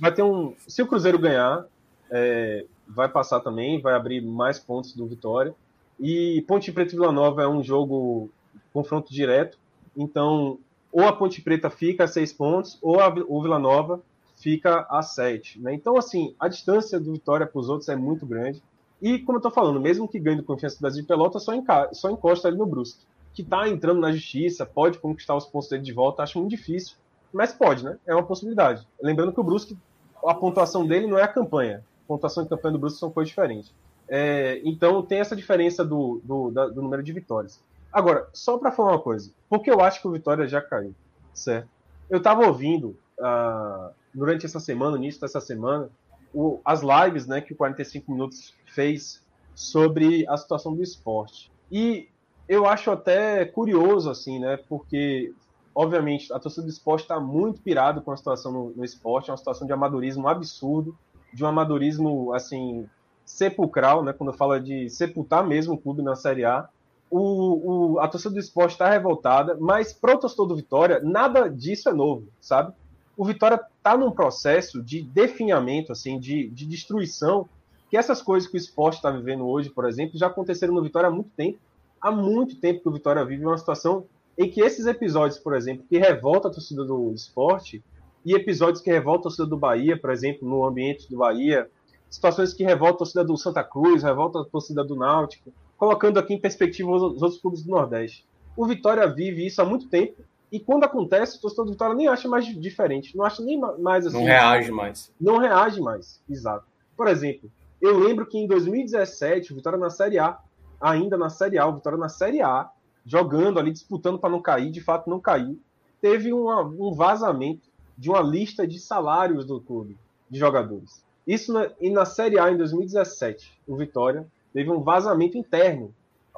vai 0.00 0.12
ter 0.12 0.22
um. 0.22 0.54
Se 0.66 0.82
o 0.82 0.86
Cruzeiro 0.86 1.18
ganhar, 1.18 1.64
é, 2.10 2.66
vai 2.88 3.08
passar 3.08 3.40
também, 3.40 3.80
vai 3.80 3.94
abrir 3.94 4.20
mais 4.20 4.58
pontos 4.58 4.94
do 4.94 5.06
Vitória. 5.06 5.54
E 5.98 6.44
Ponte 6.46 6.72
Preta 6.72 6.92
e 6.92 6.98
Vila 6.98 7.12
Nova 7.12 7.42
é 7.42 7.48
um 7.48 7.62
jogo 7.62 8.30
confronto 8.72 9.12
direto. 9.12 9.58
Então, 9.96 10.58
ou 10.94 11.04
a 11.04 11.12
Ponte 11.12 11.42
Preta 11.42 11.68
fica 11.68 12.04
a 12.04 12.08
seis 12.08 12.32
pontos, 12.32 12.78
ou 12.80 13.00
a, 13.00 13.12
o 13.26 13.42
Vila 13.42 13.58
Nova 13.58 14.00
fica 14.36 14.86
a 14.88 15.02
sete. 15.02 15.60
Né? 15.60 15.74
Então, 15.74 15.98
assim, 15.98 16.36
a 16.38 16.46
distância 16.46 17.00
do 17.00 17.12
Vitória 17.12 17.46
para 17.46 17.58
os 17.58 17.68
outros 17.68 17.88
é 17.88 17.96
muito 17.96 18.24
grande. 18.24 18.62
E, 19.02 19.18
como 19.18 19.36
eu 19.36 19.40
estou 19.40 19.50
falando, 19.50 19.80
mesmo 19.80 20.06
que 20.06 20.20
ganhe 20.20 20.40
Confiança 20.40 20.76
do 20.76 20.82
Brasil 20.82 21.02
de 21.02 21.08
Pelota, 21.08 21.40
só, 21.40 21.52
enca... 21.52 21.90
só 21.92 22.08
encosta 22.08 22.46
ali 22.46 22.56
no 22.56 22.64
Brusque 22.64 23.04
que 23.34 23.42
está 23.42 23.68
entrando 23.68 24.00
na 24.00 24.12
justiça, 24.12 24.64
pode 24.64 24.98
conquistar 24.98 25.34
os 25.34 25.44
pontos 25.44 25.68
dele 25.68 25.82
de 25.82 25.92
volta, 25.92 26.22
acho 26.22 26.38
muito 26.38 26.50
difícil, 26.50 26.96
mas 27.32 27.52
pode, 27.52 27.84
né? 27.84 27.98
É 28.06 28.14
uma 28.14 28.22
possibilidade. 28.22 28.86
Lembrando 29.02 29.32
que 29.32 29.40
o 29.40 29.42
Brusque, 29.42 29.76
a 30.24 30.32
pontuação 30.32 30.86
dele 30.86 31.08
não 31.08 31.18
é 31.18 31.24
a 31.24 31.28
campanha. 31.28 31.84
A 32.04 32.06
pontuação 32.06 32.44
e 32.44 32.48
campanha 32.48 32.72
do 32.72 32.78
Brusque 32.78 33.00
são 33.00 33.10
coisas 33.10 33.28
diferentes. 33.28 33.74
É, 34.08 34.60
então 34.64 35.02
tem 35.02 35.18
essa 35.18 35.34
diferença 35.34 35.84
do, 35.84 36.20
do, 36.22 36.50
da, 36.52 36.68
do 36.68 36.80
número 36.80 37.02
de 37.02 37.12
vitórias. 37.12 37.60
Agora, 37.94 38.28
só 38.32 38.58
para 38.58 38.72
falar 38.72 38.90
uma 38.90 39.00
coisa, 39.00 39.30
porque 39.48 39.70
eu 39.70 39.80
acho 39.80 40.00
que 40.02 40.08
o 40.08 40.10
Vitória 40.10 40.48
já 40.48 40.60
caiu, 40.60 40.92
certo? 41.32 41.68
Eu 42.10 42.18
estava 42.18 42.44
ouvindo 42.44 42.96
uh, 43.20 43.94
durante 44.12 44.44
essa 44.44 44.58
semana, 44.58 44.96
início 44.96 45.20
dessa 45.20 45.40
semana, 45.40 45.88
o, 46.34 46.60
as 46.64 46.82
lives 46.82 47.28
né, 47.28 47.40
que 47.40 47.52
o 47.52 47.56
45 47.56 48.10
Minutos 48.10 48.52
fez 48.66 49.22
sobre 49.54 50.26
a 50.28 50.36
situação 50.36 50.74
do 50.74 50.82
esporte. 50.82 51.52
E 51.70 52.08
eu 52.48 52.66
acho 52.66 52.90
até 52.90 53.44
curioso, 53.44 54.10
assim, 54.10 54.40
né? 54.40 54.56
Porque, 54.68 55.32
obviamente, 55.72 56.32
a 56.32 56.40
torcida 56.40 56.66
do 56.66 56.70
esporte 56.70 57.02
está 57.02 57.20
muito 57.20 57.62
pirado 57.62 58.02
com 58.02 58.10
a 58.10 58.16
situação 58.16 58.50
no, 58.50 58.70
no, 58.70 58.84
esporte, 58.84 59.30
é 59.30 59.32
uma 59.32 59.38
situação 59.38 59.68
de 59.68 59.72
amadorismo 59.72 60.26
absurdo, 60.26 60.98
de 61.32 61.44
um 61.44 61.46
amadorismo, 61.46 62.34
assim, 62.34 62.88
sepulcral, 63.24 64.02
né? 64.02 64.12
Quando 64.12 64.32
fala 64.32 64.60
de 64.60 64.90
sepultar 64.90 65.46
mesmo 65.46 65.74
o 65.74 65.78
clube 65.78 66.02
na 66.02 66.16
Série 66.16 66.44
A. 66.44 66.68
O, 67.16 67.92
o, 67.94 68.00
a 68.00 68.08
torcida 68.08 68.34
do 68.34 68.40
esporte 68.40 68.72
está 68.72 68.90
revoltada, 68.90 69.56
mas 69.60 69.92
para 69.92 70.16
o 70.16 70.18
torcedor 70.18 70.48
do 70.48 70.56
Vitória, 70.56 71.00
nada 71.00 71.48
disso 71.48 71.88
é 71.88 71.92
novo, 71.92 72.26
sabe? 72.40 72.74
O 73.16 73.24
Vitória 73.24 73.60
está 73.76 73.96
num 73.96 74.10
processo 74.10 74.82
de 74.82 75.02
definhamento, 75.02 75.92
assim, 75.92 76.18
de, 76.18 76.48
de 76.48 76.66
destruição, 76.66 77.48
que 77.88 77.96
essas 77.96 78.20
coisas 78.20 78.48
que 78.48 78.56
o 78.56 78.58
esporte 78.58 78.96
está 78.96 79.10
vivendo 79.10 79.46
hoje, 79.46 79.70
por 79.70 79.84
exemplo, 79.84 80.18
já 80.18 80.26
aconteceram 80.26 80.74
no 80.74 80.82
Vitória 80.82 81.08
há 81.08 81.12
muito 81.12 81.30
tempo 81.36 81.58
há 82.04 82.10
muito 82.10 82.56
tempo 82.56 82.82
que 82.82 82.88
o 82.88 82.92
Vitória 82.92 83.24
vive 83.24 83.46
uma 83.46 83.56
situação 83.56 84.04
em 84.36 84.50
que 84.50 84.60
esses 84.60 84.84
episódios, 84.84 85.38
por 85.38 85.54
exemplo, 85.54 85.86
que 85.88 85.96
revolta 85.96 86.48
a 86.48 86.50
torcida 86.50 86.84
do 86.84 87.10
esporte, 87.14 87.82
e 88.26 88.34
episódios 88.34 88.82
que 88.82 88.90
revoltam 88.90 89.20
a 89.20 89.22
torcida 89.22 89.46
do 89.46 89.56
Bahia, 89.56 89.98
por 89.98 90.10
exemplo, 90.10 90.46
no 90.46 90.66
ambiente 90.66 91.08
do 91.08 91.16
Bahia, 91.16 91.66
situações 92.10 92.52
que 92.52 92.62
revoltam 92.62 92.96
a 92.96 92.98
torcida 92.98 93.24
do 93.24 93.36
Santa 93.38 93.64
Cruz, 93.64 94.02
revoltam 94.02 94.42
a 94.42 94.44
torcida 94.44 94.84
do 94.84 94.96
Náutico, 94.96 95.50
colocando 95.84 96.18
aqui 96.18 96.32
em 96.32 96.40
perspectiva 96.40 96.90
os, 96.90 97.02
os 97.02 97.22
outros 97.22 97.40
clubes 97.40 97.62
do 97.62 97.70
Nordeste. 97.70 98.24
O 98.56 98.66
Vitória 98.66 99.06
vive 99.06 99.46
isso 99.46 99.60
há 99.60 99.64
muito 99.64 99.88
tempo 99.88 100.22
e 100.50 100.58
quando 100.58 100.84
acontece, 100.84 101.36
o 101.36 101.40
torcedor 101.40 101.66
do 101.66 101.72
Vitória 101.72 101.94
nem 101.94 102.08
acha 102.08 102.28
mais 102.28 102.46
diferente, 102.46 103.16
não 103.16 103.24
acha 103.24 103.42
nem 103.42 103.58
mais 103.58 104.06
assim. 104.06 104.18
Não 104.18 104.24
reage 104.24 104.70
mais. 104.70 105.12
Não 105.20 105.38
reage 105.38 105.80
mais, 105.80 106.22
exato. 106.30 106.64
Por 106.96 107.08
exemplo, 107.08 107.50
eu 107.82 107.98
lembro 107.98 108.24
que 108.24 108.38
em 108.38 108.46
2017, 108.46 109.52
o 109.52 109.56
Vitória 109.56 109.78
na 109.78 109.90
Série 109.90 110.18
A, 110.18 110.38
ainda 110.80 111.18
na 111.18 111.28
Série 111.28 111.58
A, 111.58 111.66
o 111.66 111.74
Vitória 111.74 111.98
na 111.98 112.08
Série 112.08 112.40
A, 112.40 112.70
jogando 113.04 113.58
ali, 113.58 113.72
disputando 113.72 114.18
para 114.18 114.30
não 114.30 114.40
cair, 114.40 114.70
de 114.70 114.80
fato 114.80 115.10
não 115.10 115.20
caiu, 115.20 115.58
teve 116.00 116.32
uma, 116.32 116.62
um 116.62 116.94
vazamento 116.94 117.68
de 117.98 118.08
uma 118.08 118.20
lista 118.20 118.66
de 118.66 118.78
salários 118.78 119.44
do 119.44 119.60
clube, 119.60 119.98
de 120.30 120.38
jogadores. 120.38 121.04
Isso 121.26 121.52
na, 121.52 121.70
e 121.80 121.90
na 121.90 122.04
Série 122.04 122.38
A 122.38 122.50
em 122.50 122.56
2017, 122.56 123.52
o 123.66 123.76
Vitória 123.76 124.26
teve 124.54 124.70
um 124.70 124.80
vazamento 124.80 125.36
interno. 125.36 125.92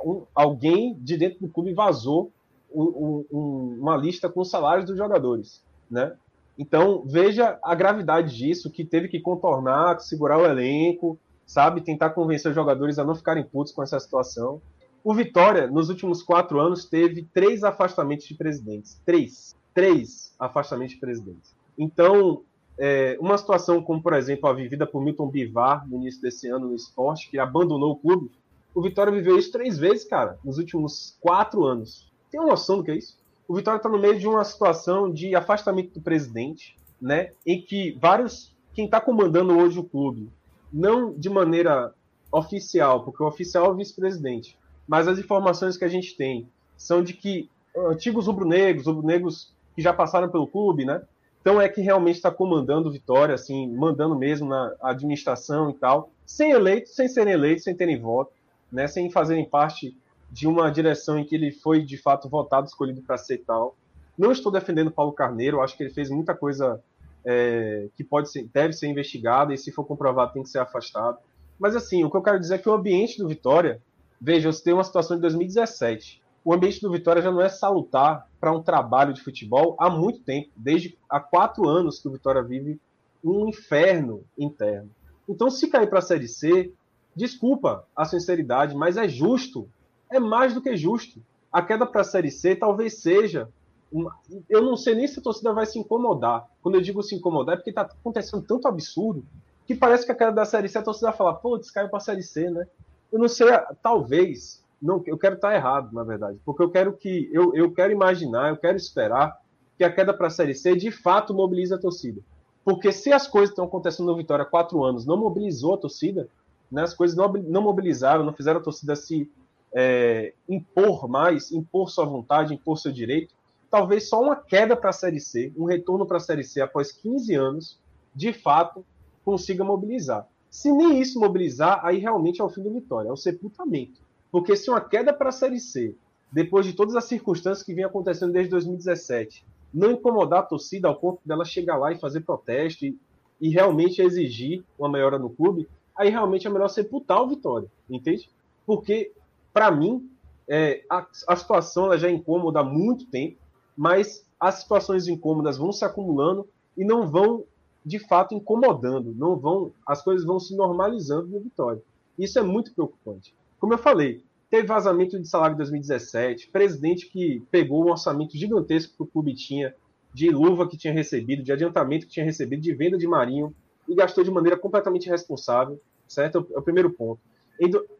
Um, 0.04 0.22
alguém 0.34 0.94
de 0.94 1.16
dentro 1.16 1.38
do 1.40 1.48
clube 1.48 1.72
vazou 1.72 2.32
um, 2.74 3.24
um, 3.30 3.78
uma 3.80 3.96
lista 3.96 4.28
com 4.28 4.40
os 4.40 4.50
salários 4.50 4.86
dos 4.86 4.96
jogadores, 4.96 5.62
né? 5.88 6.14
Então 6.58 7.02
veja 7.06 7.58
a 7.62 7.74
gravidade 7.74 8.34
disso, 8.34 8.70
que 8.70 8.84
teve 8.84 9.08
que 9.08 9.20
contornar, 9.20 10.00
segurar 10.00 10.38
o 10.38 10.46
elenco, 10.46 11.18
sabe, 11.46 11.82
tentar 11.82 12.10
convencer 12.10 12.50
os 12.50 12.54
jogadores 12.54 12.98
a 12.98 13.04
não 13.04 13.14
ficarem 13.14 13.44
putos 13.44 13.72
com 13.72 13.82
essa 13.82 14.00
situação. 14.00 14.60
O 15.04 15.14
Vitória, 15.14 15.68
nos 15.68 15.88
últimos 15.88 16.22
quatro 16.22 16.58
anos, 16.58 16.84
teve 16.86 17.28
três 17.32 17.62
afastamentos 17.62 18.26
de 18.26 18.34
presidentes. 18.34 19.00
Três. 19.04 19.54
Três 19.72 20.34
afastamentos 20.38 20.94
de 20.94 21.00
presidentes. 21.00 21.54
Então, 21.78 22.42
é, 22.78 23.16
uma 23.20 23.38
situação 23.38 23.82
como, 23.82 24.02
por 24.02 24.12
exemplo, 24.12 24.48
a 24.48 24.52
vivida 24.52 24.86
por 24.86 25.02
Milton 25.02 25.28
Bivar 25.28 25.88
no 25.88 25.96
início 25.96 26.20
desse 26.20 26.48
ano 26.48 26.68
no 26.68 26.74
esporte, 26.74 27.30
que 27.30 27.38
abandonou 27.38 27.92
o 27.92 27.96
clube, 27.96 28.30
o 28.74 28.82
Vitória 28.82 29.10
viveu 29.10 29.38
isso 29.38 29.50
três 29.50 29.78
vezes, 29.78 30.04
cara, 30.04 30.38
nos 30.44 30.58
últimos 30.58 31.16
quatro 31.20 31.64
anos. 31.64 32.12
Tem 32.30 32.38
uma 32.38 32.50
noção 32.50 32.76
do 32.76 32.84
que 32.84 32.90
é 32.90 32.96
isso? 32.96 33.16
O 33.48 33.54
Vitória 33.54 33.78
está 33.78 33.88
no 33.88 33.98
meio 33.98 34.18
de 34.18 34.28
uma 34.28 34.44
situação 34.44 35.10
de 35.10 35.34
afastamento 35.34 35.94
do 35.94 36.00
presidente, 36.00 36.76
né, 37.00 37.30
em 37.46 37.60
que 37.60 37.96
vários, 38.00 38.54
quem 38.74 38.84
está 38.84 39.00
comandando 39.00 39.56
hoje 39.56 39.78
o 39.78 39.84
clube, 39.84 40.30
não 40.70 41.14
de 41.14 41.30
maneira 41.30 41.94
oficial, 42.30 43.02
porque 43.02 43.22
o 43.22 43.26
oficial 43.26 43.66
é 43.66 43.68
o 43.70 43.74
vice-presidente, 43.74 44.58
mas 44.86 45.08
as 45.08 45.18
informações 45.18 45.76
que 45.76 45.84
a 45.84 45.88
gente 45.88 46.14
tem 46.14 46.48
são 46.76 47.02
de 47.02 47.14
que 47.14 47.48
antigos 47.74 48.26
rubro-negros, 48.26 48.86
rubro-negros 48.86 49.54
que 49.74 49.80
já 49.80 49.92
passaram 49.92 50.28
pelo 50.28 50.46
clube, 50.46 50.84
né, 50.84 51.02
então 51.46 51.60
é 51.60 51.68
que 51.68 51.80
realmente 51.80 52.16
está 52.16 52.28
comandando 52.28 52.90
Vitória, 52.90 53.32
assim, 53.32 53.72
mandando 53.72 54.18
mesmo 54.18 54.48
na 54.48 54.74
administração 54.82 55.70
e 55.70 55.74
tal, 55.74 56.10
sem 56.26 56.50
eleitos, 56.50 56.96
sem 56.96 57.06
serem 57.06 57.34
eleitos, 57.34 57.62
sem 57.62 57.72
terem 57.72 58.00
voto, 58.00 58.32
né, 58.72 58.88
sem 58.88 59.08
fazerem 59.12 59.48
parte 59.48 59.96
de 60.28 60.48
uma 60.48 60.68
direção 60.72 61.16
em 61.16 61.24
que 61.24 61.36
ele 61.36 61.52
foi 61.52 61.84
de 61.84 61.96
fato 61.96 62.28
votado, 62.28 62.66
escolhido 62.66 63.00
para 63.00 63.16
ser 63.16 63.44
tal. 63.46 63.76
Não 64.18 64.32
estou 64.32 64.50
defendendo 64.50 64.90
Paulo 64.90 65.12
Carneiro, 65.12 65.60
acho 65.60 65.76
que 65.76 65.84
ele 65.84 65.94
fez 65.94 66.10
muita 66.10 66.34
coisa 66.34 66.82
é, 67.24 67.86
que 67.94 68.02
pode 68.02 68.28
ser, 68.28 68.48
deve 68.52 68.72
ser 68.72 68.88
investigada 68.88 69.54
e 69.54 69.56
se 69.56 69.70
for 69.70 69.84
comprovado 69.84 70.32
tem 70.32 70.42
que 70.42 70.48
ser 70.48 70.58
afastado. 70.58 71.18
Mas 71.60 71.76
assim, 71.76 72.02
o 72.02 72.10
que 72.10 72.16
eu 72.16 72.22
quero 72.22 72.40
dizer 72.40 72.56
é 72.56 72.58
que 72.58 72.68
o 72.68 72.74
ambiente 72.74 73.18
do 73.18 73.28
Vitória, 73.28 73.80
veja, 74.20 74.50
você 74.50 74.64
tem 74.64 74.74
uma 74.74 74.82
situação 74.82 75.16
de 75.16 75.22
2017 75.22 76.25
o 76.46 76.54
ambiente 76.54 76.80
do 76.80 76.92
Vitória 76.92 77.20
já 77.20 77.32
não 77.32 77.42
é 77.42 77.48
salutar 77.48 78.28
para 78.38 78.52
um 78.52 78.62
trabalho 78.62 79.12
de 79.12 79.20
futebol 79.20 79.74
há 79.80 79.90
muito 79.90 80.20
tempo, 80.20 80.48
desde 80.54 80.96
há 81.10 81.18
quatro 81.18 81.68
anos 81.68 81.98
que 81.98 82.06
o 82.06 82.12
Vitória 82.12 82.40
vive 82.40 82.80
um 83.24 83.48
inferno 83.48 84.22
interno. 84.38 84.88
Então, 85.28 85.50
se 85.50 85.66
cair 85.66 85.90
para 85.90 85.98
a 85.98 86.02
Série 86.02 86.28
C, 86.28 86.72
desculpa 87.16 87.84
a 87.96 88.04
sinceridade, 88.04 88.76
mas 88.76 88.96
é 88.96 89.08
justo, 89.08 89.68
é 90.08 90.20
mais 90.20 90.54
do 90.54 90.62
que 90.62 90.76
justo. 90.76 91.20
A 91.52 91.62
queda 91.62 91.84
para 91.84 92.02
a 92.02 92.04
Série 92.04 92.30
C 92.30 92.54
talvez 92.54 93.00
seja. 93.02 93.48
Uma... 93.90 94.16
Eu 94.48 94.62
não 94.62 94.76
sei 94.76 94.94
nem 94.94 95.08
se 95.08 95.18
a 95.18 95.22
torcida 95.22 95.52
vai 95.52 95.66
se 95.66 95.80
incomodar. 95.80 96.46
Quando 96.62 96.76
eu 96.76 96.80
digo 96.80 97.02
se 97.02 97.16
incomodar, 97.16 97.54
é 97.54 97.56
porque 97.56 97.70
está 97.70 97.82
acontecendo 97.82 98.46
tanto 98.46 98.68
absurdo 98.68 99.26
que 99.66 99.74
parece 99.74 100.06
que 100.06 100.12
a 100.12 100.14
queda 100.14 100.30
da 100.30 100.44
Série 100.44 100.68
C 100.68 100.78
a 100.78 100.82
torcida 100.82 101.08
vai 101.08 101.16
falar, 101.16 101.34
pô, 101.34 101.60
caiu 101.74 101.88
para 101.88 101.96
a 101.96 102.00
Série 102.00 102.22
C, 102.22 102.48
né? 102.50 102.68
Eu 103.10 103.18
não 103.18 103.26
sei, 103.26 103.48
talvez 103.82 104.64
não, 104.86 105.02
eu 105.06 105.18
quero 105.18 105.34
estar 105.34 105.54
errado, 105.54 105.92
na 105.92 106.02
verdade, 106.04 106.38
porque 106.44 106.62
eu 106.62 106.70
quero 106.70 106.92
que 106.92 107.28
eu, 107.32 107.54
eu 107.54 107.72
quero 107.72 107.92
imaginar, 107.92 108.50
eu 108.50 108.56
quero 108.56 108.76
esperar 108.76 109.36
que 109.76 109.84
a 109.84 109.92
queda 109.92 110.14
para 110.14 110.28
a 110.28 110.30
Série 110.30 110.54
C 110.54 110.74
de 110.74 110.90
fato 110.90 111.34
mobilize 111.34 111.74
a 111.74 111.78
torcida. 111.78 112.20
Porque 112.64 112.90
se 112.90 113.12
as 113.12 113.28
coisas 113.28 113.50
estão 113.50 113.66
acontecendo 113.66 114.06
no 114.06 114.16
Vitória 114.16 114.42
há 114.42 114.46
quatro 114.46 114.82
anos, 114.82 115.04
não 115.04 115.16
mobilizou 115.16 115.74
a 115.74 115.78
torcida, 115.78 116.28
né, 116.70 116.82
as 116.82 116.94
coisas 116.94 117.16
não, 117.16 117.32
não 117.32 117.62
mobilizaram, 117.62 118.24
não 118.24 118.32
fizeram 118.32 118.60
a 118.60 118.62
torcida 118.62 118.96
se 118.96 119.30
é, 119.74 120.32
impor 120.48 121.08
mais, 121.08 121.52
impor 121.52 121.90
sua 121.90 122.04
vontade, 122.04 122.54
impor 122.54 122.78
seu 122.78 122.90
direito, 122.90 123.34
talvez 123.70 124.08
só 124.08 124.20
uma 124.20 124.36
queda 124.36 124.76
para 124.76 124.90
a 124.90 124.92
Série 124.92 125.20
C, 125.20 125.52
um 125.56 125.64
retorno 125.64 126.06
para 126.06 126.16
a 126.16 126.20
Série 126.20 126.42
C 126.42 126.60
após 126.60 126.90
15 126.92 127.34
anos, 127.34 127.78
de 128.14 128.32
fato, 128.32 128.84
consiga 129.24 129.62
mobilizar. 129.62 130.26
Se 130.48 130.72
nem 130.72 131.00
isso 131.00 131.20
mobilizar, 131.20 131.84
aí 131.84 131.98
realmente 131.98 132.40
é 132.40 132.44
o 132.44 132.48
fim 132.48 132.62
do 132.62 132.72
Vitória, 132.72 133.10
é 133.10 133.12
o 133.12 133.16
sepultamento. 133.16 134.00
Porque 134.36 134.54
se 134.54 134.68
uma 134.68 134.82
queda 134.82 135.14
para 135.14 135.30
a 135.30 135.32
Série 135.32 135.58
C, 135.58 135.96
depois 136.30 136.66
de 136.66 136.74
todas 136.74 136.94
as 136.94 137.06
circunstâncias 137.06 137.64
que 137.64 137.72
vem 137.72 137.84
acontecendo 137.84 138.34
desde 138.34 138.50
2017, 138.50 139.42
não 139.72 139.92
incomodar 139.92 140.40
a 140.40 140.42
torcida 140.42 140.88
ao 140.88 140.96
ponto 140.96 141.20
dela 141.24 141.42
chegar 141.42 141.78
lá 141.78 141.90
e 141.90 141.98
fazer 141.98 142.20
protesto 142.20 142.84
e, 142.84 142.98
e 143.40 143.48
realmente 143.48 144.02
exigir 144.02 144.62
uma 144.78 144.90
melhora 144.90 145.18
no 145.18 145.30
clube, 145.30 145.66
aí 145.96 146.10
realmente 146.10 146.46
é 146.46 146.50
melhor 146.50 146.68
sepultar 146.68 147.22
o 147.22 147.28
Vitória, 147.28 147.66
entende? 147.88 148.28
Porque, 148.66 149.10
para 149.54 149.70
mim, 149.70 150.06
é, 150.46 150.84
a, 150.90 151.06
a, 151.28 151.34
situação 151.34 151.86
ela 151.86 151.96
já 151.96 152.08
é 152.08 152.12
incômoda 152.12 152.60
há 152.60 152.62
muito 152.62 153.06
tempo, 153.06 153.38
mas 153.74 154.22
as 154.38 154.56
situações 154.56 155.08
incômodas 155.08 155.56
vão 155.56 155.72
se 155.72 155.82
acumulando 155.82 156.46
e 156.76 156.84
não 156.84 157.08
vão, 157.08 157.44
de 157.82 157.98
fato, 157.98 158.34
incomodando, 158.34 159.14
não 159.14 159.34
vão, 159.34 159.72
as 159.86 160.02
coisas 160.02 160.26
vão 160.26 160.38
se 160.38 160.54
normalizando 160.54 161.28
no 161.28 161.40
Vitória. 161.40 161.82
Isso 162.18 162.38
é 162.38 162.42
muito 162.42 162.74
preocupante. 162.74 163.34
Como 163.58 163.72
eu 163.72 163.78
falei, 163.78 164.22
teve 164.50 164.66
vazamento 164.66 165.18
de 165.18 165.28
salário 165.28 165.54
em 165.54 165.58
2017, 165.58 166.50
presidente 166.50 167.08
que 167.08 167.42
pegou 167.50 167.84
um 167.84 167.90
orçamento 167.90 168.36
gigantesco 168.36 168.96
que 168.96 169.02
o 169.02 169.06
clube 169.06 169.34
tinha, 169.34 169.74
de 170.14 170.30
luva 170.30 170.68
que 170.68 170.76
tinha 170.76 170.92
recebido, 170.92 171.42
de 171.42 171.52
adiantamento 171.52 172.06
que 172.06 172.12
tinha 172.12 172.24
recebido, 172.24 172.62
de 172.62 172.72
venda 172.72 172.96
de 172.96 173.06
marinho, 173.06 173.54
e 173.88 173.94
gastou 173.94 174.24
de 174.24 174.30
maneira 174.30 174.56
completamente 174.56 175.06
irresponsável, 175.06 175.80
certo? 176.08 176.46
É 176.54 176.58
o 176.58 176.62
primeiro 176.62 176.90
ponto. 176.90 177.20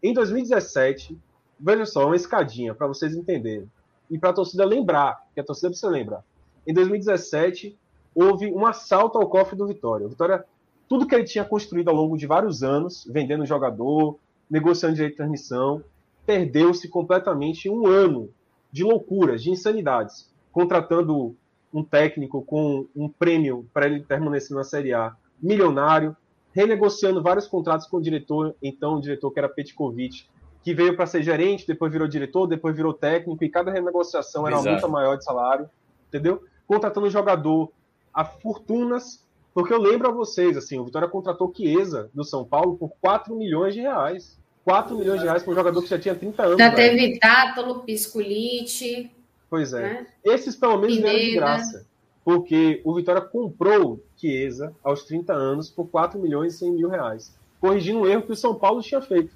Em 0.02 0.12
2017, 0.12 1.18
veja 1.58 1.86
só, 1.86 2.06
uma 2.06 2.16
escadinha 2.16 2.74
para 2.74 2.86
vocês 2.86 3.14
entenderem, 3.14 3.70
e 4.10 4.18
para 4.18 4.30
a 4.30 4.34
torcida 4.34 4.64
lembrar, 4.64 5.26
que 5.34 5.40
a 5.40 5.44
torcida 5.44 5.68
precisa 5.68 5.90
lembrar. 5.90 6.24
Em 6.66 6.72
2017, 6.72 7.76
houve 8.14 8.46
um 8.52 8.64
assalto 8.66 9.18
ao 9.18 9.28
cofre 9.28 9.56
do 9.56 9.66
Vitória. 9.66 10.06
O 10.06 10.08
Vitória, 10.08 10.44
tudo 10.88 11.06
que 11.06 11.14
ele 11.14 11.24
tinha 11.24 11.44
construído 11.44 11.88
ao 11.88 11.94
longo 11.94 12.16
de 12.16 12.26
vários 12.26 12.62
anos, 12.62 13.06
vendendo 13.10 13.44
jogador, 13.44 14.18
negociando 14.48 14.94
direito 14.94 15.12
de 15.12 15.16
transmissão, 15.18 15.82
perdeu-se 16.26 16.88
completamente 16.88 17.70
um 17.70 17.86
ano 17.86 18.28
de 18.72 18.82
loucuras, 18.82 19.42
de 19.42 19.50
insanidades, 19.50 20.30
contratando 20.52 21.36
um 21.72 21.84
técnico 21.84 22.42
com 22.42 22.86
um 22.94 23.08
prêmio 23.08 23.66
para 23.72 23.86
ele 23.86 24.00
permanecer 24.00 24.56
na 24.56 24.64
Série 24.64 24.92
A 24.92 25.14
milionário, 25.40 26.16
renegociando 26.52 27.22
vários 27.22 27.46
contratos 27.46 27.86
com 27.86 27.98
o 27.98 28.02
diretor, 28.02 28.54
então 28.62 28.94
o 28.94 29.00
diretor 29.00 29.30
que 29.30 29.38
era 29.38 29.48
Petkovic, 29.48 30.26
que 30.62 30.74
veio 30.74 30.96
para 30.96 31.06
ser 31.06 31.22
gerente, 31.22 31.66
depois 31.66 31.92
virou 31.92 32.08
diretor, 32.08 32.46
depois 32.46 32.74
virou 32.74 32.92
técnico, 32.92 33.44
e 33.44 33.48
cada 33.48 33.70
renegociação 33.70 34.46
era 34.46 34.58
uma 34.58 34.72
multa 34.72 34.88
maior 34.88 35.16
de 35.16 35.24
salário, 35.24 35.68
entendeu? 36.08 36.42
Contratando 36.66 37.08
jogador 37.10 37.70
a 38.12 38.24
fortunas, 38.24 39.24
porque 39.54 39.72
eu 39.72 39.80
lembro 39.80 40.08
a 40.08 40.12
vocês, 40.12 40.56
assim, 40.56 40.78
o 40.78 40.84
Vitória 40.84 41.08
contratou 41.08 41.52
Chiesa 41.54 42.10
do 42.12 42.24
São 42.24 42.44
Paulo 42.44 42.76
por 42.76 42.90
4 43.00 43.36
milhões 43.36 43.74
de 43.74 43.80
reais. 43.80 44.40
4 44.66 44.98
milhões 44.98 45.20
de 45.20 45.26
reais 45.26 45.44
para 45.44 45.52
um 45.52 45.54
jogador 45.54 45.80
que 45.80 45.88
já 45.88 45.96
tinha 45.96 46.14
30 46.16 46.42
anos. 46.42 46.58
Já 46.58 46.74
teve 46.74 47.20
Tátalo, 47.20 47.84
Pisculite. 47.84 49.08
Pois 49.48 49.72
é. 49.72 49.80
Né? 49.80 50.06
Esses 50.24 50.56
pelo 50.56 50.76
menos 50.76 50.96
Pineda. 50.96 51.12
vieram 51.12 51.30
de 51.30 51.36
graça. 51.36 51.86
Porque 52.24 52.80
o 52.82 52.92
Vitória 52.92 53.22
comprou 53.22 54.02
Chiesa 54.16 54.74
aos 54.82 55.04
30 55.04 55.32
anos 55.32 55.70
por 55.70 55.86
4 55.86 56.18
milhões 56.18 56.54
e 56.54 56.58
100 56.58 56.72
mil 56.72 56.88
reais. 56.88 57.32
Corrigindo 57.60 58.00
um 58.00 58.06
erro 58.08 58.22
que 58.22 58.32
o 58.32 58.36
São 58.36 58.56
Paulo 58.56 58.82
tinha 58.82 59.00
feito. 59.00 59.32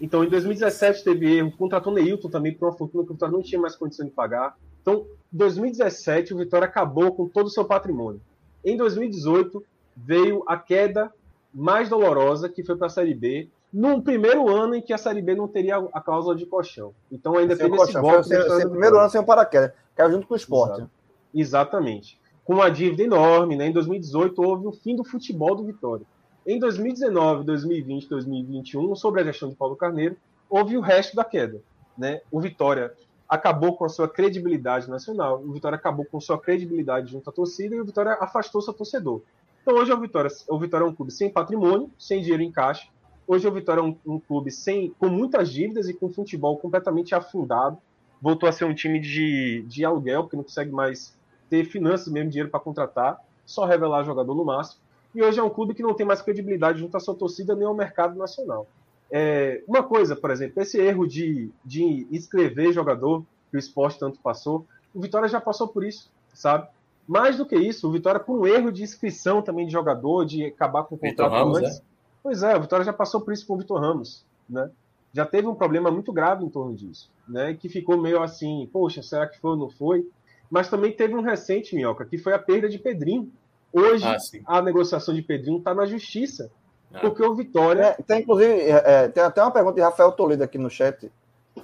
Então, 0.00 0.24
em 0.24 0.28
2017 0.28 1.04
teve 1.04 1.36
erro, 1.36 1.52
contratou 1.52 1.94
Neilton 1.94 2.28
também 2.28 2.52
por 2.52 2.66
uma 2.66 2.76
fortuna 2.76 3.04
que 3.04 3.10
o 3.10 3.14
Vitória 3.14 3.32
não 3.32 3.44
tinha 3.44 3.60
mais 3.60 3.76
condição 3.76 4.04
de 4.04 4.10
pagar. 4.10 4.58
Então, 4.82 5.06
em 5.32 5.36
2017, 5.36 6.34
o 6.34 6.38
Vitória 6.38 6.66
acabou 6.66 7.14
com 7.14 7.28
todo 7.28 7.46
o 7.46 7.50
seu 7.50 7.64
patrimônio. 7.64 8.20
Em 8.64 8.76
2018, 8.76 9.64
veio 9.96 10.42
a 10.44 10.56
queda 10.56 11.12
mais 11.54 11.88
dolorosa, 11.88 12.48
que 12.48 12.64
foi 12.64 12.76
para 12.76 12.88
a 12.88 12.90
Série 12.90 13.14
B, 13.14 13.48
num 13.76 14.00
primeiro 14.00 14.48
ano 14.48 14.74
em 14.74 14.80
que 14.80 14.94
a 14.94 14.96
Série 14.96 15.20
B 15.20 15.34
não 15.34 15.46
teria 15.46 15.76
a 15.92 16.00
cláusula 16.00 16.34
de 16.34 16.46
colchão. 16.46 16.94
Então 17.12 17.36
ainda 17.36 17.54
sem 17.54 17.70
teve 17.70 17.82
esse 17.82 17.92
golpe. 17.92 18.26
Foi, 18.26 18.42
foi, 18.48 18.70
primeiro 18.70 18.98
ano 18.98 19.10
sem 19.10 19.20
o 19.20 19.24
paraquedas, 19.24 19.72
caiu 19.94 20.12
junto 20.12 20.26
com 20.26 20.32
o 20.32 20.36
esporte. 20.36 20.76
Exato. 20.78 20.90
Exatamente. 21.34 22.18
Com 22.42 22.54
uma 22.54 22.70
dívida 22.70 23.02
enorme, 23.02 23.54
né? 23.54 23.66
Em 23.66 23.72
2018 23.72 24.42
houve 24.42 24.66
o 24.66 24.72
fim 24.72 24.96
do 24.96 25.04
futebol 25.04 25.54
do 25.54 25.62
Vitória. 25.62 26.06
Em 26.46 26.58
2019, 26.58 27.44
2020, 27.44 28.08
2021, 28.08 28.96
sobre 28.96 29.20
a 29.20 29.24
gestão 29.24 29.50
de 29.50 29.56
Paulo 29.56 29.76
Carneiro, 29.76 30.16
houve 30.48 30.78
o 30.78 30.80
resto 30.80 31.14
da 31.14 31.24
queda. 31.24 31.60
Né? 31.98 32.22
O 32.30 32.40
Vitória 32.40 32.94
acabou 33.28 33.76
com 33.76 33.84
a 33.84 33.90
sua 33.90 34.08
credibilidade 34.08 34.88
nacional, 34.88 35.42
o 35.44 35.52
Vitória 35.52 35.76
acabou 35.76 36.06
com 36.06 36.18
sua 36.18 36.38
credibilidade 36.38 37.12
junto 37.12 37.28
à 37.28 37.32
torcida 37.32 37.74
e 37.74 37.80
o 37.80 37.84
Vitória 37.84 38.16
afastou 38.20 38.62
seu 38.62 38.72
torcedor. 38.72 39.20
Então 39.60 39.74
hoje 39.74 39.92
o 39.92 40.00
Vitória, 40.00 40.30
o 40.48 40.58
Vitória 40.58 40.84
é 40.84 40.88
um 40.88 40.94
clube 40.94 41.12
sem 41.12 41.28
patrimônio, 41.28 41.90
sem 41.98 42.22
dinheiro 42.22 42.42
em 42.42 42.52
caixa. 42.52 42.86
Hoje 43.26 43.46
o 43.48 43.52
Vitória 43.52 43.80
é 43.80 43.82
um, 43.82 43.96
um 44.06 44.20
clube 44.20 44.50
sem, 44.50 44.90
com 44.98 45.08
muitas 45.08 45.50
dívidas 45.50 45.88
e 45.88 45.94
com 45.94 46.08
futebol 46.08 46.56
completamente 46.58 47.14
afundado. 47.14 47.78
Voltou 48.20 48.48
a 48.48 48.52
ser 48.52 48.64
um 48.64 48.74
time 48.74 49.00
de, 49.00 49.64
de 49.66 49.84
aluguel, 49.84 50.22
porque 50.22 50.36
não 50.36 50.44
consegue 50.44 50.70
mais 50.70 51.16
ter 51.50 51.64
finanças, 51.64 52.12
mesmo 52.12 52.30
dinheiro 52.30 52.50
para 52.50 52.60
contratar, 52.60 53.20
só 53.44 53.64
revelar 53.64 54.04
jogador 54.04 54.34
no 54.34 54.44
máximo. 54.44 54.80
E 55.14 55.22
hoje 55.22 55.40
é 55.40 55.42
um 55.42 55.50
clube 55.50 55.74
que 55.74 55.82
não 55.82 55.94
tem 55.94 56.06
mais 56.06 56.22
credibilidade 56.22 56.78
junto 56.78 56.96
à 56.96 57.00
sua 57.00 57.14
torcida 57.14 57.54
nem 57.54 57.66
ao 57.66 57.74
mercado 57.74 58.16
nacional. 58.16 58.66
É, 59.10 59.62
uma 59.66 59.82
coisa, 59.82 60.14
por 60.16 60.30
exemplo, 60.30 60.62
esse 60.62 60.78
erro 60.78 61.06
de, 61.06 61.50
de 61.64 62.06
escrever 62.10 62.72
jogador 62.72 63.24
que 63.50 63.56
o 63.56 63.58
esporte 63.58 63.98
tanto 63.98 64.18
passou, 64.20 64.66
o 64.94 65.00
Vitória 65.00 65.28
já 65.28 65.40
passou 65.40 65.68
por 65.68 65.84
isso, 65.84 66.10
sabe? 66.34 66.68
Mais 67.06 67.36
do 67.36 67.46
que 67.46 67.56
isso, 67.56 67.88
o 67.88 67.92
Vitória 67.92 68.20
com 68.20 68.40
um 68.40 68.46
erro 68.46 68.72
de 68.72 68.82
inscrição 68.82 69.40
também 69.40 69.66
de 69.66 69.72
jogador, 69.72 70.24
de 70.24 70.44
acabar 70.44 70.84
com 70.84 70.96
o 70.96 70.98
contrato 70.98 71.32
Ramos, 71.32 71.58
antes. 71.58 71.78
É? 71.78 71.82
Pois 72.26 72.42
é, 72.42 72.56
o 72.56 72.60
Vitória 72.60 72.84
já 72.84 72.92
passou 72.92 73.20
por 73.20 73.32
isso 73.32 73.46
com 73.46 73.54
o 73.54 73.56
Vitor 73.56 73.80
Ramos, 73.80 74.24
né? 74.50 74.68
Já 75.12 75.24
teve 75.24 75.46
um 75.46 75.54
problema 75.54 75.92
muito 75.92 76.12
grave 76.12 76.44
em 76.44 76.48
torno 76.48 76.74
disso, 76.74 77.08
né? 77.28 77.54
Que 77.54 77.68
ficou 77.68 77.96
meio 77.96 78.20
assim, 78.20 78.68
poxa, 78.72 79.00
será 79.00 79.28
que 79.28 79.38
foi 79.38 79.52
ou 79.52 79.56
não 79.56 79.70
foi? 79.70 80.04
Mas 80.50 80.68
também 80.68 80.90
teve 80.90 81.14
um 81.14 81.20
recente, 81.20 81.76
Minhoca, 81.76 82.04
que 82.04 82.18
foi 82.18 82.32
a 82.32 82.38
perda 82.40 82.68
de 82.68 82.80
Pedrinho. 82.80 83.30
Hoje, 83.72 84.04
ah, 84.04 84.18
a 84.44 84.60
negociação 84.60 85.14
de 85.14 85.22
Pedrinho 85.22 85.58
está 85.58 85.72
na 85.72 85.86
justiça. 85.86 86.50
Ah. 86.92 86.98
Porque 86.98 87.22
o 87.22 87.32
Vitória. 87.32 87.94
É, 87.96 88.02
tem, 88.02 88.22
inclusive, 88.22 88.54
é, 88.54 88.82
é, 88.84 89.08
tem 89.08 89.22
até 89.22 89.40
uma 89.40 89.52
pergunta 89.52 89.76
de 89.76 89.82
Rafael 89.82 90.10
Toledo 90.10 90.42
aqui 90.42 90.58
no 90.58 90.68
chat 90.68 91.08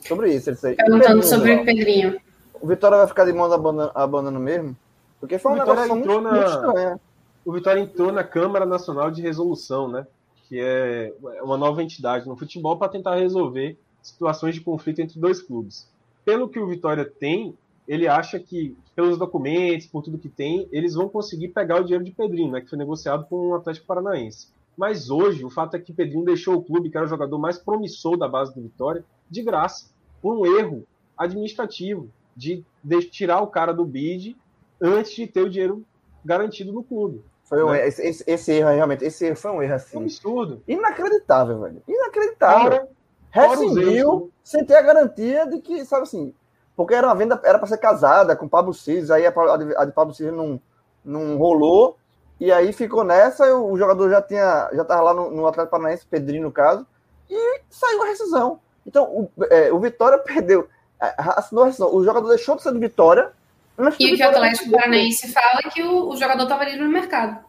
sobre 0.06 0.32
isso. 0.32 0.54
Perguntando 0.76 1.24
sobre 1.24 1.54
o 1.56 1.64
Pedrinho. 1.64 2.20
O 2.60 2.68
Vitória 2.68 2.98
vai 2.98 3.08
ficar 3.08 3.24
de 3.24 3.32
mão 3.32 3.52
abandonando 3.52 4.38
mesmo? 4.38 4.76
Porque 5.18 5.40
foi 5.40 5.54
uma 5.54 5.64
negócio 5.64 5.96
entrou 5.96 6.22
muito, 6.22 6.36
na... 6.36 6.72
muito 6.72 7.00
O 7.44 7.52
Vitória 7.52 7.80
entrou 7.80 8.12
na 8.12 8.22
Câmara 8.22 8.64
Nacional 8.64 9.10
de 9.10 9.20
Resolução, 9.20 9.88
né? 9.88 10.06
Que 10.52 10.60
é 10.60 11.14
uma 11.42 11.56
nova 11.56 11.82
entidade 11.82 12.28
no 12.28 12.36
futebol 12.36 12.76
para 12.76 12.90
tentar 12.90 13.16
resolver 13.16 13.78
situações 14.02 14.54
de 14.54 14.60
conflito 14.60 15.00
entre 15.00 15.18
dois 15.18 15.40
clubes. 15.40 15.90
Pelo 16.26 16.46
que 16.46 16.58
o 16.58 16.66
Vitória 16.66 17.06
tem, 17.06 17.56
ele 17.88 18.06
acha 18.06 18.38
que, 18.38 18.76
pelos 18.94 19.16
documentos, 19.16 19.86
por 19.86 20.02
tudo 20.02 20.18
que 20.18 20.28
tem, 20.28 20.68
eles 20.70 20.92
vão 20.92 21.08
conseguir 21.08 21.48
pegar 21.48 21.80
o 21.80 21.84
dinheiro 21.84 22.04
de 22.04 22.10
Pedrinho, 22.10 22.52
né, 22.52 22.60
que 22.60 22.68
foi 22.68 22.76
negociado 22.76 23.24
com 23.30 23.48
o 23.48 23.54
Atlético 23.54 23.86
Paranaense. 23.86 24.48
Mas 24.76 25.08
hoje, 25.08 25.42
o 25.42 25.48
fato 25.48 25.74
é 25.74 25.80
que 25.80 25.90
Pedrinho 25.90 26.22
deixou 26.22 26.56
o 26.56 26.62
clube, 26.62 26.90
que 26.90 26.98
era 26.98 27.06
o 27.06 27.08
jogador 27.08 27.38
mais 27.38 27.56
promissor 27.56 28.18
da 28.18 28.28
base 28.28 28.54
do 28.54 28.60
Vitória, 28.60 29.02
de 29.30 29.42
graça, 29.42 29.90
por 30.20 30.36
um 30.36 30.44
erro 30.44 30.86
administrativo, 31.16 32.10
de, 32.36 32.62
de 32.84 33.00
tirar 33.04 33.40
o 33.40 33.46
cara 33.46 33.72
do 33.72 33.86
bid 33.86 34.36
antes 34.78 35.14
de 35.14 35.26
ter 35.26 35.40
o 35.40 35.48
dinheiro 35.48 35.82
garantido 36.22 36.74
no 36.74 36.84
clube. 36.84 37.22
Foi 37.52 37.62
um, 37.62 37.70
né? 37.70 37.86
esse, 37.86 38.00
esse, 38.00 38.24
esse, 38.26 38.50
erro, 38.50 38.70
realmente, 38.70 39.04
esse 39.04 39.26
erro 39.26 39.36
foi 39.36 39.50
um 39.50 39.62
erro 39.62 39.74
assim. 39.74 39.98
Um 39.98 40.00
absurdo. 40.00 40.62
Inacreditável, 40.66 41.60
velho. 41.60 41.82
Inacreditável. 41.86 42.88
Rescindiu 43.30 44.32
sem 44.42 44.64
ter 44.64 44.76
a 44.76 44.80
garantia 44.80 45.46
de 45.46 45.60
que, 45.60 45.84
sabe 45.84 46.04
assim, 46.04 46.34
porque 46.74 46.94
era 46.94 47.06
uma 47.06 47.14
venda, 47.14 47.38
era 47.44 47.58
para 47.58 47.68
ser 47.68 47.76
casada 47.76 48.34
com 48.34 48.46
o 48.46 48.48
Pablo 48.48 48.72
Cis, 48.72 49.10
aí 49.10 49.26
a, 49.26 49.34
a 49.76 49.84
de 49.84 49.92
Pablo 49.92 50.14
Cis 50.14 50.32
não, 50.32 50.58
não 51.04 51.36
rolou, 51.36 51.98
e 52.40 52.50
aí 52.50 52.72
ficou 52.72 53.04
nessa, 53.04 53.54
o 53.54 53.76
jogador 53.76 54.08
já 54.08 54.22
tinha, 54.22 54.70
já 54.72 54.80
estava 54.80 55.02
lá 55.02 55.12
no, 55.12 55.30
no 55.30 55.46
Atlético 55.46 55.72
Paranaense, 55.72 56.06
Pedrinho 56.06 56.44
no 56.44 56.52
caso, 56.52 56.86
e 57.28 57.60
saiu 57.68 58.02
a 58.02 58.06
rescisão. 58.06 58.60
Então, 58.86 59.04
o, 59.04 59.30
é, 59.50 59.70
o 59.70 59.78
Vitória 59.78 60.16
perdeu, 60.24 60.66
assinou 60.98 61.64
a 61.64 61.66
rescisão, 61.66 61.94
o 61.94 62.02
jogador 62.02 62.28
deixou 62.28 62.56
de 62.56 62.62
ser 62.62 62.72
do 62.72 62.80
Vitória. 62.80 63.30
E 63.78 64.12
o 64.12 64.16
que 64.16 64.22
o 64.22 64.28
Atlético 64.28 64.70
Paranaense 64.70 65.32
fala 65.32 65.60
é 65.64 65.70
que 65.70 65.82
o, 65.82 66.10
o 66.10 66.16
jogador 66.16 66.42
estava 66.42 66.64
livre 66.64 66.84
no 66.84 66.90
mercado. 66.90 67.44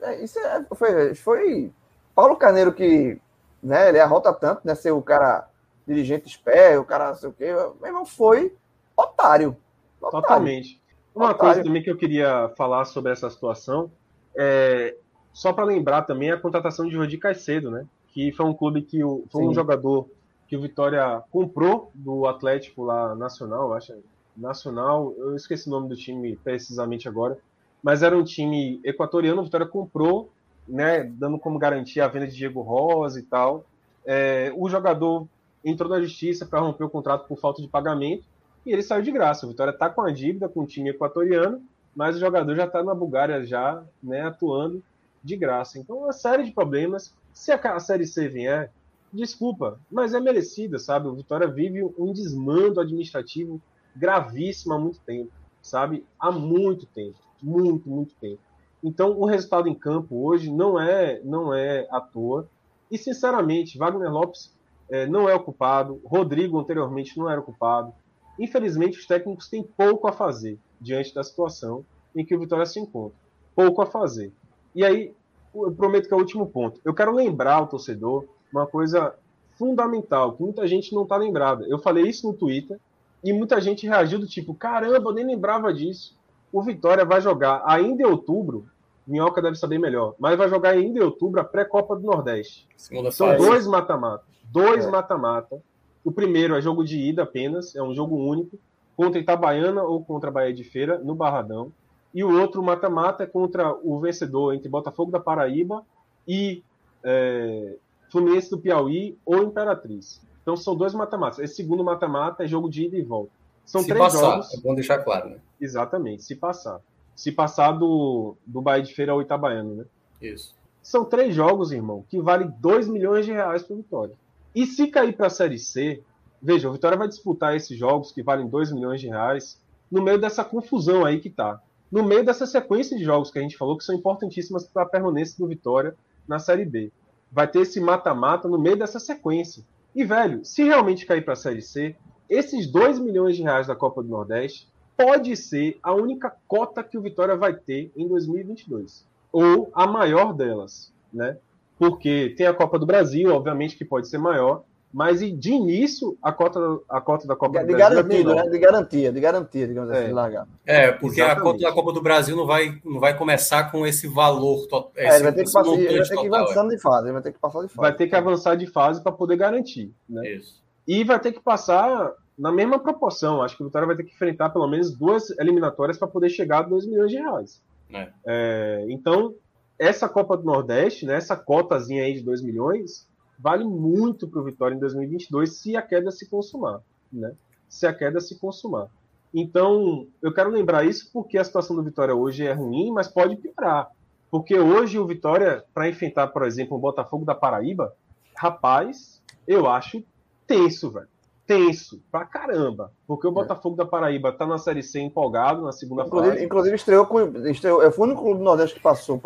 É, 0.00 0.22
isso 0.22 0.38
é, 0.38 0.64
foi, 0.74 1.14
foi 1.14 1.72
Paulo 2.14 2.36
Carneiro 2.36 2.72
que, 2.72 3.18
né, 3.62 3.88
ele 3.88 4.00
arrota 4.00 4.32
tanto, 4.32 4.62
né, 4.64 4.74
ser 4.74 4.90
o 4.90 5.02
cara 5.02 5.48
dirigente 5.86 6.28
esperto, 6.28 6.82
o 6.82 6.84
cara 6.84 7.08
não 7.08 7.14
sei 7.14 7.28
o 7.28 7.32
quê, 7.32 7.52
meu 7.52 7.86
irmão 7.86 8.04
foi 8.04 8.54
otário. 8.96 9.56
otário. 10.00 10.22
Totalmente. 10.22 10.80
Uma 11.14 11.30
otário. 11.30 11.38
coisa 11.38 11.64
também 11.64 11.82
que 11.82 11.90
eu 11.90 11.96
queria 11.96 12.50
falar 12.56 12.84
sobre 12.84 13.12
essa 13.12 13.28
situação 13.30 13.90
é 14.34 14.96
só 15.32 15.52
para 15.52 15.64
lembrar 15.64 16.02
também 16.02 16.30
a 16.30 16.40
contratação 16.40 16.86
de 16.86 16.92
Jordi 16.92 17.16
Caicedo, 17.18 17.70
né? 17.70 17.86
Que 18.08 18.32
foi 18.32 18.46
um 18.46 18.54
clube 18.54 18.82
que 18.82 19.02
o, 19.02 19.24
foi 19.30 19.42
Sim. 19.42 19.48
um 19.48 19.54
jogador 19.54 20.08
que 20.48 20.56
o 20.56 20.60
Vitória 20.60 21.22
comprou 21.30 21.90
do 21.94 22.26
Atlético 22.26 22.82
lá 22.82 23.14
nacional, 23.14 23.72
acho 23.72 23.94
nacional, 24.40 25.14
eu 25.16 25.36
esqueci 25.36 25.68
o 25.68 25.70
nome 25.70 25.88
do 25.88 25.96
time 25.96 26.36
precisamente 26.36 27.08
agora, 27.08 27.38
mas 27.82 28.02
era 28.02 28.16
um 28.16 28.24
time 28.24 28.80
equatoriano, 28.84 29.40
o 29.40 29.44
Vitória 29.44 29.66
comprou, 29.66 30.30
né, 30.66 31.04
dando 31.04 31.38
como 31.38 31.58
garantia 31.58 32.04
a 32.04 32.08
venda 32.08 32.26
de 32.26 32.36
Diego 32.36 32.60
Rosa 32.60 33.18
e 33.18 33.22
tal. 33.22 33.64
É, 34.04 34.52
o 34.56 34.68
jogador 34.68 35.26
entrou 35.64 35.90
na 35.90 36.00
justiça 36.00 36.46
para 36.46 36.60
romper 36.60 36.84
o 36.84 36.90
contrato 36.90 37.26
por 37.26 37.38
falta 37.38 37.60
de 37.60 37.68
pagamento 37.68 38.24
e 38.64 38.72
ele 38.72 38.82
saiu 38.82 39.02
de 39.02 39.10
graça. 39.10 39.46
O 39.46 39.48
Vitória 39.48 39.72
está 39.72 39.88
com 39.88 40.02
a 40.02 40.10
dívida 40.10 40.48
com 40.48 40.60
o 40.60 40.66
time 40.66 40.90
equatoriano, 40.90 41.62
mas 41.94 42.16
o 42.16 42.20
jogador 42.20 42.54
já 42.54 42.64
está 42.64 42.82
na 42.82 42.94
Bulgária 42.94 43.44
já, 43.44 43.82
né, 44.02 44.22
atuando 44.22 44.82
de 45.22 45.36
graça. 45.36 45.78
Então, 45.78 45.98
uma 45.98 46.12
série 46.12 46.44
de 46.44 46.52
problemas. 46.52 47.14
Se 47.32 47.52
a 47.52 47.80
Série 47.80 48.06
C 48.06 48.28
vier, 48.28 48.72
desculpa, 49.12 49.78
mas 49.90 50.14
é 50.14 50.20
merecida, 50.20 50.78
sabe? 50.78 51.08
O 51.08 51.14
Vitória 51.14 51.46
vive 51.46 51.82
um 51.98 52.12
desmando 52.12 52.80
administrativo 52.80 53.60
gravíssimo 53.94 54.74
há 54.74 54.78
muito 54.78 55.00
tempo, 55.00 55.30
sabe? 55.62 56.04
Há 56.18 56.30
muito 56.30 56.86
tempo, 56.86 57.18
muito, 57.42 57.88
muito 57.88 58.14
tempo. 58.16 58.40
Então, 58.82 59.18
o 59.18 59.26
resultado 59.26 59.68
em 59.68 59.74
campo 59.74 60.26
hoje 60.26 60.50
não 60.50 60.80
é, 60.80 61.20
não 61.22 61.54
é 61.54 61.86
à 61.90 62.00
toa. 62.00 62.48
E, 62.90 62.96
sinceramente, 62.96 63.76
Wagner 63.76 64.10
Lopes 64.10 64.56
é, 64.88 65.06
não 65.06 65.28
é 65.28 65.34
ocupado, 65.34 66.00
Rodrigo 66.04 66.58
anteriormente 66.58 67.16
não 67.18 67.30
era 67.30 67.40
ocupado. 67.40 67.92
Infelizmente, 68.38 68.98
os 68.98 69.06
técnicos 69.06 69.48
têm 69.48 69.62
pouco 69.62 70.08
a 70.08 70.12
fazer 70.12 70.58
diante 70.80 71.14
da 71.14 71.22
situação 71.22 71.84
em 72.16 72.24
que 72.24 72.34
o 72.34 72.40
Vitória 72.40 72.66
se 72.66 72.80
encontra. 72.80 73.18
Pouco 73.54 73.82
a 73.82 73.86
fazer. 73.86 74.32
E 74.74 74.84
aí, 74.84 75.12
eu 75.54 75.72
prometo 75.72 76.08
que 76.08 76.14
é 76.14 76.16
o 76.16 76.20
último 76.20 76.46
ponto. 76.46 76.80
Eu 76.84 76.94
quero 76.94 77.12
lembrar 77.12 77.56
ao 77.56 77.66
torcedor 77.66 78.24
uma 78.52 78.66
coisa 78.66 79.14
fundamental, 79.52 80.32
que 80.32 80.42
muita 80.42 80.66
gente 80.66 80.94
não 80.94 81.02
está 81.02 81.16
lembrada. 81.16 81.66
Eu 81.68 81.78
falei 81.78 82.04
isso 82.04 82.26
no 82.26 82.32
Twitter 82.32 82.80
e 83.22 83.32
muita 83.32 83.60
gente 83.60 83.86
reagiu 83.86 84.18
do 84.18 84.26
tipo: 84.26 84.54
caramba, 84.54 85.10
eu 85.10 85.14
nem 85.14 85.26
lembrava 85.26 85.72
disso. 85.72 86.18
O 86.52 86.62
Vitória 86.62 87.04
vai 87.04 87.20
jogar 87.20 87.62
ainda 87.64 88.02
em 88.02 88.06
outubro, 88.06 88.66
Minhoca 89.06 89.40
deve 89.40 89.56
saber 89.56 89.78
melhor, 89.78 90.14
mas 90.18 90.36
vai 90.36 90.48
jogar 90.48 90.70
ainda 90.70 90.98
em 90.98 91.02
outubro 91.02 91.40
a 91.40 91.44
pré-copa 91.44 91.96
do 91.96 92.02
Nordeste. 92.02 92.66
Segunda 92.76 93.10
São 93.10 93.36
dois 93.36 93.66
mata-mata. 93.66 94.24
Dois 94.44 94.84
é. 94.84 94.90
mata-mata. 94.90 95.62
O 96.04 96.10
primeiro 96.10 96.56
é 96.56 96.62
jogo 96.62 96.82
de 96.84 96.98
ida 96.98 97.22
apenas, 97.22 97.76
é 97.76 97.82
um 97.82 97.94
jogo 97.94 98.16
único, 98.16 98.58
contra 98.96 99.20
Itabaiana 99.20 99.82
ou 99.82 100.02
contra 100.02 100.30
Bahia 100.30 100.52
de 100.52 100.64
Feira, 100.64 100.98
no 100.98 101.14
Barradão. 101.14 101.72
E 102.12 102.24
o 102.24 102.40
outro 102.40 102.62
mata-mata 102.62 103.22
é 103.22 103.26
contra 103.26 103.72
o 103.72 104.00
vencedor 104.00 104.54
entre 104.54 104.68
Botafogo 104.68 105.12
da 105.12 105.20
Paraíba 105.20 105.84
e 106.26 106.62
é, 107.04 107.76
Fluminense 108.10 108.50
do 108.50 108.58
Piauí 108.58 109.16
ou 109.24 109.42
Imperatriz. 109.42 110.20
Então 110.42 110.56
são 110.56 110.74
dois 110.74 110.94
mata-matas. 110.94 111.38
Esse 111.38 111.56
segundo 111.56 111.84
mata-mata 111.84 112.44
é 112.44 112.46
jogo 112.46 112.68
de 112.68 112.84
ida 112.84 112.96
e 112.96 113.02
volta. 113.02 113.32
São 113.64 113.82
se 113.82 113.88
três 113.88 114.00
passar, 114.00 114.20
jogos. 114.20 114.54
É 114.54 114.60
bom 114.60 114.74
deixar 114.74 114.98
claro, 114.98 115.30
né? 115.30 115.36
Exatamente, 115.60 116.22
se 116.22 116.34
passar. 116.34 116.80
Se 117.14 117.30
passar 117.30 117.72
do, 117.72 118.34
do 118.46 118.60
Bahia 118.60 118.82
de 118.82 118.94
Feira 118.94 119.12
ao 119.12 119.20
Itabaiano, 119.20 119.74
né? 119.76 119.84
Isso. 120.20 120.54
São 120.82 121.04
três 121.04 121.34
jogos, 121.34 121.72
irmão, 121.72 122.04
que 122.08 122.20
valem 122.20 122.52
2 122.58 122.88
milhões 122.88 123.26
de 123.26 123.32
reais 123.32 123.62
para 123.62 123.76
Vitória. 123.76 124.14
E 124.54 124.66
se 124.66 124.88
cair 124.88 125.14
para 125.14 125.26
a 125.26 125.30
Série 125.30 125.58
C, 125.58 126.02
veja, 126.42 126.68
o 126.68 126.72
Vitória 126.72 126.96
vai 126.96 127.06
disputar 127.06 127.54
esses 127.54 127.78
jogos 127.78 128.10
que 128.10 128.22
valem 128.22 128.48
2 128.48 128.72
milhões 128.72 129.00
de 129.00 129.08
reais 129.08 129.60
no 129.90 130.02
meio 130.02 130.20
dessa 130.20 130.44
confusão 130.44 131.04
aí 131.04 131.20
que 131.20 131.30
tá. 131.30 131.60
No 131.90 132.02
meio 132.02 132.24
dessa 132.24 132.46
sequência 132.46 132.96
de 132.96 133.04
jogos 133.04 133.30
que 133.30 133.38
a 133.38 133.42
gente 133.42 133.56
falou 133.56 133.76
que 133.76 133.84
são 133.84 133.94
importantíssimas 133.94 134.66
para 134.66 134.82
a 134.82 134.86
permanência 134.86 135.36
do 135.38 135.46
Vitória 135.46 135.94
na 136.26 136.38
Série 136.38 136.64
B. 136.64 136.90
Vai 137.30 137.46
ter 137.48 137.60
esse 137.60 137.80
mata-mata 137.80 138.48
no 138.48 138.58
meio 138.58 138.76
dessa 138.76 138.98
sequência. 138.98 139.64
E, 139.94 140.04
velho, 140.04 140.44
se 140.44 140.64
realmente 140.64 141.06
cair 141.06 141.24
para 141.24 141.32
a 141.32 141.36
Série 141.36 141.62
C, 141.62 141.96
esses 142.28 142.66
2 142.70 142.98
milhões 142.98 143.36
de 143.36 143.42
reais 143.42 143.66
da 143.66 143.74
Copa 143.74 144.02
do 144.02 144.08
Nordeste 144.08 144.68
pode 144.96 145.34
ser 145.36 145.78
a 145.82 145.92
única 145.94 146.34
cota 146.46 146.82
que 146.84 146.96
o 146.96 147.02
Vitória 147.02 147.36
vai 147.36 147.54
ter 147.54 147.90
em 147.96 148.06
2022. 148.06 149.06
Ou 149.32 149.70
a 149.74 149.86
maior 149.86 150.32
delas, 150.32 150.92
né? 151.12 151.36
porque 151.80 152.34
tem 152.36 152.46
a 152.46 152.52
Copa 152.52 152.78
do 152.78 152.84
Brasil, 152.84 153.34
obviamente 153.34 153.74
que 153.74 153.86
pode 153.86 154.06
ser 154.06 154.18
maior, 154.18 154.64
Mas 154.92 155.20
de 155.20 155.52
início, 155.52 156.18
a 156.20 156.32
cota, 156.32 156.58
a 156.88 157.00
cota 157.00 157.26
da 157.26 157.36
Copa 157.36 157.60
de, 157.60 157.66
do 157.66 157.76
Brasil. 157.76 158.02
De 158.02 158.12
garantia, 158.12 158.34
né? 158.34 158.50
De 158.50 158.58
garantia, 158.58 159.12
de 159.12 159.20
garantia, 159.20 159.68
digamos 159.68 159.90
assim, 159.90 160.00
é. 160.00 160.04
assim, 160.04 160.12
largar. 160.12 160.48
É, 160.66 160.90
porque 160.90 161.20
Exatamente. 161.20 161.38
a 161.38 161.42
cota 161.42 161.58
da 161.60 161.72
Copa 161.72 161.92
do 161.92 162.02
Brasil 162.02 162.36
não 162.36 162.44
vai, 162.44 162.80
não 162.84 162.98
vai 162.98 163.16
começar 163.16 163.70
com 163.70 163.86
esse 163.86 164.08
valor 164.08 164.66
total. 164.66 164.90
É, 164.96 165.14
ele 165.14 165.22
vai 165.22 165.32
ter 165.32 165.44
que, 165.44 165.52
passar, 165.52 165.70
vai 165.70 165.78
ter 165.78 166.16
que 166.16 166.26
ir 166.26 166.34
avançando 166.34 166.72
é. 166.72 166.76
de 166.76 166.82
fase, 166.82 167.06
ele 167.06 167.12
vai 167.12 167.22
ter 167.22 167.32
que 167.32 167.38
passar 167.38 167.60
de 167.62 167.68
fase. 167.68 167.80
Vai 167.80 167.94
ter 167.94 168.08
que 168.08 168.16
avançar 168.16 168.54
de 168.56 168.66
fase 168.66 169.02
para 169.02 169.12
poder 169.12 169.36
garantir. 169.36 169.92
Né? 170.08 170.28
Isso. 170.32 170.60
E 170.88 171.04
vai 171.04 171.20
ter 171.20 171.32
que 171.32 171.40
passar 171.40 172.12
na 172.36 172.50
mesma 172.50 172.78
proporção. 172.78 173.42
Acho 173.42 173.56
que 173.56 173.62
o 173.62 173.66
Vitória 173.66 173.86
vai 173.86 173.96
ter 173.96 174.02
que 174.02 174.12
enfrentar 174.12 174.50
pelo 174.50 174.66
menos 174.66 174.90
duas 174.96 175.30
eliminatórias 175.38 175.98
para 175.98 176.08
poder 176.08 176.30
chegar 176.30 176.58
a 176.60 176.62
2 176.62 176.86
milhões 176.86 177.10
de 177.10 177.18
reais. 177.18 177.62
É. 177.92 178.08
É, 178.26 178.86
então, 178.88 179.34
essa 179.78 180.08
Copa 180.08 180.36
do 180.36 180.44
Nordeste, 180.44 181.06
né, 181.06 181.16
essa 181.16 181.36
cotazinha 181.36 182.02
aí 182.02 182.14
de 182.14 182.22
2 182.22 182.42
milhões, 182.42 183.06
vale 183.40 183.64
muito 183.64 184.28
para 184.28 184.40
o 184.40 184.44
Vitória 184.44 184.74
em 184.74 184.78
2022 184.78 185.56
se 185.56 185.76
a 185.76 185.82
queda 185.82 186.10
se 186.10 186.28
consumar, 186.28 186.80
né? 187.12 187.32
Se 187.68 187.86
a 187.86 187.94
queda 187.94 188.20
se 188.20 188.38
consumar. 188.38 188.88
Então, 189.32 190.06
eu 190.20 190.32
quero 190.32 190.50
lembrar 190.50 190.84
isso 190.84 191.10
porque 191.12 191.38
a 191.38 191.44
situação 191.44 191.74
do 191.76 191.82
Vitória 191.82 192.14
hoje 192.14 192.46
é 192.46 192.52
ruim, 192.52 192.90
mas 192.90 193.08
pode 193.08 193.36
piorar. 193.36 193.90
Porque 194.30 194.58
hoje 194.58 194.98
o 194.98 195.06
Vitória, 195.06 195.64
para 195.72 195.88
enfrentar, 195.88 196.28
por 196.28 196.44
exemplo, 196.44 196.76
o 196.76 196.80
Botafogo 196.80 197.24
da 197.24 197.34
Paraíba, 197.34 197.94
rapaz, 198.36 199.22
eu 199.46 199.68
acho 199.68 200.02
tenso, 200.46 200.90
velho. 200.90 201.08
Tenso, 201.46 202.00
pra 202.12 202.24
caramba. 202.24 202.92
Porque 203.06 203.26
o 203.26 203.30
é. 203.30 203.34
Botafogo 203.34 203.76
da 203.76 203.84
Paraíba 203.84 204.32
tá 204.32 204.46
na 204.46 204.58
Série 204.58 204.82
C 204.82 205.00
empolgado 205.00 205.62
na 205.62 205.72
segunda 205.72 206.04
inclusive, 206.04 206.32
fase. 206.32 206.44
Inclusive, 206.44 206.76
estreou 206.76 207.06
com. 207.06 207.20
Estreou, 207.48 207.82
eu 207.82 207.90
fui 207.90 208.06
no 208.06 208.16
clube 208.16 208.38
do 208.38 208.44
Nordeste 208.44 208.76
que 208.76 208.82
passou 208.82 209.18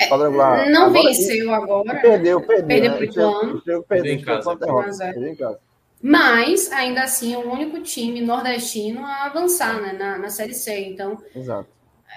é, 0.00 0.70
não 0.70 0.86
agora, 0.86 0.90
venceu 0.90 1.54
agora. 1.54 2.00
Perdeu, 2.00 2.40
perdeu. 2.40 2.66
Perdeu 2.66 2.90
né? 2.90 2.96
para 2.96 3.00
o 3.00 3.04
Ituano. 3.04 3.62
Perdeu, 3.62 3.82
perdeu, 3.82 4.12
em 4.14 4.22
casa. 4.22 4.56
Perdeu 4.56 5.28
em 5.28 5.36
casa. 5.36 5.58
Mas, 6.02 6.72
ainda 6.72 7.02
assim, 7.02 7.34
é 7.34 7.38
o 7.38 7.52
único 7.52 7.82
time 7.82 8.22
nordestino 8.22 9.04
a 9.04 9.26
avançar 9.26 9.80
né, 9.82 9.92
na, 9.92 10.18
na 10.18 10.30
Série 10.30 10.54
C. 10.54 10.86
Então, 10.86 11.18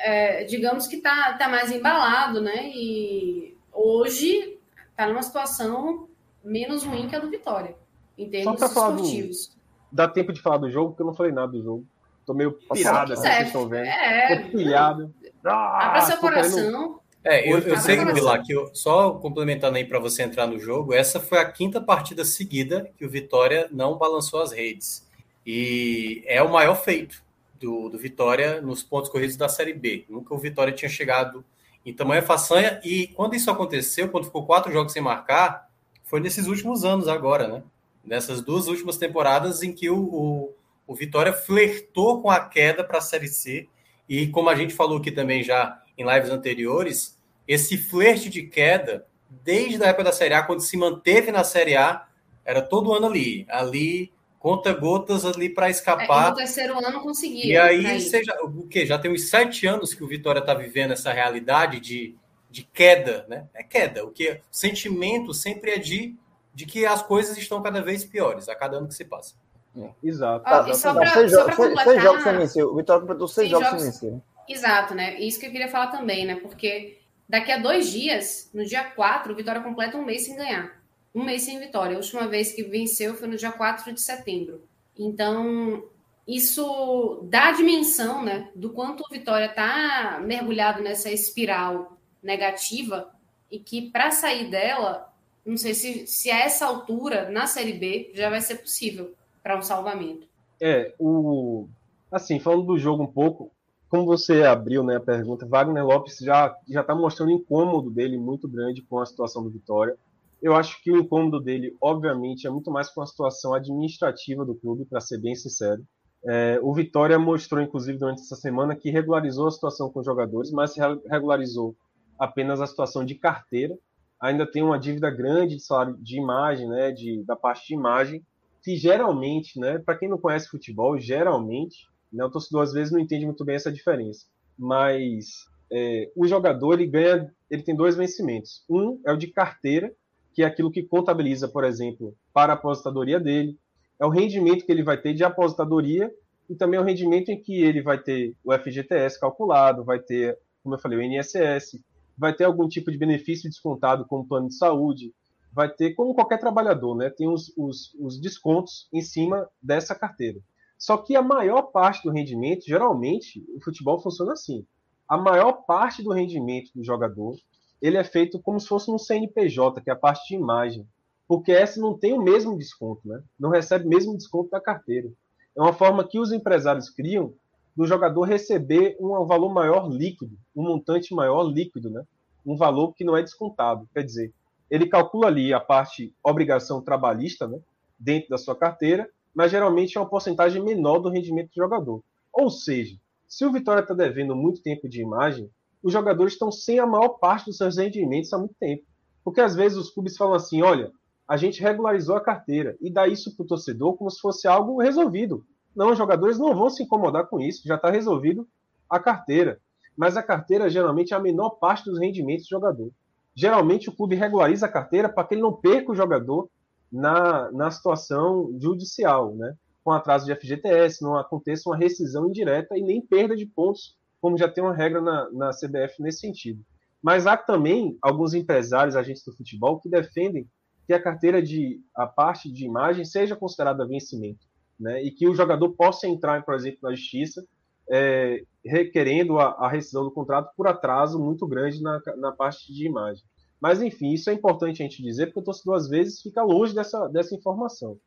é, 0.01 0.45
digamos 0.45 0.87
que 0.87 0.95
está 0.95 1.33
tá 1.33 1.49
mais 1.49 1.69
embalado, 1.71 2.39
né? 2.39 2.71
E 2.73 3.57
hoje 3.73 4.57
está 4.89 5.07
numa 5.07 5.21
situação 5.21 6.07
menos 6.43 6.83
ruim 6.83 7.07
que 7.07 7.15
a 7.15 7.19
do 7.19 7.29
Vitória, 7.29 7.75
em 8.17 8.29
termos 8.29 8.61
esportivos. 8.61 9.47
Do, 9.47 9.55
dá 9.91 10.07
tempo 10.07 10.31
de 10.31 10.41
falar 10.41 10.57
do 10.57 10.69
jogo, 10.71 10.91
porque 10.91 11.01
eu 11.01 11.07
não 11.07 11.13
falei 11.13 11.33
nada 11.33 11.51
do 11.51 11.61
jogo. 11.61 11.85
Tô 12.25 12.33
meio 12.33 12.53
pirado, 12.71 13.09
né, 13.09 13.15
vocês 13.17 13.47
estão 13.47 13.67
vendo. 13.67 13.85
É, 13.85 14.43
Tô 14.43 14.49
pilhado. 14.51 15.13
Ah, 15.45 15.87
Abra 15.87 16.01
seu 16.01 16.17
coração. 16.17 16.55
Querendo 16.55 17.02
é, 17.23 17.49
eu, 17.49 17.59
eu 17.59 17.77
sei, 17.77 18.03
Vila, 18.03 18.43
que 18.43 18.53
eu, 18.53 18.69
só 18.73 19.11
complementando 19.11 19.77
aí 19.77 19.85
para 19.85 19.99
você 19.99 20.23
entrar 20.23 20.45
no 20.45 20.59
jogo, 20.59 20.93
essa 20.93 21.19
foi 21.19 21.37
a 21.37 21.49
quinta 21.49 21.79
partida 21.79 22.25
seguida 22.25 22.91
que 22.97 23.05
o 23.05 23.09
Vitória 23.09 23.69
não 23.71 23.97
balançou 23.97 24.41
as 24.41 24.51
redes. 24.51 25.07
E 25.45 26.23
é 26.25 26.43
o 26.43 26.51
maior 26.51 26.75
feito 26.75 27.23
do, 27.59 27.89
do 27.89 27.97
Vitória 27.97 28.61
nos 28.61 28.83
pontos 28.83 29.09
corridos 29.09 29.37
da 29.37 29.47
Série 29.47 29.73
B. 29.73 30.05
Nunca 30.09 30.33
o 30.33 30.37
Vitória 30.37 30.73
tinha 30.73 30.89
chegado 30.89 31.45
em 31.85 31.93
tamanha 31.93 32.21
façanha. 32.21 32.81
E 32.83 33.07
quando 33.07 33.35
isso 33.35 33.49
aconteceu, 33.49 34.09
quando 34.09 34.25
ficou 34.25 34.45
quatro 34.45 34.71
jogos 34.71 34.91
sem 34.91 35.01
marcar, 35.01 35.69
foi 36.03 36.19
nesses 36.19 36.47
últimos 36.47 36.83
anos 36.83 37.07
agora, 37.07 37.47
né? 37.47 37.63
Nessas 38.03 38.41
duas 38.41 38.67
últimas 38.67 38.97
temporadas 38.97 39.63
em 39.63 39.71
que 39.71 39.89
o, 39.89 39.97
o, 39.97 40.53
o 40.85 40.93
Vitória 40.93 41.31
flertou 41.31 42.21
com 42.21 42.29
a 42.29 42.39
queda 42.41 42.83
para 42.83 42.97
a 42.97 43.01
Série 43.01 43.29
C. 43.29 43.67
E 44.07 44.27
como 44.27 44.49
a 44.49 44.55
gente 44.55 44.73
falou 44.73 44.97
aqui 44.97 45.11
também 45.11 45.41
já 45.41 45.81
em 45.97 46.05
lives 46.05 46.29
anteriores, 46.29 47.19
esse 47.47 47.77
flerte 47.77 48.29
de 48.29 48.43
queda, 48.43 49.05
desde 49.29 49.83
a 49.83 49.87
época 49.87 50.05
da 50.05 50.11
Série 50.11 50.33
A, 50.33 50.43
quando 50.43 50.61
se 50.61 50.77
manteve 50.77 51.31
na 51.31 51.43
Série 51.43 51.75
A, 51.75 52.05
era 52.45 52.61
todo 52.61 52.93
ano 52.93 53.07
ali, 53.07 53.45
ali, 53.49 54.11
conta-gotas 54.39 55.25
ali 55.25 55.49
para 55.49 55.69
escapar. 55.69 56.27
É, 56.27 56.29
no 56.31 56.35
terceiro 56.35 56.85
ano 56.85 57.01
conseguia. 57.01 57.45
E 57.45 57.57
aí, 57.57 58.01
seja, 58.01 58.37
o 58.43 58.67
que? 58.67 58.85
Já 58.85 58.99
tem 58.99 59.11
uns 59.11 59.29
sete 59.29 59.65
anos 59.65 59.93
que 59.93 60.03
o 60.03 60.07
Vitória 60.07 60.39
está 60.39 60.53
vivendo 60.53 60.91
essa 60.91 61.13
realidade 61.13 61.79
de, 61.79 62.15
de 62.51 62.63
queda, 62.63 63.25
né? 63.29 63.47
É 63.53 63.63
queda. 63.63 64.03
O 64.03 64.11
que 64.11 64.31
o 64.31 64.39
sentimento 64.51 65.33
sempre 65.33 65.71
é 65.71 65.77
de, 65.77 66.15
de 66.53 66.65
que 66.65 66.85
as 66.85 67.01
coisas 67.01 67.37
estão 67.37 67.61
cada 67.61 67.81
vez 67.81 68.03
piores 68.03 68.49
a 68.49 68.55
cada 68.55 68.77
ano 68.77 68.87
que 68.87 68.93
se 68.93 69.05
passa. 69.05 69.35
É, 69.77 69.89
exato. 70.03 70.43
Ah, 70.45 70.65
e 70.67 70.75
só 70.75 70.93
para 70.93 71.09
completar... 71.55 71.85
seis 71.85 72.03
jogos 72.03 72.23
sem 72.23 72.37
vencer. 72.37 72.65
O 72.65 72.75
Vitória 72.75 73.01
completou 73.01 73.27
seis, 73.27 73.49
seis 73.49 73.51
jogos, 73.51 73.67
jogos 73.69 73.81
sem 73.81 74.09
vencer. 74.09 74.21
Exato, 74.47 74.93
né? 74.93 75.19
Isso 75.19 75.39
que 75.39 75.45
eu 75.45 75.51
queria 75.51 75.69
falar 75.69 75.87
também, 75.87 76.25
né? 76.25 76.35
Porque 76.35 76.99
daqui 77.27 77.51
a 77.51 77.57
dois 77.57 77.91
dias, 77.91 78.49
no 78.53 78.65
dia 78.65 78.83
4, 78.83 79.31
o 79.31 79.35
Vitória 79.35 79.61
completa 79.61 79.97
um 79.97 80.05
mês 80.05 80.23
sem 80.23 80.35
ganhar. 80.35 80.81
Um 81.13 81.23
mês 81.23 81.43
sem 81.43 81.59
vitória. 81.59 81.95
A 81.95 81.99
última 81.99 82.27
vez 82.27 82.53
que 82.53 82.63
venceu 82.63 83.13
foi 83.13 83.27
no 83.27 83.37
dia 83.37 83.51
4 83.51 83.93
de 83.93 84.01
setembro. 84.01 84.63
Então, 84.97 85.83
isso 86.27 87.21
dá 87.29 87.49
a 87.49 87.51
dimensão, 87.51 88.23
né? 88.23 88.49
Do 88.55 88.71
quanto 88.71 89.01
o 89.01 89.11
Vitória 89.11 89.45
está 89.45 90.21
mergulhado 90.23 90.81
nessa 90.81 91.11
espiral 91.11 91.97
negativa 92.21 93.11
e 93.51 93.59
que 93.59 93.91
para 93.91 94.09
sair 94.09 94.49
dela, 94.49 95.13
não 95.45 95.57
sei 95.57 95.73
se, 95.73 96.07
se 96.07 96.31
a 96.31 96.39
essa 96.39 96.65
altura, 96.65 97.29
na 97.29 97.45
Série 97.45 97.73
B, 97.73 98.11
já 98.15 98.29
vai 98.29 98.41
ser 98.41 98.55
possível 98.55 99.13
para 99.43 99.57
um 99.57 99.61
salvamento. 99.61 100.27
É, 100.61 100.93
o. 100.97 101.67
Assim, 102.11 102.39
falando 102.39 102.67
do 102.67 102.77
jogo 102.77 103.03
um 103.03 103.11
pouco, 103.11 103.51
como 103.93 104.07
você 104.07 104.41
abriu 104.41 104.83
né, 104.83 104.95
a 104.95 104.99
pergunta, 104.99 105.45
Wagner 105.45 105.85
Lopes 105.85 106.17
já 106.17 106.57
já 106.67 106.81
está 106.81 106.95
mostrando 106.95 107.29
o 107.29 107.33
incômodo 107.33 107.91
dele 107.91 108.17
muito 108.17 108.47
grande 108.47 108.81
com 108.81 108.99
a 108.99 109.05
situação 109.05 109.43
do 109.43 109.51
Vitória. 109.51 109.95
Eu 110.41 110.55
acho 110.55 110.81
que 110.81 110.91
o 110.91 110.97
incômodo 110.97 111.39
dele, 111.39 111.77
obviamente, 111.79 112.47
é 112.47 112.49
muito 112.49 112.71
mais 112.71 112.89
com 112.89 113.03
a 113.03 113.05
situação 113.05 113.53
administrativa 113.53 114.43
do 114.43 114.55
clube, 114.55 114.85
para 114.85 114.99
ser 114.99 115.19
bem 115.19 115.35
sincero. 115.35 115.83
É, 116.25 116.59
o 116.63 116.73
Vitória 116.73 117.19
mostrou, 117.19 117.61
inclusive, 117.61 117.99
durante 117.99 118.23
essa 118.23 118.35
semana, 118.35 118.75
que 118.75 118.89
regularizou 118.89 119.45
a 119.45 119.51
situação 119.51 119.91
com 119.91 119.99
os 119.99 120.05
jogadores, 120.07 120.49
mas 120.49 120.73
regularizou 121.07 121.75
apenas 122.17 122.61
a 122.61 122.65
situação 122.65 123.05
de 123.05 123.13
carteira. 123.13 123.77
Ainda 124.19 124.49
tem 124.49 124.63
uma 124.63 124.79
dívida 124.79 125.11
grande 125.11 125.57
de 125.57 125.63
salário 125.63 125.95
de 126.01 126.17
imagem, 126.17 126.67
né, 126.67 126.91
de, 126.91 127.23
da 127.25 127.35
parte 127.35 127.67
de 127.67 127.75
imagem, 127.75 128.25
que 128.63 128.75
geralmente, 128.75 129.59
né, 129.59 129.77
para 129.77 129.95
quem 129.95 130.09
não 130.09 130.17
conhece 130.17 130.49
futebol, 130.49 130.97
geralmente 130.97 131.92
né? 132.13 132.23
O 132.23 132.29
torcedor 132.29 132.61
às 132.61 132.71
vezes 132.71 132.91
não 132.91 132.99
entende 132.99 133.25
muito 133.25 133.43
bem 133.43 133.55
essa 133.55 133.71
diferença. 133.71 134.25
Mas 134.57 135.45
é, 135.71 136.11
o 136.15 136.27
jogador 136.27 136.73
ele 136.73 136.87
ganha, 136.87 137.33
ele 137.49 137.63
tem 137.63 137.75
dois 137.75 137.95
vencimentos. 137.95 138.63
Um 138.69 139.01
é 139.05 139.11
o 139.11 139.17
de 139.17 139.27
carteira, 139.27 139.91
que 140.33 140.43
é 140.43 140.45
aquilo 140.45 140.71
que 140.71 140.83
contabiliza, 140.83 141.47
por 141.47 141.63
exemplo, 141.63 142.15
para 142.31 142.53
a 142.53 142.55
aposentadoria 142.55 143.19
dele. 143.19 143.57
É 143.99 144.05
o 144.05 144.09
rendimento 144.09 144.65
que 144.65 144.71
ele 144.71 144.83
vai 144.83 144.97
ter 144.97 145.13
de 145.13 145.23
aposentadoria 145.23 146.11
e 146.49 146.55
também 146.55 146.79
o 146.79 146.83
rendimento 146.83 147.29
em 147.29 147.41
que 147.41 147.61
ele 147.61 147.81
vai 147.81 147.97
ter 147.97 148.35
o 148.43 148.53
FGTS 148.53 149.19
calculado, 149.19 149.83
vai 149.83 149.99
ter, 149.99 150.37
como 150.61 150.75
eu 150.75 150.79
falei, 150.79 150.97
o 150.97 151.01
INSS, 151.01 151.79
vai 152.17 152.33
ter 152.33 152.43
algum 152.43 152.67
tipo 152.67 152.91
de 152.91 152.97
benefício 152.97 153.49
descontado 153.49 154.05
como 154.05 154.27
plano 154.27 154.47
de 154.47 154.55
saúde, 154.55 155.13
vai 155.51 155.69
ter, 155.69 155.93
como 155.93 156.13
qualquer 156.13 156.39
trabalhador, 156.39 156.95
né? 156.95 157.09
Tem 157.09 157.27
os, 157.27 157.53
os, 157.57 157.93
os 157.99 158.19
descontos 158.19 158.87
em 158.91 159.01
cima 159.01 159.47
dessa 159.61 159.95
carteira. 159.95 160.39
Só 160.83 160.97
que 160.97 161.15
a 161.15 161.21
maior 161.21 161.61
parte 161.71 162.03
do 162.03 162.11
rendimento, 162.11 162.65
geralmente, 162.67 163.41
o 163.55 163.63
futebol 163.63 164.01
funciona 164.01 164.33
assim. 164.33 164.65
A 165.07 165.17
maior 165.17 165.63
parte 165.65 166.03
do 166.03 166.11
rendimento 166.11 166.71
do 166.75 166.83
jogador, 166.83 167.37
ele 167.81 167.95
é 167.95 168.03
feito 168.03 168.37
como 168.41 168.59
se 168.59 168.67
fosse 168.67 168.91
um 168.91 168.97
CNPJ, 168.97 169.79
que 169.79 169.89
é 169.89 169.93
a 169.93 169.95
parte 169.95 170.27
de 170.27 170.35
imagem. 170.35 170.85
Porque 171.25 171.53
essa 171.53 171.79
não 171.79 171.97
tem 171.97 172.11
o 172.11 172.21
mesmo 172.21 172.57
desconto, 172.57 173.07
né? 173.07 173.23
Não 173.39 173.49
recebe 173.49 173.85
o 173.85 173.87
mesmo 173.87 174.17
desconto 174.17 174.49
da 174.49 174.59
carteira. 174.59 175.09
É 175.55 175.61
uma 175.61 175.71
forma 175.71 176.05
que 176.05 176.19
os 176.19 176.33
empresários 176.33 176.89
criam 176.89 177.33
do 177.73 177.87
jogador 177.87 178.23
receber 178.23 178.97
um 178.99 179.25
valor 179.25 179.53
maior 179.53 179.89
líquido, 179.89 180.37
um 180.53 180.63
montante 180.63 181.15
maior 181.15 181.43
líquido, 181.43 181.89
né? 181.89 182.03
Um 182.45 182.57
valor 182.57 182.93
que 182.93 183.05
não 183.05 183.15
é 183.15 183.23
descontado. 183.23 183.87
Quer 183.93 184.03
dizer, 184.03 184.33
ele 184.69 184.87
calcula 184.87 185.27
ali 185.27 185.53
a 185.53 185.61
parte 185.61 186.13
obrigação 186.21 186.81
trabalhista, 186.81 187.47
né? 187.47 187.57
Dentro 187.97 188.27
da 188.31 188.37
sua 188.37 188.53
carteira 188.53 189.09
mas 189.33 189.51
geralmente 189.51 189.97
é 189.97 190.01
uma 190.01 190.09
porcentagem 190.09 190.63
menor 190.63 190.99
do 190.99 191.09
rendimento 191.09 191.49
do 191.49 191.55
jogador. 191.55 192.03
Ou 192.31 192.49
seja, 192.49 192.97
se 193.27 193.45
o 193.45 193.51
Vitória 193.51 193.81
está 193.81 193.93
devendo 193.93 194.35
muito 194.35 194.61
tempo 194.61 194.87
de 194.87 195.01
imagem, 195.01 195.49
os 195.81 195.91
jogadores 195.91 196.33
estão 196.33 196.51
sem 196.51 196.79
a 196.79 196.85
maior 196.85 197.09
parte 197.09 197.45
dos 197.45 197.57
seus 197.57 197.77
rendimentos 197.77 198.31
há 198.31 198.37
muito 198.37 198.55
tempo. 198.59 198.83
Porque 199.23 199.41
às 199.41 199.55
vezes 199.55 199.77
os 199.77 199.89
clubes 199.89 200.15
falam 200.15 200.35
assim: 200.35 200.61
olha, 200.61 200.91
a 201.27 201.37
gente 201.37 201.61
regularizou 201.61 202.15
a 202.15 202.21
carteira 202.21 202.77
e 202.79 202.91
dá 202.91 203.07
isso 203.07 203.35
para 203.35 203.43
o 203.43 203.47
torcedor 203.47 203.95
como 203.97 204.09
se 204.09 204.19
fosse 204.19 204.47
algo 204.47 204.81
resolvido. 204.81 205.45
Não, 205.75 205.91
os 205.91 205.97
jogadores 205.97 206.37
não 206.37 206.55
vão 206.55 206.69
se 206.69 206.83
incomodar 206.83 207.27
com 207.27 207.39
isso, 207.39 207.67
já 207.67 207.75
está 207.75 207.89
resolvido 207.89 208.47
a 208.89 208.99
carteira. 208.99 209.59
Mas 209.97 210.17
a 210.17 210.23
carteira 210.23 210.69
geralmente 210.69 211.13
é 211.13 211.17
a 211.17 211.19
menor 211.19 211.51
parte 211.51 211.85
dos 211.85 211.99
rendimentos 211.99 212.45
do 212.45 212.49
jogador. 212.49 212.91
Geralmente 213.35 213.89
o 213.89 213.95
clube 213.95 214.15
regulariza 214.15 214.65
a 214.65 214.71
carteira 214.71 215.09
para 215.09 215.27
que 215.27 215.33
ele 215.33 215.41
não 215.41 215.53
perca 215.53 215.91
o 215.91 215.95
jogador 215.95 216.49
na, 216.93 217.51
na 217.51 217.71
situação 217.71 218.55
judicial, 218.61 219.35
né? 219.35 219.55
com 219.83 219.91
atraso 219.91 220.25
de 220.25 220.33
FGTS, 220.33 221.01
não 221.03 221.17
aconteça 221.17 221.69
uma 221.69 221.75
rescisão 221.75 222.29
indireta 222.29 222.77
e 222.77 222.81
nem 222.81 223.01
perda 223.01 223.35
de 223.35 223.45
pontos, 223.45 223.97
como 224.21 224.37
já 224.37 224.47
tem 224.47 224.63
uma 224.63 224.73
regra 224.73 225.01
na, 225.01 225.29
na 225.31 225.49
CBF 225.49 226.01
nesse 226.01 226.19
sentido. 226.19 226.63
Mas 227.01 227.27
há 227.27 227.35
também 227.35 227.97
alguns 228.01 228.33
empresários, 228.33 228.95
agentes 228.95 229.25
do 229.25 229.35
futebol, 229.35 229.79
que 229.79 229.89
defendem 229.89 230.47
que 230.87 230.93
a 230.93 231.01
carteira 231.01 231.41
de 231.41 231.81
a 231.93 232.07
parte 232.07 232.49
de 232.49 232.65
imagem 232.65 233.03
seja 233.03 233.35
considerada 233.35 233.85
vencimento, 233.85 234.45
né? 234.79 235.03
E 235.03 235.11
que 235.11 235.27
o 235.27 235.35
jogador 235.35 235.69
possa 235.71 236.07
entrar, 236.07 236.45
por 236.45 236.53
exemplo, 236.53 236.79
na 236.83 236.91
justiça 236.95 237.45
é, 237.89 238.43
requerendo 238.65 239.39
a, 239.39 239.47
a, 239.51 239.69
rescisão 239.69 240.03
do 240.03 240.11
contrato 240.11 240.53
por 240.55 240.67
atraso 240.67 241.19
muito 241.19 241.45
grande 241.45 241.81
na, 241.81 242.01
na 242.17 242.31
parte 242.31 242.73
de 242.73 242.85
imagem. 242.85 243.23
Mas, 243.63 243.81
enfim, 243.81 244.11
isso 244.11 244.29
é 244.29 244.33
importante 244.33 244.83
a 244.83 244.85
gente 244.85 245.01
dizer, 245.01 245.27
porque 245.27 245.39
o 245.39 245.43
torcedor, 245.43 245.75
às 245.75 245.87
vezes, 245.87 246.21
fica 246.21 246.43
longe 246.43 246.75
dessa, 246.75 247.07
dessa 247.07 247.33
informação. 247.33 247.97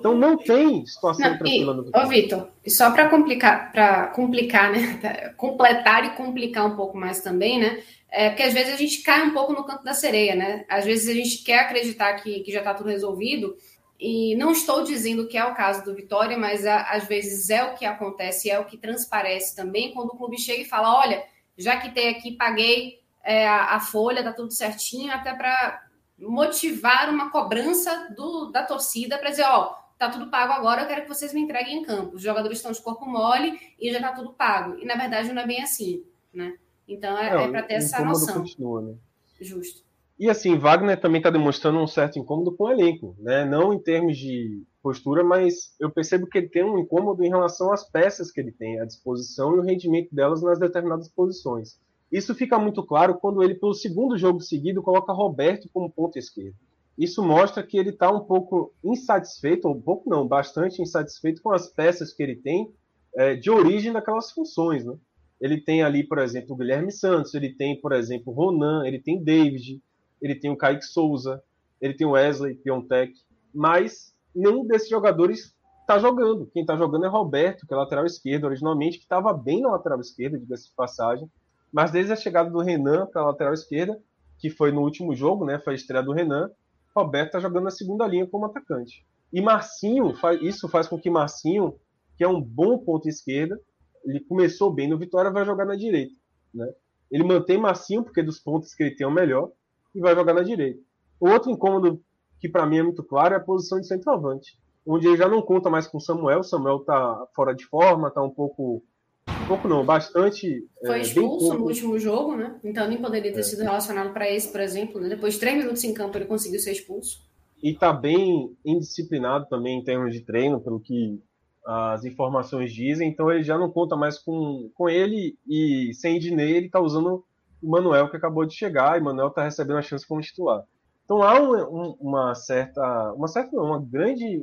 Então, 0.00 0.12
não 0.12 0.36
tem 0.36 0.84
situação 0.84 1.30
não, 1.30 1.38
tranquila 1.38 1.72
e, 1.72 1.76
no 1.76 2.02
Ô, 2.02 2.08
Vitor, 2.08 2.48
e 2.66 2.68
só 2.68 2.90
para 2.90 3.08
complicar, 3.08 3.70
para 3.70 4.08
complicar, 4.08 4.72
né? 4.72 5.32
Completar 5.38 6.04
e 6.04 6.16
complicar 6.16 6.66
um 6.66 6.74
pouco 6.74 6.98
mais 6.98 7.20
também, 7.20 7.60
né? 7.60 7.80
É 8.10 8.30
porque 8.30 8.42
às 8.42 8.52
vezes 8.52 8.74
a 8.74 8.76
gente 8.76 9.02
cai 9.02 9.22
um 9.22 9.32
pouco 9.32 9.52
no 9.52 9.62
canto 9.62 9.84
da 9.84 9.94
sereia, 9.94 10.34
né? 10.34 10.64
Às 10.68 10.84
vezes 10.84 11.08
a 11.08 11.14
gente 11.14 11.44
quer 11.44 11.60
acreditar 11.60 12.12
que, 12.14 12.40
que 12.40 12.50
já 12.50 12.58
está 12.58 12.74
tudo 12.74 12.88
resolvido, 12.88 13.56
e 14.00 14.34
não 14.34 14.50
estou 14.50 14.82
dizendo 14.82 15.28
que 15.28 15.38
é 15.38 15.44
o 15.44 15.54
caso 15.54 15.84
do 15.84 15.94
Vitória, 15.94 16.36
mas 16.36 16.66
a, 16.66 16.90
às 16.90 17.06
vezes 17.06 17.50
é 17.50 17.62
o 17.62 17.74
que 17.76 17.84
acontece, 17.84 18.50
é 18.50 18.58
o 18.58 18.64
que 18.64 18.76
transparece 18.76 19.54
também 19.54 19.92
quando 19.92 20.08
o 20.08 20.16
clube 20.16 20.40
chega 20.40 20.62
e 20.62 20.68
fala: 20.68 20.98
olha, 20.98 21.22
já 21.56 21.76
que 21.76 21.94
tem 21.94 22.08
aqui, 22.08 22.32
paguei 22.32 23.03
é, 23.24 23.48
a, 23.48 23.80
folha, 23.80 24.22
tá 24.22 24.32
tudo 24.32 24.52
certinho, 24.52 25.12
até 25.12 25.34
para 25.34 25.82
motivar 26.18 27.08
uma 27.08 27.30
cobrança 27.30 28.14
do, 28.14 28.50
da 28.50 28.62
torcida 28.62 29.18
para 29.18 29.30
dizer: 29.30 29.44
ó, 29.44 29.74
tá 29.98 30.08
tudo 30.10 30.30
pago 30.30 30.52
agora, 30.52 30.82
eu 30.82 30.86
quero 30.86 31.02
que 31.02 31.08
vocês 31.08 31.32
me 31.32 31.40
entreguem 31.40 31.78
em 31.78 31.82
campo. 31.82 32.16
Os 32.16 32.22
jogadores 32.22 32.58
estão 32.58 32.72
de 32.72 32.82
corpo 32.82 33.06
mole 33.06 33.58
e 33.80 33.92
já 33.92 34.00
tá 34.00 34.12
tudo 34.12 34.32
pago. 34.32 34.78
E 34.78 34.84
na 34.84 34.94
verdade 34.94 35.32
não 35.32 35.42
é 35.42 35.46
bem 35.46 35.62
assim, 35.62 36.04
né? 36.32 36.54
Então 36.86 37.16
é, 37.16 37.44
é 37.44 37.48
para 37.48 37.62
ter 37.62 37.74
essa 37.74 38.04
noção. 38.04 38.40
Continua, 38.40 38.82
né? 38.82 38.94
Justo. 39.40 39.82
E 40.18 40.30
assim, 40.30 40.56
Wagner 40.56 41.00
também 41.00 41.18
está 41.18 41.28
demonstrando 41.28 41.78
um 41.80 41.86
certo 41.86 42.18
incômodo 42.18 42.52
com 42.52 42.64
o 42.64 42.70
elenco, 42.70 43.16
né? 43.18 43.44
Não 43.44 43.72
em 43.72 43.78
termos 43.80 44.16
de 44.16 44.62
postura, 44.80 45.24
mas 45.24 45.74
eu 45.80 45.90
percebo 45.90 46.26
que 46.26 46.38
ele 46.38 46.48
tem 46.48 46.62
um 46.62 46.78
incômodo 46.78 47.24
em 47.24 47.28
relação 47.28 47.72
às 47.72 47.88
peças 47.88 48.30
que 48.30 48.40
ele 48.40 48.52
tem 48.52 48.78
à 48.78 48.84
disposição 48.84 49.56
e 49.56 49.58
o 49.58 49.62
rendimento 49.62 50.14
delas 50.14 50.42
nas 50.42 50.58
determinadas 50.58 51.08
posições. 51.08 51.78
Isso 52.14 52.32
fica 52.32 52.56
muito 52.60 52.80
claro 52.84 53.18
quando 53.18 53.42
ele, 53.42 53.56
pelo 53.56 53.74
segundo 53.74 54.16
jogo 54.16 54.40
seguido, 54.40 54.80
coloca 54.80 55.12
Roberto 55.12 55.68
como 55.72 55.90
ponto 55.90 56.16
esquerdo. 56.16 56.54
Isso 56.96 57.20
mostra 57.24 57.60
que 57.60 57.76
ele 57.76 57.90
está 57.90 58.08
um 58.08 58.20
pouco 58.20 58.72
insatisfeito, 58.84 59.66
ou 59.66 59.74
um 59.74 59.82
pouco 59.82 60.08
não, 60.08 60.24
bastante 60.24 60.80
insatisfeito 60.80 61.42
com 61.42 61.50
as 61.50 61.66
peças 61.66 62.12
que 62.12 62.22
ele 62.22 62.36
tem 62.36 62.72
é, 63.16 63.34
de 63.34 63.50
origem 63.50 63.92
daquelas 63.92 64.30
funções, 64.30 64.84
né? 64.84 64.94
Ele 65.40 65.60
tem 65.60 65.82
ali, 65.82 66.06
por 66.06 66.18
exemplo, 66.18 66.54
o 66.54 66.56
Guilherme 66.56 66.92
Santos, 66.92 67.34
ele 67.34 67.52
tem, 67.52 67.80
por 67.80 67.90
exemplo, 67.90 68.32
o 68.32 68.36
Ronan, 68.36 68.86
ele 68.86 69.00
tem 69.00 69.20
David, 69.20 69.82
ele 70.22 70.36
tem 70.36 70.52
o 70.52 70.56
Kaique 70.56 70.84
Souza, 70.84 71.42
ele 71.80 71.94
tem 71.94 72.06
o 72.06 72.12
Wesley 72.12 72.54
Piontek, 72.54 73.12
mas 73.52 74.14
nenhum 74.32 74.64
desses 74.64 74.88
jogadores 74.88 75.52
está 75.80 75.98
jogando. 75.98 76.46
Quem 76.46 76.62
está 76.62 76.76
jogando 76.76 77.06
é 77.06 77.08
Roberto, 77.08 77.66
que 77.66 77.74
é 77.74 77.76
lateral 77.76 78.06
esquerdo, 78.06 78.44
originalmente, 78.44 78.98
que 78.98 79.04
estava 79.04 79.32
bem 79.32 79.62
na 79.62 79.72
lateral 79.72 79.98
esquerda, 79.98 80.38
diga-se 80.38 80.68
de 80.68 80.74
passagem, 80.76 81.28
mas 81.74 81.90
desde 81.90 82.12
a 82.12 82.16
chegada 82.16 82.48
do 82.48 82.60
Renan 82.60 83.06
para 83.06 83.22
a 83.22 83.26
lateral 83.26 83.52
esquerda, 83.52 84.00
que 84.38 84.48
foi 84.48 84.70
no 84.70 84.82
último 84.82 85.12
jogo, 85.12 85.44
né, 85.44 85.58
foi 85.58 85.72
a 85.72 85.76
estreia 85.76 86.04
do 86.04 86.12
Renan, 86.12 86.48
Roberto 86.94 87.26
está 87.26 87.40
jogando 87.40 87.64
na 87.64 87.70
segunda 87.72 88.06
linha 88.06 88.28
como 88.28 88.46
atacante. 88.46 89.04
E 89.32 89.40
Marcinho, 89.40 90.12
isso 90.40 90.68
faz 90.68 90.86
com 90.86 90.96
que 90.96 91.10
Marcinho, 91.10 91.74
que 92.16 92.22
é 92.22 92.28
um 92.28 92.40
bom 92.40 92.78
ponto 92.78 93.08
esquerda, 93.08 93.60
ele 94.04 94.20
começou 94.20 94.72
bem 94.72 94.88
no 94.88 94.96
Vitória, 94.96 95.32
vai 95.32 95.44
jogar 95.44 95.64
na 95.64 95.74
direita. 95.74 96.14
Né? 96.54 96.72
Ele 97.10 97.24
mantém 97.24 97.58
Marcinho, 97.58 98.04
porque 98.04 98.22
dos 98.22 98.38
pontos 98.38 98.72
que 98.72 98.84
ele 98.84 98.94
tem 98.94 99.04
é 99.04 99.08
o 99.08 99.12
melhor, 99.12 99.50
e 99.92 99.98
vai 99.98 100.14
jogar 100.14 100.32
na 100.32 100.42
direita. 100.42 100.80
Outro 101.18 101.50
incômodo 101.50 102.00
que 102.38 102.48
para 102.48 102.66
mim 102.66 102.78
é 102.78 102.82
muito 102.84 103.02
claro 103.02 103.34
é 103.34 103.38
a 103.38 103.40
posição 103.40 103.80
de 103.80 103.88
centroavante, 103.88 104.56
onde 104.86 105.08
ele 105.08 105.16
já 105.16 105.28
não 105.28 105.42
conta 105.42 105.68
mais 105.68 105.88
com 105.88 105.98
o 105.98 106.00
Samuel. 106.00 106.44
Samuel 106.44 106.76
está 106.76 107.26
fora 107.34 107.52
de 107.52 107.66
forma, 107.66 108.08
está 108.08 108.22
um 108.22 108.30
pouco. 108.30 108.84
Um 109.28 109.46
pouco 109.46 109.68
não, 109.68 109.84
bastante. 109.84 110.66
É, 110.82 110.86
Foi 110.86 110.98
é, 110.98 111.02
expulso 111.02 111.54
no 111.54 111.64
último 111.64 111.98
jogo, 111.98 112.36
né? 112.36 112.58
Então 112.64 112.88
nem 112.88 113.00
poderia 113.00 113.32
ter 113.32 113.40
é. 113.40 113.42
sido 113.42 113.62
relacionado 113.62 114.12
para 114.12 114.30
esse, 114.30 114.50
por 114.50 114.60
exemplo. 114.60 115.00
Né? 115.00 115.08
Depois 115.08 115.34
de 115.34 115.40
três 115.40 115.56
minutos 115.56 115.84
em 115.84 115.92
campo, 115.92 116.16
ele 116.16 116.24
conseguiu 116.24 116.60
ser 116.60 116.72
expulso. 116.72 117.22
E 117.62 117.70
está 117.70 117.92
bem 117.92 118.54
indisciplinado 118.64 119.46
também 119.48 119.78
em 119.78 119.84
termos 119.84 120.12
de 120.12 120.20
treino, 120.20 120.60
pelo 120.60 120.80
que 120.80 121.20
as 121.64 122.04
informações 122.04 122.72
dizem. 122.72 123.08
Então 123.08 123.30
ele 123.30 123.42
já 123.42 123.58
não 123.58 123.70
conta 123.70 123.96
mais 123.96 124.18
com, 124.18 124.70
com 124.74 124.88
ele 124.88 125.36
e 125.48 125.92
sem 125.94 126.18
Dinei 126.18 126.56
ele 126.56 126.66
está 126.66 126.80
usando 126.80 127.24
o 127.62 127.70
Manuel 127.70 128.10
que 128.10 128.16
acabou 128.16 128.44
de 128.44 128.54
chegar, 128.54 128.98
e 128.98 129.00
o 129.00 129.04
Manuel 129.04 129.28
está 129.28 129.42
recebendo 129.42 129.78
a 129.78 129.82
chance 129.82 130.06
como 130.06 130.20
titular. 130.20 130.62
Então 131.04 131.22
há 131.22 131.40
um, 131.40 131.54
um, 131.54 131.96
uma 131.98 132.34
certa, 132.34 133.12
uma 133.14 133.28
certa, 133.28 133.56
uma 133.56 133.80
grande, 133.80 134.42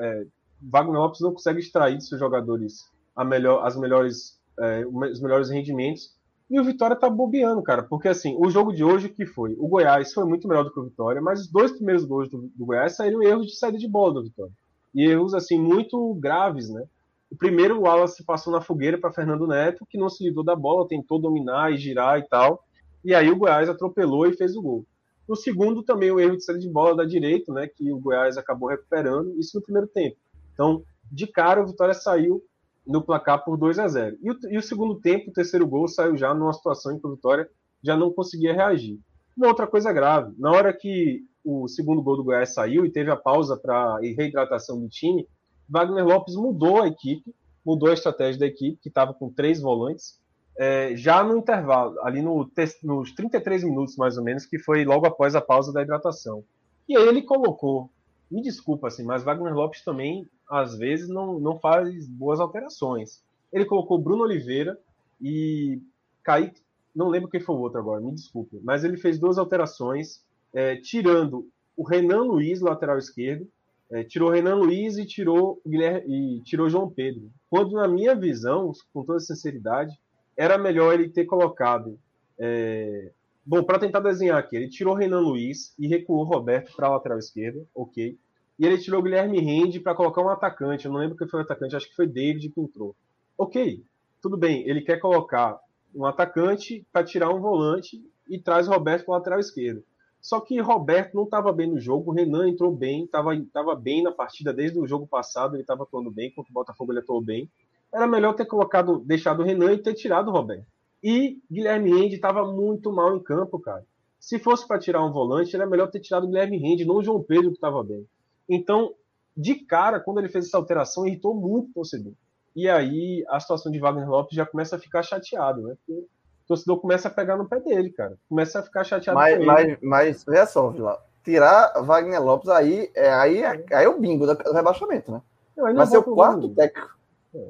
é, 0.00 0.26
Wagner 0.62 1.00
Lopes 1.00 1.20
não 1.20 1.32
consegue 1.32 1.60
extrair 1.60 1.98
de 1.98 2.06
seus 2.06 2.18
jogadores 2.18 2.90
melhor, 3.22 3.66
as 3.66 3.76
melhores, 3.76 4.40
é, 4.58 4.86
os 4.86 5.20
melhores 5.20 5.50
rendimentos. 5.50 6.14
E 6.50 6.58
o 6.58 6.64
Vitória 6.64 6.96
tá 6.96 7.10
bobeando, 7.10 7.62
cara, 7.62 7.82
porque 7.82 8.08
assim, 8.08 8.34
o 8.38 8.48
jogo 8.48 8.72
de 8.72 8.82
hoje 8.82 9.08
que 9.08 9.26
foi, 9.26 9.54
o 9.58 9.68
Goiás 9.68 10.12
foi 10.12 10.24
muito 10.24 10.48
melhor 10.48 10.64
do 10.64 10.72
que 10.72 10.80
o 10.80 10.84
Vitória, 10.84 11.20
mas 11.20 11.42
os 11.42 11.48
dois 11.48 11.72
primeiros 11.72 12.04
gols 12.04 12.28
do, 12.28 12.50
do 12.56 12.66
Goiás 12.66 12.96
saíram 12.96 13.22
erros 13.22 13.46
de 13.46 13.56
saída 13.56 13.76
de 13.76 13.88
bola 13.88 14.14
do 14.14 14.24
Vitória. 14.24 14.52
E 14.94 15.04
erros 15.04 15.34
assim 15.34 15.58
muito 15.58 16.14
graves, 16.14 16.70
né? 16.70 16.84
O 17.30 17.36
primeiro, 17.36 17.78
o 17.78 17.82
Wallace 17.82 18.24
passou 18.24 18.52
na 18.52 18.60
fogueira 18.60 18.96
para 18.96 19.12
Fernando 19.12 19.46
Neto, 19.46 19.84
que 19.88 19.98
não 19.98 20.08
se 20.08 20.22
livrou 20.22 20.44
da 20.44 20.54
bola, 20.54 20.86
tentou 20.86 21.20
dominar 21.20 21.72
e 21.72 21.76
girar 21.76 22.18
e 22.18 22.28
tal. 22.28 22.62
E 23.04 23.14
aí 23.14 23.28
o 23.30 23.36
Goiás 23.36 23.68
atropelou 23.68 24.26
e 24.26 24.36
fez 24.36 24.54
o 24.54 24.62
gol. 24.62 24.86
No 25.28 25.34
segundo, 25.34 25.82
também 25.82 26.10
o 26.10 26.20
erro 26.20 26.36
de 26.36 26.44
saída 26.44 26.60
de 26.60 26.68
bola 26.68 26.94
da 26.94 27.04
direita, 27.04 27.52
né, 27.52 27.66
que 27.66 27.90
o 27.90 27.98
Goiás 27.98 28.36
acabou 28.36 28.68
recuperando, 28.68 29.34
isso 29.38 29.56
no 29.58 29.62
primeiro 29.64 29.88
tempo. 29.88 30.16
Então, 30.52 30.82
de 31.10 31.26
cara, 31.26 31.62
o 31.62 31.66
Vitória 31.66 31.94
saiu 31.94 32.42
no 32.86 33.02
placar 33.02 33.44
por 33.44 33.56
2 33.56 33.78
a 33.78 33.88
0 33.88 34.18
e 34.22 34.30
o, 34.30 34.38
e 34.50 34.58
o 34.58 34.62
segundo 34.62 35.00
tempo, 35.00 35.30
o 35.30 35.32
terceiro 35.32 35.66
gol, 35.66 35.88
saiu 35.88 36.16
já 36.16 36.34
numa 36.34 36.52
situação 36.52 36.92
em 36.92 36.98
que 36.98 37.06
o 37.06 37.14
Vitória 37.14 37.48
já 37.82 37.96
não 37.96 38.12
conseguia 38.12 38.52
reagir. 38.52 38.98
Uma 39.36 39.48
outra 39.48 39.66
coisa 39.66 39.92
grave, 39.92 40.34
na 40.38 40.50
hora 40.50 40.72
que 40.72 41.22
o 41.44 41.68
segundo 41.68 42.02
gol 42.02 42.16
do 42.16 42.24
Goiás 42.24 42.54
saiu 42.54 42.86
e 42.86 42.90
teve 42.90 43.10
a 43.10 43.16
pausa 43.16 43.56
para 43.56 43.98
reidratação 43.98 44.80
do 44.80 44.88
time, 44.88 45.26
Wagner 45.68 46.04
Lopes 46.04 46.36
mudou 46.36 46.82
a 46.82 46.88
equipe, 46.88 47.34
mudou 47.64 47.90
a 47.90 47.94
estratégia 47.94 48.40
da 48.40 48.46
equipe, 48.46 48.78
que 48.82 48.88
estava 48.88 49.12
com 49.12 49.30
três 49.30 49.60
volantes, 49.60 50.20
é, 50.58 50.94
já 50.96 51.22
no 51.24 51.36
intervalo, 51.36 52.00
ali 52.02 52.22
no, 52.22 52.48
nos 52.82 53.12
33 53.12 53.64
minutos 53.64 53.96
mais 53.96 54.16
ou 54.16 54.24
menos, 54.24 54.46
que 54.46 54.58
foi 54.58 54.84
logo 54.84 55.06
após 55.06 55.34
a 55.34 55.40
pausa 55.40 55.72
da 55.72 55.82
hidratação. 55.82 56.44
E 56.88 56.96
aí 56.96 57.06
ele 57.08 57.22
colocou, 57.22 57.90
me 58.30 58.42
desculpa 58.42 58.88
assim, 58.88 59.04
mas 59.04 59.22
Wagner 59.22 59.54
Lopes 59.54 59.82
também, 59.82 60.28
às 60.48 60.76
vezes, 60.76 61.08
não, 61.08 61.38
não 61.38 61.58
faz 61.58 62.06
boas 62.08 62.40
alterações. 62.40 63.22
Ele 63.52 63.64
colocou 63.64 63.98
Bruno 63.98 64.24
Oliveira 64.24 64.78
e 65.20 65.80
Kaique, 66.22 66.62
não 66.94 67.08
lembro 67.08 67.28
quem 67.28 67.40
foi 67.40 67.54
o 67.54 67.60
outro 67.60 67.78
agora, 67.78 68.00
me 68.00 68.12
desculpe, 68.12 68.60
mas 68.62 68.84
ele 68.84 68.96
fez 68.96 69.18
duas 69.18 69.38
alterações, 69.38 70.22
é, 70.52 70.76
tirando 70.76 71.48
o 71.76 71.82
Renan 71.82 72.22
Luiz, 72.22 72.60
lateral 72.60 72.98
esquerdo, 72.98 73.48
é, 73.90 74.02
tirou 74.02 74.30
Renan 74.30 74.56
Luiz 74.56 74.96
e 74.96 75.04
tirou 75.04 75.60
Guilherme, 75.66 76.38
e 76.38 76.42
tirou 76.42 76.68
João 76.68 76.90
Pedro. 76.90 77.30
Quando, 77.50 77.72
na 77.72 77.86
minha 77.86 78.14
visão, 78.14 78.72
com 78.92 79.04
toda 79.04 79.20
sinceridade, 79.20 79.98
era 80.36 80.58
melhor 80.58 80.94
ele 80.94 81.08
ter 81.08 81.24
colocado. 81.24 81.98
É... 82.38 83.12
Bom, 83.46 83.62
para 83.62 83.78
tentar 83.78 84.00
desenhar 84.00 84.38
aqui, 84.38 84.56
ele 84.56 84.68
tirou 84.68 84.94
Renan 84.94 85.20
Luiz 85.20 85.74
e 85.78 85.86
recuou 85.86 86.24
Roberto 86.24 86.74
para 86.74 86.86
a 86.86 86.92
lateral 86.92 87.18
esquerda, 87.18 87.62
ok. 87.74 88.18
E 88.58 88.64
ele 88.64 88.78
tirou 88.78 89.02
Guilherme 89.02 89.38
Rende 89.38 89.80
para 89.80 89.94
colocar 89.94 90.22
um 90.22 90.30
atacante. 90.30 90.86
Eu 90.86 90.92
não 90.92 91.00
lembro 91.00 91.16
quem 91.16 91.28
foi 91.28 91.40
o 91.40 91.42
atacante, 91.42 91.76
acho 91.76 91.88
que 91.88 91.96
foi 91.96 92.06
David 92.06 92.48
que 92.48 92.60
entrou. 92.60 92.96
Ok, 93.36 93.84
tudo 94.22 94.36
bem. 94.38 94.66
Ele 94.66 94.80
quer 94.80 94.98
colocar 94.98 95.58
um 95.94 96.06
atacante 96.06 96.86
para 96.90 97.04
tirar 97.04 97.30
um 97.30 97.40
volante 97.40 98.02
e 98.28 98.38
traz 98.38 98.66
Roberto 98.66 99.04
para 99.04 99.14
a 99.14 99.18
lateral 99.18 99.40
esquerda. 99.40 99.82
Só 100.22 100.40
que 100.40 100.58
Roberto 100.58 101.14
não 101.14 101.24
estava 101.24 101.52
bem 101.52 101.70
no 101.70 101.78
jogo, 101.78 102.10
o 102.10 102.14
Renan 102.14 102.48
entrou 102.48 102.74
bem, 102.74 103.04
estava 103.04 103.74
bem 103.76 104.02
na 104.02 104.10
partida 104.10 104.54
desde 104.54 104.78
o 104.78 104.86
jogo 104.86 105.06
passado, 105.06 105.54
ele 105.54 105.62
estava 105.62 105.82
atuando 105.82 106.10
bem, 106.10 106.30
contra 106.30 106.50
o 106.50 106.54
Botafogo 106.54 106.92
ele 106.92 107.00
atuou 107.00 107.20
bem. 107.20 107.50
Era 107.92 108.06
melhor 108.06 108.32
ter 108.32 108.46
colocado, 108.46 109.00
deixado 109.00 109.40
o 109.40 109.44
Renan 109.44 109.74
e 109.74 109.82
ter 109.82 109.92
tirado 109.92 110.28
o 110.28 110.32
Roberto. 110.32 110.64
E 111.04 111.38
Guilherme 111.52 111.90
Rende 111.90 112.14
estava 112.14 112.50
muito 112.50 112.90
mal 112.90 113.14
em 113.14 113.22
campo, 113.22 113.60
cara. 113.60 113.84
Se 114.18 114.38
fosse 114.38 114.66
para 114.66 114.78
tirar 114.78 115.04
um 115.04 115.12
volante, 115.12 115.54
era 115.54 115.66
melhor 115.66 115.90
ter 115.90 116.00
tirado 116.00 116.24
o 116.24 116.28
Guilherme 116.28 116.56
Rende, 116.56 116.86
não 116.86 116.96
o 116.96 117.02
João 117.02 117.22
Pedro 117.22 117.50
que 117.50 117.56
estava 117.56 117.84
bem. 117.84 118.08
Então, 118.48 118.94
de 119.36 119.54
cara, 119.54 120.00
quando 120.00 120.18
ele 120.18 120.30
fez 120.30 120.46
essa 120.46 120.56
alteração, 120.56 121.06
irritou 121.06 121.34
muito 121.34 121.68
o 121.68 121.74
torcedor. 121.74 122.14
E 122.56 122.70
aí 122.70 123.22
a 123.28 123.38
situação 123.38 123.70
de 123.70 123.78
Wagner 123.78 124.08
Lopes 124.08 124.34
já 124.34 124.46
começa 124.46 124.76
a 124.76 124.78
ficar 124.78 125.02
chateado, 125.02 125.60
né? 125.60 125.76
Porque 125.84 126.00
o 126.00 126.08
torcedor 126.48 126.80
começa 126.80 127.08
a 127.08 127.10
pegar 127.10 127.36
no 127.36 127.46
pé 127.46 127.60
dele, 127.60 127.90
cara. 127.90 128.16
Começa 128.26 128.60
a 128.60 128.62
ficar 128.62 128.82
chateado 128.82 129.18
mas, 129.18 129.36
com 129.36 129.44
mas. 129.44 129.78
Mas, 129.82 130.24
veja 130.24 130.46
só, 130.46 130.70
Vila, 130.70 131.04
tirar 131.22 131.82
Wagner 131.82 132.22
Lopes 132.22 132.48
aí 132.48 132.90
é, 132.94 133.12
aí, 133.12 133.42
é, 133.42 133.64
aí 133.72 133.84
é 133.84 133.88
o 133.88 134.00
bingo 134.00 134.26
do 134.26 134.52
rebaixamento, 134.54 135.12
né? 135.12 135.20
Não, 135.54 135.74
vai 135.74 135.86
ser 135.86 135.98
o 135.98 136.02
quarto 136.02 136.48
técnico. 136.48 136.96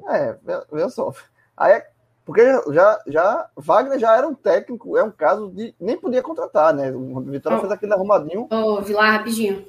É, 0.09 0.35
veja 0.69 0.89
só. 0.89 1.13
Aí 1.55 1.71
é, 1.71 1.87
porque 2.25 2.41
já, 2.73 2.99
já 3.05 3.49
Wagner 3.55 3.99
já 3.99 4.17
era 4.17 4.27
um 4.27 4.33
técnico, 4.33 4.97
é 4.97 5.03
um 5.03 5.11
caso 5.11 5.51
de 5.51 5.75
nem 5.79 5.95
podia 5.95 6.23
contratar, 6.23 6.73
né? 6.73 6.91
O 6.91 7.21
Vitória 7.21 7.59
oh, 7.59 7.61
fez 7.61 7.71
aquele 7.71 7.93
arrumadinho. 7.93 8.47
Ô, 8.51 8.55
oh, 8.55 8.81
Vilar, 8.81 9.11
rapidinho. 9.11 9.63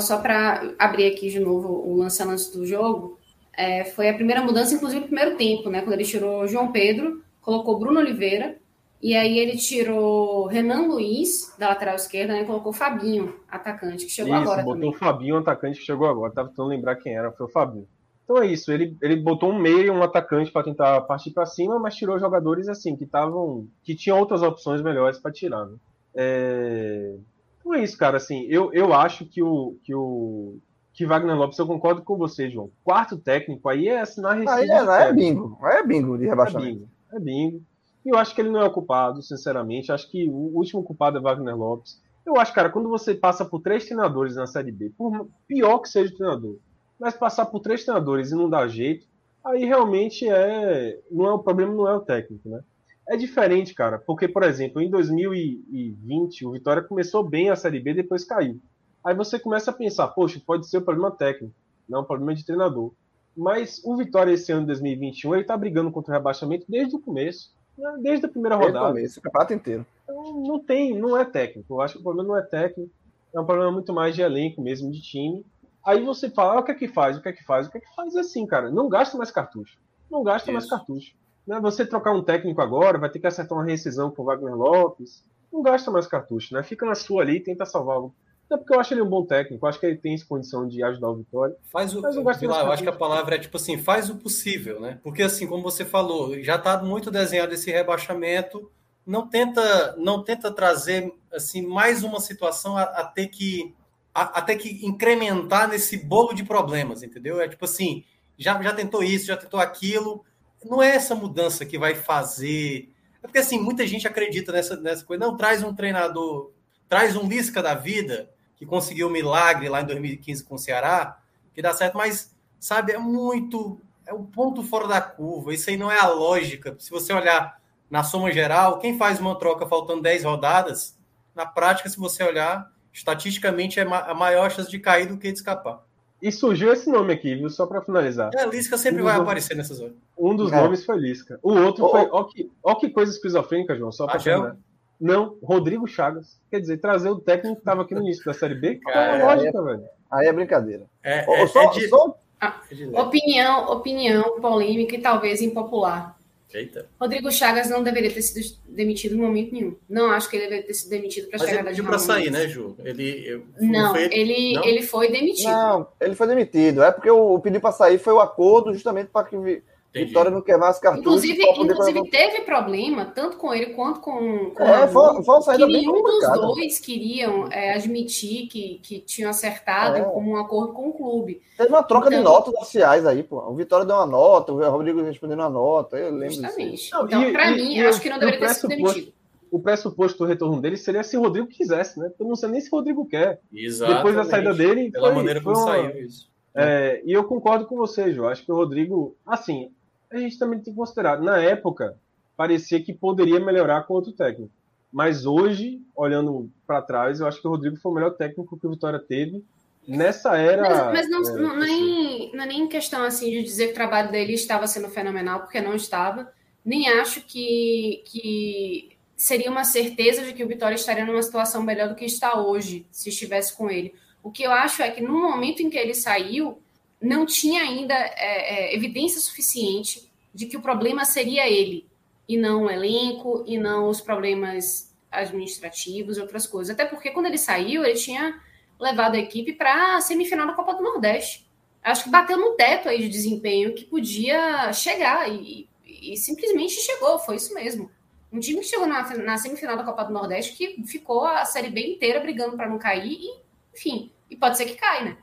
só 0.00 0.18
para 0.18 0.72
abrir 0.78 1.06
aqui 1.06 1.28
de 1.28 1.38
novo 1.38 1.68
o 1.68 1.98
lance 1.98 2.22
a 2.22 2.24
lance 2.24 2.56
do 2.56 2.64
jogo, 2.64 3.18
é, 3.52 3.84
foi 3.84 4.08
a 4.08 4.14
primeira 4.14 4.42
mudança, 4.42 4.74
inclusive 4.74 5.02
no 5.02 5.06
primeiro 5.08 5.36
tempo, 5.36 5.68
né? 5.68 5.82
Quando 5.82 5.92
ele 5.92 6.04
tirou 6.04 6.48
João 6.48 6.72
Pedro, 6.72 7.22
colocou 7.42 7.78
Bruno 7.78 8.00
Oliveira, 8.00 8.56
e 9.02 9.14
aí 9.14 9.38
ele 9.38 9.58
tirou 9.58 10.46
Renan 10.46 10.86
Luiz, 10.86 11.54
da 11.58 11.68
lateral 11.68 11.96
esquerda, 11.96 12.32
né? 12.32 12.42
E 12.42 12.46
colocou 12.46 12.72
Fabinho, 12.72 13.34
atacante, 13.50 14.06
que 14.06 14.10
chegou 14.10 14.32
Isso, 14.32 14.42
agora 14.42 14.62
botou 14.62 14.74
também. 14.74 14.90
o 14.90 14.94
Fabinho, 14.94 15.36
atacante 15.36 15.78
que 15.78 15.84
chegou 15.84 16.08
agora. 16.08 16.32
Tava 16.32 16.48
tentando 16.48 16.68
lembrar 16.68 16.96
quem 16.96 17.14
era, 17.14 17.30
foi 17.30 17.44
o 17.44 17.50
Fabinho. 17.50 17.86
Então 18.30 18.44
é 18.44 18.46
isso, 18.46 18.70
ele, 18.70 18.96
ele 19.02 19.16
botou 19.16 19.50
um 19.50 19.58
meio 19.58 19.86
e 19.86 19.90
um 19.90 20.04
atacante 20.04 20.52
para 20.52 20.62
tentar 20.62 21.00
partir 21.00 21.32
para 21.32 21.44
cima, 21.46 21.80
mas 21.80 21.96
tirou 21.96 22.16
jogadores 22.16 22.68
assim, 22.68 22.94
que 22.94 23.02
estavam. 23.02 23.66
que 23.82 23.92
tinham 23.92 24.20
outras 24.20 24.40
opções 24.40 24.80
melhores 24.80 25.18
para 25.18 25.32
tirar. 25.32 25.66
Né? 25.66 25.74
É... 26.14 27.16
Então 27.58 27.74
é 27.74 27.82
isso, 27.82 27.98
cara. 27.98 28.18
Assim, 28.18 28.46
eu, 28.48 28.72
eu 28.72 28.94
acho 28.94 29.26
que 29.26 29.42
o, 29.42 29.76
que 29.82 29.92
o 29.92 30.58
que 30.92 31.04
Wagner 31.04 31.36
Lopes, 31.36 31.58
eu 31.58 31.66
concordo 31.66 32.02
com 32.02 32.16
você, 32.16 32.48
João. 32.48 32.70
Quarto 32.84 33.18
técnico 33.18 33.68
aí 33.68 33.88
é 33.88 34.00
assinar 34.00 34.34
recibo. 34.34 34.52
Aí 34.52 34.66
de 34.66 34.70
é, 34.70 34.76
é 34.76 34.78
quebra. 34.78 35.12
bingo. 35.12 35.58
Aí 35.62 35.78
é 35.78 35.82
bingo 35.84 36.16
de 36.16 36.26
É 36.26 36.28
rebaixamento. 36.28 36.72
bingo. 36.78 36.88
É 37.12 37.18
bingo. 37.18 37.62
E 38.06 38.10
eu 38.10 38.16
acho 38.16 38.32
que 38.32 38.40
ele 38.40 38.50
não 38.50 38.60
é 38.60 38.64
o 38.64 38.72
culpado, 38.72 39.22
sinceramente. 39.22 39.90
Acho 39.90 40.08
que 40.08 40.28
o 40.28 40.56
último 40.56 40.84
culpado 40.84 41.18
é 41.18 41.20
Wagner 41.20 41.56
Lopes. 41.56 42.00
Eu 42.24 42.38
acho, 42.38 42.54
cara, 42.54 42.70
quando 42.70 42.88
você 42.88 43.12
passa 43.12 43.44
por 43.44 43.60
três 43.60 43.86
treinadores 43.86 44.36
na 44.36 44.46
Série 44.46 44.70
B, 44.70 44.92
por 44.96 45.26
pior 45.48 45.80
que 45.80 45.88
seja 45.88 46.14
o 46.14 46.16
treinador, 46.16 46.56
mas 47.00 47.14
passar 47.14 47.46
por 47.46 47.60
três 47.60 47.82
treinadores 47.82 48.30
e 48.30 48.34
não 48.34 48.48
dar 48.48 48.68
jeito, 48.68 49.06
aí 49.44 49.64
realmente 49.64 50.28
é. 50.28 51.00
Não 51.10 51.26
é 51.26 51.32
o 51.32 51.38
problema, 51.38 51.72
não 51.74 51.88
é 51.88 51.96
o 51.96 52.00
técnico, 52.00 52.48
né? 52.48 52.62
É 53.08 53.16
diferente, 53.16 53.74
cara, 53.74 53.98
porque, 53.98 54.28
por 54.28 54.42
exemplo, 54.44 54.80
em 54.80 54.88
2020, 54.88 56.46
o 56.46 56.52
Vitória 56.52 56.82
começou 56.82 57.24
bem 57.24 57.50
a 57.50 57.56
Série 57.56 57.80
B, 57.80 57.94
depois 57.94 58.22
caiu. 58.22 58.60
Aí 59.04 59.14
você 59.14 59.38
começa 59.38 59.70
a 59.70 59.74
pensar, 59.74 60.08
poxa, 60.08 60.40
pode 60.44 60.68
ser 60.68 60.78
o 60.78 60.82
problema 60.82 61.10
técnico, 61.10 61.52
não 61.88 61.98
é 61.98 62.02
um 62.02 62.04
problema 62.04 62.34
de 62.34 62.44
treinador. 62.44 62.92
Mas 63.36 63.80
o 63.84 63.96
Vitória 63.96 64.32
esse 64.32 64.52
ano 64.52 64.60
de 64.60 64.66
2021, 64.68 65.34
ele 65.34 65.44
tá 65.44 65.56
brigando 65.56 65.90
contra 65.90 66.12
o 66.12 66.16
rebaixamento 66.16 66.66
desde 66.68 66.94
o 66.94 67.00
começo, 67.00 67.52
né? 67.76 67.96
desde 68.00 68.26
a 68.26 68.28
primeira 68.28 68.56
Desde 68.56 68.76
o 68.76 68.78
rodada. 68.78 68.94
começo, 68.94 69.18
o 69.18 69.22
campeonato 69.22 69.54
inteiro. 69.54 69.86
Então, 70.04 70.42
não 70.42 70.58
tem, 70.60 70.96
não 70.96 71.16
é 71.16 71.24
técnico. 71.24 71.74
Eu 71.74 71.80
acho 71.80 71.94
que 71.94 72.00
o 72.00 72.02
problema 72.04 72.28
não 72.28 72.36
é 72.36 72.42
técnico, 72.42 72.92
é 73.34 73.40
um 73.40 73.44
problema 73.44 73.72
muito 73.72 73.92
mais 73.92 74.14
de 74.14 74.22
elenco 74.22 74.60
mesmo, 74.60 74.90
de 74.90 75.00
time. 75.00 75.44
Aí 75.84 76.04
você 76.04 76.30
fala, 76.30 76.54
ah, 76.54 76.60
o 76.60 76.62
que 76.62 76.72
é 76.72 76.74
que 76.74 76.88
faz, 76.88 77.16
o 77.16 77.22
que 77.22 77.28
é 77.28 77.32
que 77.32 77.44
faz, 77.44 77.66
o 77.66 77.70
que 77.70 77.78
é 77.78 77.80
que 77.80 77.94
faz 77.94 78.14
é 78.14 78.20
assim, 78.20 78.46
cara, 78.46 78.70
não 78.70 78.88
gasta 78.88 79.16
mais 79.16 79.30
cartucho. 79.30 79.78
Não 80.10 80.22
gasta 80.22 80.50
mais 80.52 80.64
Isso. 80.64 80.74
cartucho. 80.74 81.14
Né? 81.46 81.58
Você 81.60 81.86
trocar 81.86 82.12
um 82.12 82.22
técnico 82.22 82.60
agora, 82.60 82.98
vai 82.98 83.08
ter 83.08 83.18
que 83.18 83.26
acertar 83.26 83.56
uma 83.56 83.64
rescisão 83.64 84.10
com 84.10 84.22
o 84.22 84.24
Wagner 84.26 84.54
Lopes. 84.54 85.24
Não 85.52 85.62
gasta 85.62 85.90
mais 85.90 86.06
cartucho, 86.06 86.54
né? 86.54 86.62
Fica 86.62 86.84
na 86.86 86.94
sua 86.94 87.22
ali 87.22 87.36
e 87.36 87.40
tenta 87.40 87.64
salvá-lo. 87.64 88.14
Até 88.46 88.56
porque 88.56 88.74
eu 88.74 88.80
acho 88.80 88.92
ele 88.94 89.02
um 89.02 89.08
bom 89.08 89.24
técnico, 89.24 89.64
acho 89.64 89.78
que 89.78 89.86
ele 89.86 89.96
tem 89.96 90.14
essa 90.14 90.26
condição 90.26 90.66
de 90.66 90.82
ajudar 90.82 91.08
o 91.08 91.16
Vitória. 91.16 91.56
Faz 91.70 91.94
o. 91.94 92.00
Mas 92.00 92.16
eu 92.16 92.28
acho 92.28 92.82
que 92.82 92.88
a 92.88 92.92
palavra 92.92 93.36
é 93.36 93.38
tipo 93.38 93.56
assim, 93.56 93.78
faz 93.78 94.10
o 94.10 94.16
possível, 94.16 94.80
né? 94.80 94.98
Porque 95.04 95.22
assim, 95.22 95.46
como 95.46 95.62
você 95.62 95.84
falou, 95.84 96.40
já 96.42 96.56
está 96.56 96.82
muito 96.82 97.10
desenhado 97.10 97.54
esse 97.54 97.70
rebaixamento. 97.70 98.70
Não 99.06 99.26
tenta, 99.26 99.96
não 99.96 100.22
tenta 100.22 100.50
trazer 100.50 101.12
assim 101.32 101.66
mais 101.66 102.02
uma 102.02 102.20
situação 102.20 102.76
a, 102.76 102.82
a 102.82 103.04
ter 103.04 103.28
que 103.28 103.74
a, 104.14 104.38
a 104.38 104.42
ter 104.42 104.56
que 104.56 104.84
incrementar 104.84 105.68
nesse 105.68 105.96
bolo 105.96 106.32
de 106.32 106.44
problemas, 106.44 107.02
entendeu? 107.02 107.40
É 107.40 107.48
tipo 107.48 107.64
assim, 107.64 108.04
já, 108.36 108.60
já 108.62 108.72
tentou 108.72 109.02
isso, 109.02 109.26
já 109.26 109.36
tentou 109.36 109.60
aquilo. 109.60 110.24
Não 110.64 110.82
é 110.82 110.90
essa 110.90 111.14
mudança 111.14 111.64
que 111.64 111.78
vai 111.78 111.94
fazer. 111.94 112.92
É 113.22 113.26
porque 113.26 113.38
assim, 113.38 113.58
muita 113.58 113.86
gente 113.86 114.06
acredita 114.06 114.52
nessa, 114.52 114.76
nessa 114.76 115.04
coisa. 115.04 115.24
Não, 115.24 115.36
traz 115.36 115.62
um 115.62 115.74
treinador, 115.74 116.52
traz 116.88 117.16
um 117.16 117.28
Lisca 117.28 117.62
da 117.62 117.74
vida, 117.74 118.30
que 118.56 118.66
conseguiu 118.66 119.08
um 119.08 119.10
milagre 119.10 119.68
lá 119.68 119.82
em 119.82 119.86
2015 119.86 120.44
com 120.44 120.54
o 120.54 120.58
Ceará, 120.58 121.18
que 121.54 121.62
dá 121.62 121.72
certo, 121.72 121.96
mas, 121.96 122.34
sabe, 122.58 122.92
é 122.92 122.98
muito. 122.98 123.80
É 124.06 124.12
um 124.12 124.24
ponto 124.24 124.62
fora 124.62 124.88
da 124.88 125.00
curva. 125.00 125.54
Isso 125.54 125.70
aí 125.70 125.76
não 125.76 125.90
é 125.90 125.98
a 125.98 126.08
lógica. 126.08 126.74
Se 126.78 126.90
você 126.90 127.12
olhar 127.12 127.60
na 127.88 128.02
soma 128.02 128.32
geral, 128.32 128.78
quem 128.78 128.98
faz 128.98 129.20
uma 129.20 129.38
troca 129.38 129.66
faltando 129.66 130.02
10 130.02 130.24
rodadas, 130.24 130.98
na 131.34 131.46
prática, 131.46 131.88
se 131.88 131.98
você 131.98 132.22
olhar, 132.22 132.70
estatisticamente 132.92 133.78
é 133.80 133.84
ma- 133.84 134.00
a 134.02 134.14
maior 134.14 134.50
chance 134.50 134.70
de 134.70 134.78
cair 134.78 135.06
do 135.06 135.16
que 135.18 135.30
de 135.30 135.38
escapar. 135.38 135.84
E 136.22 136.30
surgiu 136.30 136.70
esse 136.72 136.90
nome 136.90 137.14
aqui, 137.14 137.34
viu? 137.34 137.48
Só 137.48 137.66
para 137.66 137.80
finalizar. 137.80 138.30
É, 138.34 138.42
a 138.42 138.46
Lisca 138.46 138.76
sempre 138.76 139.00
Um 139.00 139.04
vai 139.06 139.14
dos- 139.14 139.22
aparecer 139.22 139.56
nessas 139.56 139.80
horas. 139.80 139.94
Um 140.18 140.36
dos 140.36 140.52
É. 140.52 140.56
nomes 140.56 140.84
foi 140.84 140.98
Lisca. 140.98 141.38
O 141.42 141.52
outro 141.54 141.86
Ô, 141.86 141.90
foi. 141.90 142.08
Ó 142.10 142.24
que, 142.24 142.50
ó 142.62 142.74
que 142.74 142.90
coisa 142.90 143.10
esquizofrênica, 143.12 143.74
João, 143.74 143.90
só 143.90 144.06
para. 144.06 144.56
Não, 145.00 145.38
Rodrigo 145.42 145.86
Chagas. 145.86 146.38
Quer 146.50 146.60
dizer, 146.60 146.76
trazer 146.78 147.08
o 147.08 147.18
técnico 147.18 147.56
que 147.56 147.62
estava 147.62 147.80
aqui 147.82 147.94
no 147.94 148.02
início 148.02 148.22
da 148.22 148.34
Série 148.34 148.54
B, 148.54 148.74
que 148.74 148.80
Cara, 148.82 149.16
é 149.16 149.24
lógica, 149.24 149.62
velho. 149.62 149.84
Aí 150.12 150.26
é 150.26 150.32
brincadeira. 150.32 150.84
É, 151.02 151.42
é, 151.42 151.46
só, 151.46 151.62
é 151.62 151.70
de, 151.70 151.88
só- 151.88 152.14
é 152.38 152.52
leve. 152.74 152.98
Opinião, 152.98 153.64
opinião 153.70 154.40
polêmica 154.42 154.94
e 154.96 155.00
talvez 155.00 155.40
impopular. 155.40 156.18
Eita. 156.52 156.88
Rodrigo 157.00 157.30
Chagas 157.30 157.70
não 157.70 157.82
deveria 157.82 158.10
ter 158.12 158.22
sido 158.22 158.56
demitido 158.68 159.14
em 159.14 159.18
momento 159.18 159.52
nenhum. 159.52 159.76
Não 159.88 160.10
acho 160.10 160.28
que 160.28 160.36
ele 160.36 160.44
deveria 160.44 160.66
ter 160.66 160.74
sido 160.74 160.90
demitido 160.90 161.28
para 161.28 161.38
chegar 161.38 161.52
ele 161.52 161.62
da 161.62 161.70
pediu 161.70 161.84
para 161.84 161.98
sair, 161.98 162.30
né, 162.30 162.48
Ju? 162.48 162.76
Ele. 162.84 163.24
eu- 163.28 163.44
Não, 163.60 163.92
foi 163.94 164.04
ele, 164.12 164.52
Não? 164.54 164.64
ele 164.64 164.82
foi 164.82 165.10
demitido. 165.10 165.50
Não, 165.50 165.86
ele 166.00 166.14
foi 166.14 166.26
demitido. 166.26 166.82
É 166.82 166.90
porque 166.90 167.10
o, 167.10 167.34
o 167.34 167.40
pedido 167.40 167.60
para 167.60 167.72
sair 167.72 167.98
foi 167.98 168.12
o 168.12 168.20
acordo 168.20 168.72
justamente 168.72 169.08
para 169.12 169.26
que 169.26 169.62
Entendi. 169.90 170.06
Vitória 170.06 170.30
não 170.30 170.40
queimasse 170.40 170.80
cartuchos. 170.80 171.24
Inclusive, 171.24 171.42
inclusive 171.42 172.10
teve 172.10 172.42
problema, 172.42 173.06
tanto 173.06 173.36
com 173.36 173.52
ele 173.52 173.74
quanto 173.74 174.00
com, 174.00 174.50
com 174.50 174.62
É, 174.62 174.86
foi, 174.86 175.22
foi 175.24 175.34
uma 175.34 175.38
que 175.38 175.44
saída 175.44 175.66
nenhum 175.66 176.00
dos 176.02 176.32
dois 176.40 176.78
queriam 176.78 177.48
é, 177.50 177.74
admitir 177.74 178.46
que, 178.46 178.78
que 178.82 179.00
tinham 179.00 179.28
acertado 179.30 179.96
É. 179.96 180.02
como 180.02 180.30
um 180.30 180.36
acordo 180.36 180.72
com 180.74 180.88
o 180.88 180.92
clube. 180.92 181.42
Teve 181.58 181.70
uma 181.70 181.82
troca 181.82 182.08
de 182.08 182.14
Então- 182.16 182.32
notas 182.32 182.54
oficiais 182.54 183.04
aí, 183.04 183.24
pô. 183.24 183.38
O 183.50 183.54
Vitória 183.56 183.84
deu 183.84 183.96
uma 183.96 184.06
nota, 184.06 184.52
o 184.52 184.70
Rodrigo 184.70 185.02
respondendo 185.02 185.40
uma 185.40 185.50
nota, 185.50 185.96
eu 185.98 186.12
lembro 186.12 186.28
disso. 186.28 186.42
Justamente. 186.42 186.92
Não, 186.92 187.06
então, 187.06 187.32
para 187.32 187.50
mim, 187.50 187.74
e 187.76 187.84
acho 187.84 188.00
que 188.00 188.08
não 188.10 188.18
deveria 188.20 188.40
ter 188.46 188.54
sido 188.54 188.68
demitido. 188.68 189.12
O 189.50 189.58
pressuposto 189.58 190.18
do 190.18 190.24
retorno 190.26 190.60
dele 190.60 190.76
seria 190.76 191.02
se 191.02 191.16
o 191.16 191.20
Rodrigo 191.22 191.48
quisesse, 191.48 191.98
né? 191.98 192.08
Porque 192.10 192.22
eu 192.22 192.28
não 192.28 192.36
sei 192.36 192.48
nem 192.48 192.60
se 192.60 192.68
o 192.72 192.76
Rodrigo 192.76 193.04
quer. 193.08 193.40
Exatamente. 193.52 193.96
Depois 193.96 194.14
da 194.14 194.22
saída 194.24 194.54
dele. 194.54 194.92
Pela 194.92 195.08
foi- 195.08 195.16
maneira 195.16 195.40
foi 195.40 195.52
como 195.52 195.66
uma- 195.66 195.74
saiu 195.74 196.04
isso. 196.06 196.30
É, 196.54 197.02
e 197.04 197.12
eu 197.12 197.24
concordo 197.24 197.66
com 197.66 197.76
você, 197.76 198.12
João. 198.12 198.28
Acho 198.28 198.44
que 198.44 198.52
o 198.52 198.54
Rodrigo, 198.54 199.16
assim, 199.26 199.72
a 200.10 200.18
gente 200.18 200.38
também 200.38 200.58
tem 200.60 200.72
que 200.72 200.78
considerar. 200.78 201.20
Na 201.20 201.38
época, 201.38 201.96
parecia 202.36 202.82
que 202.82 202.92
poderia 202.92 203.38
melhorar 203.38 203.82
com 203.82 203.94
outro 203.94 204.12
técnico. 204.12 204.52
Mas 204.92 205.24
hoje, 205.24 205.80
olhando 205.94 206.50
para 206.66 206.82
trás, 206.82 207.20
eu 207.20 207.26
acho 207.26 207.40
que 207.40 207.46
o 207.46 207.50
Rodrigo 207.50 207.76
foi 207.76 207.92
o 207.92 207.94
melhor 207.94 208.10
técnico 208.10 208.58
que 208.58 208.66
o 208.66 208.70
Vitória 208.70 208.98
teve 208.98 209.44
nessa 209.86 210.36
era. 210.36 210.62
Mas, 210.62 211.08
mas 211.08 211.10
não, 211.10 211.18
é, 211.18 211.40
não, 211.40 211.56
assim. 211.56 211.66
nem, 211.66 212.32
não 212.34 212.44
é 212.44 212.46
nem 212.46 212.68
questão 212.68 213.02
assim 213.02 213.30
de 213.30 213.42
dizer 213.42 213.66
que 213.66 213.72
o 213.72 213.74
trabalho 213.74 214.10
dele 214.10 214.34
estava 214.34 214.66
sendo 214.66 214.88
fenomenal, 214.88 215.40
porque 215.40 215.60
não 215.60 215.74
estava. 215.74 216.32
Nem 216.64 216.88
acho 216.88 217.22
que, 217.22 218.02
que 218.06 218.96
seria 219.16 219.50
uma 219.50 219.64
certeza 219.64 220.22
de 220.22 220.32
que 220.32 220.44
o 220.44 220.48
Vitória 220.48 220.74
estaria 220.74 221.04
numa 221.04 221.22
situação 221.22 221.62
melhor 221.62 221.88
do 221.88 221.94
que 221.94 222.04
está 222.04 222.40
hoje, 222.40 222.86
se 222.90 223.08
estivesse 223.08 223.56
com 223.56 223.70
ele. 223.70 223.94
O 224.22 224.30
que 224.30 224.42
eu 224.42 224.52
acho 224.52 224.82
é 224.82 224.90
que 224.90 225.00
no 225.00 225.12
momento 225.12 225.60
em 225.60 225.70
que 225.70 225.78
ele 225.78 225.94
saiu, 225.94 226.58
não 227.00 227.24
tinha 227.24 227.62
ainda 227.62 227.94
é, 227.94 228.72
é, 228.72 228.74
evidência 228.74 229.20
suficiente 229.20 230.10
de 230.34 230.46
que 230.46 230.56
o 230.56 230.62
problema 230.62 231.04
seria 231.04 231.48
ele, 231.48 231.86
e 232.28 232.36
não 232.36 232.64
o 232.64 232.70
elenco, 232.70 233.44
e 233.46 233.58
não 233.58 233.88
os 233.88 234.00
problemas 234.00 234.94
administrativos 235.10 236.16
e 236.16 236.20
outras 236.20 236.46
coisas. 236.46 236.72
Até 236.72 236.84
porque 236.84 237.10
quando 237.10 237.26
ele 237.26 237.38
saiu, 237.38 237.84
ele 237.84 237.98
tinha 237.98 238.40
levado 238.78 239.16
a 239.16 239.18
equipe 239.18 239.52
para 239.52 239.96
a 239.96 240.00
semifinal 240.00 240.46
da 240.46 240.52
Copa 240.52 240.74
do 240.74 240.82
Nordeste. 240.82 241.48
Acho 241.82 242.04
que 242.04 242.10
bateu 242.10 242.38
no 242.38 242.52
teto 242.52 242.88
aí 242.88 242.98
de 242.98 243.08
desempenho 243.08 243.74
que 243.74 243.84
podia 243.84 244.72
chegar 244.72 245.28
e, 245.30 245.68
e 245.84 246.16
simplesmente 246.16 246.74
chegou, 246.74 247.18
foi 247.18 247.36
isso 247.36 247.54
mesmo. 247.54 247.90
Um 248.32 248.38
time 248.38 248.60
que 248.60 248.66
chegou 248.66 248.86
na, 248.86 249.02
na 249.16 249.36
semifinal 249.36 249.76
da 249.76 249.82
Copa 249.82 250.04
do 250.04 250.12
Nordeste 250.12 250.54
que 250.54 250.82
ficou 250.84 251.24
a 251.24 251.44
Série 251.44 251.70
B 251.70 251.94
inteira 251.94 252.20
brigando 252.20 252.56
para 252.56 252.68
não 252.68 252.78
cair 252.78 253.18
e, 253.18 253.40
enfim, 253.74 254.12
e 254.28 254.36
pode 254.36 254.56
ser 254.56 254.66
que 254.66 254.74
caia, 254.74 255.04
né? 255.04 255.18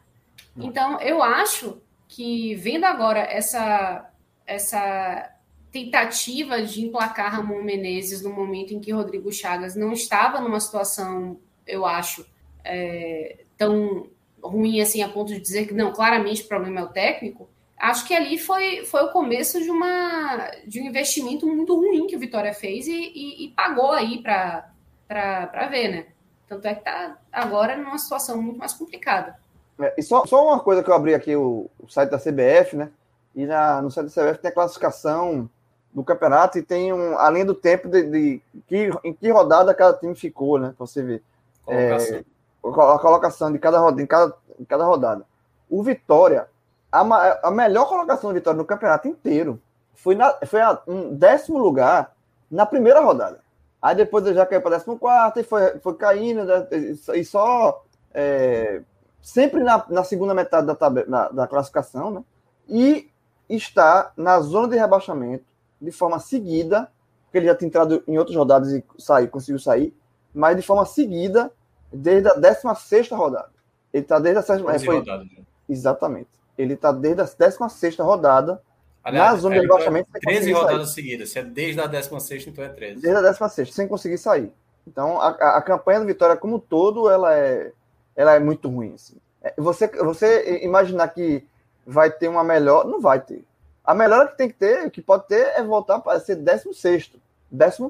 Então, 0.60 1.00
eu 1.02 1.22
acho 1.22 1.82
que 2.08 2.56
vendo 2.56 2.86
agora 2.86 3.20
essa, 3.20 4.10
essa 4.46 5.32
tentativa 5.72 6.62
de 6.62 6.86
emplacar 6.86 7.32
Ramon 7.32 7.62
Menezes 7.64 8.22
no 8.22 8.32
momento 8.32 8.74
em 8.74 8.80
que 8.80 8.92
Rodrigo 8.92 9.32
Chagas 9.32 9.76
não 9.76 9.92
estava 9.92 10.40
numa 10.40 10.60
situação, 10.60 11.40
eu 11.66 11.86
acho, 11.86 12.26
é, 12.64 13.46
tão 13.58 14.10
ruim 14.42 14.82
assim 14.82 15.02
a 15.02 15.10
ponto 15.10 15.34
de 15.34 15.40
dizer 15.40 15.68
que 15.68 15.74
não, 15.74 15.92
claramente 15.92 16.44
o 16.44 16.48
problema 16.48 16.82
é 16.82 16.84
o 16.84 16.90
técnico. 16.90 17.50
Acho 17.78 18.08
que 18.08 18.14
ali 18.14 18.40
foi, 18.40 18.86
foi 18.86 19.04
o 19.04 19.12
começo 19.12 19.62
de, 19.62 19.70
uma, 19.70 20.50
de 20.66 20.82
um 20.82 20.86
investimento 20.86 21.46
muito 21.46 21.76
ruim 21.76 22.08
que 22.08 22.16
o 22.16 22.20
Vitória 22.20 22.54
fez 22.54 22.88
e, 22.88 22.92
e, 22.92 23.46
e 23.46 23.50
pagou 23.50 23.92
aí 23.92 24.22
para 24.24 24.74
ver, 25.70 25.90
né? 25.90 26.08
Tanto 26.48 26.66
é 26.66 26.74
que 26.74 26.84
tá 26.84 27.20
agora 27.32 27.78
numa 27.78 27.98
situação 27.98 28.42
muito 28.42 28.58
mais 28.58 28.74
complicada. 28.74 29.38
É, 29.80 29.94
e 29.98 30.04
só, 30.04 30.26
só 30.26 30.46
uma 30.46 30.60
coisa 30.60 30.84
que 30.84 30.90
eu 30.90 30.94
abri 30.96 31.14
aqui 31.14 31.36
o, 31.36 31.70
o 31.80 31.90
site 31.90 32.10
da 32.10 32.18
CBF, 32.18 32.76
né? 32.76 32.90
E 33.36 33.46
na, 33.46 33.82
no 33.82 33.92
site 33.92 34.14
da 34.14 34.24
CBF 34.24 34.40
tem 34.40 34.50
a 34.50 34.54
classificação 34.54 35.50
do 35.94 36.04
campeonato 36.04 36.58
e 36.58 36.64
tem 36.64 36.92
um, 36.94 37.18
além 37.18 37.46
do 37.46 37.54
tempo 37.54 37.88
de, 37.88 38.04
de 38.04 38.42
que, 38.68 38.90
em 39.04 39.14
que 39.14 39.32
rodada 39.32 39.74
cada 39.74 39.98
time 39.98 40.16
ficou, 40.16 40.60
né? 40.60 40.74
Pra 40.78 40.86
você 40.86 41.02
ver. 41.02 41.24
Colocação. 41.66 42.18
É, 42.18 42.24
a 42.64 43.00
colocação 43.00 43.52
de 43.52 43.60
cada 43.60 43.80
rodada, 43.80 44.02
em 44.02 44.08
cada, 44.08 44.34
em 44.60 44.66
cada 44.66 44.84
rodada. 44.84 45.26
O 45.70 45.84
Vitória, 45.84 46.48
a, 46.92 47.48
a 47.48 47.52
melhor 47.52 47.88
colocação 47.88 48.30
do 48.30 48.34
Vitória 48.34 48.58
no 48.58 48.66
campeonato 48.66 49.08
inteiro 49.08 49.60
foi, 49.94 50.16
na, 50.16 50.34
foi 50.46 50.62
a, 50.62 50.80
um 50.88 51.14
décimo 51.16 51.58
lugar 51.58 52.14
na 52.50 52.66
primeira 52.66 53.00
rodada. 53.00 53.40
Aí 53.82 53.96
depois 53.96 54.26
já 54.26 54.46
caiu 54.46 54.62
para 54.62 54.78
décimo 54.78 54.98
quarto 54.98 55.40
e 55.40 55.44
foi, 55.44 55.78
foi 55.80 55.94
caindo, 55.96 56.44
né, 56.44 56.68
e 57.14 57.24
só 57.24 57.84
é, 58.14 58.82
sempre 59.28 59.62
na, 59.62 59.86
na, 59.90 60.06
segunda 60.06 60.34
metade 60.34 60.66
da, 60.66 60.74
tabela, 60.74 61.30
da 61.34 61.46
classificação, 61.46 62.10
né? 62.10 62.24
E 62.70 63.10
está 63.50 64.14
na 64.16 64.40
zona 64.40 64.70
de 64.70 64.78
rebaixamento 64.78 65.44
de 65.82 65.92
forma 65.92 66.18
seguida, 66.18 66.90
porque 67.26 67.40
ele 67.40 67.48
já 67.48 67.54
tinha 67.54 67.68
entrado 67.68 68.02
em 68.08 68.18
outras 68.18 68.38
rodadas 68.38 68.72
e 68.72 68.82
sair, 68.98 69.28
conseguiu 69.28 69.60
sair, 69.60 69.94
mas 70.34 70.56
de 70.56 70.62
forma 70.62 70.86
seguida 70.86 71.52
desde 71.92 72.30
a 72.30 72.36
16 72.36 73.10
rodada. 73.10 73.50
Ele 73.92 74.04
está 74.04 74.18
desde 74.18 74.40
a 74.40 74.42
sétima. 74.42 74.74
É, 74.74 74.80
foi, 74.80 75.04
exatamente. 75.68 76.30
Ele 76.58 76.76
está 76.76 76.94
desde 76.94 77.22
a 77.22 77.26
16 77.26 77.98
rodada 77.98 78.62
Aliás, 79.04 79.34
na 79.34 79.38
zona 79.40 79.56
é, 79.56 79.60
de 79.60 79.66
rebaixamento. 79.66 80.10
13 80.22 80.54
rodadas 80.54 80.90
seguidas. 80.92 81.30
Se 81.30 81.40
é 81.40 81.44
desde 81.44 81.82
a 81.82 81.88
16, 81.88 82.48
então 82.48 82.64
é 82.64 82.70
13. 82.70 83.02
Desde 83.02 83.20
a 83.20 83.22
16, 83.22 83.74
sem 83.74 83.90
conseguir 83.90 84.20
sair. 84.20 84.54
Então, 84.88 85.20
a, 85.20 85.28
a, 85.28 85.58
a, 85.58 85.62
campanha 85.62 86.00
do 86.00 86.06
Vitória, 86.06 86.38
como 86.38 86.56
um 86.56 86.60
todo, 86.60 87.10
ela 87.10 87.36
é, 87.36 87.74
ela 88.18 88.34
é 88.34 88.40
muito 88.40 88.68
ruim. 88.68 88.94
Assim. 88.96 89.16
É, 89.42 89.54
você, 89.58 89.88
você 89.88 90.60
imaginar 90.64 91.08
que 91.10 91.46
vai 91.86 92.12
ter 92.12 92.28
uma 92.28 92.44
melhor. 92.44 92.86
Não 92.86 93.00
vai 93.00 93.22
ter. 93.22 93.46
A 93.86 93.94
melhor 93.94 94.32
que 94.32 94.38
tem 94.38 94.50
que 94.50 94.56
ter, 94.56 94.92
que 94.92 95.02
pode 95.02 95.28
ter, 95.28 95.54
é 95.56 95.64
voltar 95.64 96.00
para 96.00 96.20
ser 96.20 96.36
16, 96.36 97.14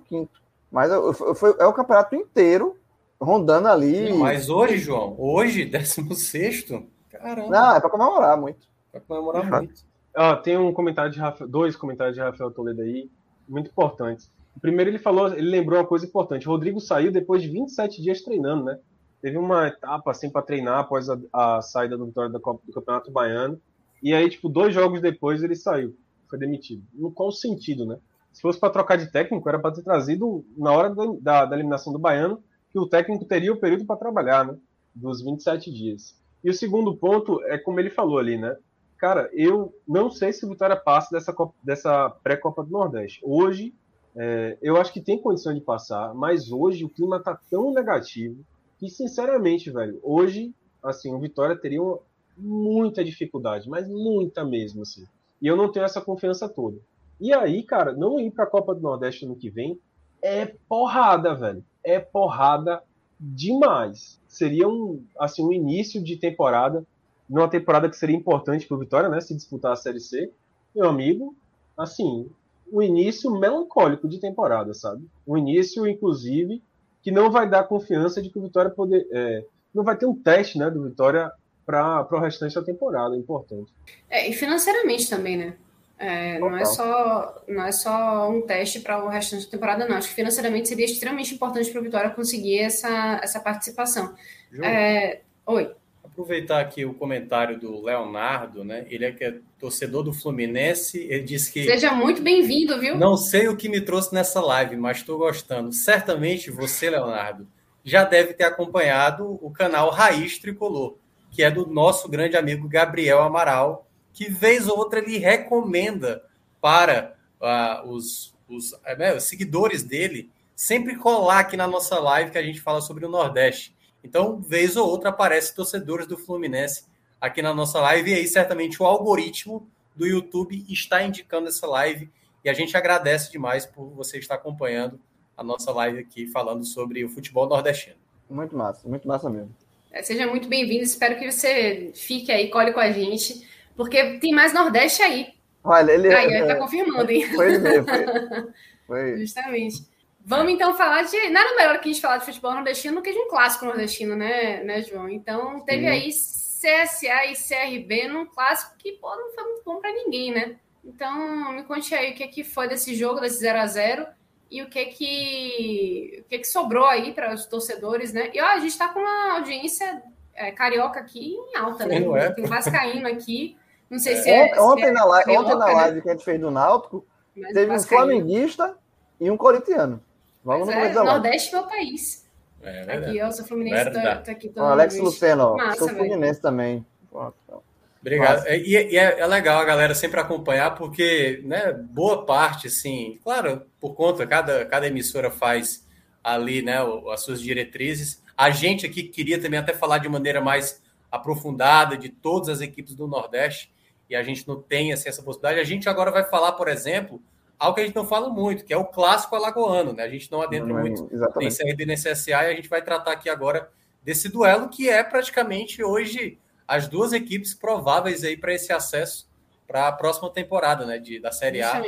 15. 0.06 0.30
Mas 0.72 0.91
foi, 1.36 1.56
é 1.58 1.66
o 1.66 1.74
campeonato 1.74 2.16
inteiro 2.16 2.78
rondando 3.20 3.68
ali. 3.68 4.12
Não, 4.12 4.20
mas 4.20 4.48
hoje, 4.49 4.78
João, 4.78 5.16
hoje, 5.18 5.66
16, 5.66 6.68
caramba. 7.10 7.49
Não, 7.49 7.76
é 7.76 7.80
para 7.80 7.90
comemorar 7.90 8.38
muito. 8.38 8.68
Para 8.91 9.02
comemorar 9.02 9.44
uhum. 9.44 9.58
muito. 9.58 9.82
Ah, 10.16 10.36
tem 10.36 10.58
um 10.58 10.74
comentário 10.74 11.12
de 11.12 11.20
Rafa, 11.20 11.48
dois 11.48 11.76
comentários 11.76 12.16
de 12.16 12.22
Rafael 12.22 12.52
Toledo 12.52 12.82
aí, 12.82 13.10
muito 13.48 13.72
importantes. 13.72 14.30
Primeiro 14.62 14.90
ele 14.90 14.99
falou, 14.99 15.28
ele 15.28 15.49
lembrou 15.49 15.80
uma 15.80 15.86
coisa 15.86 16.06
importante. 16.06 16.48
O 16.48 16.52
Rodrigo 16.52 16.80
saiu 16.80 17.12
depois 17.12 17.41
de 17.41 17.49
27 17.49 18.02
dias 18.02 18.22
treinando, 18.22 18.66
né? 18.66 18.80
Teve 19.22 19.38
uma 19.38 19.68
etapa 19.68 20.11
assim 20.11 20.30
para 20.30 20.41
treinar 20.41 20.80
após 20.80 21.10
a, 21.10 21.18
a, 21.34 21.61
saída 21.61 21.98
do 21.98 22.06
Vitória 22.06 22.30
do, 22.30 22.39
do 22.39 22.73
Campeonato 22.73 23.11
Baiano. 23.11 23.60
E 24.02 24.14
aí, 24.14 24.30
tipo, 24.30 24.48
dois 24.48 24.73
jogos 24.73 25.02
depois 25.02 25.41
ele 25.41 25.56
saiu, 25.56 25.98
foi 26.30 26.38
demitido. 26.38 26.84
No 26.94 27.11
qual 27.11 27.31
sentido, 27.31 27.85
né? 27.85 27.98
Se 28.31 28.41
fosse 28.41 28.60
para 28.60 28.69
trocar 28.69 28.98
de 28.98 29.11
técnico, 29.11 29.49
era 29.49 29.57
para 29.57 29.73
ter 29.73 29.81
trazido 29.81 30.45
na 30.56 30.72
hora 30.72 30.94
da, 31.19 31.45
da, 31.45 31.56
eliminação 31.56 31.91
do 31.91 31.98
Baiano, 31.98 32.44
que 32.69 32.77
o 32.77 32.88
técnico 32.88 33.26
teria 33.26 33.52
o 33.52 33.57
período 33.57 33.85
para 33.85 33.95
trabalhar, 33.95 34.45
né? 34.45 34.56
Dos 34.94 35.23
27 35.23 35.73
dias. 35.73 36.15
E 36.44 36.49
o 36.49 36.53
segundo 36.53 36.95
ponto 36.95 37.44
é 37.45 37.57
como 37.57 37.80
ele 37.80 37.89
falou 37.89 38.19
ali, 38.19 38.38
né? 38.38 38.56
Cara, 38.98 39.30
eu 39.34 39.73
não 39.88 40.11
sei 40.11 40.31
se 40.31 40.45
o 40.45 40.49
Vitória 40.49 40.76
passa 40.76 41.10
dessa, 41.11 41.34
dessa 41.64 42.10
pré-Copa 42.23 42.64
do 42.64 42.69
Nordeste. 42.69 43.19
Hoje, 43.23 43.73
é, 44.15 44.57
eu 44.61 44.77
acho 44.77 44.94
que 44.94 45.02
tem 45.02 45.22
condição 45.22 45.53
de 45.53 45.61
passar, 45.61 46.14
mas 46.14 46.52
hoje 46.52 46.84
o 46.84 46.89
clima 46.89 47.22
tá 47.22 47.39
tão 47.49 47.73
negativo 47.73 48.44
que, 48.80 48.90
sinceramente, 48.90 49.72
velho, 49.72 49.99
hoje, 50.04 50.54
assim, 50.84 51.14
o 51.14 51.20
Vitória 51.20 51.56
teria 51.56 51.82
uma, 51.82 51.99
muita 52.38 53.04
dificuldade, 53.04 53.70
mas 53.70 53.88
muita 53.88 54.45
mesmo, 54.45 54.84
assim. 54.84 55.06
E 55.41 55.48
eu 55.48 55.56
não 55.56 55.72
tenho 55.72 55.86
essa 55.86 56.02
confiança 56.02 56.48
toda. 56.48 56.78
E 57.20 57.34
aí, 57.34 57.64
cara, 57.64 57.94
não 57.94 58.20
ir 58.20 58.32
para 58.32 58.44
a 58.44 58.49
Copa 58.49 58.76
do 58.76 58.82
Nordeste 58.82 59.26
no 59.26 59.36
que 59.36 59.49
vem 59.49 59.80
é 60.22 60.45
porrada, 60.68 61.34
velho. 61.34 61.64
É 61.84 61.99
porrada 61.99 62.84
demais. 63.20 64.20
Seria 64.28 64.68
um, 64.68 65.04
assim, 65.20 65.44
um 65.44 65.52
início 65.52 66.04
de 66.04 66.18
temporada, 66.18 66.86
numa 67.28 67.49
temporada 67.49 67.90
que 67.90 67.98
seria 67.98 68.16
importante 68.16 68.68
para 68.68 68.76
o 68.78 68.80
Vitória, 68.80 69.10
né, 69.10 69.20
se 69.20 69.36
disputar 69.36 69.74
a 69.74 69.76
Série 69.76 69.99
C. 69.99 70.32
Meu 70.76 70.88
amigo, 70.88 71.36
assim, 71.76 72.30
um 72.72 72.82
início 72.82 73.32
melancólico 73.32 74.08
de 74.08 74.20
temporada, 74.20 74.74
sabe? 74.74 75.06
Um 75.26 75.38
início, 75.38 75.88
inclusive, 75.88 76.62
que 77.08 77.12
não 77.12 77.32
vai 77.32 77.50
dar 77.50 77.64
confiança 77.64 78.22
de 78.22 78.30
que 78.30 78.38
o 78.38 78.42
Vitória 78.42 78.70
poder, 78.70 79.08
é, 79.14 79.42
não 79.74 79.82
vai 79.82 79.96
ter 79.96 80.06
um 80.06 80.14
teste, 80.14 80.58
né, 80.58 80.70
do 80.70 80.84
Vitória 80.84 81.32
para 81.66 82.06
o 82.12 82.20
restante 82.20 82.54
da 82.54 82.62
temporada, 82.62 83.16
é 83.16 83.18
importante. 83.18 83.72
É, 84.10 84.28
e 84.28 84.34
financeiramente 84.34 85.10
também, 85.10 85.38
né? 85.38 85.54
É, 85.98 86.38
não, 86.38 86.58
é 86.58 86.66
só, 86.66 87.42
não 87.48 87.64
é 87.64 87.72
só 87.72 88.30
um 88.30 88.42
teste 88.42 88.82
para 88.82 89.02
o 89.02 89.08
restante 89.08 89.46
da 89.46 89.52
temporada, 89.52 89.88
não. 89.88 89.96
Acho 89.96 90.10
que 90.10 90.16
financeiramente 90.16 90.68
seria 90.68 90.84
extremamente 90.84 91.34
importante 91.34 91.72
para 91.72 91.80
o 91.80 91.84
Vitória 91.84 92.10
conseguir 92.10 92.60
essa, 92.60 93.22
essa 93.24 93.40
participação. 93.40 94.14
É, 94.62 95.22
oi. 95.46 95.74
Aproveitar 96.18 96.60
aqui 96.61 96.84
o 96.84 96.94
comentário 96.94 97.60
do 97.60 97.84
Leonardo, 97.84 98.64
né? 98.64 98.88
Ele 98.89 99.06
é 99.06 99.11
que 99.11 99.23
é 99.23 99.35
torcedor 99.60 100.03
do 100.03 100.11
Fluminense. 100.11 100.99
Ele 101.10 101.23
disse 101.23 101.52
que. 101.52 101.64
Seja 101.64 101.94
muito 101.94 102.22
bem-vindo, 102.22 102.80
viu? 102.80 102.98
Não 102.98 103.15
sei 103.15 103.48
o 103.48 103.56
que 103.56 103.69
me 103.69 103.81
trouxe 103.81 104.14
nessa 104.14 104.41
live, 104.41 104.76
mas 104.76 104.98
estou 104.98 105.18
gostando. 105.18 105.72
Certamente 105.72 106.49
você, 106.49 106.89
Leonardo, 106.89 107.48
já 107.84 108.03
deve 108.03 108.34
ter 108.34 108.45
acompanhado 108.45 109.38
o 109.41 109.52
canal 109.52 109.91
Raiz 109.91 110.39
Tricolor 110.39 110.95
que 111.38 111.44
é 111.44 111.52
do 111.52 111.68
nosso 111.68 112.10
grande 112.10 112.35
amigo 112.35 112.68
Gabriel 112.68 113.22
Amaral, 113.22 113.88
que 114.11 114.27
vez 114.27 114.68
ou 114.68 114.76
outra 114.76 114.98
ele 114.98 115.19
recomenda 115.19 116.23
para 116.60 117.15
uh, 117.39 117.88
os, 117.89 118.34
os, 118.49 118.72
uh, 118.72 119.15
os 119.15 119.23
seguidores 119.26 119.84
dele 119.84 120.31
sempre 120.56 120.95
colar 120.95 121.41
aqui 121.41 121.56
na 121.56 121.68
nossa 121.68 121.99
live 121.99 122.31
que 122.31 122.39
a 122.39 122.44
gente 122.44 122.60
fala 122.60 122.81
sobre 122.81 123.06
o 123.06 123.10
Nordeste. 123.10 123.76
Então, 124.03 124.40
vez 124.40 124.76
ou 124.76 124.88
outra 124.88 125.10
aparece 125.10 125.56
torcedores 125.56 126.07
do 126.07 126.18
Fluminense 126.18 126.86
aqui 127.19 127.41
na 127.41 127.53
nossa 127.53 127.80
live, 127.80 128.11
e 128.11 128.14
aí 128.14 128.28
certamente 128.28 128.82
o 128.82 128.86
algoritmo 128.86 129.68
do 129.95 130.06
YouTube 130.06 130.65
está 130.69 131.03
indicando 131.03 131.48
essa 131.48 131.65
live, 131.68 132.10
e 132.45 132.49
a 132.49 132.53
gente 132.53 132.78
agradece 132.78 133.32
demais 133.32 133.65
por 133.65 133.90
você 133.90 134.19
estar 134.19 134.36
acompanhando 134.36 134.99
a 135.36 135.44
nossa 135.44 135.72
live 135.72 135.99
aqui 135.99 136.28
falando 136.28 136.64
sobre 136.64 137.03
o 137.03 137.10
futebol 137.10 137.48
nordestino. 137.48 137.98
Muito 138.30 138.56
massa, 138.56 138.88
muito 138.88 139.07
massa 139.07 139.30
mesmo. 139.30 139.53
É, 139.91 140.02
seja 140.03 140.28
muito 140.28 140.48
bem-vindo. 140.48 140.84
Espero 140.84 141.18
que 141.18 141.32
você 141.32 141.91
fique 141.95 142.32
aí, 142.32 142.49
cole 142.49 142.74
com 142.74 142.80
a 142.80 142.91
gente, 142.91 143.48
porque 143.76 144.19
tem 144.19 144.34
mais 144.34 144.53
Nordeste 144.53 145.02
aí. 145.02 145.34
Olha, 145.64 145.91
ele 145.91 146.14
aí, 146.14 146.34
está 146.34 146.53
é, 146.53 146.56
confirmando, 146.56 147.11
hein? 147.11 147.26
Foi 147.34 147.48
ele 147.48 147.57
mesmo. 147.60 147.88
Foi. 147.88 148.06
foi. 148.88 149.19
Justamente. 149.19 149.86
Vamos 150.28 150.52
então 150.52 150.74
falar 150.74 151.04
de. 151.04 151.30
Nada 151.30 151.56
melhor 151.56 151.80
que 151.80 151.88
a 151.88 151.91
gente 151.94 152.02
falar 152.02 152.18
de 152.18 152.26
futebol 152.26 152.54
nordestino 152.54 152.98
do 152.98 153.02
que 153.02 153.14
de 153.14 153.18
um 153.18 153.30
clássico 153.30 153.64
nordestino, 153.64 154.14
né, 154.14 154.62
né 154.62 154.82
João? 154.82 155.08
Então, 155.08 155.62
teve 155.62 155.84
Sim. 155.84 155.88
aí 155.88 156.10
CSA 156.10 157.26
e 157.28 157.34
CRB 157.34 158.10
num 158.10 158.26
clássico 158.26 158.76
que 158.78 158.91
pô, 158.91 159.08
não 159.16 159.34
foi 159.34 159.44
muito 159.45 159.64
bom 159.64 159.80
para 159.80 159.94
ninguém, 159.94 160.34
né? 160.34 160.58
Então, 160.84 161.54
me 161.54 161.64
conte 161.64 161.95
aí 161.95 162.12
o 162.12 162.14
que, 162.14 162.24
é 162.24 162.28
que 162.28 162.44
foi 162.44 162.68
desse 162.68 162.94
jogo, 162.94 163.22
desse 163.22 163.40
0 163.40 163.58
a 163.58 163.68
0 163.68 164.08
e 164.52 164.62
o 164.62 164.70
que 164.70 164.86
que, 164.88 166.24
o 166.26 166.30
que, 166.30 166.40
que 166.40 166.48
sobrou 166.48 166.86
aí 166.86 167.14
para 167.14 167.34
os 167.34 167.45
torcedores, 167.45 168.12
né? 168.12 168.30
E 168.34 168.41
ó, 168.41 168.48
a 168.48 168.60
gente 168.60 168.72
está 168.72 168.90
com 168.90 168.99
uma 168.99 169.36
audiência 169.36 170.04
é, 170.34 170.52
carioca 170.52 170.99
aqui 170.99 171.36
em 171.36 171.56
alta, 171.56 171.86
né? 171.86 171.99
É. 171.99 172.32
Tem 172.32 172.44
um 172.44 172.48
Vascaíno 172.49 173.08
aqui. 173.08 173.58
Não 173.90 173.98
sei 173.98 174.16
é. 174.16 174.18
se 174.18 174.30
é. 174.30 174.60
Ontem, 174.60 174.84
se 174.84 174.90
é 174.90 174.91
na, 174.91 175.06
live, 175.06 175.26
carioca, 175.26 175.45
ontem 175.48 175.58
na 175.60 175.66
né? 175.68 175.74
live 175.74 175.95
né? 175.95 176.02
que 176.02 176.10
a 176.10 176.12
gente 176.12 176.26
fez 176.26 176.38
do 176.38 176.52
Náutico, 176.52 177.06
Mas 177.34 177.54
teve 177.54 177.72
um 177.72 177.80
flamenguista 177.80 178.78
e 179.22 179.32
um 179.32 179.38
corintiano. 179.38 180.06
Vamos 180.48 180.69
Mas 180.69 180.95
no 180.95 181.02
é, 181.02 181.03
Nordeste 181.03 181.53
é 181.53 181.60
o 181.60 181.68
país. 181.68 182.26
É, 182.64 182.94
aqui, 182.94 183.22
ó, 183.22 183.30
sou 183.32 183.45
Fluminense, 183.45 183.91
tô, 183.91 183.99
tô 183.99 184.32
aqui. 184.32 184.48
Tô 184.48 184.61
Alex 184.61 184.98
Luceno, 184.98 185.57
Massa, 185.57 185.80
sou 185.80 185.90
Fluminense 185.90 186.41
também. 186.41 186.86
Pronto, 187.11 187.36
então. 187.44 187.61
Obrigado. 187.99 188.48
E, 188.48 188.94
e 188.94 188.98
é, 188.98 189.19
é, 189.19 189.28
legal 189.28 189.60
a 189.60 189.65
galera 189.65 189.94
sempre 189.94 190.22
acompanhar, 190.22 190.74
porque 190.76 191.41
né, 191.44 191.74
boa 191.74 192.26
parte, 192.26 192.68
assim, 192.68 193.19
claro, 193.26 193.64
por 193.78 193.94
conta, 193.94 194.26
cada, 194.26 194.65
cada 194.65 194.88
emissora 194.88 195.30
faz 195.30 195.86
ali 196.24 196.61
né, 196.61 196.78
as 197.11 197.24
suas 197.24 197.41
diretrizes. 197.41 198.24
A 198.38 198.49
gente 198.49 198.86
aqui 198.86 199.03
queria 199.03 199.41
também 199.41 199.60
até 199.60 199.74
falar 199.74 199.98
de 199.98 200.07
maneira 200.07 200.40
mais 200.40 200.82
aprofundada 201.11 201.98
de 201.98 202.07
todas 202.07 202.48
as 202.48 202.61
equipes 202.61 202.95
do 202.95 203.06
Nordeste, 203.06 203.69
e 204.10 204.15
a 204.15 204.24
gente 204.24 204.48
não 204.48 204.61
tem 204.61 204.94
assim, 204.94 205.10
essa 205.10 205.22
possibilidade. 205.22 205.60
A 205.60 205.65
gente 205.65 205.90
agora 205.90 206.10
vai 206.10 206.24
falar, 206.24 206.53
por 206.53 206.69
exemplo, 206.69 207.22
algo 207.60 207.76
que 207.76 207.82
a 207.82 207.86
gente 207.86 207.96
não 207.96 208.06
fala 208.06 208.30
muito, 208.30 208.64
que 208.64 208.74
é 208.74 208.78
o 208.78 208.86
clássico 208.86 209.36
alagoano. 209.36 209.94
Né? 209.94 210.04
A 210.04 210.10
gente 210.10 210.32
não 210.32 210.42
adentra 210.42 210.68
não, 210.68 210.80
muito 210.80 211.08
exatamente. 211.12 211.58
nem 211.60 211.70
CRB 211.70 211.86
nem 211.86 211.96
CSA, 211.96 212.30
e 212.30 212.34
a 212.34 212.54
gente 212.54 212.70
vai 212.70 212.82
tratar 212.82 213.12
aqui 213.12 213.30
agora 213.30 213.70
desse 214.04 214.30
duelo 214.30 214.70
que 214.70 214.90
é 214.90 215.04
praticamente 215.04 215.84
hoje 215.84 216.40
as 216.68 216.88
duas 216.88 217.14
equipes 217.14 217.54
prováveis 217.54 218.24
aí 218.24 218.38
para 218.38 218.54
esse 218.54 218.72
acesso 218.72 219.28
para 219.68 219.88
a 219.90 219.92
próxima 219.92 220.32
temporada, 220.32 220.86
né, 220.86 220.98
de, 220.98 221.20
da 221.20 221.32
Série 221.32 221.62
A, 221.62 221.84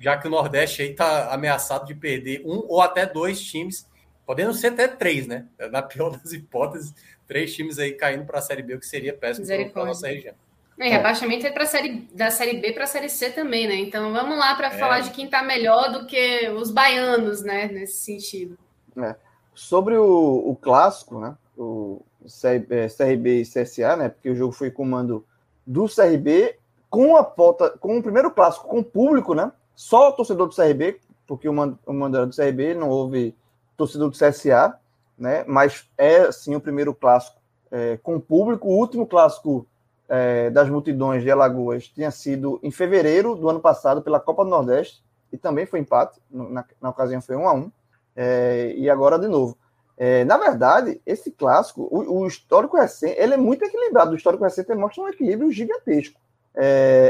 já 0.00 0.18
que 0.18 0.26
o 0.26 0.30
Nordeste 0.30 0.82
aí 0.82 0.90
está 0.90 1.32
ameaçado 1.32 1.86
de 1.86 1.94
perder 1.94 2.42
um 2.44 2.64
ou 2.66 2.80
até 2.80 3.06
dois 3.06 3.40
times, 3.40 3.88
podendo 4.26 4.52
ser 4.52 4.68
até 4.68 4.88
três, 4.88 5.28
né? 5.28 5.46
Na 5.70 5.80
pior 5.80 6.10
das 6.10 6.32
hipóteses, 6.32 6.92
três 7.26 7.54
times 7.54 7.78
aí 7.78 7.92
caindo 7.92 8.24
para 8.24 8.40
a 8.40 8.42
Série 8.42 8.62
B, 8.62 8.74
o 8.74 8.80
que 8.80 8.86
seria 8.86 9.14
péssimo 9.14 9.46
para 9.72 9.82
a 9.82 9.86
nossa 9.86 10.08
região. 10.08 10.34
E 10.80 10.88
rebaixamento 10.88 11.46
é 11.46 11.50
para 11.50 11.66
série 11.66 12.08
da 12.12 12.30
série 12.30 12.58
B 12.58 12.72
para 12.72 12.84
a 12.84 12.86
série 12.86 13.10
C 13.10 13.30
também, 13.30 13.68
né? 13.68 13.74
Então 13.76 14.12
vamos 14.12 14.38
lá 14.38 14.54
para 14.54 14.68
é. 14.68 14.78
falar 14.78 15.00
de 15.00 15.10
quem 15.10 15.26
está 15.26 15.42
melhor 15.42 15.92
do 15.92 16.06
que 16.06 16.48
os 16.48 16.70
baianos, 16.70 17.42
né? 17.42 17.66
Nesse 17.66 17.98
sentido. 17.98 18.58
É. 18.96 19.14
Sobre 19.54 19.96
o, 19.96 20.42
o 20.46 20.56
clássico, 20.56 21.20
né? 21.20 21.36
O, 21.56 22.02
CRB 22.24 23.40
e 23.40 23.44
CSA, 23.44 23.96
né? 23.96 24.08
Porque 24.08 24.30
o 24.30 24.34
jogo 24.34 24.52
foi 24.52 24.70
comando 24.70 25.24
do 25.66 25.86
CRB 25.86 26.56
com 26.88 27.16
a 27.16 27.22
volta, 27.22 27.70
com 27.78 27.98
o 27.98 28.02
primeiro 28.02 28.30
clássico 28.30 28.68
com 28.68 28.78
o 28.78 28.84
público, 28.84 29.34
né? 29.34 29.52
Só 29.74 30.08
o 30.08 30.12
torcedor 30.12 30.48
do 30.48 30.54
CRB, 30.54 31.00
porque 31.26 31.48
o 31.48 31.52
mando, 31.52 31.78
o 31.86 31.92
mando 31.92 32.16
era 32.16 32.26
do 32.26 32.34
CRB, 32.34 32.74
não 32.74 32.88
houve 32.88 33.34
torcedor 33.76 34.10
do 34.10 34.16
CSA, 34.16 34.78
né? 35.16 35.44
Mas 35.46 35.88
é 35.96 36.30
sim 36.32 36.54
o 36.54 36.60
primeiro 36.60 36.94
clássico 36.94 37.38
é, 37.70 37.98
com 38.02 38.16
o 38.16 38.20
público. 38.20 38.68
O 38.68 38.76
último 38.78 39.06
clássico 39.06 39.66
é, 40.10 40.50
das 40.50 40.68
multidões 40.68 41.22
de 41.22 41.30
Alagoas 41.30 41.88
tinha 41.88 42.10
sido 42.10 42.58
em 42.62 42.70
fevereiro 42.70 43.36
do 43.36 43.48
ano 43.48 43.60
passado 43.60 44.02
pela 44.02 44.18
Copa 44.18 44.44
do 44.44 44.50
Nordeste 44.50 45.02
e 45.32 45.38
também 45.38 45.64
foi 45.64 45.78
empate. 45.78 46.20
Na, 46.28 46.64
na 46.80 46.90
ocasião 46.90 47.22
foi 47.22 47.36
um 47.36 47.48
a 47.48 47.54
um 47.54 47.70
é, 48.16 48.74
e 48.76 48.90
agora 48.90 49.18
de 49.18 49.28
novo. 49.28 49.56
É, 49.96 50.24
na 50.24 50.36
verdade, 50.36 51.00
esse 51.06 51.30
clássico, 51.30 51.82
o, 51.90 52.22
o, 52.22 52.26
histórico 52.26 52.76
recente, 52.76 53.18
ele 53.18 53.34
é 53.34 53.36
muito 53.36 53.64
equilibrado. 53.64 54.12
O 54.12 54.16
histórico 54.16 54.42
recente 54.42 54.74
mostra 54.74 55.04
um 55.04 55.08
equilíbrio 55.08 55.52
gigantesco. 55.52 56.18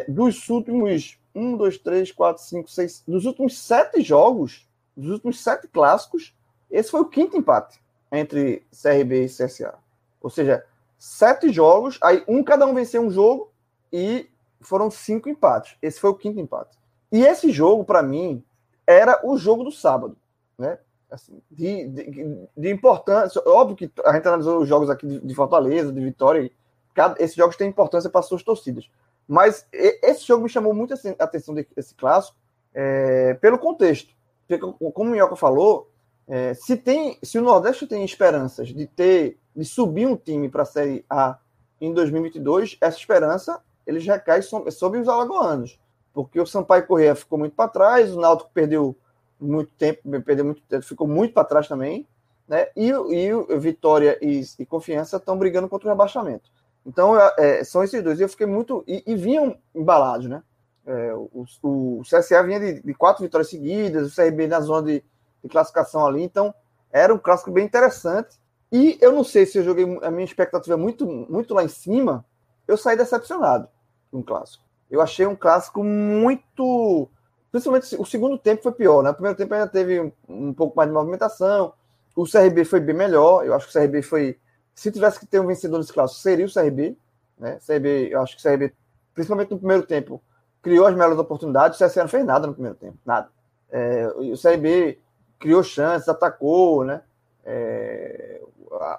Dos 0.06 0.48
últimos 0.50 1.18
um, 1.34 1.56
dois, 1.56 1.78
três, 1.78 2.12
quatro, 2.12 2.42
cinco, 2.42 2.70
seis, 2.70 3.02
dos 3.06 3.24
últimos 3.24 3.58
sete 3.58 4.02
jogos, 4.02 4.68
dos 4.96 5.10
últimos 5.12 5.42
sete 5.42 5.68
clássicos, 5.68 6.34
esse 6.70 6.90
foi 6.90 7.00
o 7.00 7.08
quinto 7.08 7.36
empate 7.36 7.80
entre 8.12 8.66
CRB 8.70 9.24
e 9.24 9.28
CSA. 9.28 9.74
Ou 10.20 10.28
seja, 10.28 10.64
sete 11.00 11.50
jogos, 11.50 11.98
aí 12.02 12.22
um 12.28 12.44
cada 12.44 12.66
um 12.66 12.74
venceu 12.74 13.00
um 13.00 13.10
jogo 13.10 13.50
e 13.90 14.28
foram 14.60 14.90
cinco 14.90 15.30
empates. 15.30 15.74
Esse 15.80 15.98
foi 15.98 16.10
o 16.10 16.14
quinto 16.14 16.38
empate. 16.38 16.78
E 17.10 17.24
esse 17.24 17.50
jogo, 17.50 17.84
para 17.84 18.02
mim, 18.02 18.44
era 18.86 19.18
o 19.24 19.38
jogo 19.38 19.64
do 19.64 19.72
sábado, 19.72 20.14
né? 20.58 20.78
Assim, 21.10 21.40
de, 21.50 21.88
de, 21.88 22.48
de, 22.54 22.70
importância. 22.70 23.42
Óbvio 23.46 23.76
que 23.76 23.90
a 24.04 24.12
gente 24.12 24.28
analisou 24.28 24.60
os 24.60 24.68
jogos 24.68 24.90
aqui 24.90 25.06
de, 25.06 25.20
de 25.20 25.34
Fortaleza, 25.34 25.90
de 25.90 26.04
Vitória. 26.04 26.50
Cada, 26.94 27.20
esses 27.20 27.34
jogos 27.34 27.56
têm 27.56 27.68
importância 27.68 28.10
para 28.10 28.22
suas 28.22 28.42
torcidas. 28.42 28.88
Mas 29.26 29.66
esse 29.72 30.24
jogo 30.26 30.44
me 30.44 30.50
chamou 30.50 30.74
muito 30.74 30.92
a 30.92 31.24
atenção 31.24 31.54
desse 31.54 31.94
clássico 31.94 32.36
é, 32.74 33.34
pelo 33.34 33.58
contexto. 33.58 34.14
Porque, 34.46 34.58
como 34.92 35.08
o 35.08 35.12
Minhoca 35.12 35.34
falou, 35.34 35.90
é, 36.28 36.54
se, 36.54 36.76
tem, 36.76 37.18
se 37.22 37.38
o 37.38 37.42
Nordeste 37.42 37.86
tem 37.86 38.04
esperanças 38.04 38.68
de 38.68 38.86
ter 38.86 39.39
de 39.54 39.64
subir 39.64 40.06
um 40.06 40.16
time 40.16 40.48
para 40.48 40.62
a 40.62 40.66
Série 40.66 41.04
A 41.08 41.38
em 41.80 41.92
2022, 41.92 42.76
essa 42.80 42.98
esperança 42.98 43.60
eles 43.86 44.06
recai 44.06 44.42
sobre, 44.42 45.00
os 45.00 45.08
alagoanos. 45.08 45.78
Porque 46.12 46.40
o 46.40 46.46
Sampaio 46.46 46.86
Correia 46.86 47.14
ficou 47.14 47.38
muito 47.38 47.54
para 47.54 47.68
trás, 47.68 48.14
o 48.14 48.20
Náutico 48.20 48.50
perdeu 48.52 48.96
muito 49.40 49.72
tempo, 49.74 50.00
perdeu 50.22 50.44
muito 50.44 50.62
tempo, 50.62 50.84
ficou 50.84 51.06
muito 51.06 51.32
para 51.32 51.44
trás 51.44 51.66
também, 51.66 52.06
né? 52.46 52.68
E, 52.76 52.90
e 52.90 53.58
Vitória 53.58 54.18
e, 54.20 54.42
e 54.58 54.66
Confiança 54.66 55.16
estão 55.16 55.38
brigando 55.38 55.68
contra 55.68 55.88
o 55.88 55.90
rebaixamento. 55.90 56.50
Então, 56.84 57.16
é, 57.38 57.62
são 57.64 57.84
esses 57.84 58.02
dois. 58.02 58.18
E 58.18 58.22
eu 58.22 58.28
fiquei 58.28 58.46
muito. 58.46 58.82
E, 58.86 59.02
e 59.06 59.14
vinham 59.14 59.56
embalados, 59.74 60.26
né? 60.28 60.42
É, 60.86 61.14
o, 61.14 61.44
o, 61.62 62.02
CSA 62.02 62.42
vinha 62.42 62.58
de, 62.58 62.82
de, 62.82 62.94
quatro 62.94 63.22
vitórias 63.22 63.50
seguidas, 63.50 64.10
o 64.10 64.14
CRB 64.14 64.48
na 64.48 64.60
zona 64.60 64.86
de, 64.86 65.04
de, 65.42 65.48
classificação 65.48 66.06
ali. 66.06 66.22
Então, 66.22 66.54
era 66.90 67.14
um 67.14 67.18
clássico 67.18 67.50
bem 67.50 67.64
interessante. 67.64 68.36
E 68.72 68.98
eu 69.00 69.12
não 69.12 69.24
sei 69.24 69.46
se 69.46 69.58
eu 69.58 69.64
joguei 69.64 69.84
a 70.02 70.10
minha 70.10 70.24
expectativa 70.24 70.76
muito, 70.76 71.06
muito 71.06 71.54
lá 71.54 71.64
em 71.64 71.68
cima, 71.68 72.24
eu 72.68 72.76
saí 72.76 72.96
decepcionado 72.96 73.68
com 74.10 74.18
um 74.18 74.22
clássico. 74.22 74.64
Eu 74.90 75.00
achei 75.00 75.26
um 75.26 75.36
clássico 75.36 75.82
muito. 75.82 77.08
Principalmente 77.50 77.96
o 77.96 78.04
segundo 78.04 78.38
tempo 78.38 78.62
foi 78.62 78.72
pior, 78.72 79.02
né? 79.02 79.10
O 79.10 79.14
primeiro 79.14 79.36
tempo 79.36 79.52
ainda 79.54 79.66
teve 79.66 80.00
um, 80.00 80.12
um 80.28 80.52
pouco 80.52 80.76
mais 80.76 80.88
de 80.88 80.94
movimentação. 80.94 81.72
O 82.14 82.24
CRB 82.24 82.64
foi 82.64 82.80
bem 82.80 82.94
melhor. 82.94 83.44
Eu 83.44 83.54
acho 83.54 83.68
que 83.68 83.76
o 83.76 83.80
CRB 83.80 84.02
foi 84.02 84.38
se 84.74 84.90
tivesse 84.90 85.20
que 85.20 85.26
ter 85.26 85.40
um 85.40 85.46
vencedor 85.46 85.78
nesse 85.78 85.92
clássico, 85.92 86.20
seria 86.20 86.46
o 86.46 86.52
CRB. 86.52 86.96
Né? 87.38 87.58
CRB, 87.66 88.08
eu 88.10 88.22
acho 88.22 88.36
que 88.36 88.46
o 88.46 88.50
CRB, 88.50 88.72
principalmente 89.14 89.50
no 89.50 89.58
primeiro 89.58 89.82
tempo, 89.82 90.22
criou 90.62 90.86
as 90.86 90.94
melhores 90.94 91.18
oportunidades. 91.18 91.78
O 91.78 91.84
CSA 91.84 92.02
não 92.02 92.08
fez 92.08 92.24
nada 92.24 92.46
no 92.46 92.54
primeiro 92.54 92.76
tempo, 92.76 92.96
nada. 93.04 93.28
É, 93.70 94.08
o 94.08 94.38
CRB 94.40 94.98
criou 95.38 95.62
chances, 95.62 96.08
atacou, 96.08 96.84
né? 96.84 97.02
É, 97.44 98.40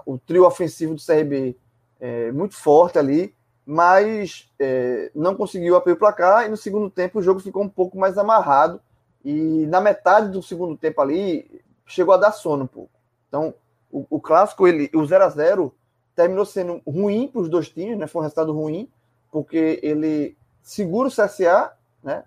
o 0.06 0.18
trio 0.18 0.46
ofensivo 0.46 0.96
do 0.96 1.06
CRB 1.06 1.56
é, 2.00 2.32
muito 2.32 2.56
forte 2.56 3.00
ali, 3.00 3.34
mas 3.66 4.50
é, 4.60 5.12
não 5.16 5.36
conseguiu 5.36 5.76
abrir 5.76 5.94
o 5.94 5.98
placar 5.98 6.46
e 6.46 6.50
no 6.50 6.58
segundo 6.58 6.90
tempo 6.90 7.20
o 7.20 7.22
jogo 7.22 7.40
ficou 7.40 7.64
um 7.64 7.70
pouco 7.70 7.98
mais 7.98 8.18
amarrado 8.18 8.82
e 9.24 9.66
na 9.68 9.80
metade 9.80 10.30
do 10.30 10.42
segundo 10.42 10.76
tempo 10.76 11.00
ali 11.02 11.62
chegou 11.86 12.14
a 12.14 12.18
dar 12.18 12.32
sono 12.32 12.64
um 12.64 12.68
pouco. 12.68 12.92
Então 13.28 13.54
o, 13.92 14.06
o 14.10 14.20
clássico, 14.20 14.68
ele, 14.68 14.90
o 14.94 15.06
0 15.06 15.24
a 15.24 15.30
0 15.30 15.76
terminou 16.16 16.46
sendo 16.46 16.82
ruim 16.88 17.28
para 17.28 17.42
os 17.42 17.50
dois 17.50 17.70
times, 17.70 17.98
né? 17.98 18.08
Foi 18.08 18.22
um 18.22 18.24
resultado 18.24 18.52
ruim, 18.52 18.90
porque 19.32 19.80
ele 19.82 20.38
segura 20.62 21.08
o 21.08 21.12
CSA, 21.12 21.72
né? 22.04 22.24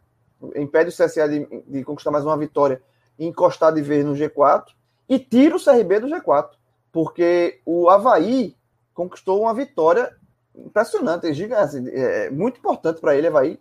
Impede 0.57 0.91
o 0.91 0.93
CSA 0.93 1.29
de, 1.29 1.47
de 1.67 1.85
conquistar 1.85 2.11
mais 2.11 2.25
uma 2.25 2.37
vitória 2.37 2.83
e 3.19 3.27
encostar 3.27 3.73
de 3.73 3.81
vez 3.81 4.05
no 4.05 4.13
G4 4.13 4.67
e 5.09 5.19
tira 5.19 5.57
o 5.57 5.63
CRB 5.63 6.01
do 6.01 6.09
G4, 6.09 6.51
porque 6.95 7.61
o 7.67 7.91
Havaí 7.91 8.57
conquistou 8.95 9.43
uma 9.43 9.53
vitória 9.53 10.17
impressionante, 10.55 11.35
gigante, 11.35 11.61
assim, 11.61 11.89
é, 11.89 12.31
muito 12.31 12.61
importante 12.61 13.01
para 13.01 13.17
ele, 13.17 13.27
Havaí, 13.27 13.59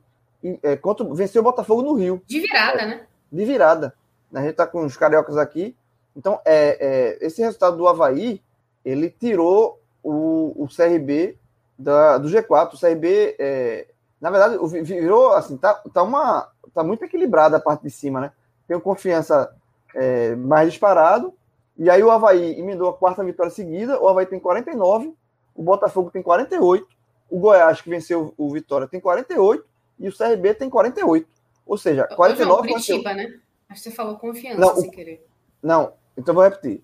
é, 0.61 0.77
contra, 0.77 1.03
venceu 1.15 1.41
o 1.41 1.43
Botafogo 1.43 1.81
no 1.81 1.95
Rio. 1.95 2.21
De 2.27 2.39
virada, 2.39 2.81
é, 2.81 2.85
né? 2.85 3.07
De 3.31 3.43
virada. 3.43 3.95
A 4.31 4.39
gente 4.41 4.51
está 4.51 4.67
com 4.67 4.85
os 4.85 4.95
cariocas 4.95 5.35
aqui. 5.35 5.75
Então, 6.15 6.39
é, 6.45 7.17
é, 7.19 7.25
esse 7.25 7.41
resultado 7.41 7.75
do 7.75 7.87
Havaí, 7.87 8.39
ele 8.85 9.09
tirou 9.09 9.81
o, 10.03 10.53
o 10.55 10.67
CRB 10.67 11.35
da, 11.75 12.19
do 12.19 12.29
G4. 12.29 12.75
O 12.75 12.79
CRB, 12.79 13.35
é, 13.39 13.87
na 14.21 14.29
verdade, 14.29 14.59
virou 14.83 15.33
assim, 15.33 15.57
tá, 15.57 15.73
tá, 15.91 16.03
uma, 16.03 16.51
tá 16.71 16.83
muito 16.83 17.03
equilibrada 17.03 17.57
a 17.57 17.59
parte 17.59 17.81
de 17.81 17.89
cima, 17.89 18.21
né? 18.21 18.31
Tem 18.67 18.79
confiança 18.79 19.51
é, 19.95 20.35
mais 20.35 20.69
disparado. 20.69 21.33
E 21.77 21.89
aí 21.89 22.03
o 22.03 22.11
Havaí 22.11 22.59
emendou 22.59 22.89
a 22.89 22.93
quarta 22.93 23.23
vitória 23.23 23.51
seguida. 23.51 23.99
O 23.99 24.07
Havaí 24.07 24.25
tem 24.25 24.39
49, 24.39 25.13
o 25.55 25.63
Botafogo 25.63 26.11
tem 26.11 26.21
48, 26.21 26.87
o 27.29 27.39
Goiás, 27.39 27.81
que 27.81 27.89
venceu 27.89 28.33
o 28.37 28.51
Vitória, 28.51 28.87
tem 28.87 28.99
48 28.99 29.65
e 29.99 30.07
o 30.07 30.15
CRB 30.15 30.53
tem 30.53 30.69
48. 30.69 31.27
Ou 31.65 31.77
seja, 31.77 32.07
49. 32.07 32.43
Ô, 32.43 32.45
João, 32.45 32.73
Curitiba, 32.73 33.03
48. 33.03 33.15
né? 33.15 33.39
Acho 33.69 33.83
que 33.83 33.89
você 33.89 33.95
falou 33.95 34.17
confiança 34.17 34.59
não, 34.59 34.75
sem 34.75 34.91
querer. 34.91 35.25
Não, 35.61 35.93
então 36.17 36.35
vou 36.35 36.43
repetir. 36.43 36.83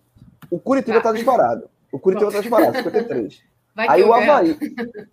O 0.49 0.59
Curitiba 0.59 0.97
está 0.97 1.09
ah. 1.09 1.13
disparado. 1.13 1.69
O 1.91 1.99
Curitiba 1.99 2.29
está 2.29 2.41
disparado, 2.41 2.77
53. 2.77 3.43
Aí 3.77 4.03
o 4.03 4.13
Havaí, 4.13 4.57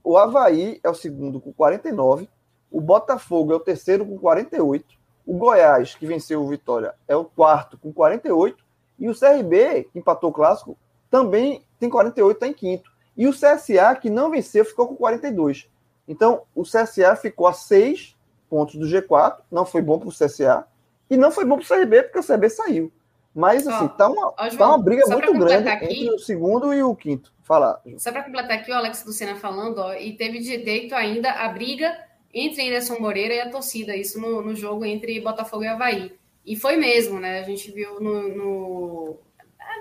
o 0.03 0.17
Havaí 0.17 0.81
é 0.83 0.89
o 0.89 0.95
segundo 0.95 1.41
com 1.41 1.53
49. 1.53 2.29
O 2.71 2.81
Botafogo 2.81 3.53
é 3.53 3.57
o 3.57 3.61
terceiro 3.61 4.05
com 4.05 4.19
48. 4.19 4.85
O 5.25 5.37
Goiás, 5.37 5.95
que 5.95 6.07
venceu 6.07 6.43
o 6.43 6.49
Vitória, 6.49 6.95
é 7.07 7.15
o 7.15 7.25
quarto 7.25 7.79
com 7.79 7.93
48. 7.93 8.65
E 8.99 9.09
o 9.09 9.19
CRB, 9.19 9.89
que 9.93 9.99
empatou 9.99 10.31
o 10.31 10.33
clássico, 10.33 10.77
também 11.11 11.63
tem 11.79 11.89
48, 11.89 12.37
está 12.37 12.47
em 12.47 12.53
quinto. 12.53 12.91
E 13.17 13.27
o 13.27 13.33
CSA, 13.33 13.95
que 14.01 14.11
não 14.11 14.31
venceu, 14.31 14.65
ficou 14.65 14.89
com 14.89 14.97
42. 14.97 15.69
Então, 16.07 16.43
o 16.55 16.63
CSA 16.63 17.17
ficou 17.17 17.47
a 17.47 17.53
6 17.53 18.15
pontos 18.49 18.77
do 18.77 18.87
G4. 18.87 19.39
Não 19.51 19.65
foi 19.65 19.83
bom 19.83 19.99
para 19.99 20.09
o 20.09 20.13
CSA. 20.13 20.67
E 21.09 21.17
não 21.17 21.31
foi 21.31 21.45
bom 21.45 21.57
para 21.59 21.65
o 21.65 21.69
CRB, 21.69 22.03
porque 22.05 22.19
o 22.19 22.27
CRB 22.27 22.51
saiu. 22.51 22.93
Mas, 23.35 23.67
assim, 23.67 23.85
ó, 23.85 23.89
tá, 23.89 24.09
uma, 24.09 24.29
ó, 24.29 24.49
João, 24.49 24.59
tá 24.59 24.69
uma 24.69 24.79
briga 24.79 25.07
muito 25.07 25.33
grande 25.35 25.69
aqui, 25.69 25.85
entre 25.85 26.15
o 26.15 26.19
segundo 26.19 26.73
e 26.73 26.83
o 26.83 26.95
quinto. 26.95 27.33
Fala. 27.43 27.81
Só 27.99 28.11
para 28.11 28.25
completar 28.25 28.59
aqui, 28.59 28.71
o 28.71 28.75
Alex 28.75 29.05
Lucena 29.05 29.37
falando, 29.37 29.79
ó, 29.79 29.95
e 29.95 30.17
teve 30.17 30.39
direito 30.39 30.95
ainda 30.95 31.31
a 31.31 31.49
briga 31.49 31.95
entre 32.33 32.67
Anderson 32.67 32.99
Moreira 32.99 33.35
e 33.35 33.41
a 33.41 33.51
torcida, 33.51 33.95
isso 33.95 34.21
no, 34.21 34.43
no 34.43 34.55
jogo 34.55 34.85
entre 34.85 35.21
Botafogo 35.21 35.65
e 35.65 35.69
Havaí. 35.69 36.13
E 36.47 36.55
foi 36.55 36.77
mesmo, 36.77 37.19
né? 37.19 37.41
A 37.41 37.43
gente 37.43 37.73
viu 37.73 38.01
no. 38.01 38.29
no 38.29 39.19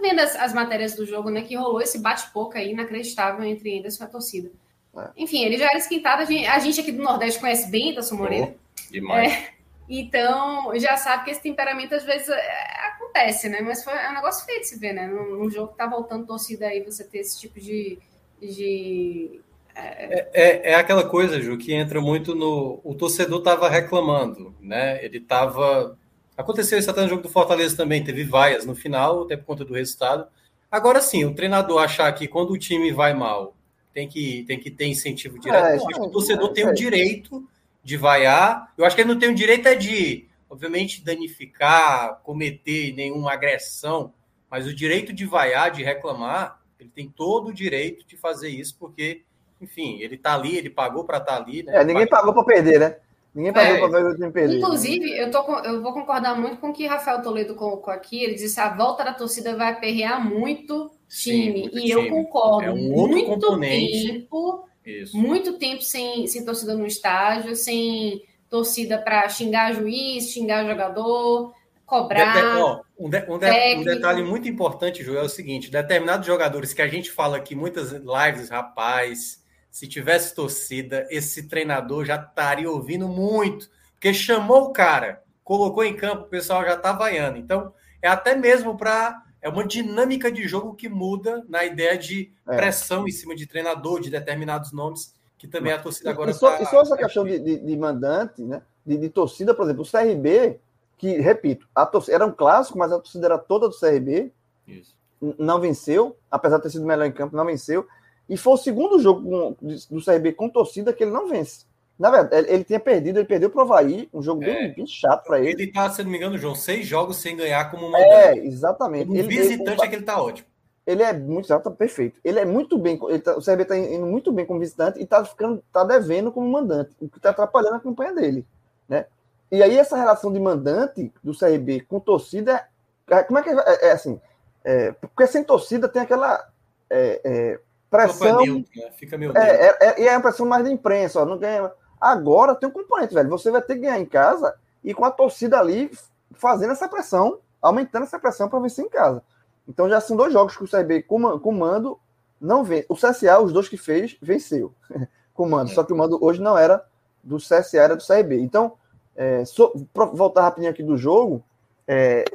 vendo 0.02 0.20
as, 0.20 0.36
as, 0.36 0.54
matérias 0.54 0.96
do 0.96 1.06
jogo, 1.06 1.30
né? 1.30 1.44
Que 1.44 1.56
rolou 1.56 1.80
esse 1.80 2.00
bate-boca 2.00 2.58
aí 2.58 2.72
inacreditável 2.72 3.44
entre 3.46 3.78
Anderson 3.78 4.04
e 4.04 4.08
a 4.08 4.10
torcida. 4.10 4.52
É. 4.98 5.10
Enfim, 5.16 5.44
ele 5.44 5.58
já 5.58 5.68
era 5.68 5.78
esquentado. 5.78 6.22
A 6.22 6.26
gente, 6.26 6.46
a 6.46 6.60
gente, 6.60 6.82
aqui 6.82 6.92
do 6.92 7.04
Nordeste 7.04 7.40
conhece 7.40 7.70
bem 7.70 7.92
Anderson 7.92 8.16
Moreira. 8.16 8.56
Oh, 8.56 8.92
demais. 8.92 9.32
É, 9.32 9.50
então, 9.88 10.72
já 10.80 10.98
sabe 10.98 11.26
que 11.26 11.32
esse 11.32 11.42
temperamento 11.42 11.94
às 11.94 12.04
vezes 12.04 12.28
é, 12.30 12.88
acontece, 12.88 13.48
né? 13.48 13.62
Mas 13.62 13.84
foi 13.84 13.94
é 13.94 14.10
um 14.10 14.16
negócio 14.16 14.46
feio 14.46 14.62
de 14.62 14.68
se 14.68 14.80
ver, 14.80 14.94
né? 14.94 15.08
Num, 15.08 15.38
num, 15.38 15.50
jogo 15.52 15.72
que 15.72 15.78
tá 15.78 15.88
voltando 15.88 16.26
torcida 16.26 16.68
aí, 16.68 16.82
você 16.82 17.04
ter 17.04 17.20
esse 17.20 17.40
tipo 17.40 17.60
de. 17.60 18.00
de 18.42 19.40
é... 19.76 19.80
É, 19.80 20.30
é, 20.34 20.72
é 20.72 20.76
aquela 20.76 21.08
coisa, 21.08 21.40
Ju, 21.40 21.58
que 21.58 21.74
entra 21.74 22.02
muito 22.02 22.34
no. 22.34 22.82
O 22.84 22.96
torcedor 22.96 23.44
tava 23.44 23.70
reclamando, 23.70 24.56
né? 24.60 25.04
Ele 25.06 25.20
tava. 25.20 25.98
Aconteceu 26.38 26.78
isso 26.78 26.90
até 26.90 27.02
no 27.02 27.08
jogo 27.08 27.24
do 27.24 27.30
Fortaleza 27.30 27.78
também, 27.78 28.04
teve 28.04 28.24
vaias 28.24 28.66
no 28.66 28.76
final, 28.76 29.24
até 29.24 29.38
por 29.38 29.46
conta 29.46 29.64
do 29.64 29.74
resultado. 29.74 30.28
Agora 30.70 31.02
sim, 31.02 31.24
o 31.24 31.34
treinador 31.34 31.82
achar 31.82 32.12
que 32.12 32.28
quando 32.28 32.52
o 32.52 32.58
time 32.58 32.92
vai 32.92 33.14
mal, 33.14 33.56
tem 33.94 34.08
que, 34.10 34.44
tem 34.44 34.60
que 34.60 34.70
ter 34.70 34.88
incentivo 34.88 35.40
direto. 35.40 35.90
É, 35.90 36.02
o 36.02 36.10
torcedor 36.10 36.52
tem 36.52 36.68
o 36.68 36.74
direito 36.74 37.48
de 37.82 37.96
vaiar. 37.96 38.74
Eu 38.78 38.84
acho 38.84 38.94
que 38.94 39.02
ele 39.02 39.14
não 39.14 39.18
tem 39.18 39.30
o 39.30 39.36
direito 39.36 39.68
é 39.68 39.76
de, 39.76 40.28
obviamente, 40.50 41.02
danificar, 41.02 42.20
cometer 42.24 42.94
nenhuma 42.94 43.32
agressão, 43.32 44.14
mas 44.52 44.68
o 44.68 44.74
direito 44.74 45.14
de 45.14 45.26
vaiar, 45.26 45.72
de 45.72 45.84
reclamar, 45.84 46.60
Ele 46.78 46.92
tem 46.94 47.08
todo 47.08 47.48
o 47.48 47.54
direito 47.54 48.06
de 48.06 48.18
fazer 48.18 48.50
isso, 48.50 48.76
porque, 48.78 49.22
enfim, 49.62 50.02
ele 50.02 50.18
tá 50.18 50.34
ali, 50.34 50.58
ele 50.58 50.70
pagou 50.70 51.06
para 51.06 51.20
estar 51.20 51.38
tá 51.38 51.42
ali. 51.42 51.64
Né? 51.64 51.78
É, 51.78 51.84
ninguém 51.86 52.06
pagou 52.06 52.34
para 52.34 52.44
perder, 52.44 52.80
né? 52.80 52.98
Ninguém 53.36 53.52
pagou 53.52 53.76
é, 53.76 53.80
para 53.80 53.88
ver 53.90 54.06
o 54.06 54.16
time 54.16 54.32
perder. 54.32 54.58
Inclusive, 54.58 55.12
eu, 55.12 55.30
tô, 55.30 55.60
eu 55.60 55.82
vou 55.82 55.92
concordar 55.92 56.40
muito 56.40 56.58
com 56.58 56.70
o 56.70 56.74
que 56.74 56.88
Rafael 56.88 57.22
Toledo 57.22 57.54
colocou 57.54 57.94
aqui. 57.94 58.24
Ele 58.24 58.36
disse 58.36 58.56
que 58.56 58.62
a 58.62 58.74
volta 58.74 59.04
da 59.04 59.14
torcida 59.14 59.58
vai 59.58 59.74
aperrear 59.74 60.26
muito 60.26 60.90
time. 61.10 61.70
Sim, 61.70 61.70
e 61.74 61.82
time. 61.82 61.92
eu 61.92 62.10
concordo. 62.10 62.70
É 62.70 62.72
um 62.72 62.78
muito 62.78 63.26
componente. 63.26 64.08
tempo. 64.08 64.70
Isso. 64.86 65.18
Muito 65.18 65.58
tempo 65.58 65.82
sem, 65.82 66.26
sem 66.28 66.46
torcida 66.46 66.76
no 66.76 66.88
estádio, 66.88 67.56
sem 67.58 68.24
torcida 68.50 68.98
para 69.00 69.28
xingar 69.28 69.74
juiz, 69.74 70.32
xingar 70.32 70.66
jogador, 70.66 71.54
cobrar. 71.86 72.58
ó, 72.58 72.82
um, 72.98 73.10
de, 73.10 73.18
um, 73.30 73.38
de, 73.38 73.76
um, 73.76 73.84
detalhe 73.84 74.24
muito 74.24 74.48
importante, 74.48 75.04
Joel, 75.04 75.24
é 75.24 75.26
o 75.26 75.30
seguinte: 75.30 75.70
determinados 75.70 76.26
jogadores 76.26 76.72
que 76.72 76.82
a 76.82 76.88
gente 76.88 77.12
fala 77.12 77.36
aqui, 77.36 77.54
muitas 77.54 77.92
lives, 77.92 78.50
rapaz, 78.50 79.44
se 79.76 79.90
tivesse 79.90 80.34
torcida, 80.34 81.06
esse 81.10 81.50
treinador 81.50 82.06
já 82.06 82.16
estaria 82.16 82.72
ouvindo 82.72 83.10
muito, 83.10 83.70
porque 83.92 84.14
chamou 84.14 84.68
o 84.68 84.72
cara, 84.72 85.22
colocou 85.44 85.84
em 85.84 85.94
campo, 85.94 86.24
o 86.24 86.30
pessoal 86.30 86.64
já 86.64 86.76
está 86.76 86.94
vaiando. 86.94 87.38
Então, 87.38 87.74
é 88.02 88.08
até 88.08 88.36
mesmo 88.36 88.78
para. 88.78 89.22
É 89.42 89.50
uma 89.50 89.68
dinâmica 89.68 90.32
de 90.32 90.48
jogo 90.48 90.76
que 90.76 90.88
muda 90.88 91.44
na 91.50 91.66
ideia 91.66 91.98
de 91.98 92.32
é. 92.48 92.56
pressão 92.56 93.06
em 93.06 93.12
cima 93.12 93.36
de 93.36 93.46
treinador, 93.46 94.00
de 94.00 94.10
determinados 94.10 94.72
nomes, 94.72 95.14
que 95.38 95.46
também 95.46 95.74
a 95.74 95.78
torcida 95.78 96.10
agora. 96.10 96.32
E 96.32 96.34
só, 96.34 96.52
tá, 96.52 96.64
e 96.64 96.66
só 96.68 96.82
essa 96.82 96.96
questão 96.96 97.26
de, 97.26 97.38
de, 97.38 97.60
de 97.60 97.76
mandante, 97.76 98.44
né? 98.44 98.62
De, 98.86 98.96
de, 98.96 99.10
torcida, 99.10 99.54
por 99.54 99.66
exemplo, 99.66 99.84
o 99.84 99.92
CRB, 99.92 100.58
que, 100.98 101.18
repito, 101.20 101.68
a 101.76 101.86
torcida, 101.86 102.16
era 102.16 102.26
um 102.26 102.32
clássico, 102.32 102.78
mas 102.78 102.94
a 102.94 102.98
torcida 102.98 103.26
era 103.26 103.38
toda 103.38 103.68
do 103.68 103.78
CRB. 103.78 104.32
Isso. 104.66 104.96
Não 105.38 105.60
venceu, 105.60 106.16
apesar 106.32 106.58
de 106.58 106.64
ter 106.64 106.70
sido 106.70 106.86
melhor 106.86 107.06
em 107.06 107.12
campo, 107.12 107.36
não 107.36 107.46
venceu. 107.46 107.86
E 108.28 108.38
foi 108.38 108.54
o 108.54 108.58
segundo 108.58 109.00
jogo 109.00 109.56
do 109.62 110.04
CRB 110.04 110.34
com 110.34 110.50
torcida 110.50 110.94
que 110.94 111.04
ele 111.04 111.12
não 111.12 111.30
vence. 111.30 111.66
Na 111.98 112.10
verdade, 112.12 112.50
ele 112.50 112.64
tinha 112.64 112.80
perdido, 112.80 113.20
ele 113.20 113.28
perdeu 113.28 113.50
para 113.50 113.60
o 113.60 113.62
Havaí, 113.62 114.10
um 114.14 114.22
jogo 114.22 114.44
é, 114.44 114.48
bem, 114.48 114.74
bem, 114.74 114.88
chato 114.88 115.26
para 115.26 115.40
ele. 115.40 115.64
Ele 115.64 115.72
tá, 115.72 115.90
se 115.90 116.04
não 116.04 116.12
me 116.12 116.18
engano, 116.18 116.38
João, 116.38 116.54
seis 116.54 116.86
jogos 116.86 117.18
sem 117.18 117.38
ganhar 117.38 117.72
como 117.72 117.90
mandante. 117.90 118.14
É, 118.14 118.38
exatamente. 118.46 119.08
Como 119.08 119.18
ele, 119.18 119.28
visitante 119.28 119.72
ele, 119.72 119.82
é 119.82 119.88
que 119.88 119.96
ele 119.96 120.04
tá 120.04 120.22
ótimo. 120.22 120.48
Ele 120.86 121.02
é 121.02 121.14
muito 121.14 121.46
exato, 121.46 121.72
perfeito. 121.72 122.20
Ele 122.24 122.40
é 122.40 122.46
muito 122.46 122.78
bem, 122.78 123.00
tá, 123.24 123.38
o 123.38 123.42
CRB 123.42 123.64
está 123.64 123.78
indo 123.78 124.06
muito 124.06 124.32
bem 124.32 124.46
como 124.46 124.60
visitante 124.60 125.02
e 125.02 125.06
tá 125.06 125.24
ficando, 125.24 125.64
tá 125.72 125.84
devendo 125.84 126.32
como 126.32 126.48
mandante, 126.50 126.92
o 127.00 127.08
que 127.08 127.18
está 127.18 127.30
atrapalhando 127.30 127.76
a 127.76 127.80
campanha 127.80 128.14
dele, 128.14 128.46
né? 128.88 129.06
E 129.52 129.64
aí 129.64 129.78
essa 129.78 129.96
relação 129.96 130.34
de 130.34 130.40
mandante 130.40 131.12
do 131.24 131.38
CRB 131.38 131.82
com 131.82 132.00
torcida, 132.00 132.68
é, 133.10 133.24
como 133.24 133.40
é 133.40 133.42
que 133.42 133.50
é, 133.50 133.54
é, 133.54 133.88
é 133.88 133.92
assim? 133.94 134.20
É, 134.64 134.92
porque 134.92 135.28
sem 135.28 135.44
torcida 135.44 135.88
tem 135.88 136.02
aquela 136.02 136.48
é, 136.90 137.60
pressão. 137.96 138.46
Neutro, 138.46 138.72
né? 138.76 138.92
Fica 138.92 139.18
meio 139.18 139.38
é, 139.38 139.68
é, 139.68 139.78
é, 139.82 140.02
e 140.02 140.08
é 140.08 140.16
a 140.16 140.20
pressão 140.20 140.46
mais 140.46 140.64
da 140.64 140.72
imprensa, 140.72 141.22
ó, 141.22 141.26
não 141.26 141.38
ganha. 141.38 141.72
Agora 142.00 142.56
tem 142.56 142.70
um 142.70 142.72
componente, 142.72 143.14
velho. 143.14 143.30
Você 143.30 143.50
vai 143.50 143.62
ter 143.62 143.76
que 143.76 143.82
ganhar 143.82 144.00
em 144.00 144.06
casa 144.06 144.56
e 144.84 144.94
com 144.94 145.06
a 145.06 145.12
torcida 145.12 145.60
ali 145.60 145.92
fazendo 146.34 146.72
essa 146.72 146.88
pressão, 146.88 147.40
aumentando 147.62 148.04
essa 148.04 148.20
pressão 148.20 148.50
para 148.50 148.60
vencer 148.60 148.86
em 148.86 148.90
casa. 148.90 149.24
Então 149.68 149.90
já 149.90 150.00
são 150.00 150.16
dois 150.16 150.32
jogos 150.32 150.56
que 150.56 150.64
o 150.64 150.70
CRB 150.70 151.04
com 151.04 151.52
mando 151.52 152.00
não 152.40 152.64
vem. 152.64 152.86
O 152.88 152.96
CSA, 152.96 153.40
os 153.40 153.52
dois 153.52 153.68
que 153.68 153.78
fez, 153.78 154.18
venceu 154.22 154.74
com 155.34 155.50
mando. 155.50 155.72
Só 155.72 155.84
que 155.84 155.94
o 155.94 155.98
mando 155.98 156.24
hoje 156.24 156.42
não 156.42 156.58
era 156.58 156.86
do 157.24 157.38
CSA, 157.38 157.78
era 157.78 157.96
do 157.96 158.06
CRB. 158.06 158.40
Então, 158.42 158.74
é, 159.16 159.44
so, 159.46 159.74
voltar 160.14 160.44
rapidinho 160.44 160.72
aqui 160.72 160.84
do 160.84 160.98
jogo, 160.98 161.44
é, 161.88 162.26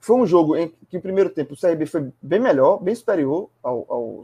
foi 0.00 0.16
um 0.16 0.26
jogo 0.26 0.56
em 0.56 0.68
que, 0.88 0.96
no 0.96 1.02
primeiro 1.02 1.30
tempo, 1.30 1.54
o 1.54 1.56
CRB 1.56 1.86
foi 1.86 2.12
bem 2.22 2.38
melhor, 2.38 2.78
bem 2.78 2.94
superior 2.94 3.48
ao, 3.62 3.84
ao, 3.88 4.22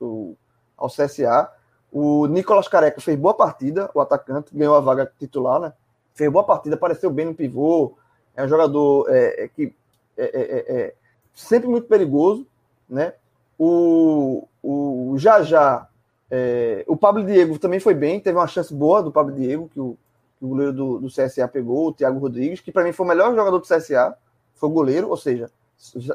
ao, 0.00 0.36
ao 0.76 0.88
CSA. 0.88 1.50
O 1.92 2.26
Nicolas 2.26 2.68
Careca 2.68 3.00
fez 3.00 3.18
boa 3.18 3.34
partida, 3.34 3.90
o 3.94 4.00
atacante, 4.00 4.54
ganhou 4.54 4.74
a 4.74 4.80
vaga 4.80 5.10
titular, 5.18 5.60
né? 5.60 5.72
Fez 6.14 6.30
boa 6.30 6.44
partida, 6.44 6.76
apareceu 6.76 7.10
bem 7.10 7.26
no 7.26 7.34
pivô. 7.34 7.96
É 8.36 8.44
um 8.44 8.48
jogador 8.48 9.06
é, 9.08 9.44
é 9.44 9.48
que 9.48 9.74
é, 10.16 10.24
é, 10.24 10.80
é, 10.80 10.94
sempre 11.34 11.68
muito 11.68 11.86
perigoso, 11.88 12.46
né? 12.88 13.14
O, 13.58 14.46
o 14.62 15.14
Jajá, 15.18 15.88
é, 16.30 16.84
o 16.86 16.96
Pablo 16.96 17.24
Diego 17.24 17.58
também 17.58 17.80
foi 17.80 17.94
bem, 17.94 18.20
teve 18.20 18.38
uma 18.38 18.46
chance 18.46 18.72
boa 18.72 19.02
do 19.02 19.10
Pablo 19.10 19.34
Diego, 19.34 19.68
que 19.68 19.80
o, 19.80 19.96
que 20.38 20.44
o 20.44 20.48
goleiro 20.48 20.72
do, 20.72 20.98
do 21.00 21.08
CSA 21.08 21.48
pegou, 21.48 21.88
o 21.88 21.92
Thiago 21.92 22.18
Rodrigues, 22.18 22.60
que 22.60 22.70
para 22.70 22.84
mim 22.84 22.92
foi 22.92 23.04
o 23.04 23.08
melhor 23.08 23.34
jogador 23.34 23.58
do 23.58 23.66
CSA 23.66 24.16
foi 24.58 24.68
goleiro, 24.68 25.08
ou 25.08 25.16
seja, 25.16 25.50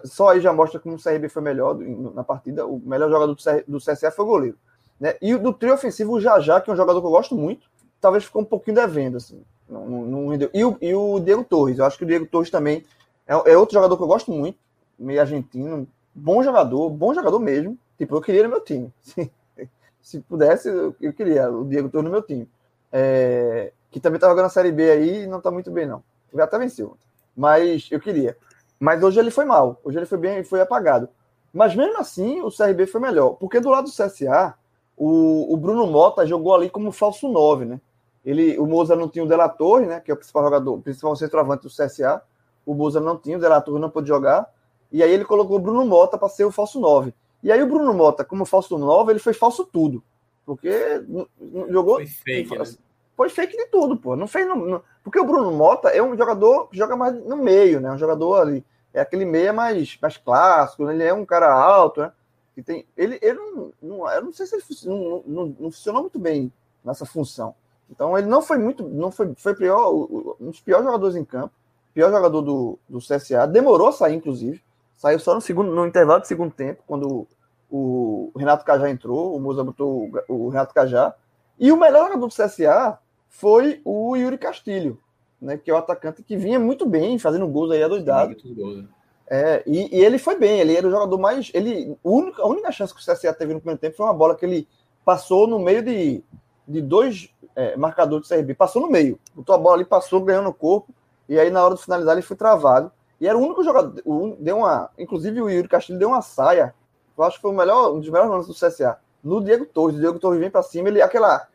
só 0.03 0.29
aí 0.29 0.41
já 0.41 0.51
mostra 0.51 0.79
como 0.79 0.95
o 0.95 1.01
CRB 1.01 1.29
foi 1.29 1.41
melhor 1.41 1.77
na 1.77 2.23
partida. 2.23 2.65
O 2.67 2.79
melhor 2.79 3.09
jogador 3.09 3.35
do 3.67 3.79
CSA 3.79 4.11
foi 4.11 4.25
o 4.25 4.27
goleiro. 4.27 4.57
Né? 4.99 5.15
E 5.21 5.35
do 5.35 5.53
trio 5.53 5.73
ofensivo, 5.73 6.13
o 6.13 6.21
Jajá, 6.21 6.59
que 6.59 6.69
é 6.69 6.73
um 6.73 6.77
jogador 6.77 6.99
que 7.01 7.07
eu 7.07 7.11
gosto 7.11 7.35
muito, 7.35 7.67
talvez 7.99 8.25
ficou 8.25 8.41
um 8.41 8.45
pouquinho 8.45 8.75
devendo. 8.75 9.17
Assim. 9.17 9.41
Não, 9.67 9.85
não, 9.87 10.05
não 10.05 10.33
e, 10.53 10.65
o, 10.65 10.77
e 10.81 10.93
o 10.93 11.19
Diego 11.19 11.43
Torres, 11.43 11.79
eu 11.79 11.85
acho 11.85 11.97
que 11.97 12.03
o 12.03 12.07
Diego 12.07 12.25
Torres 12.25 12.49
também 12.49 12.83
é, 13.25 13.33
é, 13.51 13.57
outro 13.57 13.73
jogador 13.73 13.95
que 13.95 14.03
eu 14.03 14.07
gosto 14.07 14.31
muito, 14.31 14.57
meio 14.99 15.21
argentino, 15.21 15.87
bom 16.13 16.43
jogador, 16.43 16.89
bom 16.89 17.13
jogador 17.13 17.39
mesmo. 17.39 17.77
Tipo, 17.97 18.15
eu 18.17 18.21
queria 18.21 18.43
no 18.43 18.49
meu 18.49 18.61
time. 18.61 18.91
Se, 19.01 19.31
se 20.01 20.19
pudesse, 20.19 20.67
eu, 20.67 20.93
eu, 20.99 21.13
queria 21.13 21.49
o 21.49 21.63
Diego 21.63 21.87
Torres 21.87 22.03
no 22.03 22.11
meu 22.11 22.21
time. 22.21 22.49
É, 22.91 23.71
que 23.89 24.01
também 24.01 24.19
tá 24.19 24.27
jogando 24.27 24.47
a 24.47 24.49
Série 24.49 24.71
B 24.71 24.91
aí 24.91 25.23
e 25.23 25.27
não 25.27 25.39
tá 25.39 25.49
muito 25.49 25.71
bem, 25.71 25.85
não. 25.87 26.03
Ele 26.33 26.41
até 26.41 26.59
venceu. 26.59 26.97
Mas 27.35 27.87
eu 27.91 27.99
queria. 27.99 28.37
Mas 28.79 29.01
hoje 29.01 29.19
ele 29.19 29.31
foi 29.31 29.45
mal. 29.45 29.79
Hoje 29.83 29.97
ele 29.97 30.05
foi 30.05 30.17
bem, 30.17 30.43
foi 30.43 30.61
apagado. 30.61 31.09
Mas 31.53 31.75
mesmo 31.75 31.99
assim, 31.99 32.41
o 32.41 32.49
CRB 32.49 32.87
foi 32.87 32.99
melhor. 32.99 33.31
Porque 33.31 33.59
do 33.59 33.69
lado 33.69 33.85
do 33.85 33.91
CSA, 33.91 34.55
o, 34.97 35.53
o 35.53 35.57
Bruno 35.57 35.87
Mota 35.87 36.25
jogou 36.25 36.53
ali 36.55 36.69
como 36.69 36.91
falso 36.91 37.27
9, 37.27 37.65
né? 37.65 37.81
Ele, 38.25 38.57
o 38.57 38.65
Moza 38.65 38.95
não 38.95 39.09
tinha 39.09 39.23
o 39.23 39.27
Delator, 39.27 39.81
né? 39.81 39.99
Que 39.99 40.09
é 40.09 40.13
o 40.13 40.17
principal 40.17 40.43
jogador, 40.43 40.73
o 40.75 40.81
principal 40.81 41.15
centroavante 41.15 41.63
do 41.63 41.69
CSA. 41.69 42.21
O 42.65 42.73
Moza 42.73 42.99
não 42.99 43.17
tinha, 43.17 43.37
o 43.37 43.41
Delator 43.41 43.77
não 43.79 43.89
pôde 43.89 44.07
jogar. 44.07 44.49
E 44.91 45.03
aí 45.03 45.11
ele 45.11 45.25
colocou 45.25 45.57
o 45.57 45.59
Bruno 45.59 45.85
Mota 45.85 46.17
para 46.17 46.29
ser 46.29 46.45
o 46.45 46.51
falso 46.51 46.79
9. 46.79 47.13
E 47.41 47.51
aí 47.51 47.61
o 47.61 47.67
Bruno 47.67 47.93
Mota, 47.93 48.23
como 48.23 48.45
falso 48.45 48.77
9, 48.77 49.11
ele 49.11 49.19
foi 49.19 49.33
falso 49.33 49.65
tudo. 49.65 50.01
Porque 50.45 51.03
jogou. 51.69 51.95
Foi 51.95 52.07
fake, 52.07 52.57
né? 52.57 52.63
Foi 53.15 53.29
fake 53.29 53.55
de 53.55 53.67
tudo, 53.67 53.95
pô. 53.97 54.15
Não 54.15 54.27
fez. 54.27 54.47
Não, 54.47 54.55
não, 54.55 54.81
porque 55.03 55.19
o 55.19 55.25
Bruno 55.25 55.51
Mota 55.51 55.89
é 55.89 56.01
um 56.01 56.17
jogador 56.17 56.67
que 56.67 56.77
joga 56.77 56.95
mais 56.95 57.13
no 57.13 57.37
meio, 57.37 57.79
né? 57.79 57.91
Um 57.91 57.97
jogador 57.97 58.41
ali. 58.41 58.65
É 58.93 59.01
aquele 59.01 59.25
meia 59.25 59.51
mais, 59.51 59.97
mais 60.01 60.17
clássico, 60.17 60.85
né? 60.85 60.93
ele 60.93 61.03
é 61.03 61.13
um 61.13 61.25
cara 61.25 61.51
alto, 61.51 62.01
né? 62.01 62.11
Que 62.53 62.61
tem, 62.61 62.85
ele, 62.95 63.17
ele 63.21 63.39
não, 63.39 63.71
não, 63.81 64.11
eu 64.11 64.21
não 64.21 64.31
sei 64.31 64.45
se 64.45 64.55
ele 64.55 64.63
não, 64.85 65.23
não, 65.25 65.55
não 65.59 65.71
funcionou 65.71 66.01
muito 66.01 66.19
bem 66.19 66.53
nessa 66.83 67.05
função. 67.05 67.55
Então 67.89 68.17
ele 68.17 68.27
não 68.27 68.41
foi 68.41 68.57
muito, 68.57 68.83
não 68.83 69.11
foi, 69.11 69.33
foi 69.35 69.55
pior, 69.55 69.91
um 70.39 70.49
dos 70.49 70.59
piores 70.61 70.85
jogadores 70.85 71.15
em 71.15 71.25
campo, 71.25 71.53
pior 71.93 72.11
jogador 72.11 72.41
do, 72.41 72.79
do 72.87 72.99
CSA, 72.99 73.47
demorou 73.47 73.87
a 73.87 73.91
sair, 73.91 74.15
inclusive, 74.15 74.61
saiu 74.95 75.19
só 75.19 75.33
no 75.33 75.41
segundo, 75.41 75.71
no 75.71 75.85
intervalo 75.85 76.21
de 76.21 76.27
segundo 76.27 76.53
tempo, 76.53 76.83
quando 76.87 77.27
o, 77.69 78.31
o 78.33 78.37
Renato 78.37 78.65
Cajá 78.65 78.89
entrou, 78.89 79.35
o 79.35 79.39
Moza 79.39 79.63
botou 79.63 80.09
o, 80.27 80.45
o 80.45 80.49
Renato 80.49 80.73
Cajá, 80.73 81.15
e 81.59 81.71
o 81.71 81.77
melhor 81.77 82.07
jogador 82.07 82.27
do 82.27 82.33
CSA 82.33 82.99
foi 83.33 83.81
o 83.83 84.15
Yuri 84.15 84.37
Castilho, 84.37 84.99
né, 85.41 85.57
que 85.57 85.69
é 85.69 85.73
o 85.73 85.77
atacante 85.77 86.21
que 86.21 86.37
vinha 86.37 86.59
muito 86.59 86.85
bem, 86.85 87.17
fazendo 87.17 87.47
gols 87.47 87.71
aí 87.71 87.83
adoidado. 87.83 88.35
É, 89.27 89.63
e, 89.65 89.97
e, 89.97 90.05
ele 90.05 90.19
foi 90.19 90.37
bem, 90.37 90.59
ele 90.59 90.75
era 90.75 90.87
o 90.87 90.91
jogador 90.91 91.17
mais. 91.17 91.49
Ele, 91.53 91.97
a, 92.05 92.09
única, 92.09 92.41
a 92.43 92.45
única 92.45 92.71
chance 92.71 92.93
que 92.93 93.01
o 93.01 93.03
CSA 93.03 93.33
teve 93.33 93.53
no 93.53 93.59
primeiro 93.59 93.81
tempo 93.81 93.97
foi 93.97 94.05
uma 94.05 94.13
bola 94.13 94.35
que 94.35 94.45
ele 94.45 94.67
passou 95.03 95.47
no 95.47 95.57
meio 95.57 95.81
de, 95.81 96.23
de 96.67 96.81
dois 96.81 97.33
é, 97.55 97.75
marcadores 97.75 98.27
do 98.27 98.35
CRB, 98.35 98.53
passou 98.53 98.81
no 98.81 98.89
meio, 98.89 99.19
botou 99.33 99.55
a 99.55 99.57
bola 99.57 99.77
ali, 99.77 99.85
passou, 99.85 100.21
ganhou 100.21 100.43
no 100.43 100.53
corpo, 100.53 100.93
e 101.27 101.39
aí 101.39 101.49
na 101.49 101.65
hora 101.65 101.75
de 101.75 101.81
finalizar 101.81 102.13
ele 102.13 102.21
foi 102.21 102.37
travado. 102.37 102.91
E 103.19 103.27
era 103.27 103.37
o 103.37 103.41
único 103.41 103.63
jogador, 103.63 103.99
o, 104.05 104.35
deu 104.39 104.57
uma, 104.57 104.91
inclusive 104.97 105.41
o 105.41 105.49
Yuri 105.49 105.67
Castilho 105.67 105.97
deu 105.97 106.09
uma 106.09 106.21
saia, 106.21 106.75
eu 107.17 107.23
acho 107.23 107.37
que 107.37 107.41
foi 107.41 107.51
o 107.51 107.55
melhor, 107.55 107.93
um 107.93 107.99
dos 107.99 108.09
melhores 108.09 108.31
lances 108.31 108.47
do 108.47 108.53
CSA, 108.53 108.99
no 109.23 109.43
Diego 109.43 109.65
Torres. 109.65 109.95
O 109.97 109.99
Diego 109.99 110.19
Torres 110.19 110.39
vem 110.39 110.51
para 110.51 110.61
cima, 110.61 110.89
ele 110.89 111.01
aquela 111.01 111.47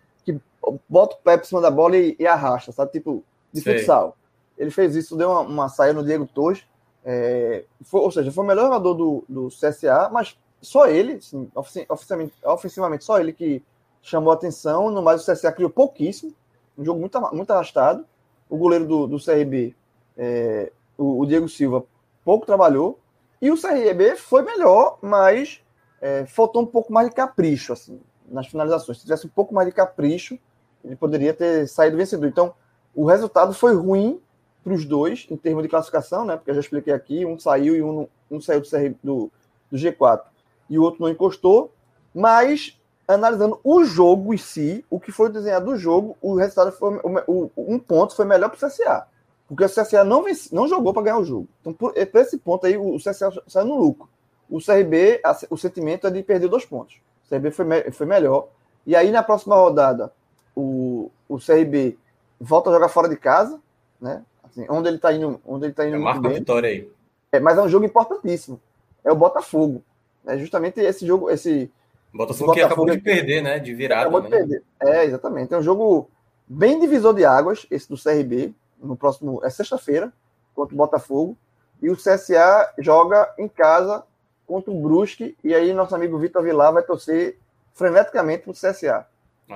bota 0.89 1.17
o 1.17 1.19
pé 1.19 1.37
por 1.37 1.47
cima 1.47 1.61
da 1.61 1.71
bola 1.71 1.97
e, 1.97 2.17
e 2.19 2.27
arrasta, 2.27 2.73
sabe? 2.73 2.93
Tipo, 2.93 3.25
de 3.53 3.61
Sei. 3.61 3.79
futsal. 3.79 4.17
Ele 4.57 4.71
fez 4.71 4.97
isso, 4.97 5.17
deu 5.17 5.31
uma, 5.31 5.41
uma 5.41 5.69
saia 5.69 5.93
no 5.93 6.05
Diego 6.05 6.27
Torres. 6.27 6.65
É, 7.05 7.65
foi, 7.83 8.01
ou 8.01 8.11
seja, 8.11 8.31
foi 8.33 8.45
o 8.45 8.47
melhor 8.47 8.65
jogador 8.65 8.95
do, 8.95 9.25
do 9.29 9.49
CSA, 9.49 10.11
mas 10.13 10.37
só 10.61 10.87
ele, 10.87 11.15
assim, 11.15 11.51
ofensivamente, 11.89 12.35
ofensivamente, 12.45 13.05
só 13.05 13.19
ele 13.19 13.33
que 13.33 13.63
chamou 14.03 14.31
a 14.31 14.35
atenção. 14.35 14.91
No 14.91 15.03
mais, 15.03 15.27
o 15.27 15.33
CSA 15.33 15.53
criou 15.53 15.71
pouquíssimo, 15.71 16.35
um 16.77 16.85
jogo 16.85 17.01
muito, 17.01 17.21
muito 17.33 17.51
arrastado. 17.51 18.05
O 18.49 18.57
goleiro 18.57 18.87
do, 18.87 19.07
do 19.07 19.23
CRB, 19.23 19.77
é, 20.17 20.73
o, 20.97 21.21
o, 21.21 21.27
Diego 21.27 21.49
Silva, 21.49 21.85
pouco 22.25 22.47
trabalhou. 22.47 22.99
E 23.41 23.51
o 23.51 23.61
CRB 23.61 24.17
foi 24.17 24.43
melhor, 24.43 24.99
mas 25.01 25.63
é, 26.01 26.27
faltou 26.27 26.63
um 26.63 26.67
pouco 26.67 26.93
mais 26.93 27.09
de 27.09 27.15
capricho 27.15 27.73
assim, 27.73 28.01
nas 28.27 28.47
finalizações. 28.49 28.99
Se 28.99 29.05
tivesse 29.05 29.27
um 29.27 29.31
pouco 29.31 29.55
mais 29.55 29.69
de 29.69 29.75
capricho, 29.75 30.39
ele 30.89 30.97
poderia 30.97 31.35
ter 31.35 31.69
saído 31.69 31.97
vencedor. 31.97 32.27
Então, 32.27 32.55
o 32.95 33.05
resultado 33.05 33.53
foi 33.53 33.75
ruim 33.75 34.21
para 34.65 34.73
os 34.73 34.85
dois, 34.85 35.27
em 35.31 35.37
termos 35.37 35.63
de 35.63 35.69
classificação, 35.69 36.25
né? 36.25 36.37
Porque 36.37 36.51
eu 36.51 36.55
já 36.55 36.61
expliquei 36.61 36.93
aqui, 36.93 37.25
um 37.25 37.39
saiu 37.39 37.77
e 37.77 37.83
um, 37.83 38.09
um 38.31 38.41
saiu 38.41 38.61
do, 38.61 38.69
do, 39.03 39.33
do 39.71 39.77
G4. 39.77 40.23
e 40.69 40.79
o 40.79 40.83
outro 40.83 41.03
não 41.03 41.09
encostou, 41.09 41.73
mas 42.15 42.79
analisando 43.07 43.61
o 43.63 43.85
jogo 43.85 44.35
em 44.35 44.39
si, 44.39 44.85
o 44.91 44.99
que 44.99 45.13
foi 45.13 45.31
desenhado 45.31 45.67
do 45.67 45.77
jogo, 45.77 46.17
o 46.21 46.35
resultado 46.35 46.73
foi 46.73 47.01
o, 47.27 47.51
um 47.57 47.79
ponto 47.79 48.17
foi 48.17 48.25
melhor 48.25 48.51
para 48.51 48.67
o 48.67 48.69
CSA. 48.69 49.07
Porque 49.47 49.65
o 49.65 49.69
CSA 49.69 50.05
não, 50.05 50.23
vence, 50.23 50.55
não 50.55 50.67
jogou 50.67 50.93
para 50.93 51.03
ganhar 51.03 51.19
o 51.19 51.25
jogo. 51.25 51.49
Então, 51.61 51.73
por, 51.73 51.93
por, 51.93 52.21
esse 52.21 52.37
ponto 52.37 52.67
aí, 52.67 52.77
o 52.77 52.97
CSA 52.97 53.31
saiu 53.47 53.67
no 53.67 53.77
lucro. 53.77 54.09
O 54.49 54.59
CRB, 54.59 55.21
a, 55.25 55.37
o 55.51 55.57
sentimento 55.57 56.07
é 56.07 56.11
de 56.11 56.23
perder 56.23 56.49
dois 56.49 56.67
pontos. 56.67 57.01
O 57.25 57.29
CRB 57.29 57.51
foi, 57.51 57.65
me, 57.65 57.91
foi 57.91 58.07
melhor. 58.07 58.49
E 58.87 58.97
aí, 58.97 59.11
na 59.11 59.23
próxima 59.23 59.57
rodada, 59.57 60.13
o, 60.59 61.11
o 61.29 61.39
CRB 61.39 61.97
volta 62.41 62.69
a 62.69 62.73
jogar 62.73 62.89
fora 62.89 63.09
de 63.09 63.17
casa, 63.17 63.61
né? 64.01 64.25
Assim, 64.43 64.67
onde 64.69 64.89
ele 64.89 64.97
está 64.97 65.13
indo, 65.13 65.41
onde 65.47 65.67
ele 65.67 65.73
tá 65.73 65.87
indo 65.87 65.97
é, 65.97 65.99
marca 65.99 66.27
a 66.27 66.33
vitória 66.33 66.69
aí. 66.69 66.91
É, 67.31 67.39
mas 67.39 67.57
é 67.57 67.63
um 67.63 67.69
jogo 67.69 67.87
importantíssimo. 67.87 68.61
É 69.05 69.13
o 69.13 69.17
Botafogo. 69.17 69.83
É 70.27 70.37
justamente 70.37 70.81
esse 70.81 71.07
jogo, 71.07 71.31
esse 71.31 71.71
Botafogo, 72.13 72.53
que 72.53 72.61
acabou 72.61 72.87
de 72.87 72.99
perder, 72.99 73.43
né? 73.43 73.59
De 73.61 73.73
virada. 73.73 74.03
Acabou 74.03 74.21
de 74.21 74.31
né? 74.31 74.37
perder. 74.39 74.63
É, 74.81 75.05
exatamente. 75.05 75.55
É 75.55 75.59
um 75.59 75.63
jogo 75.63 76.11
bem 76.47 76.81
divisor 76.81 77.15
de 77.15 77.25
águas, 77.25 77.67
esse 77.71 77.89
do 77.89 77.97
CRB, 77.97 78.53
no 78.83 78.97
próximo. 78.97 79.41
É 79.45 79.51
sexta-feira, 79.51 80.13
contra 80.55 80.75
o 80.75 80.79
Botafogo. 80.79 81.37
E 81.81 81.89
o 81.89 81.97
CSA 81.97 82.73
joga 82.79 83.33
em 83.39 83.47
casa 83.47 84.03
contra 84.47 84.73
o 84.73 84.83
Brusque. 84.83 85.37
E 85.45 85.55
aí, 85.55 85.73
nosso 85.73 85.95
amigo 85.95 86.19
Vitor 86.19 86.43
Vilar 86.43 86.73
vai 86.73 86.83
torcer 86.83 87.39
freneticamente 87.75 88.43
pro 88.43 88.53
CSA. 88.53 89.07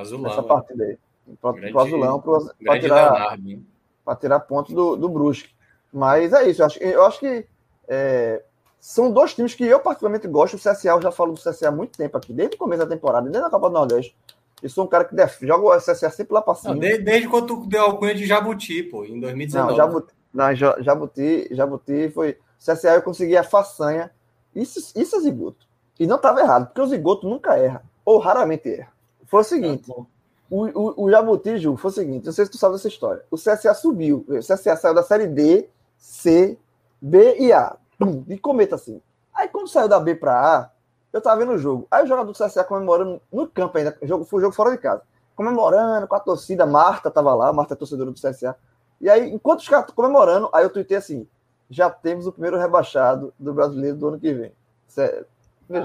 Azulão. 0.00 0.30
Essa 0.30 0.42
partida 0.42 0.84
aí. 0.84 0.98
Pro 1.40 1.80
Azulão, 1.80 2.20
para 2.20 2.80
tirar, 2.80 3.38
tirar 4.20 4.40
pontos 4.40 4.74
do, 4.74 4.96
do 4.96 5.08
Brusque. 5.08 5.50
Mas 5.92 6.32
é 6.32 6.48
isso. 6.48 6.62
Eu 6.62 6.66
acho, 6.66 6.78
eu 6.78 7.04
acho 7.04 7.20
que. 7.20 7.46
É, 7.88 8.42
são 8.80 9.12
dois 9.12 9.32
times 9.32 9.54
que 9.54 9.64
eu 9.64 9.78
particularmente 9.78 10.26
gosto. 10.26 10.54
O 10.54 10.58
CSA, 10.58 10.88
eu 10.88 11.02
já 11.02 11.12
falo 11.12 11.32
do 11.32 11.40
CSA 11.40 11.68
há 11.68 11.70
muito 11.70 11.96
tempo 11.96 12.16
aqui, 12.16 12.32
desde 12.32 12.56
o 12.56 12.58
começo 12.58 12.82
da 12.82 12.88
temporada, 12.88 13.30
desde 13.30 13.46
a 13.46 13.50
Copa 13.50 13.68
do 13.68 13.74
Nordeste. 13.74 14.16
Eu 14.60 14.68
sou 14.68 14.84
um 14.84 14.88
cara 14.88 15.04
que 15.04 15.14
def... 15.14 15.40
joga 15.42 15.64
o 15.64 15.76
CSA 15.78 16.10
sempre 16.10 16.34
lá 16.34 16.42
para 16.42 16.56
cima. 16.56 16.74
Não, 16.74 16.80
desde, 16.80 17.04
desde, 17.04 17.28
quando 17.28 17.46
tu 17.46 17.66
deu 17.66 17.82
alcunha 17.82 18.14
de 18.14 18.26
Jabuti, 18.26 18.82
pô, 18.82 19.04
em 19.04 19.20
2019. 19.20 19.70
Não, 19.70 19.76
Jabuti, 19.76 20.14
não, 20.34 20.54
Jabuti, 20.82 21.48
Jabuti 21.52 22.10
foi. 22.10 22.38
CSA 22.58 22.94
eu 22.94 23.02
consegui 23.02 23.36
a 23.36 23.44
façanha. 23.44 24.10
Isso, 24.54 24.92
isso 24.96 25.16
é 25.16 25.20
zigoto. 25.20 25.66
E 25.98 26.06
não 26.06 26.16
estava 26.16 26.40
errado, 26.40 26.66
porque 26.66 26.80
o 26.80 26.86
zigoto 26.86 27.28
nunca 27.28 27.56
erra, 27.56 27.84
ou 28.04 28.18
raramente 28.18 28.68
erra. 28.68 28.92
Foi 29.32 29.40
o 29.40 29.44
seguinte: 29.44 29.90
tá 29.90 29.94
o, 30.50 30.66
o, 30.66 31.04
o 31.04 31.10
Jabuti, 31.10 31.56
Ju, 31.56 31.74
foi 31.78 31.90
o 31.90 31.94
seguinte: 31.94 32.26
não 32.26 32.32
sei 32.34 32.44
se 32.44 32.50
tu 32.50 32.58
sabe 32.58 32.74
dessa 32.74 32.86
história. 32.86 33.24
O 33.30 33.36
CSA 33.36 33.72
subiu. 33.72 34.26
O 34.28 34.38
CSA 34.40 34.76
saiu 34.76 34.94
da 34.94 35.02
série 35.02 35.26
D, 35.26 35.70
C, 35.96 36.58
B 37.00 37.38
e 37.38 37.50
A 37.50 37.74
pum, 37.98 38.20
de 38.20 38.36
cometa 38.36 38.74
assim. 38.74 39.00
Aí 39.34 39.48
quando 39.48 39.68
saiu 39.68 39.88
da 39.88 39.98
B 39.98 40.14
para 40.14 40.58
A, 40.58 40.70
eu 41.14 41.22
tava 41.22 41.40
vendo 41.40 41.52
o 41.52 41.58
jogo. 41.58 41.86
Aí 41.90 42.04
o 42.04 42.06
jogador 42.06 42.30
do 42.30 42.36
CSA 42.36 42.62
comemorando 42.62 43.22
no 43.32 43.48
campo 43.48 43.78
ainda, 43.78 43.96
jogo, 44.02 44.26
foi 44.26 44.40
um 44.40 44.42
jogo 44.42 44.54
fora 44.54 44.70
de 44.70 44.76
casa. 44.76 45.00
Comemorando 45.34 46.06
com 46.06 46.14
a 46.14 46.20
torcida, 46.20 46.66
Marta 46.66 47.10
tava 47.10 47.34
lá, 47.34 47.50
Marta 47.54 47.72
é 47.72 47.76
torcedora 47.76 48.10
do 48.10 48.20
CSA. 48.20 48.54
E 49.00 49.08
aí, 49.08 49.32
enquanto 49.32 49.60
os 49.60 49.68
caras 49.68 49.90
comemorando, 49.92 50.50
aí 50.52 50.62
eu 50.62 50.70
tuitei 50.70 50.98
assim: 50.98 51.26
já 51.70 51.88
temos 51.88 52.26
o 52.26 52.32
primeiro 52.32 52.58
rebaixado 52.58 53.32
do 53.38 53.54
brasileiro 53.54 53.96
do 53.96 54.08
ano 54.08 54.20
que 54.20 54.34
vem. 54.34 54.52
Sério. 54.86 55.24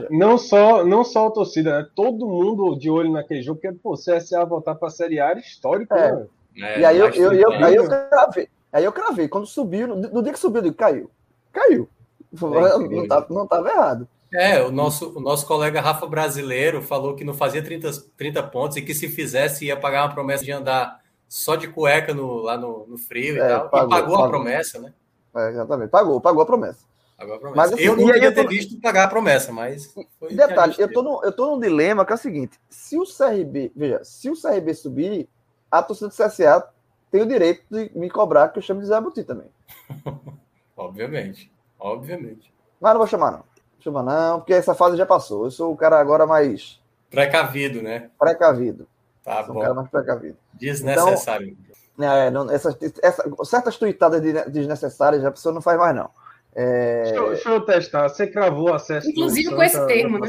Não 0.09 0.37
só, 0.37 0.85
não 0.85 1.03
só 1.03 1.27
a 1.27 1.31
torcida, 1.31 1.81
né? 1.81 1.87
Todo 1.95 2.27
mundo 2.27 2.77
de 2.77 2.89
olho 2.89 3.11
naquele 3.11 3.41
jogo, 3.41 3.59
porque 3.61 3.77
pô, 3.77 3.93
o 3.93 3.97
CSA 3.97 4.45
voltar 4.45 4.75
para 4.75 4.87
a 4.87 4.91
Série 4.91 5.19
A 5.19 5.29
era 5.29 5.39
histórico, 5.39 5.93
é. 5.93 6.11
né? 6.11 6.27
É, 6.59 6.79
e 6.79 6.85
aí 6.85 6.97
eu, 6.97 7.09
eu, 7.09 7.33
eu, 7.33 7.51
aí 7.51 7.75
eu 7.75 7.87
cravei. 7.87 8.49
Aí 8.73 8.83
eu 8.83 8.91
cravei. 8.91 9.27
Quando 9.27 9.45
subiu, 9.45 9.87
no, 9.87 10.23
dia 10.23 10.33
que 10.33 10.39
subiu, 10.39 10.59
eu 10.59 10.63
digo, 10.63 10.75
caiu. 10.75 11.09
Caiu. 11.53 11.87
Não 12.31 13.07
tá, 13.07 13.25
não 13.29 13.43
estava 13.43 13.69
errado. 13.69 14.07
É, 14.33 14.61
o 14.61 14.71
nosso, 14.71 15.17
o 15.17 15.21
nosso 15.21 15.47
colega 15.47 15.79
Rafa 15.79 16.05
Brasileiro 16.05 16.81
falou 16.81 17.15
que 17.15 17.23
não 17.23 17.33
fazia 17.33 17.63
30, 17.63 17.89
30 18.17 18.43
pontos 18.43 18.75
e 18.75 18.81
que 18.81 18.93
se 18.93 19.07
fizesse 19.07 19.65
ia 19.65 19.77
pagar 19.77 20.03
uma 20.03 20.13
promessa 20.13 20.43
de 20.43 20.51
andar 20.51 20.99
só 21.29 21.55
de 21.55 21.67
cueca 21.67 22.13
no, 22.13 22.41
lá 22.41 22.57
no, 22.57 22.85
no 22.87 22.97
frio 22.97 23.35
e 23.35 23.39
é, 23.39 23.47
tal. 23.47 23.69
Pagou, 23.69 23.87
e 23.87 23.89
pagou, 23.89 24.11
pagou, 24.11 24.25
a 24.25 24.29
promessa, 24.29 24.79
né? 24.79 24.93
É, 25.35 25.49
exatamente, 25.49 25.89
pagou, 25.89 26.19
pagou 26.19 26.41
a 26.41 26.45
promessa. 26.45 26.79
Pagou 27.17 27.35
a 27.35 27.39
promessa. 27.39 27.57
Mas, 27.57 27.73
assim, 27.73 27.83
eu 27.83 27.95
não 27.95 28.05
queria 28.05 28.31
ter 28.31 28.43
tô... 28.43 28.49
visto 28.49 28.79
pagar 28.79 29.05
a 29.05 29.07
promessa, 29.07 29.51
mas. 29.51 29.93
detalhe, 30.29 30.75
eu 30.77 30.91
tô, 30.91 31.01
no, 31.01 31.23
eu 31.23 31.31
tô 31.31 31.47
num 31.47 31.59
dilema 31.59 32.05
que 32.05 32.11
é 32.11 32.15
o 32.15 32.19
seguinte: 32.19 32.59
se 32.69 32.95
o 32.97 33.03
CRB, 33.05 33.71
veja, 33.75 34.03
se 34.03 34.29
o 34.29 34.39
CRB 34.39 34.73
subir, 34.75 35.27
a 35.71 35.81
torcida 35.81 36.09
do 36.09 36.13
CSA 36.13 36.69
tem 37.11 37.23
o 37.23 37.27
direito 37.27 37.63
de 37.71 37.91
me 37.95 38.09
cobrar 38.09 38.49
que 38.49 38.59
eu 38.59 38.61
chamo 38.61 38.81
de 38.81 38.87
Zé 38.87 39.01
Buti 39.01 39.23
também. 39.23 39.47
Obviamente. 40.77 41.51
Obviamente. 41.79 42.53
Mas 42.79 42.93
não 42.93 42.99
vou 42.99 43.07
chamar, 43.07 43.31
não. 43.31 43.43
Chama 43.79 44.03
não, 44.03 44.39
porque 44.39 44.53
essa 44.53 44.75
fase 44.75 44.95
já 44.95 45.05
passou. 45.05 45.45
Eu 45.45 45.51
sou 45.51 45.73
o 45.73 45.77
cara 45.77 45.99
agora 45.99 46.27
mais. 46.27 46.79
Precavido, 47.09 47.81
né? 47.81 48.11
Precavido. 48.19 48.87
Tá 49.23 49.43
sou 49.43 49.55
bom. 49.55 49.59
Um 49.59 49.63
cara 49.63 49.73
mais 49.73 49.89
precavido. 49.89 50.37
Desnecessário. 50.53 51.57
Então, 51.97 52.11
é, 52.11 52.29
não, 52.29 52.51
essa, 52.51 52.77
essa, 53.01 53.23
certas 53.43 53.77
tuitadas 53.77 54.21
desnecessárias 54.51 55.25
a 55.25 55.31
pessoa 55.31 55.53
não 55.53 55.61
faz 55.61 55.79
mais, 55.79 55.95
não. 55.95 56.11
É... 56.59 57.03
Deixa, 57.03 57.15
eu, 57.15 57.29
deixa, 57.29 57.49
eu, 57.49 57.61
testar. 57.61 58.09
Você 58.09 58.25
cravou 58.25 58.73
acesso 58.73 59.07
Inclusive 59.07 59.53
com 59.53 59.61
esse 59.61 59.85
termo, 59.85 60.17
né? 60.17 60.27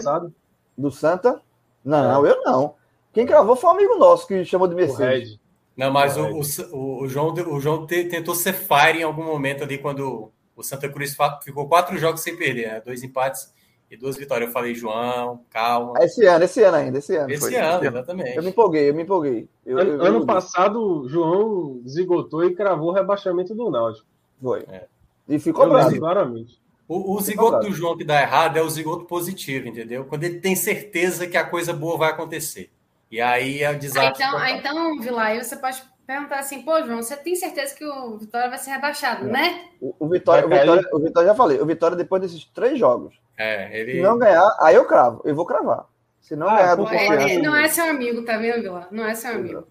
Do 0.77 0.91
Santa? 0.91 1.41
Não, 1.83 2.27
é. 2.27 2.31
eu 2.31 2.43
não. 2.43 2.75
Quem 3.15 3.25
cravou 3.25 3.57
foi 3.57 3.71
um 3.71 3.73
amigo 3.73 3.97
nosso 3.97 4.29
que 4.29 4.45
chamou 4.45 4.69
de 4.69 4.75
Mercedes. 4.75 5.39
Não, 5.75 5.91
mas 5.91 6.19
o, 6.19 6.27
o, 6.27 7.03
o, 7.03 7.09
João, 7.09 7.33
o 7.33 7.59
João 7.59 7.87
tentou 7.87 8.35
ser 8.35 8.53
fire 8.53 8.99
em 8.99 9.05
algum 9.05 9.25
momento 9.25 9.65
ali 9.65 9.79
quando 9.79 10.31
o 10.55 10.63
Santa 10.63 10.87
Cruz 10.89 11.17
ficou 11.43 11.67
quatro 11.67 11.97
jogos 11.97 12.21
sem 12.21 12.37
perder, 12.37 12.69
né? 12.69 12.83
dois 12.85 13.03
empates 13.03 13.51
e 13.91 13.97
duas 13.97 14.19
vitórias. 14.19 14.49
Eu 14.49 14.53
falei, 14.53 14.75
João, 14.75 15.41
calma. 15.49 15.95
Esse 16.05 16.27
ano, 16.27 16.45
esse 16.45 16.63
ano 16.63 16.77
ainda, 16.77 16.99
esse 16.99 17.17
ano. 17.17 17.31
Esse 17.31 17.41
foi. 17.41 17.57
ano, 17.57 17.87
exatamente. 17.87 18.37
Eu 18.37 18.43
me 18.43 18.51
empolguei, 18.51 18.91
eu 18.91 18.95
me 18.95 19.03
empolguei. 19.05 19.49
Eu, 19.65 19.79
ano, 19.79 19.91
eu, 19.93 20.03
ano 20.03 20.27
passado, 20.27 20.79
o 20.79 21.09
João 21.09 21.81
zigotou 21.89 22.45
e 22.45 22.55
cravou 22.55 22.91
o 22.91 22.93
rebaixamento 22.93 23.55
do 23.55 23.71
Náutico. 23.71 24.07
Foi. 24.43 24.67
É. 24.69 24.87
E 25.29 25.39
ficou 25.39 25.65
eu 25.65 25.71
bravo. 25.71 25.99
Claramente. 25.99 26.59
O, 26.89 27.15
o 27.15 27.21
zigoto 27.21 27.67
do 27.67 27.73
João 27.73 27.97
que 27.97 28.05
dá 28.05 28.23
errado 28.23 28.57
é 28.57 28.63
o 28.63 28.71
zigoto 28.71 29.05
positivo, 29.05 29.69
entendeu? 29.69 30.07
Quando 30.07 30.25
ele 30.25 30.41
tem 30.41 30.57
certeza 30.57 31.27
que 31.27 31.37
a 31.37 31.45
coisa 31.45 31.73
boa 31.73 31.99
vai 31.99 32.11
acontecer. 32.11 32.71
E 33.11 33.21
aí 33.21 33.63
é 33.63 33.71
o 33.71 33.79
desastre. 33.79 34.23
Ah, 34.23 34.51
então, 34.51 34.79
ah, 34.79 34.97
então 34.97 35.45
você 35.45 35.57
pode 35.57 35.83
perguntar 36.07 36.39
assim, 36.39 36.63
pô, 36.63 36.83
João, 36.83 37.03
você 37.03 37.17
tem 37.17 37.37
certeza 37.37 37.75
que 37.75 37.85
o 37.85 38.17
Vitória 38.17 38.49
vai 38.49 38.59
ser 38.59 38.71
rebaixado, 38.71 39.29
é. 39.29 39.31
né? 39.31 39.65
O, 39.79 39.95
o 39.99 40.09
Vitória, 40.09 40.47
o 40.47 40.49
Vitória, 40.49 40.89
o 40.93 40.99
Vitória, 40.99 41.29
já 41.29 41.35
falei, 41.35 41.61
o 41.61 41.67
Vitória 41.67 41.97
depois 41.97 42.23
desses 42.23 42.45
três 42.47 42.79
jogos. 42.79 43.21
É, 43.37 43.79
ele... 43.79 43.93
Se 43.93 44.01
não 44.01 44.19
ganhar, 44.19 44.57
aí 44.61 44.75
eu 44.75 44.87
cravo, 44.87 45.21
eu 45.25 45.35
vou 45.35 45.45
cravar. 45.45 45.87
Se 46.21 46.35
não 46.35 46.49
ah, 46.49 46.57
ganhar 46.57 46.75
do 46.75 46.95
Ele 46.95 47.43
não 47.43 47.55
é 47.55 47.69
seu 47.69 47.85
amigo, 47.85 48.23
tá 48.23 48.39
vendo, 48.39 48.63
Vila? 48.63 48.89
Não 48.91 49.05
é 49.05 49.15
seu 49.15 49.33
amigo. 49.33 49.67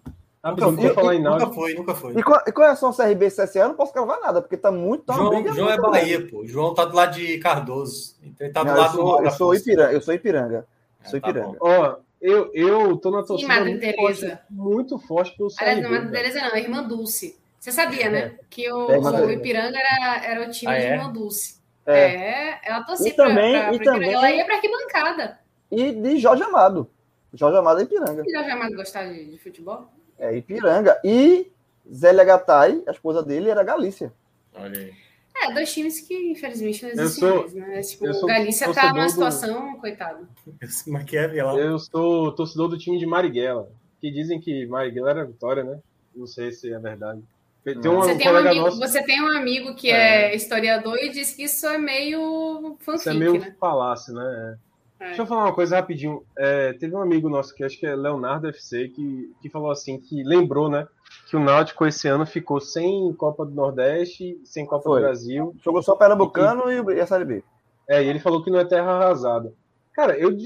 Nunca, 0.50 0.82
e, 0.82 0.94
falar 0.94 1.14
em 1.14 1.22
nunca 1.22 1.46
foi, 1.48 1.74
nunca 1.74 1.94
foi. 1.94 2.12
E 2.18 2.22
com, 2.22 2.34
e 2.34 2.52
com 2.52 2.60
relação 2.60 2.88
ao 2.90 2.94
CRB 2.94 3.26
e 3.26 3.30
CSA, 3.30 3.58
eu 3.60 3.68
não 3.68 3.74
posso 3.74 3.92
cravar 3.92 4.20
nada, 4.20 4.40
porque 4.40 4.56
tá 4.56 4.70
muito. 4.70 5.04
Tá 5.04 5.14
João, 5.14 5.30
briga, 5.30 5.52
João 5.52 5.70
é 5.70 5.76
Bahia, 5.76 6.26
pô. 6.26 6.46
João 6.46 6.74
tá 6.74 6.84
do 6.84 6.96
lado 6.96 7.14
de 7.14 7.38
Cardoso. 7.38 8.16
Então 8.22 8.46
ele 8.46 8.52
tá 8.52 8.62
do 8.62 8.66
não, 8.66 8.76
lado 8.76 8.98
eu 8.98 9.04
sou, 9.04 9.18
do 9.18 9.24
eu 9.24 9.30
sou 9.30 9.54
Ipiranga, 9.54 9.92
eu 9.92 10.00
sou 10.00 10.14
Ipiranga. 10.14 10.66
É, 11.04 11.08
sou 11.08 11.20
tá 11.20 11.28
Ipiranga. 11.28 11.56
Ó, 11.60 11.96
eu, 12.20 12.50
eu 12.52 12.96
tô 12.96 13.10
na 13.10 13.22
torcida 13.22 13.64
muito, 13.64 13.94
forte, 13.94 14.38
muito 14.50 14.98
forte 14.98 15.36
pelo 15.36 15.48
CRB. 15.48 15.64
Aliás, 15.64 15.82
não, 15.82 15.90
Madre 15.90 16.10
Teresa 16.10 16.40
não, 16.40 16.54
a 16.54 16.58
Irmã 16.58 16.82
Dulce. 16.82 17.38
Você 17.58 17.72
sabia, 17.72 18.08
né? 18.08 18.18
É. 18.18 18.38
Que 18.48 18.72
o, 18.72 18.90
é, 18.90 18.98
o 18.98 19.30
Ipiranga 19.30 19.78
era, 19.78 20.24
era 20.24 20.48
o 20.48 20.50
time 20.50 20.72
ah, 20.72 20.78
de 20.78 20.84
é? 20.84 20.94
Irmã 20.94 21.12
Dulce. 21.12 21.58
É, 21.86 22.00
é 22.00 22.60
ela 22.64 22.82
torcia 22.82 23.14
para 23.14 23.26
também, 23.26 23.52
pra, 23.52 23.62
pra, 23.68 23.74
e 23.74 23.78
também, 23.80 24.12
ela 24.12 24.30
ia 24.30 24.44
para 24.44 24.54
arquibancada. 24.56 25.38
E 25.70 25.92
de 25.92 26.18
Jorge 26.18 26.42
Amado. 26.42 26.90
Jorge 27.32 27.58
Amado 27.58 27.80
é 27.80 27.82
Ipiranga. 27.84 28.22
E 28.26 28.30
Jorge 28.30 28.50
Amado 28.50 28.76
gostava 28.76 29.08
de, 29.08 29.24
de, 29.24 29.38
futebol? 29.38 29.88
É, 30.18 30.36
Ipiranga. 30.36 31.00
E 31.04 31.50
Zélia 31.92 32.24
Gattai, 32.24 32.82
a 32.86 32.90
esposa 32.90 33.22
dele, 33.22 33.50
era 33.50 33.62
Galícia. 33.62 34.12
Olha 34.54 34.78
aí. 34.78 34.92
É, 35.40 35.52
dois 35.52 35.72
times 35.72 36.00
que 36.00 36.32
infelizmente 36.32 36.82
não 36.82 36.90
existem 36.90 37.28
mais, 37.28 37.54
né? 37.54 37.80
Tipo, 37.82 38.08
o 38.08 38.26
Galícia 38.26 38.72
tá 38.72 38.92
numa 38.92 39.08
situação, 39.08 39.72
do... 39.72 39.78
coitado. 39.78 40.28
É 40.60 41.42
lá. 41.44 41.54
Eu 41.56 41.78
sou 41.78 42.32
torcedor 42.32 42.68
do 42.68 42.76
time 42.76 42.98
de 42.98 43.06
Marighella, 43.06 43.70
que 44.00 44.10
dizem 44.10 44.40
que 44.40 44.66
Marighella 44.66 45.10
era 45.10 45.24
vitória, 45.24 45.62
né? 45.62 45.78
Não 46.14 46.26
sei 46.26 46.50
se 46.50 46.72
é 46.72 46.78
verdade. 46.78 47.22
Tem 47.62 47.76
um, 47.90 47.96
você, 47.96 48.16
tem 48.16 48.32
um 48.32 48.36
amigo, 48.36 48.64
nosso... 48.64 48.78
você 48.78 49.02
tem 49.02 49.22
um 49.22 49.28
amigo 49.28 49.74
que 49.74 49.90
é. 49.90 50.32
é. 50.32 50.34
historiador 50.34 50.96
e 50.98 51.10
diz 51.10 51.34
que 51.34 51.44
isso 51.44 51.66
é 51.66 51.76
meio 51.76 52.76
fanfic, 52.80 53.00
Isso 53.00 53.10
é 53.10 53.14
meio 53.14 53.38
né? 53.38 53.54
falácio, 53.60 54.14
né? 54.14 54.24
É. 54.54 54.67
Deixa 54.98 55.22
eu 55.22 55.26
falar 55.26 55.44
uma 55.44 55.54
coisa 55.54 55.76
rapidinho. 55.76 56.24
É, 56.36 56.72
teve 56.72 56.94
um 56.94 57.00
amigo 57.00 57.28
nosso 57.28 57.54
que 57.54 57.62
acho 57.62 57.78
que 57.78 57.86
é 57.86 57.94
Leonardo 57.94 58.48
FC 58.48 58.88
que, 58.88 59.32
que 59.40 59.48
falou 59.48 59.70
assim, 59.70 59.98
que 59.98 60.24
lembrou, 60.24 60.68
né? 60.68 60.88
Que 61.28 61.36
o 61.36 61.40
Náutico 61.40 61.86
esse 61.86 62.08
ano 62.08 62.26
ficou 62.26 62.60
sem 62.60 63.12
Copa 63.14 63.46
do 63.46 63.52
Nordeste, 63.52 64.40
sem 64.44 64.66
Copa 64.66 64.84
Foi. 64.84 65.00
do 65.00 65.06
Brasil. 65.06 65.54
Jogou 65.62 65.82
só 65.82 65.94
Pernambucano 65.94 66.70
e, 66.70 66.96
e 66.96 67.00
a 67.00 67.06
Série 67.06 67.24
B. 67.24 67.44
É, 67.88 68.02
e 68.02 68.08
ele 68.08 68.18
falou 68.18 68.42
que 68.42 68.50
não 68.50 68.58
é 68.58 68.64
terra 68.64 68.90
arrasada. 68.90 69.54
Cara, 69.92 70.18
eu 70.18 70.36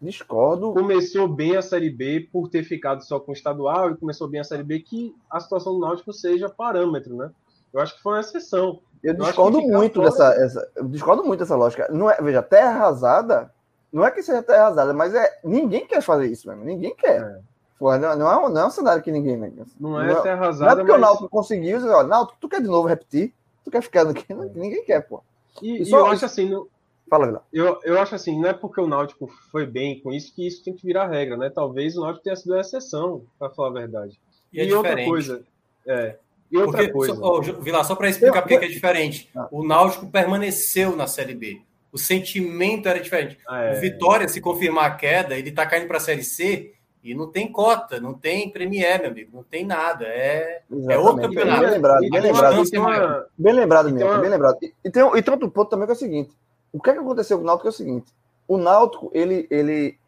discordo. 0.00 0.74
Começou 0.74 1.26
bem 1.26 1.56
a 1.56 1.62
Série 1.62 1.90
B 1.90 2.28
por 2.30 2.48
ter 2.48 2.64
ficado 2.64 3.02
só 3.02 3.18
com 3.18 3.30
o 3.30 3.34
estadual 3.34 3.90
e 3.90 3.96
começou 3.96 4.28
bem 4.28 4.40
a 4.40 4.44
Série 4.44 4.62
B 4.62 4.80
que 4.80 5.14
a 5.30 5.40
situação 5.40 5.72
do 5.72 5.80
Náutico 5.80 6.12
seja 6.12 6.50
parâmetro, 6.50 7.16
né? 7.16 7.30
Eu 7.72 7.80
acho 7.80 7.96
que 7.96 8.02
foi 8.02 8.12
uma 8.12 8.20
exceção. 8.20 8.80
Eu, 9.02 9.14
eu 9.14 9.24
discordo 9.24 9.60
muito 9.62 9.94
fora... 9.94 10.10
dessa, 10.10 10.34
essa, 10.34 10.70
eu 10.76 10.84
discordo 10.88 11.24
muito 11.24 11.40
dessa 11.40 11.56
lógica. 11.56 11.88
Não 11.90 12.10
é, 12.10 12.16
veja, 12.20 12.42
terra 12.42 12.70
arrasada 12.70 13.55
não 13.96 14.04
é 14.04 14.10
que 14.10 14.22
seja 14.22 14.42
terra 14.42 14.64
arrasada, 14.64 14.92
mas 14.92 15.14
é 15.14 15.38
ninguém 15.42 15.86
quer 15.86 16.02
fazer 16.02 16.26
isso 16.26 16.46
mesmo. 16.46 16.62
Ninguém 16.62 16.94
quer. 16.94 17.18
É. 17.18 17.40
Pô, 17.78 17.96
não, 17.96 18.14
não, 18.14 18.30
é, 18.30 18.52
não 18.52 18.60
é 18.60 18.66
um 18.66 18.70
cenário 18.70 19.02
que 19.02 19.10
ninguém. 19.10 19.38
Né? 19.38 19.50
Não 19.80 19.98
é 19.98 20.14
terra 20.20 20.42
arrasada. 20.42 20.66
Não 20.66 20.72
é 20.72 20.84
porque 20.84 20.92
mas... 20.92 21.00
o 21.00 21.00
Náutico 21.00 21.28
conseguiu, 21.30 21.78
ó, 21.90 22.02
Náutico, 22.02 22.36
tu 22.38 22.46
quer 22.46 22.60
de 22.60 22.68
novo 22.68 22.86
repetir? 22.86 23.32
Tu 23.64 23.70
quer 23.70 23.80
ficar 23.80 24.06
aqui? 24.06 24.26
Ninguém 24.54 24.84
quer, 24.84 25.00
pô. 25.00 25.22
E, 25.62 25.82
e, 25.82 25.90
eu 25.90 26.06
acho 26.08 26.26
assim, 26.26 26.50
no... 26.50 26.68
Fala, 27.08 27.24
Vila. 27.24 27.42
Eu, 27.50 27.80
eu 27.84 27.98
acho 27.98 28.14
assim, 28.14 28.38
não 28.38 28.50
é 28.50 28.52
porque 28.52 28.82
o 28.82 28.86
Náutico 28.86 29.28
foi 29.50 29.64
bem 29.64 29.98
com 30.00 30.12
isso 30.12 30.34
que 30.34 30.46
isso 30.46 30.62
tem 30.62 30.74
que 30.74 30.84
virar 30.84 31.06
regra, 31.06 31.38
né? 31.38 31.48
Talvez 31.48 31.96
o 31.96 32.02
Náutico 32.02 32.24
tenha 32.24 32.36
sido 32.36 32.52
uma 32.52 32.60
exceção, 32.60 33.22
para 33.38 33.48
falar 33.48 33.68
a 33.68 33.80
verdade. 33.80 34.20
E, 34.52 34.60
é 34.60 34.66
e 34.66 34.74
outra 34.74 35.02
coisa, 35.06 35.42
é, 35.86 36.16
e 36.50 36.58
outra 36.58 36.82
porque, 36.82 36.92
coisa. 36.92 37.14
Só, 37.14 37.38
oh, 37.38 37.40
Vila, 37.40 37.82
só 37.82 37.94
para 37.94 38.10
explicar 38.10 38.42
por 38.42 38.48
que 38.48 38.54
é 38.56 38.68
diferente. 38.68 39.30
Ah. 39.34 39.48
O 39.50 39.66
Náutico 39.66 40.06
permaneceu 40.06 40.94
na 40.94 41.06
Série 41.06 41.34
B. 41.34 41.62
O 41.96 41.98
sentimento 41.98 42.86
era 42.86 43.00
diferente. 43.00 43.38
Ah, 43.48 43.62
é. 43.62 43.78
O 43.78 43.80
Vitória, 43.80 44.28
se 44.28 44.38
confirmar 44.38 44.84
a 44.84 44.94
queda, 44.94 45.34
ele 45.34 45.48
está 45.48 45.64
caindo 45.64 45.86
para 45.86 45.96
a 45.96 46.00
Série 46.00 46.22
C 46.22 46.74
e 47.02 47.14
não 47.14 47.30
tem 47.30 47.50
cota, 47.50 47.98
não 47.98 48.12
tem 48.12 48.50
Premier, 48.50 49.00
meu 49.00 49.10
amigo, 49.12 49.30
não 49.32 49.42
tem 49.42 49.64
nada. 49.64 50.04
É, 50.04 50.60
é 50.90 50.98
outro 50.98 51.22
campeonato. 51.22 51.62
Bem 51.62 51.70
lembrado, 51.70 52.00
bem 52.00 52.20
lembrado. 52.20 52.62
Uma... 52.74 53.26
Bem 53.38 53.52
lembrado 53.54 53.90
mesmo, 53.90 54.10
uma... 54.10 54.18
bem 54.18 54.28
lembrado. 54.28 54.58
E, 54.60 54.90
tem, 54.90 55.16
e 55.16 55.22
tem 55.22 55.32
outro 55.32 55.50
ponto 55.50 55.70
também 55.70 55.86
que 55.86 55.92
é 55.92 55.94
o 55.94 55.98
seguinte: 55.98 56.36
o 56.70 56.82
que, 56.82 56.90
é 56.90 56.92
que 56.92 56.98
aconteceu 56.98 57.38
com 57.38 57.44
o 57.44 57.46
Náutico 57.46 57.68
é 57.68 57.70
o 57.70 57.72
seguinte: 57.72 58.12
o 58.46 58.58
Náutico, 58.58 59.10
ele, 59.14 59.46
ele 59.50 59.98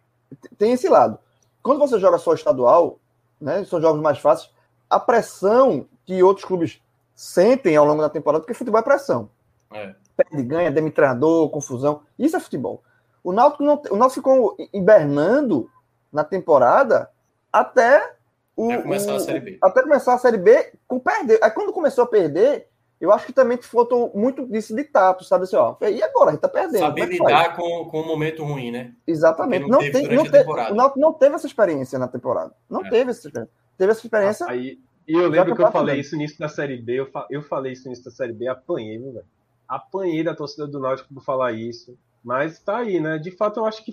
tem 0.58 0.72
esse 0.72 0.90
lado. 0.90 1.18
Quando 1.62 1.78
você 1.78 1.98
joga 1.98 2.18
só 2.18 2.34
estadual, 2.34 2.98
né, 3.40 3.64
são 3.64 3.80
jogos 3.80 4.02
mais 4.02 4.18
fáceis, 4.18 4.52
a 4.90 5.00
pressão 5.00 5.86
que 6.04 6.22
outros 6.22 6.44
clubes 6.44 6.82
sentem 7.14 7.76
ao 7.76 7.86
longo 7.86 8.02
da 8.02 8.10
temporada, 8.10 8.42
porque 8.42 8.52
futebol 8.52 8.78
é 8.78 8.84
pressão. 8.84 9.30
É. 9.72 9.94
Perde, 10.18 10.42
ganha, 10.42 10.70
demi 10.70 10.90
treinador, 10.90 11.48
confusão. 11.50 12.02
Isso 12.18 12.36
é 12.36 12.40
futebol. 12.40 12.82
O 13.22 13.32
Náutico, 13.32 13.62
não, 13.62 13.80
o 13.90 13.96
Náutico 13.96 14.14
ficou 14.14 14.56
hibernando 14.72 15.70
na 16.12 16.24
temporada 16.24 17.08
até 17.52 18.14
o, 18.56 18.72
até 18.72 18.82
começar 18.82 19.12
o, 19.12 19.16
a 19.16 19.20
Série 19.20 19.40
B. 19.40 19.58
Até 19.62 19.82
começar 19.82 20.14
a 20.14 20.18
Série 20.18 20.38
B 20.38 20.72
com 20.88 20.98
perder. 20.98 21.38
Aí 21.40 21.50
quando 21.52 21.72
começou 21.72 22.02
a 22.02 22.06
perder, 22.08 22.66
eu 23.00 23.12
acho 23.12 23.26
que 23.26 23.32
também 23.32 23.56
faltou 23.58 24.10
muito 24.12 24.44
disso 24.46 24.74
de 24.74 24.82
tato, 24.82 25.22
sabe 25.22 25.44
assim, 25.44 25.54
ó. 25.54 25.76
E 25.80 26.02
agora? 26.02 26.30
A 26.30 26.32
gente 26.32 26.40
tá 26.40 26.48
perdendo. 26.48 26.80
Saber 26.80 27.02
é 27.02 27.06
lidar 27.06 27.54
com, 27.54 27.84
com 27.84 28.00
um 28.00 28.06
momento 28.06 28.42
ruim, 28.42 28.72
né? 28.72 28.92
Exatamente. 29.06 29.68
Não, 29.68 29.78
teve, 29.78 30.16
não, 30.16 30.24
te, 30.24 30.38
o 30.72 30.74
Náutico 30.74 30.98
não 30.98 31.12
teve 31.12 31.36
essa 31.36 31.46
experiência 31.46 31.96
na 31.96 32.08
temporada. 32.08 32.52
Não 32.68 32.84
é. 32.84 32.90
teve 32.90 33.12
essa 33.12 33.28
experiência. 33.28 33.54
Teve 33.76 33.92
essa 33.92 34.00
experiência. 34.04 34.46
Aí, 34.48 34.80
e 35.06 35.12
eu 35.12 35.28
lembro 35.28 35.54
que 35.54 35.62
eu 35.62 35.70
falei 35.70 36.00
isso 36.00 36.16
nisso 36.16 36.38
da 36.38 36.48
Série 36.48 36.76
B. 36.76 37.00
Eu, 37.00 37.06
fa 37.06 37.26
eu 37.30 37.42
falei 37.42 37.72
isso 37.72 37.88
nisso 37.88 38.04
da 38.04 38.10
Série 38.10 38.32
B, 38.32 38.48
apanhei, 38.48 38.98
velho? 38.98 39.24
Apanhei 39.68 40.24
da 40.24 40.34
torcida 40.34 40.66
do 40.66 40.80
Náutico 40.80 41.12
por 41.12 41.22
falar 41.22 41.52
isso. 41.52 41.96
Mas 42.24 42.58
tá 42.58 42.78
aí, 42.78 42.98
né? 43.00 43.18
De 43.18 43.30
fato, 43.30 43.60
eu 43.60 43.66
acho 43.66 43.84
que 43.84 43.92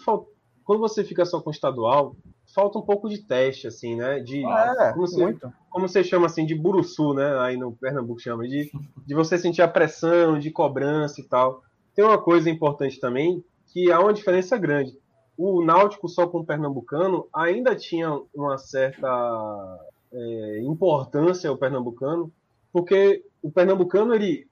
quando 0.63 0.79
você 0.79 1.03
fica 1.03 1.25
só 1.25 1.41
com 1.41 1.51
estadual, 1.51 2.15
falta 2.53 2.79
um 2.79 2.81
pouco 2.81 3.09
de 3.09 3.19
teste, 3.19 3.67
assim, 3.67 3.95
né? 3.95 4.19
De, 4.19 4.45
é, 4.45 4.93
como, 4.93 5.07
você, 5.07 5.23
muito. 5.23 5.53
como 5.69 5.87
você 5.87 6.03
chama 6.03 6.25
assim, 6.27 6.45
de 6.45 6.55
buruçu, 6.55 7.13
né? 7.13 7.37
Aí 7.39 7.57
no 7.57 7.73
Pernambuco 7.73 8.19
chama, 8.19 8.47
de, 8.47 8.71
de 9.05 9.13
você 9.13 9.37
sentir 9.37 9.61
a 9.61 9.67
pressão, 9.67 10.39
de 10.39 10.49
cobrança 10.51 11.19
e 11.19 11.23
tal. 11.23 11.61
Tem 11.93 12.03
uma 12.03 12.17
coisa 12.17 12.49
importante 12.49 12.99
também, 12.99 13.43
que 13.67 13.91
há 13.91 13.99
uma 13.99 14.13
diferença 14.13 14.57
grande. 14.57 14.97
O 15.37 15.63
Náutico 15.63 16.07
só 16.07 16.27
com 16.27 16.39
o 16.39 16.45
Pernambucano 16.45 17.27
ainda 17.33 17.75
tinha 17.75 18.21
uma 18.33 18.57
certa 18.57 19.07
é, 20.11 20.61
importância, 20.61 21.51
o 21.51 21.57
Pernambucano, 21.57 22.31
porque 22.71 23.23
o 23.41 23.51
Pernambucano, 23.51 24.13
ele. 24.13 24.47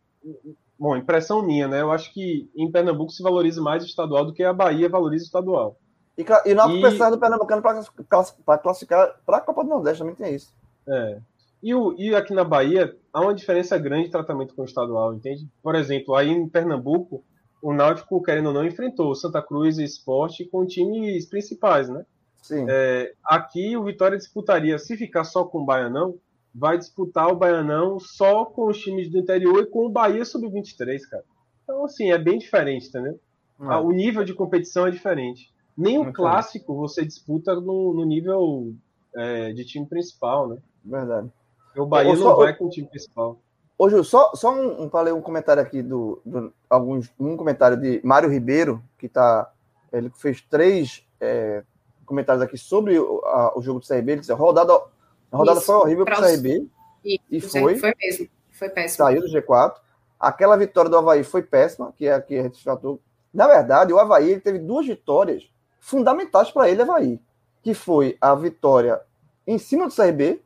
Bom, 0.84 0.98
impressão 0.98 1.42
minha, 1.42 1.66
né? 1.66 1.80
Eu 1.80 1.94
acho 1.94 2.14
que 2.14 2.52
em 2.54 2.70
Pernambuco 2.70 3.10
se 3.10 3.24
valoriza 3.24 3.62
mais 3.62 3.82
o 3.82 3.86
estadual 3.86 4.26
do 4.26 4.34
que 4.34 4.44
a 4.44 4.52
Bahia 4.52 4.90
valoriza 4.90 5.24
o 5.24 5.28
estadual. 5.28 5.78
E, 6.18 6.26
e 6.46 6.54
não 6.54 6.76
e... 6.76 6.82
precisar 6.82 7.10
do 7.10 7.18
Pernambucano 7.18 7.62
para 7.62 8.58
classificar 8.58 9.16
para 9.26 9.38
a 9.38 9.40
Copa 9.40 9.64
do 9.64 9.70
Nordeste, 9.70 10.00
também 10.00 10.14
tem 10.14 10.36
isso. 10.36 10.54
É. 10.86 11.22
E, 11.64 11.74
o, 11.74 11.96
e 11.98 12.14
aqui 12.14 12.34
na 12.34 12.44
Bahia 12.44 12.94
há 13.14 13.22
uma 13.22 13.34
diferença 13.34 13.78
grande 13.78 14.08
de 14.08 14.12
tratamento 14.12 14.54
com 14.54 14.64
o 14.64 14.66
estadual, 14.66 15.14
entende? 15.14 15.48
Por 15.64 15.74
exemplo, 15.74 16.16
aí 16.16 16.30
em 16.30 16.50
Pernambuco, 16.50 17.24
o 17.62 17.74
Náutico, 17.74 18.22
querendo 18.22 18.48
ou 18.48 18.54
não, 18.54 18.66
enfrentou 18.66 19.16
Santa 19.16 19.42
Cruz 19.42 19.78
e 19.78 19.86
Esporte 19.86 20.44
com 20.44 20.66
times 20.66 21.26
principais, 21.28 21.88
né? 21.88 22.06
Sim. 22.42 22.66
É, 22.68 23.14
aqui 23.24 23.78
o 23.78 23.86
Vitória 23.86 24.18
disputaria, 24.18 24.78
se 24.78 24.98
ficar 24.98 25.24
só 25.24 25.46
com 25.46 25.60
o 25.60 25.66
Baianão, 25.66 26.16
vai 26.54 26.78
disputar 26.78 27.30
o 27.30 27.36
Baianão 27.36 28.00
só 28.00 28.46
com 28.46 28.68
os 28.68 28.78
times 28.78 29.10
do 29.10 29.18
interior 29.18 29.64
e 29.64 29.66
com 29.66 29.86
o 29.86 29.90
Bahia 29.90 30.24
sub-23, 30.24 31.00
cara. 31.10 31.24
Então, 31.64 31.86
assim, 31.86 32.12
é 32.12 32.18
bem 32.18 32.38
diferente, 32.38 32.88
entendeu? 32.88 33.20
É. 33.62 33.78
O 33.78 33.92
nível 33.92 34.24
de 34.24 34.34
competição 34.34 34.86
é 34.86 34.92
diferente. 34.92 35.52
Nem 35.76 35.98
o 35.98 36.14
clássico 36.14 36.76
você 36.76 37.04
disputa 37.04 37.56
no, 37.56 37.94
no 37.94 38.06
nível 38.06 38.74
é, 39.16 39.52
de 39.54 39.66
time 39.66 39.86
principal, 39.86 40.48
né? 40.48 40.58
Verdade. 40.84 41.32
O 41.76 41.86
Bahia 41.86 42.16
não 42.16 42.36
vai 42.36 42.56
com 42.56 42.66
o 42.66 42.70
time 42.70 42.88
principal. 42.88 43.40
Ô, 43.78 43.90
Ju, 43.90 44.04
só, 44.04 44.32
só 44.36 44.54
um, 44.54 44.84
um, 44.84 44.90
falei 44.90 45.12
um 45.12 45.22
comentário 45.22 45.62
aqui 45.62 45.82
do, 45.82 46.22
do, 46.24 46.54
alguns, 46.70 47.12
um 47.20 47.36
comentário 47.36 47.76
de 47.76 48.00
Mário 48.04 48.30
Ribeiro, 48.30 48.84
que 48.98 49.10
tá. 49.10 49.52
Ele 49.92 50.10
fez 50.10 50.42
três 50.42 51.06
é, 51.20 51.64
comentários 52.06 52.44
aqui 52.44 52.58
sobre 52.58 53.00
o, 53.00 53.20
a, 53.26 53.58
o 53.58 53.62
jogo 53.62 53.80
do 53.80 53.88
CRB. 53.88 54.12
Ele 54.12 54.22
disse: 54.22 54.34
rodada, 54.34 54.80
a 55.34 55.38
rodada 55.38 55.58
Isso, 55.58 55.66
foi 55.66 55.76
horrível 55.76 56.06
para 56.06 56.20
o 56.20 56.22
CRB. 56.22 56.68
E 57.04 57.42
foi. 57.42 57.76
Foi 57.76 57.94
mesmo. 58.00 58.30
Foi 58.52 58.70
péssimo. 58.70 59.06
Saiu 59.06 59.22
do 59.22 59.28
G4. 59.28 59.74
Aquela 60.20 60.56
vitória 60.56 60.90
do 60.90 60.98
Havaí 60.98 61.24
foi 61.24 61.42
péssima, 61.42 61.92
que 61.98 62.06
é 62.06 62.14
a 62.14 62.22
que 62.22 62.38
a 62.38 62.44
gente 62.44 62.64
tratou. 62.64 63.02
Na 63.34 63.48
verdade, 63.48 63.92
o 63.92 64.00
Havaí 64.00 64.40
teve 64.40 64.60
duas 64.60 64.86
vitórias 64.86 65.50
fundamentais 65.80 66.52
para 66.52 66.70
ele, 66.70 66.84
Havaí, 66.84 67.20
que 67.64 67.74
foi 67.74 68.16
a 68.22 68.34
vitória 68.36 69.02
em 69.46 69.58
cima 69.58 69.88
do 69.88 69.94
CRB. 69.94 70.40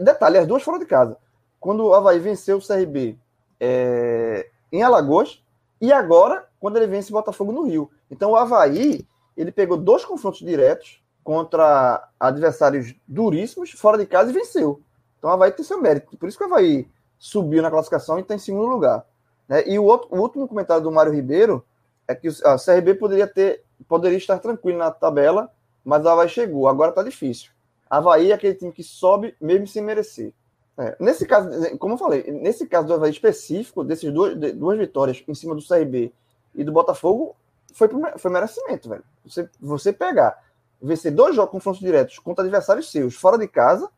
Detalhe, 0.00 0.38
as 0.38 0.46
duas 0.46 0.62
foram 0.62 0.78
de 0.78 0.86
casa. 0.86 1.16
Quando 1.58 1.84
o 1.84 1.92
Havaí 1.92 2.20
venceu 2.20 2.58
o 2.58 2.66
CRB 2.66 3.18
é, 3.58 4.48
em 4.70 4.82
Alagoas 4.82 5.42
e 5.80 5.92
agora 5.92 6.46
quando 6.60 6.76
ele 6.76 6.86
vence 6.86 7.10
o 7.10 7.14
Botafogo 7.14 7.50
no 7.50 7.62
Rio. 7.64 7.90
Então 8.08 8.30
o 8.30 8.36
Havaí 8.36 9.06
ele 9.36 9.50
pegou 9.50 9.76
dois 9.76 10.04
confrontos 10.04 10.40
diretos 10.40 11.02
contra 11.28 12.08
adversários 12.18 12.94
duríssimos 13.06 13.72
fora 13.72 13.98
de 13.98 14.06
casa 14.06 14.30
e 14.30 14.32
venceu. 14.32 14.80
Então 15.18 15.28
o 15.28 15.32
Havaí 15.34 15.52
tem 15.52 15.62
seu 15.62 15.78
mérito. 15.78 16.16
Por 16.16 16.26
isso 16.26 16.38
que 16.38 16.44
o 16.44 16.46
Havaí 16.46 16.88
subiu 17.18 17.60
na 17.60 17.70
classificação 17.70 18.16
e 18.16 18.22
está 18.22 18.34
em 18.34 18.38
segundo 18.38 18.66
lugar. 18.66 19.04
Né? 19.46 19.62
E 19.68 19.78
o, 19.78 19.84
outro, 19.84 20.08
o 20.10 20.18
último 20.22 20.48
comentário 20.48 20.82
do 20.82 20.90
Mário 20.90 21.12
Ribeiro 21.12 21.62
é 22.08 22.14
que 22.14 22.28
a 22.28 22.56
CRB 22.56 22.94
poderia 22.94 23.26
ter 23.26 23.62
poderia 23.86 24.16
estar 24.16 24.38
tranquilo 24.38 24.78
na 24.78 24.90
tabela, 24.90 25.52
mas 25.84 26.06
a 26.06 26.12
Havaí 26.12 26.30
chegou. 26.30 26.66
Agora 26.66 26.92
está 26.92 27.02
difícil. 27.02 27.50
Havaí 27.90 28.30
é 28.30 28.34
aquele 28.34 28.54
time 28.54 28.72
que 28.72 28.82
sobe 28.82 29.36
mesmo 29.38 29.66
sem 29.66 29.82
merecer. 29.82 30.32
É, 30.78 30.96
nesse 30.98 31.26
caso, 31.26 31.50
como 31.76 31.92
eu 31.92 31.98
falei, 31.98 32.22
nesse 32.22 32.66
caso 32.66 32.86
do 32.88 32.94
Havaí 32.94 33.10
específico, 33.10 33.84
desses 33.84 34.10
duas, 34.10 34.34
duas 34.54 34.78
vitórias 34.78 35.22
em 35.28 35.34
cima 35.34 35.54
do 35.54 35.60
CRB 35.60 36.10
e 36.54 36.64
do 36.64 36.72
Botafogo, 36.72 37.36
foi, 37.74 37.86
foi 38.16 38.30
merecimento, 38.30 38.88
velho. 38.88 39.04
Você, 39.26 39.46
você 39.60 39.92
pegar, 39.92 40.47
vencer 40.80 41.12
dois 41.12 41.34
jogos 41.34 41.50
com 41.50 41.58
confrontos 41.58 41.80
diretos 41.80 42.18
contra 42.18 42.44
adversários 42.44 42.90
seus, 42.90 43.14
fora 43.14 43.36
de 43.36 43.48
casa. 43.48 43.90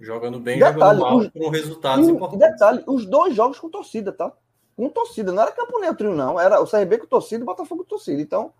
Jogando 0.00 0.40
bem, 0.40 0.58
detalhe, 0.58 0.74
jogando 0.74 1.00
mal, 1.00 1.16
os, 1.18 1.28
com 1.28 1.48
resultados 1.48 2.08
importantes. 2.08 2.50
Detalhe, 2.50 2.84
os 2.86 3.06
dois 3.06 3.34
jogos 3.34 3.58
com 3.58 3.68
torcida, 3.68 4.12
tá? 4.12 4.32
Com 4.76 4.88
torcida, 4.88 5.30
não 5.30 5.42
era 5.42 5.52
campo 5.52 5.78
neutro, 5.78 6.14
não. 6.14 6.40
Era 6.40 6.60
o 6.60 6.66
CRB 6.66 6.98
com 6.98 7.06
torcida 7.06 7.40
e 7.40 7.42
o 7.42 7.46
Botafogo 7.46 7.82
com 7.82 7.88
torcida. 7.88 8.20
Então, 8.20 8.52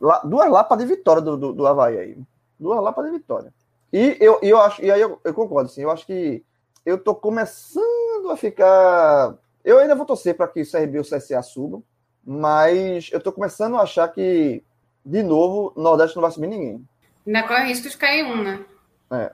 lá, 0.00 0.20
duas 0.24 0.48
lapas 0.50 0.78
de 0.78 0.86
vitória 0.86 1.22
do, 1.22 1.36
do, 1.36 1.52
do 1.52 1.66
Havaí 1.66 1.98
aí. 1.98 2.18
Duas 2.60 2.80
lapas 2.82 3.04
de 3.06 3.10
vitória. 3.10 3.52
E 3.92 4.16
eu, 4.20 4.38
eu 4.42 4.60
acho, 4.60 4.84
e 4.84 4.90
aí 4.90 5.00
eu, 5.00 5.20
eu 5.24 5.32
concordo, 5.32 5.70
assim, 5.70 5.82
eu 5.82 5.90
acho 5.90 6.04
que 6.04 6.44
eu 6.84 6.98
tô 6.98 7.14
começando 7.14 8.30
a 8.30 8.36
ficar. 8.36 9.36
Eu 9.64 9.78
ainda 9.78 9.94
vou 9.94 10.04
torcer 10.04 10.36
para 10.36 10.48
que 10.48 10.62
o 10.62 10.70
CRB 10.70 10.98
e 10.98 11.00
o 11.00 11.04
CSA 11.04 11.42
subam, 11.42 11.82
mas 12.24 13.08
eu 13.12 13.20
tô 13.20 13.32
começando 13.32 13.76
a 13.76 13.82
achar 13.82 14.08
que, 14.08 14.62
de 15.04 15.22
novo, 15.22 15.72
o 15.74 15.80
Nordeste 15.80 16.16
não 16.16 16.22
vai 16.22 16.30
subir 16.30 16.48
ninguém. 16.48 16.86
Ainda 17.26 17.42
corre 17.46 17.64
risco 17.64 17.88
de 17.88 17.96
cair 17.96 18.24
um, 18.24 18.42
né? 18.42 18.64
É. 19.10 19.32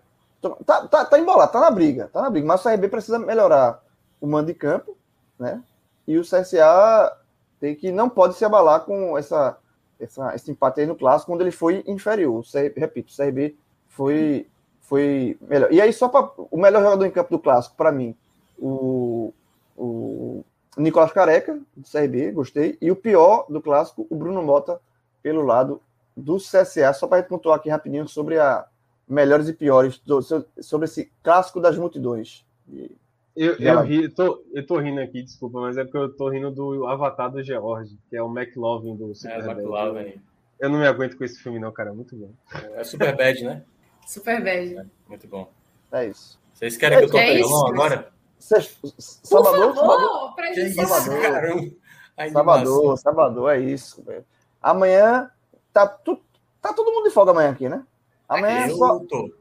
Tá, 0.64 0.86
tá, 0.86 1.04
tá 1.04 1.18
embolado, 1.18 1.52
tá 1.52 1.60
na 1.60 1.70
briga, 1.70 2.08
tá 2.12 2.22
na 2.22 2.30
briga, 2.30 2.46
mas 2.46 2.64
o 2.64 2.68
CRB 2.68 2.88
precisa 2.88 3.18
melhorar 3.18 3.82
o 4.20 4.26
mando 4.26 4.46
de 4.46 4.54
campo, 4.54 4.96
né? 5.38 5.62
E 6.06 6.16
o 6.16 6.22
CSA 6.22 7.14
tem 7.60 7.74
que 7.74 7.92
não 7.92 8.08
pode 8.08 8.34
se 8.34 8.44
abalar 8.44 8.80
com 8.80 9.18
essa 9.18 9.58
essa, 10.00 10.34
esse 10.34 10.50
empate 10.50 10.80
aí 10.80 10.86
no 10.86 10.96
clássico, 10.96 11.30
quando 11.30 11.42
ele 11.42 11.50
foi 11.50 11.84
inferior. 11.86 12.42
CRB, 12.42 12.80
repito, 12.80 13.12
o 13.12 13.16
CRB 13.16 13.54
foi, 13.88 14.48
foi 14.80 15.38
melhor. 15.42 15.70
E 15.72 15.80
aí, 15.80 15.92
só 15.92 16.08
para 16.08 16.30
o 16.50 16.56
melhor 16.56 16.82
jogador 16.82 17.04
em 17.04 17.10
campo 17.10 17.30
do 17.30 17.38
clássico, 17.38 17.76
para 17.76 17.92
mim, 17.92 18.16
o, 18.58 19.32
o 19.76 20.44
Nicolas 20.76 21.12
Careca, 21.12 21.60
do 21.76 21.88
CRB, 21.88 22.32
gostei. 22.32 22.78
E 22.80 22.90
o 22.90 22.96
pior 22.96 23.46
do 23.48 23.60
clássico, 23.60 24.06
o 24.08 24.16
Bruno 24.16 24.42
Mota, 24.42 24.80
pelo 25.22 25.42
lado 25.42 25.80
do 26.16 26.36
CSA. 26.36 26.92
Só 26.92 27.06
para 27.06 27.22
pontuar 27.22 27.56
aqui 27.56 27.68
rapidinho 27.68 28.06
sobre 28.08 28.38
a 28.38 28.66
melhores 29.08 29.48
e 29.48 29.52
piores, 29.52 29.98
do, 29.98 30.20
sobre 30.22 30.84
esse 30.84 31.10
clássico 31.22 31.60
das 31.60 31.76
multidões. 31.76 32.44
E, 32.68 32.90
eu, 33.34 33.56
eu, 33.56 33.80
ri, 33.82 34.08
tô, 34.08 34.44
eu 34.52 34.66
tô 34.66 34.78
rindo 34.78 35.00
aqui, 35.00 35.22
desculpa, 35.22 35.60
mas 35.60 35.76
é 35.76 35.84
porque 35.84 35.98
eu 35.98 36.14
tô 36.14 36.28
rindo 36.28 36.50
do 36.50 36.86
Avatar 36.86 37.30
do 37.30 37.42
George, 37.42 37.98
que 38.08 38.16
é 38.16 38.22
o 38.22 38.28
McLovin 38.28 38.94
do 38.96 39.14
Super 39.14 39.40
é, 39.40 39.50
McLovin. 39.50 40.20
Eu 40.58 40.68
não 40.68 40.78
me 40.78 40.86
aguento 40.86 41.16
com 41.16 41.24
esse 41.24 41.42
filme, 41.42 41.58
não, 41.58 41.72
cara. 41.72 41.92
Muito 41.92 42.14
bom. 42.14 42.30
É 42.74 42.84
super 42.84 43.16
bad, 43.16 43.42
né? 43.42 43.62
Super 44.06 44.44
bad. 44.44 44.76
É, 44.76 44.86
muito 45.08 45.26
bom. 45.26 45.50
É 45.90 46.06
isso. 46.06 46.38
Vocês 46.52 46.76
querem 46.76 46.98
que 46.98 47.04
eu 47.04 47.10
toque 47.10 47.22
É 47.22 47.34
é 47.34 47.40
isso, 47.40 47.66
agora? 47.66 48.12
Por 48.80 48.92
Salvador, 48.98 49.74
favor, 49.74 50.26
Salvador, 50.26 50.74
Salvador. 50.74 51.72
Salvador, 52.32 52.98
Salvador, 52.98 53.50
é 53.54 53.60
isso. 53.60 54.02
velho. 54.02 54.24
Amanhã 54.60 55.30
tá, 55.72 55.86
tu, 55.86 56.18
tá 56.60 56.72
todo 56.72 56.92
mundo 56.92 57.05
de 57.05 57.10
folga 57.10 57.30
amanhã 57.32 57.51
aqui, 57.51 57.68
né? 57.68 57.82
Amanhã 58.28 58.66
é 58.66 58.70
Eu 58.70 58.76
só. 58.76 58.98
tô. 59.01 59.32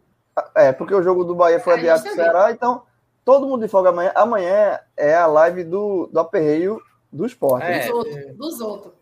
É, 0.56 0.72
porque 0.72 0.94
o 0.96 1.04
jogo 1.04 1.24
do 1.24 1.36
Bahia 1.36 1.60
foi 1.60 1.74
A 1.74 1.78
gente 1.78 1.90
adiado 1.90 2.04
pro. 2.04 2.16
Ceará, 2.16 2.52
então 2.52 2.84
todo 3.26 3.46
mundo 3.48 3.62
de 3.62 3.68
folga 3.68 3.90
amanhã. 3.90 4.12
Amanhã 4.16 4.80
é 4.96 5.14
a 5.16 5.26
live 5.28 5.64
do, 5.64 6.08
do 6.08 6.20
aperreio 6.20 6.82
do 7.12 7.26
esporte. 7.26 7.66
É. 7.66 7.80
Dos 7.88 7.90
outros, 7.92 8.36
dos 8.38 8.62
outros. 8.62 8.94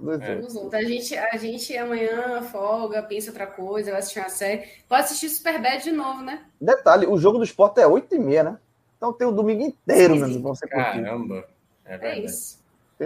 Do- 0.00 0.12
É. 0.22 0.36
Dos 0.36 0.54
outros. 0.56 0.74
A 0.74 0.82
gente, 0.82 1.16
a 1.16 1.36
gente 1.36 1.76
amanhã 1.76 2.42
folga, 2.42 3.02
pensa 3.02 3.30
outra 3.30 3.46
coisa, 3.46 3.90
vai 3.90 4.00
assistir 4.00 4.18
uma 4.20 4.28
série. 4.28 4.66
Pode 4.88 5.02
assistir 5.04 5.28
Super 5.28 5.60
Bad 5.60 5.82
de 5.84 5.92
novo, 5.92 6.22
né? 6.22 6.44
Detalhe, 6.60 7.06
o 7.06 7.16
jogo 7.18 7.38
do 7.38 7.44
esporte 7.44 7.80
é 7.80 7.86
8h30, 7.86 8.42
né? 8.42 8.58
Então 8.96 9.12
tem 9.12 9.26
o 9.26 9.32
domingo 9.32 9.62
inteiro, 9.62 10.14
meu 10.16 10.24
sim. 10.26 10.32
amigo, 10.32 10.42
pra 10.42 10.54
você 10.54 10.66
curtir. 10.66 11.02
Caramba. 11.02 11.44
É 11.84 11.94
É 11.94 11.98
verdade. 11.98 12.24
isso. 12.26 12.58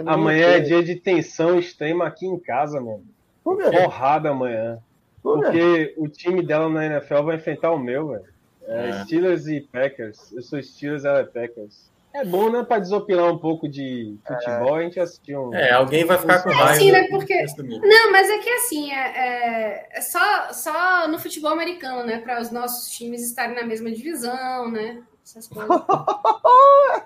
Amanhã 0.05 0.47
é 0.47 0.57
inteiro. 0.59 0.83
dia 0.83 0.95
de 0.95 0.95
tensão 1.01 1.59
extrema 1.59 2.07
aqui 2.07 2.25
em 2.25 2.39
casa, 2.39 2.79
mano. 2.79 3.03
Por 3.43 3.57
quê? 3.57 3.69
Porrada 3.71 4.29
amanhã. 4.29 4.79
Por 5.21 5.39
quê? 5.51 5.93
Porque 5.93 5.93
o 5.97 6.07
time 6.07 6.43
dela 6.45 6.69
na 6.69 6.85
NFL 6.85 7.23
vai 7.23 7.35
enfrentar 7.37 7.71
o 7.71 7.79
meu, 7.79 8.09
velho. 8.09 8.25
É, 8.67 8.89
É. 8.89 9.03
Steelers 9.03 9.47
e 9.47 9.61
Packers. 9.61 10.31
Eu 10.31 10.41
sou 10.41 10.61
Steelers, 10.61 11.03
ela 11.05 11.19
é 11.19 11.23
Packers. 11.23 11.89
É 12.13 12.25
bom, 12.25 12.49
né? 12.51 12.61
Pra 12.63 12.77
desopilar 12.77 13.31
um 13.31 13.37
pouco 13.37 13.69
de 13.69 14.17
futebol, 14.27 14.75
a 14.75 14.81
gente 14.83 14.99
assistir 14.99 15.37
um. 15.37 15.53
É, 15.55 15.71
alguém 15.71 16.03
vai 16.03 16.17
ficar 16.17 16.43
com 16.43 16.49
É 16.49 16.53
raiva. 16.53 16.71
assim, 16.71 16.91
né? 16.91 17.07
Porque-. 17.09 17.45
Não, 17.57 18.11
mas 18.11 18.29
é 18.29 18.37
que 18.39 18.49
assim, 18.49 18.91
é, 18.91 18.95
é- 19.17 19.87
é 19.93 20.01
só, 20.01 20.51
só 20.51 21.07
no 21.07 21.17
futebol 21.17 21.51
americano, 21.51 22.03
né? 22.05 22.17
Para 22.19 22.41
os 22.41 22.51
nossos 22.51 22.89
times 22.91 23.23
estarem 23.25 23.55
na 23.55 23.63
mesma 23.63 23.89
divisão, 23.91 24.69
né? 24.69 25.01
Essas 25.23 25.47
coisas. 25.47 25.69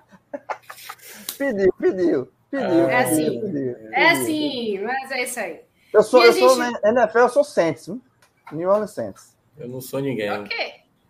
Pediu, 1.37 1.73
pediu. 1.79 2.27
Pediu. 2.49 2.89
É 2.89 3.03
pediu, 3.03 3.29
assim. 3.29 3.41
pediu, 3.41 3.69
É 3.69 3.75
pediu. 3.75 4.07
assim, 4.07 4.79
mas 4.79 5.11
é 5.11 5.23
isso 5.23 5.39
aí. 5.39 5.59
Eu 5.95 6.03
sou, 6.03 6.23
E 6.23 6.27
eu 6.27 6.33
sou 6.33 6.63
gente- 6.63 6.81
na 6.83 6.89
NFL, 7.03 7.17
eu 7.19 7.29
sou 7.29 7.43
Saints. 7.43 7.89
New 8.51 8.69
Orleans 8.69 8.91
Saints. 8.91 9.35
Eu 9.57 9.67
não 9.69 9.81
sou 9.81 9.99
ninguém. 9.99 10.29
Ok. 10.31 10.55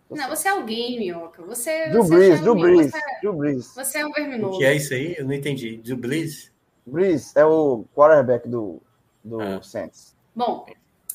Não, 0.08 0.28
você 0.28 0.46
é 0.48 0.52
alguém, 0.52 0.98
Minhoca. 0.98 1.42
Você, 1.42 1.88
Drew 1.88 2.04
você 2.04 2.14
Brees, 2.14 2.46
é 2.46 2.50
um- 2.50 2.60
Brees, 2.60 2.90
Você, 2.92 3.00
Drew 3.20 3.32
Brees. 3.32 3.74
você 3.74 3.98
é 3.98 4.06
um 4.06 4.10
O 4.10 4.12
verminoso. 4.12 4.58
que 4.58 4.64
é 4.64 4.74
isso 4.74 4.94
aí? 4.94 5.16
Eu 5.18 5.24
não 5.26 5.32
entendi. 5.32 5.78
Do 5.78 5.96
Blizz? 5.96 6.52
Brees 6.86 7.34
é 7.34 7.44
o 7.44 7.84
quarterback 7.94 8.48
do, 8.48 8.80
do 9.24 9.40
Ah. 9.40 9.60
Saints. 9.62 10.14
Bom, 10.34 10.64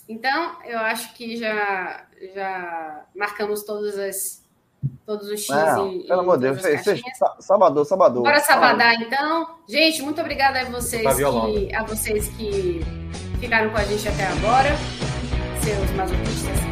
então 0.09 0.57
eu 0.65 0.77
acho 0.79 1.13
que 1.13 1.37
já, 1.37 2.05
já 2.35 3.05
marcamos 3.15 3.63
todos, 3.63 3.97
as, 3.97 4.43
todos 5.05 5.29
os 5.29 5.39
X 5.39 5.49
Não, 5.55 5.87
em, 5.87 6.05
pelo 6.05 6.19
amor 6.19 6.35
de 6.37 6.43
Deus. 6.43 6.57
todas 6.61 6.73
as 6.75 6.83
Cê- 6.83 6.83
cê- 6.83 7.01
caixinhas. 7.01 7.17
Sa- 7.17 7.37
Salvador, 7.39 7.85
Salvador. 7.85 8.23
Bora 8.23 8.39
sabadar, 8.41 9.01
então. 9.01 9.55
Gente, 9.69 10.01
muito 10.01 10.19
obrigada 10.19 10.59
a 10.59 10.65
vocês, 10.65 11.15
violão. 11.15 11.53
que, 11.53 11.73
a 11.73 11.83
vocês 11.85 12.27
que 12.27 12.81
ficaram 13.41 13.71
com 13.71 13.77
a 13.77 13.83
gente 13.83 14.07
até 14.07 14.27
agora. 14.27 14.69
Seus 15.61 15.89
masoquistas. 15.91 16.70